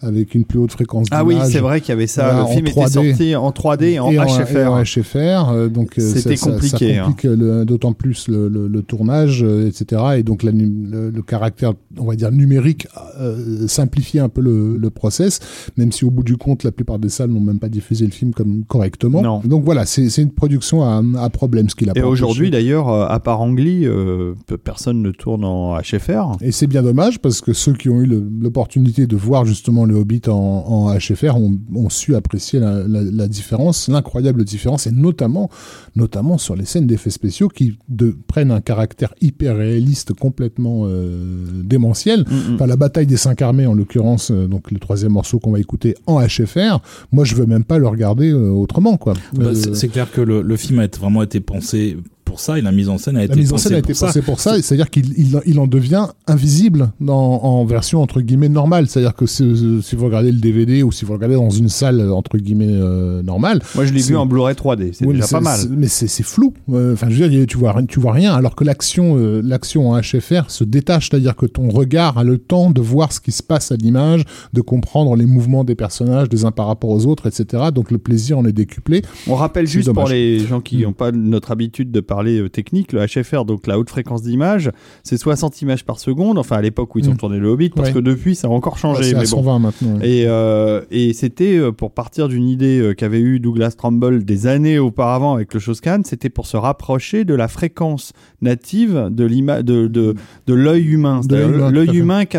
avec 0.00 0.34
une 0.34 0.44
plus 0.44 0.58
haute 0.60 0.72
fréquence 0.72 1.06
ah 1.10 1.24
oui, 1.24 1.36
c'est 1.44 1.58
vrai 1.60 1.80
qu'il 1.80 1.90
y 1.90 1.92
avait 1.92 2.06
ça. 2.06 2.40
Le 2.40 2.46
film 2.52 2.66
était 2.66 2.80
3D. 2.80 2.88
sorti 3.08 3.36
en 3.36 3.50
3D 3.50 3.82
et 3.84 3.98
en 4.00 4.10
et 4.10 4.16
HFR. 4.16 4.56
et 4.56 4.66
en 4.66 4.82
HFR, 4.82 5.68
donc 5.70 5.94
C'était 5.98 6.36
ça- 6.36 6.50
compliqué, 6.50 6.94
Ça 6.96 7.02
complique 7.02 7.24
le- 7.24 7.64
d'autant 7.64 7.92
plus 7.92 8.28
le, 8.28 8.48
le- 8.48 8.68
le 8.68 8.82
tournage, 8.82 9.42
etc. 9.42 10.02
Et 10.18 10.22
donc 10.22 10.42
la 10.42 10.52
le, 10.90 11.10
le 11.10 11.22
caractère, 11.22 11.72
on 11.98 12.04
va 12.04 12.14
dire 12.16 12.30
numérique, 12.30 12.86
euh, 13.20 13.66
simplifiait 13.68 14.20
un 14.20 14.28
peu 14.28 14.40
le, 14.40 14.76
le 14.76 14.90
process, 14.90 15.40
même 15.76 15.92
si 15.92 16.04
au 16.04 16.10
bout 16.10 16.22
du 16.22 16.36
compte, 16.36 16.64
la 16.64 16.72
plupart 16.72 16.98
des 16.98 17.08
salles 17.08 17.30
n'ont 17.30 17.40
même 17.40 17.58
pas 17.58 17.68
diffusé 17.68 18.04
le 18.04 18.10
film 18.12 18.32
comme 18.32 18.64
correctement. 18.64 19.22
Non. 19.22 19.40
Donc 19.44 19.64
voilà, 19.64 19.86
c'est 19.86 20.06
une 20.18 20.30
production 20.32 20.82
à, 20.82 21.02
à 21.22 21.30
problème, 21.30 21.68
ce 21.68 21.74
qu'il 21.74 21.88
a 21.90 21.92
Et 21.96 22.02
aujourd'hui, 22.02 22.50
d'ailleurs, 22.50 22.88
euh, 22.88 23.06
à 23.06 23.20
part 23.20 23.40
Angly, 23.40 23.86
euh, 23.86 24.34
pe- 24.46 24.56
personne 24.56 25.02
ne 25.02 25.10
tourne 25.10 25.44
en 25.44 25.78
HFR. 25.80 26.36
Et 26.40 26.52
c'est 26.52 26.66
bien 26.66 26.82
dommage 26.82 27.18
parce 27.20 27.40
que 27.40 27.52
ceux 27.52 27.72
qui 27.72 27.88
ont 27.88 28.00
eu 28.00 28.06
l'opportunité 28.40 29.06
de 29.06 29.16
voir 29.16 29.44
justement 29.44 29.84
le 29.84 29.94
Hobbit 29.96 30.22
en, 30.28 30.32
en 30.34 30.94
HFR 30.96 31.36
ont, 31.36 31.58
ont 31.74 31.88
su 31.88 32.14
apprécier 32.14 32.60
la, 32.60 32.86
la- 32.86 33.02
la 33.02 33.28
différence, 33.28 33.88
l'incroyable 33.88 34.44
différence, 34.44 34.86
et 34.86 34.90
notamment, 34.92 35.48
notamment 35.96 36.38
sur 36.38 36.56
les 36.56 36.64
scènes 36.64 36.86
d'effets 36.86 37.10
spéciaux 37.10 37.48
qui 37.48 37.78
de, 37.88 38.16
prennent 38.26 38.50
un 38.50 38.60
caractère 38.60 39.14
hyper 39.20 39.56
réaliste, 39.56 40.12
complètement 40.12 40.67
euh, 40.84 41.44
démentiel. 41.64 42.20
Mm, 42.20 42.34
mm. 42.52 42.54
Enfin, 42.54 42.66
la 42.66 42.76
bataille 42.76 43.06
des 43.06 43.16
cinq 43.16 43.42
armées, 43.42 43.66
en 43.66 43.74
l'occurrence, 43.74 44.30
euh, 44.30 44.46
donc 44.46 44.70
le 44.70 44.78
troisième 44.78 45.12
morceau 45.12 45.38
qu'on 45.38 45.50
va 45.52 45.60
écouter 45.60 45.94
en 46.06 46.20
HFR, 46.20 46.80
moi 47.12 47.24
je 47.24 47.34
veux 47.34 47.46
même 47.46 47.64
pas 47.64 47.78
le 47.78 47.86
regarder 47.88 48.30
euh, 48.30 48.50
autrement, 48.50 48.96
quoi. 48.96 49.14
Bah, 49.34 49.50
c'est 49.54 49.88
clair 49.88 50.10
que 50.10 50.20
le, 50.20 50.42
le 50.42 50.56
film 50.56 50.78
a 50.80 50.84
été- 50.84 50.98
vraiment 50.98 51.22
été 51.22 51.40
pensé 51.40 51.96
pour 52.28 52.40
ça 52.40 52.58
et 52.58 52.62
la 52.62 52.70
mise 52.72 52.88
en 52.88 52.98
scène 52.98 53.16
a 53.16 53.24
été 53.24 53.34
La 53.34 53.40
mise 53.40 53.48
en 53.50 53.56
pensée 53.56 53.68
scène 53.70 53.78
a 53.78 53.80
pour 53.82 53.90
été 53.90 53.94
ça. 53.98 54.06
pensée 54.06 54.22
pour 54.22 54.38
ça, 54.40 54.58
et 54.58 54.62
c'est-à-dire 54.62 54.90
qu'il 54.90 55.12
il, 55.16 55.40
il 55.46 55.58
en 55.58 55.66
devient 55.66 56.06
invisible 56.26 56.92
dans, 57.00 57.42
en 57.42 57.64
version 57.64 58.02
entre 58.02 58.20
guillemets 58.20 58.48
normale. 58.48 58.86
C'est-à-dire 58.88 59.14
que 59.14 59.26
si, 59.26 59.80
si 59.82 59.96
vous 59.96 60.04
regardez 60.04 60.30
le 60.30 60.38
DVD 60.38 60.82
ou 60.82 60.92
si 60.92 61.04
vous 61.04 61.12
regardez 61.14 61.34
dans 61.36 61.50
une 61.50 61.68
salle 61.68 62.00
entre 62.12 62.36
guillemets 62.38 62.66
euh, 62.68 63.22
normale, 63.22 63.60
Moi, 63.74 63.84
je 63.86 63.92
l'ai 63.92 64.02
vu 64.02 64.16
en 64.16 64.26
Blu-ray 64.26 64.54
3D. 64.54 64.90
C'est 64.92 65.06
déjà 65.06 65.26
pas 65.26 65.40
mal. 65.40 65.58
Mais 65.70 65.88
c'est 65.88 66.22
flou. 66.22 66.52
Euh, 66.72 66.92
Enfin, 66.92 67.08
je 67.10 67.22
veux 67.22 67.28
dire, 67.28 67.46
tu 67.46 67.56
vois, 67.58 67.72
rien- 67.72 67.86
tu 67.86 68.00
vois 68.00 68.12
rien, 68.12 68.34
alors 68.34 68.54
que 68.54 68.64
l'action, 68.64 69.16
euh, 69.16 69.40
l'action 69.44 69.90
en 69.90 70.00
HFR 70.00 70.50
se 70.50 70.64
détache, 70.64 71.08
c'est-à-dire 71.10 71.36
que 71.36 71.46
ton 71.46 71.68
regard 71.70 72.18
a 72.18 72.24
le 72.24 72.38
temps 72.38 72.70
de 72.70 72.80
voir 72.80 73.12
ce 73.12 73.20
qui 73.20 73.32
se 73.32 73.42
passe 73.42 73.72
à 73.72 73.76
l'image, 73.76 74.22
de 74.52 74.60
comprendre 74.60 75.14
les 75.16 75.26
mouvements 75.26 75.64
des 75.64 75.74
personnages, 75.74 76.28
des 76.28 76.44
uns 76.44 76.50
par 76.50 76.66
rapport 76.66 76.90
aux 76.90 77.06
autres, 77.06 77.26
etc. 77.26 77.64
Donc 77.74 77.90
le 77.90 77.98
plaisir 77.98 78.38
en 78.38 78.44
est 78.46 78.52
décuplé. 78.52 79.02
On 79.28 79.34
rappelle 79.34 79.66
juste 79.66 79.92
pour 79.92 80.08
les 80.08 80.40
gens 80.40 80.60
qui 80.60 80.78
Mm. 80.78 80.82
n'ont 80.82 80.92
pas 80.92 81.12
notre 81.12 81.50
habitude 81.52 81.90
de 81.90 82.00
parler 82.00 82.17
euh, 82.26 82.48
technique, 82.48 82.92
le 82.92 83.04
HFR, 83.06 83.44
donc 83.44 83.66
la 83.66 83.78
haute 83.78 83.90
fréquence 83.90 84.22
d'image, 84.22 84.70
c'est 85.02 85.16
60 85.16 85.62
images 85.62 85.84
par 85.84 85.98
seconde, 86.00 86.38
enfin 86.38 86.56
à 86.56 86.62
l'époque 86.62 86.94
où 86.94 86.98
ils 86.98 87.08
ont 87.08 87.14
Mm. 87.14 87.16
tourné 87.18 87.38
le 87.38 87.48
Hobbit, 87.48 87.70
parce 87.70 87.88
Ouais. 87.88 87.94
que 87.94 87.98
depuis 88.00 88.34
ça 88.34 88.48
a 88.48 88.50
encore 88.50 88.78
changé. 88.78 89.02
c'est 89.04 89.14
à 89.14 89.18
mais 89.18 89.24
bon. 89.24 89.30
120 89.42 89.58
maintenant. 89.58 89.96
ouais. 89.98 90.08
Et, 90.08 90.24
euh, 90.26 90.82
et 90.90 91.12
c'était 91.12 91.56
euh, 91.58 91.72
pour 91.72 91.92
partir 91.92 92.28
d'une 92.28 92.48
idée 92.48 92.92
qu'avait 92.96 93.20
eu 93.20 93.40
Douglas 93.40 93.72
Trumbull 93.76 94.24
des 94.24 94.46
années 94.46 94.78
auparavant 94.78 95.34
avec 95.34 95.52
le 95.54 95.60
Shoscan, 95.60 96.00
c'était 96.04 96.30
pour 96.30 96.46
se 96.46 96.56
rapprocher 96.56 97.24
de 97.24 97.34
la 97.34 97.48
fréquence 97.48 98.12
native 98.42 99.08
de 99.10 99.24
l'ima- 99.24 99.62
de, 99.62 99.86
de, 99.86 100.14
de 100.46 100.54
l'œil 100.54 100.84
humain. 100.86 101.20
L'œil 101.30 101.96
humain, 101.96 102.24
tout 102.24 102.38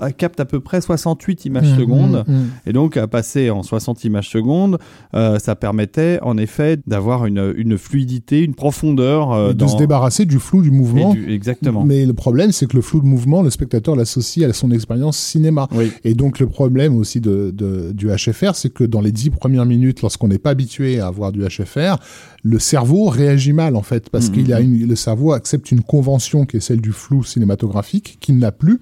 à 0.00 0.12
capte 0.12 0.40
à 0.40 0.44
peu 0.44 0.60
près 0.60 0.80
68 0.80 1.44
images 1.44 1.72
Mm, 1.72 1.76
secondes. 1.78 2.24
mm, 2.26 2.32
mm. 2.32 2.46
Et 2.66 2.72
donc, 2.72 2.96
à 2.96 3.06
passer 3.06 3.50
en 3.50 3.62
60 3.62 4.04
images 4.04 4.28
secondes, 4.28 4.78
euh, 5.14 5.38
ça 5.38 5.54
permettait 5.54 6.18
en 6.22 6.36
effet 6.36 6.78
d'avoir 6.86 7.26
une, 7.26 7.54
une 7.56 7.78
fluidité, 7.78 8.40
une 8.42 8.54
profondeur. 8.54 9.13
Euh, 9.32 9.50
Et 9.50 9.54
de 9.54 9.58
dans... 9.58 9.68
se 9.68 9.76
débarrasser 9.76 10.24
du 10.24 10.38
flou 10.38 10.62
du 10.62 10.70
mouvement. 10.70 11.12
du- 11.14 11.30
Exactement. 11.32 11.84
Mais 11.84 12.04
le 12.06 12.12
problème, 12.14 12.52
c'est 12.52 12.66
que 12.66 12.76
le 12.76 12.82
flou 12.82 13.00
de 13.00 13.06
mouvement, 13.06 13.42
le 13.42 13.50
spectateur 13.50 13.96
l'associe 13.96 14.48
à 14.48 14.52
son 14.52 14.70
expérience 14.70 15.16
cinéma. 15.18 15.68
Oui. 15.74 15.92
Et 16.04 16.14
donc 16.14 16.38
le 16.40 16.46
problème 16.46 16.96
aussi 16.96 17.20
de, 17.20 17.50
de- 17.54 17.92
du 17.92 18.08
HFR, 18.08 18.54
c'est 18.54 18.70
que 18.72 18.84
dans 18.84 19.00
les 19.00 19.12
dix 19.12 19.30
premières 19.30 19.66
minutes, 19.66 20.02
lorsqu'on 20.02 20.28
n'est 20.28 20.38
pas 20.38 20.50
habitué 20.50 21.00
à 21.00 21.10
voir 21.10 21.32
du 21.32 21.42
HFR, 21.44 21.96
le 22.42 22.58
cerveau 22.58 23.06
réagit 23.06 23.52
mal 23.54 23.76
en 23.76 23.82
fait, 23.82 24.10
parce 24.10 24.28
Mhm. 24.28 24.34
qu'il 24.34 24.52
a 24.52 24.60
une, 24.60 24.86
le 24.86 24.96
cerveau 24.96 25.32
accepte 25.32 25.70
une 25.70 25.80
convention 25.82 26.44
qui 26.44 26.58
est 26.58 26.60
celle 26.60 26.80
du 26.80 26.92
flou 26.92 27.24
cinématographique, 27.24 28.18
qu'il 28.20 28.38
n'a 28.38 28.52
plus, 28.52 28.80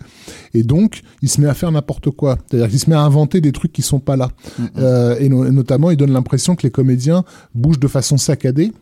et 0.54 0.62
donc 0.62 1.02
il 1.22 1.28
se 1.28 1.40
met 1.40 1.46
à 1.48 1.54
faire 1.54 1.70
n'importe 1.70 2.10
quoi. 2.10 2.38
C'est-à-dire 2.48 2.68
qu'il 2.68 2.78
se 2.78 2.88
met 2.90 2.96
à 2.96 3.02
inventer 3.02 3.40
des 3.40 3.52
trucs 3.52 3.72
qui 3.72 3.82
sont 3.82 4.00
pas 4.00 4.16
là. 4.16 4.30
Mhm. 4.58 4.68
Euh, 4.78 5.16
et, 5.20 5.28
no- 5.28 5.44
et 5.44 5.50
notamment, 5.50 5.90
il 5.90 5.96
donne 5.96 6.12
l'impression 6.12 6.56
que 6.56 6.62
les 6.64 6.70
comédiens 6.70 7.24
bougent 7.54 7.78
de 7.80 7.88
façon 7.88 8.16
saccadée 8.16 8.72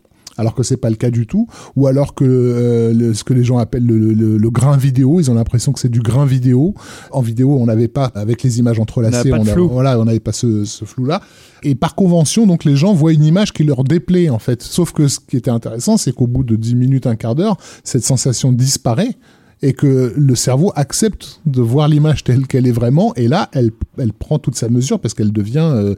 alors 0.41 0.53
que 0.55 0.63
c'est 0.63 0.75
pas 0.77 0.89
le 0.89 0.97
cas 0.97 1.09
du 1.11 1.25
tout, 1.27 1.47
ou 1.77 1.87
alors 1.87 2.13
que 2.15 2.25
euh, 2.25 2.93
le- 2.93 3.13
ce 3.13 3.23
que 3.23 3.33
les 3.33 3.43
gens 3.45 3.57
appellent 3.57 3.85
le, 3.85 3.97
le- 4.13 4.37
le 4.37 4.49
grain 4.49 4.75
vidéo, 4.75 5.19
ils 5.21 5.31
ont 5.31 5.33
l'impression 5.35 5.71
que 5.71 5.79
c'est 5.79 5.87
du 5.89 6.01
grain 6.01 6.25
vidéo. 6.25 6.73
En 7.11 7.21
vidéo, 7.21 7.57
on 7.57 7.65
n'avait 7.67 7.87
pas 7.87 8.11
avec 8.15 8.43
les 8.43 8.59
images 8.59 8.79
entrelacées, 8.79 9.29
On 9.31 9.43
n'avait 9.45 9.51
pas 9.67 9.73
voilà, 9.73 9.97
ce, 10.33 10.65
ce 10.65 10.83
flou-là. 10.85 11.21
Et 11.63 11.75
par 11.75 11.95
convention, 11.95 12.45
donc 12.47 12.65
les 12.65 12.75
gens 12.75 12.93
voient 12.93 13.13
une 13.13 13.23
image 13.23 13.53
qui 13.53 13.63
leur 13.63 13.83
déplaît 13.85 14.29
en 14.29 14.39
fait. 14.39 14.61
Sauf 14.61 14.91
que 14.91 15.07
ce 15.07 15.19
qui 15.19 15.37
était 15.37 15.51
intéressant, 15.51 15.95
c'est 15.97 16.11
qu'au 16.11 16.27
bout 16.27 16.43
de 16.43 16.55
10 16.55 16.75
minutes, 16.75 17.07
un 17.07 17.15
quart 17.15 17.35
d'heure, 17.35 17.55
cette 17.83 18.03
sensation 18.03 18.51
disparaît 18.51 19.15
et 19.63 19.73
que 19.73 20.11
le 20.17 20.33
cerveau 20.35 20.71
accepte 20.75 21.39
de 21.45 21.61
voir 21.61 21.87
l'image 21.87 22.23
telle 22.23 22.47
qu'elle 22.47 22.65
est 22.65 22.71
vraiment. 22.71 23.13
Et 23.15 23.27
là, 23.27 23.47
elle, 23.53 23.69
elle 23.99 24.11
prend 24.11 24.39
toute 24.39 24.55
sa 24.55 24.69
mesure 24.69 24.99
parce 24.99 25.13
qu'elle 25.13 25.31
devient 25.31 25.69
euh, 25.71 25.93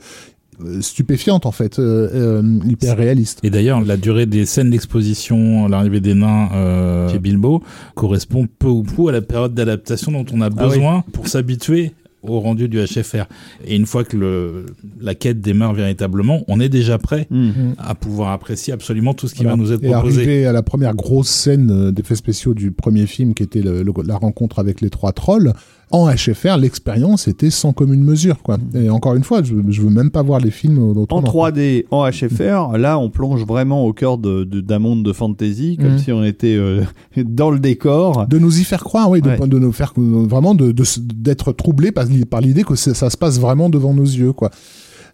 stupéfiante 0.81 1.45
en 1.45 1.51
fait, 1.51 1.79
euh, 1.79 2.09
euh, 2.41 2.59
hyper 2.67 2.97
réaliste. 2.97 3.39
Et 3.43 3.49
d'ailleurs, 3.49 3.81
la 3.81 3.97
durée 3.97 4.25
des 4.25 4.45
scènes 4.45 4.69
d'exposition, 4.69 5.67
l'arrivée 5.67 5.99
des 6.01 6.13
nains 6.13 6.49
euh, 6.53 7.09
chez 7.11 7.19
Bilbo, 7.19 7.63
correspond 7.95 8.47
peu 8.59 8.67
ou 8.67 8.83
prou 8.83 9.09
à 9.09 9.11
la 9.11 9.21
période 9.21 9.53
d'adaptation 9.53 10.11
dont 10.11 10.25
on 10.33 10.41
a 10.41 10.47
Ah 10.47 10.49
oui. 10.51 10.69
besoin 10.69 11.03
pour 11.13 11.27
s'habituer 11.27 11.91
au 12.25 12.39
rendu 12.39 12.69
du 12.69 12.77
HFR. 12.79 13.25
Et 13.67 13.75
une 13.75 13.85
fois 13.85 14.05
que 14.05 14.15
le, 14.15 14.67
la 15.01 15.13
quête 15.13 15.41
démarre 15.41 15.73
véritablement, 15.73 16.43
on 16.47 16.61
est 16.61 16.69
déjà 16.69 16.97
prêt 16.97 17.27
Mm. 17.29 17.73
à 17.77 17.95
pouvoir 17.95 18.31
apprécier 18.31 18.71
absolument 18.71 19.13
tout 19.13 19.27
ce 19.27 19.33
qui 19.35 19.43
Voilà. 19.43 19.57
va 19.57 19.61
nous 19.61 19.73
être 19.73 19.83
Et 19.83 19.89
proposé. 19.91 20.21
arrivé 20.21 20.45
à 20.45 20.53
la 20.53 20.61
première 20.63 20.95
grosse 20.95 21.27
scène 21.27 21.69
euh, 21.69 21.91
d'effets 21.91 22.15
spéciaux 22.15 22.53
du 22.53 22.71
premier 22.71 23.07
film, 23.07 23.33
qui 23.33 23.43
était 23.43 23.61
le- 23.61 23.83
le- 23.83 23.91
la 24.07 24.15
rencontre 24.15 24.59
avec 24.59 24.79
les 24.79 24.89
trois 24.89 25.11
trolls, 25.11 25.51
en 25.93 26.09
HFR, 26.13 26.57
l'expérience 26.57 27.27
était 27.29 27.49
sans 27.49 27.71
commune 27.71 28.03
mesure. 28.03 28.41
Quoi. 28.43 28.57
Et 28.73 28.89
encore 28.89 29.15
une 29.15 29.23
fois, 29.23 29.41
je, 29.43 29.53
je 29.69 29.81
veux 29.81 29.89
même 29.89 30.09
pas 30.11 30.21
voir 30.23 30.39
les 30.41 30.51
films 30.51 30.79
En 30.79 30.89
autrement. 30.99 31.21
3D, 31.21 31.85
en 31.91 32.09
HFR, 32.09 32.77
là, 32.77 32.99
on 32.99 33.09
plonge 33.09 33.45
vraiment 33.45 33.85
au 33.85 33.93
cœur 33.93 34.17
de- 34.17 34.43
de- 34.43 34.59
d'un 34.59 34.79
monde 34.79 35.03
de 35.03 35.13
fantasy, 35.13 35.77
comme 35.77 35.91
Mhm. 35.93 35.99
si 35.99 36.11
on 36.11 36.23
était 36.23 36.55
euh, 36.57 36.81
dans 37.23 37.51
le 37.51 37.59
décor. 37.59 38.25
De 38.27 38.39
nous 38.39 38.59
y 38.59 38.63
faire 38.63 38.83
croire, 38.83 39.09
oui, 39.09 39.21
de, 39.21 39.29
Ouais. 39.29 39.47
de 39.47 39.59
nous 39.59 39.71
faire 39.71 39.93
euh, 39.97 40.25
vraiment 40.27 40.55
d'être 40.55 41.51
troublé 41.53 41.91
par, 41.91 42.05
par 42.29 42.41
l'idée 42.41 42.63
que 42.63 42.75
ça 42.75 43.09
se 43.09 43.15
passe 43.17 43.39
vraiment 43.39 43.69
devant 43.69 43.93
nos 43.93 44.03
yeux, 44.03 44.33
quoi. 44.33 44.49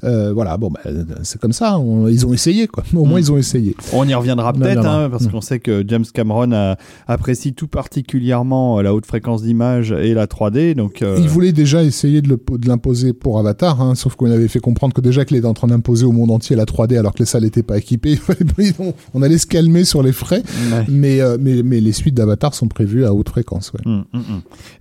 Euh, 0.04 0.32
voilà, 0.34 0.58
bon, 0.58 0.70
bah, 0.72 0.80
c'est 1.24 1.40
comme 1.42 1.52
ça. 1.54 1.78
on- 1.80 2.08
ils 2.08 2.26
ont 2.26 2.34
essayé, 2.34 2.68
quoi. 2.68 2.84
Au 2.96 3.06
moins, 3.06 3.20
ils 3.20 3.32
ont 3.32 3.38
essayé. 3.38 3.76
On 3.94 4.08
y 4.08 4.14
reviendra 4.14 4.54
peut-être, 4.54 4.86
hein, 4.86 5.10
parce 5.10 5.26
Mm. 5.26 5.32
qu'on 5.32 5.42
sait 5.42 5.60
que 5.60 5.84
James 5.88 6.06
Cameron 6.14 6.52
a- 6.54 6.78
apprécie 7.08 7.54
tout 7.54 7.68
particulièrement 7.68 8.80
euh, 8.80 8.82
la 8.82 8.94
haute 8.94 9.06
fréquence 9.06 9.44
d'image 9.44 9.92
et 9.92 10.14
la 10.14 10.28
3D. 10.28 10.74
Donc, 10.76 11.02
euh, 11.02 11.18
Il 11.20 11.28
voulait 11.28 11.52
déjà 11.52 11.84
essayer 11.84 12.22
de 12.22 12.38
l'imposer 12.66 13.14
pour 13.14 13.40
Avatar, 13.40 13.82
hein, 13.82 13.96
sauf 13.96 14.16
qu'on 14.16 14.32
avait 14.32 14.48
fait 14.48 14.60
comprendre 14.60 14.94
que 14.94 15.02
déjà 15.02 15.26
qu'il 15.26 15.38
était 15.38 15.46
en 15.48 15.54
train 15.54 15.68
d'imposer 15.68 16.06
au 16.06 16.12
monde 16.12 16.32
entier 16.32 16.56
la 16.56 16.66
3D 16.66 16.98
alors 16.98 17.14
que 17.14 17.20
les 17.20 17.26
salles 17.26 17.44
n'étaient 17.44 17.64
pas 17.64 17.78
équipées. 17.78 18.20
on, 18.80 18.94
on 19.14 19.22
allait 19.22 19.38
se 19.38 19.48
calmer 19.48 19.84
sur 19.84 20.02
les 20.04 20.12
frais, 20.14 20.44
ouais. 20.72 20.86
mais, 20.88 21.22
euh, 21.22 21.38
mais, 21.40 21.62
mais 21.64 21.80
les 21.82 21.92
suites 21.92 22.16
d'Avatar 22.16 22.54
sont 22.54 22.68
prévues 22.68 23.06
à 23.06 23.14
haute 23.14 23.30
fréquence. 23.30 23.72
Ouais. 23.74 23.82
Mm, 23.92 24.04
mm. 24.14 24.22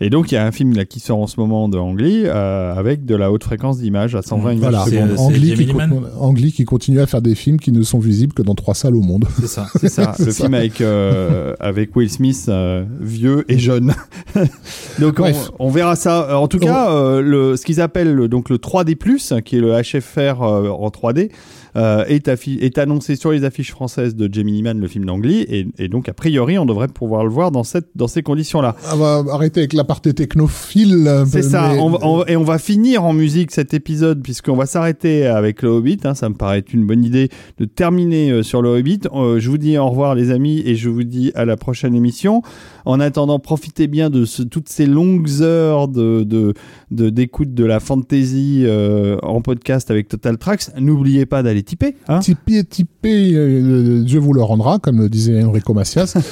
Et 0.01 0.11
donc, 0.11 0.31
il 0.31 0.35
y 0.37 0.39
a 0.39 0.47
un 0.47 0.53
film 0.53 0.75
là, 0.75 0.85
qui 0.85 1.01
sort 1.01 1.19
en 1.19 1.27
ce 1.27 1.39
moment 1.41 1.69
de 1.69 1.77
Angly 1.79 2.23
euh, 2.27 2.75
avec 2.75 3.05
de 3.05 3.15
la 3.17 3.33
haute 3.33 3.45
fréquence 3.45 3.79
d'image 3.79 4.15
à 4.15 4.23
120 4.23 4.53
images 4.53 4.61
Voilà, 4.71 4.85
c'est- 4.85 4.91
secondes. 4.93 5.08
Angli 5.17 5.51
Jamie 5.51 5.67
qui, 5.67 5.73
Angli 6.19 6.65
continue 6.65 7.01
à 7.01 7.07
faire 7.07 7.23
des 7.23 7.35
films 7.35 7.59
qui 7.59 7.73
ne 7.73 7.83
sont 7.83 7.99
visibles 7.99 8.33
que 8.33 8.43
dans 8.43 8.55
trois 8.55 8.75
salles 8.75 8.97
au 8.97 9.01
monde. 9.03 9.25
C'est 9.41 9.47
ça. 9.47 9.67
C'est 9.79 9.89
ça, 9.89 10.15
le 10.19 10.31
ça. 10.31 10.43
film 10.43 10.55
avec, 10.55 10.81
euh, 10.81 11.55
avec 11.61 11.95
Will 11.97 12.11
Smith, 12.11 12.45
euh, 12.49 12.85
vieux 13.01 13.45
et 13.49 13.59
jeune. 13.59 13.95
donc 14.99 15.21
on, 15.21 15.33
on 15.59 15.71
verra 15.71 15.97
ça. 15.97 16.29
Euh, 16.31 16.35
En 16.35 16.49
tout 16.49 16.59
cas, 16.59 16.91
euh, 16.93 17.21
le, 17.21 17.57
ce 17.57 17.65
qu'ils 17.65 17.81
appellent 17.81 18.15
le- 18.15 18.29
donc 18.29 18.51
le 18.51 18.57
3D+, 18.59 19.43
qui 19.43 19.57
est 19.57 19.61
le 19.61 19.73
HFR 19.73 20.43
euh, 20.43 20.69
en 20.71 20.89
3D, 20.89 21.31
euh, 21.77 22.05
est, 22.07 22.29
est 22.29 22.79
annoncé 22.79 23.17
sur 23.17 23.31
les 23.33 23.45
affiches 23.45 23.71
françaises 23.71 24.15
de 24.17 24.29
Jamie 24.33 24.53
Liman, 24.53 24.79
le 24.81 24.89
film 24.89 25.05
d'Angly, 25.05 25.41
et, 25.49 25.67
et 25.79 25.89
donc 25.89 26.09
a 26.09 26.13
priori 26.13 26.59
on 26.59 26.67
devrait 26.67 26.89
pouvoir 26.89 27.25
le 27.25 27.31
voir 27.31 27.51
dans, 27.51 27.65
cette, 27.65 27.89
dans 27.95 28.09
ces 28.09 28.23
conditions-là. 28.23 28.77
On 28.93 28.97
va 28.97 29.25
arrêter 29.33 29.61
avec 29.61 29.73
la 29.73 29.85
partie 29.85 30.15
technophile. 30.15 31.09
C'est 31.27 31.43
ça, 31.43 31.71
mais- 31.73 31.79
on 31.81 31.91
va- 31.91 31.99
on- 32.03 32.25
et 32.27 32.37
on 32.37 32.45
va 32.45 32.59
finir 32.59 33.05
en 33.05 33.13
musique 33.13 33.51
cet 33.51 33.75
épisode 33.75 34.23
puisqu'on 34.23 34.57
va 34.57 34.67
s'arrêter 34.67 35.27
avec 35.27 35.63
le 35.63 35.69
Hobbit. 35.69 35.99
hein, 36.05 36.15
ça 36.15 36.29
me 36.29 36.35
paraît 36.35 36.65
une 36.73 36.87
bonne 36.87 37.05
idée 37.05 37.29
de 37.59 37.65
terminer 37.65 38.31
euh, 38.31 38.43
sur 38.43 38.63
le 38.63 38.71
Hobbit. 38.71 39.01
Euh, 39.15 39.39
je 39.41 39.51
vous 39.51 39.59
dis 39.59 39.77
au 39.79 39.89
revoir 39.89 40.15
les 40.15 40.31
amis 40.31 40.63
et 40.65 40.75
je 40.77 40.89
vous 40.89 41.05
dis 41.05 41.33
à 41.35 41.45
la 41.45 41.57
prochaine 41.57 41.95
émission. 41.95 42.43
En 42.89 43.01
attendant, 43.01 43.39
profitez 43.39 43.87
bien 43.87 44.09
de 44.09 44.25
ce- 44.25 44.43
toutes 44.43 44.69
ces 44.71 44.87
longues 44.87 45.29
heures 45.43 45.89
de 45.89 46.25
de- 46.25 46.55
de- 46.91 47.11
d'écoute 47.11 47.53
de, 47.53 47.65
la 47.65 47.81
fantasy 47.81 48.63
euh, 48.65 49.19
en 49.23 49.43
podcast 49.43 49.91
avec 49.91 50.09
Total 50.09 50.39
Tracks. 50.39 50.69
N'oubliez 50.79 51.27
pas 51.27 51.43
d'aller 51.43 51.63
tiper. 51.63 51.97
Hein 52.09 52.21
Tipeee, 52.21 52.65
Tipeee, 52.65 53.35
euh, 53.37 54.03
Dieu 54.05 54.19
vous 54.19 54.33
le 54.33 54.43
rendra, 54.43 54.79
comme 54.79 55.07
disait 55.09 55.45
Enrico 55.45 55.75
Macias. 55.75 56.15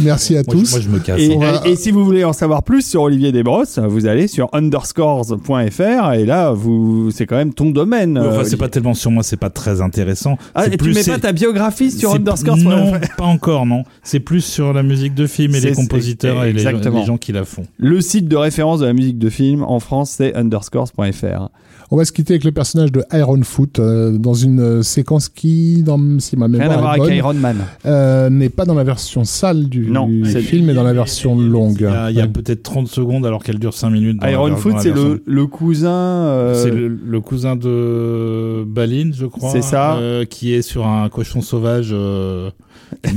Merci 0.00 0.36
à 0.36 0.42
Moi, 0.42 0.54
je, 0.54 0.60
tous. 0.60 0.70
moi, 0.72 0.80
je 0.80 0.88
me 0.88 0.98
casse. 0.98 1.20
et, 1.20 1.34
on 1.34 1.40
va- 1.40 1.62
et 1.64 1.76
si 1.76 1.90
vous 1.90 2.04
voulez 2.04 2.24
en 2.24 2.32
savoir 2.32 2.62
plus 2.62 2.82
sur 2.86 3.02
Olivier 3.02 3.32
Desbrosses, 3.32 3.78
vous 3.78 4.06
allez 4.06 4.28
sur 4.28 4.48
underscores.fr 4.52 6.12
et 6.14 6.24
là, 6.24 6.52
vous, 6.52 7.10
c'est 7.10 7.26
quand 7.26 7.36
même 7.36 7.52
ton 7.54 7.70
domaine. 7.70 8.18
Enfin, 8.18 8.40
euh, 8.40 8.44
c'est 8.44 8.56
pas 8.56 8.68
tellement 8.68 8.94
sur 8.94 9.10
moi, 9.10 9.22
c'est 9.22 9.36
pas 9.36 9.50
très 9.50 9.80
intéressant. 9.80 10.36
Ah, 10.54 10.64
C'est 10.64 10.74
et 10.74 10.76
tu 10.76 10.92
mets 10.92 11.02
pas 11.04 11.18
ta 11.18 11.32
biographie 11.32 11.90
sur 11.90 12.14
underscores.fr 12.14 12.62
Non, 12.64 12.92
pas 13.22 13.28
encore, 13.28 13.66
non. 13.66 13.84
C'est 14.02 14.20
plus 14.20 14.40
sur 14.44 14.72
la 14.72 14.82
musique 14.82 15.14
de 15.14 15.26
film 15.26 15.54
et 15.54 15.60
les 15.60 15.72
compositeurs 15.72 16.44
et 16.44 16.52
les, 16.52 16.64
les 16.64 17.04
gens 17.04 17.18
qui 17.18 17.32
la 17.32 17.44
font. 17.44 17.64
Le 17.78 18.00
site 18.00 18.28
de 18.28 18.36
référence 18.36 18.80
de 18.80 18.86
la 18.86 18.92
musique 18.92 19.18
de 19.18 19.30
film 19.30 19.62
en 19.62 19.80
France, 19.80 20.14
c'est 20.16 20.34
underscores.fr. 20.34 21.48
On 21.90 21.96
va 21.98 22.06
se 22.06 22.12
quitter 22.12 22.32
avec 22.34 22.44
le 22.44 22.52
personnage 22.52 22.90
de 22.90 23.04
Iron 23.12 23.42
Foot 23.42 23.78
euh, 23.78 24.16
dans 24.16 24.32
une 24.32 24.60
euh, 24.60 24.82
séquence 24.82 25.28
qui, 25.28 25.82
dans, 25.82 26.00
si 26.20 26.38
ma 26.38 26.46
Rien 26.46 26.58
mémoire 26.60 26.78
à 26.78 26.80
voir 26.80 26.96
est 26.96 27.00
avec 27.02 27.16
Iron 27.18 27.34
Man. 27.34 27.58
euh, 27.84 28.30
n'est 28.30 28.48
pas 28.48 28.64
dans 28.64 28.72
la 28.74 28.82
version 28.82 29.24
sale 29.24 29.68
du, 29.68 29.90
Non, 29.90 30.08
film, 30.24 30.64
mais 30.66 30.72
dans 30.72 30.84
la 30.84 30.94
version 30.94 31.38
longue. 31.38 31.86
Il 32.08 32.16
y 32.16 32.20
a, 32.22 32.26
peut-être 32.28 32.62
30 32.62 32.88
secondes 32.88 33.26
alors 33.26 33.44
qu'elle 33.44 33.58
dure 33.58 33.74
5 33.74 33.90
minutes. 33.90 34.18
dans 34.20 34.26
la 34.26 34.32
Iron 34.32 34.46
ver- 34.48 34.58
Foot, 34.58 34.70
dans 34.72 34.76
la 34.78 34.82
c'est 34.84 34.88
version- 34.90 35.08
le, 35.10 35.22
le 35.26 35.46
cousin. 35.46 35.90
euh, 35.90 36.54
C'est 36.62 36.70
le, 36.70 36.88
le 36.88 37.20
cousin 37.20 37.56
de 37.56 38.64
Balin, 38.66 39.10
je 39.14 39.26
crois. 39.26 39.50
C'est 39.50 39.60
ça. 39.62 39.96
euh, 39.96 40.24
qui 40.24 40.54
est 40.54 40.62
sur 40.62 40.86
un 40.86 41.10
cochon 41.10 41.42
sauvage. 41.42 41.94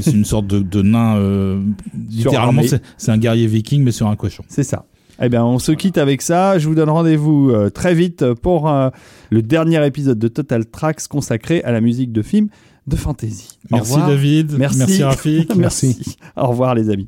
C'est 0.02 0.11
une 0.14 0.26
sorte 0.26 0.47
de, 0.47 0.60
de 0.60 0.81
nain. 0.81 1.18
euh, 1.18 1.61
littéralement, 2.10 2.61
c'est 2.97 3.11
un 3.11 3.18
guerrier 3.18 3.47
viking, 3.47 3.84
mais 3.84 3.91
sur 3.91 4.07
un 4.07 4.15
cochon. 4.15 4.43
C'est 4.47 4.64
ça. 4.64 4.85
Eh 5.22 5.30
bien, 5.30 5.45
on 5.45 5.60
se 5.60 5.72
quitte 5.72 5.97
avec 5.97 6.22
ça. 6.22 6.60
Je 6.60 6.68
vous 6.68 6.76
donne 6.76 6.89
rendez-vous 6.89 7.49
euh, 7.49 7.69
très 7.69 7.93
vite 7.95 8.34
pour 8.34 8.69
euh, 8.69 8.89
le 9.30 9.41
dernier 9.41 9.85
épisode 9.85 10.19
de 10.19 10.27
Total 10.27 10.65
Tracks 10.65 11.07
consacré 11.07 11.64
à 11.64 11.72
la 11.72 11.80
musique 11.80 12.11
de 12.11 12.22
film 12.22 12.49
de 12.88 12.95
fantasy. 12.95 13.57
Merci. 13.72 13.95
David. 13.97 14.57
Merci. 14.57 14.77
Merci 14.80 15.03
Rafik. 15.03 15.56
Merci. 15.56 16.18
Au 16.35 16.47
revoir 16.47 16.76
les 16.76 16.89
amis. 16.89 17.07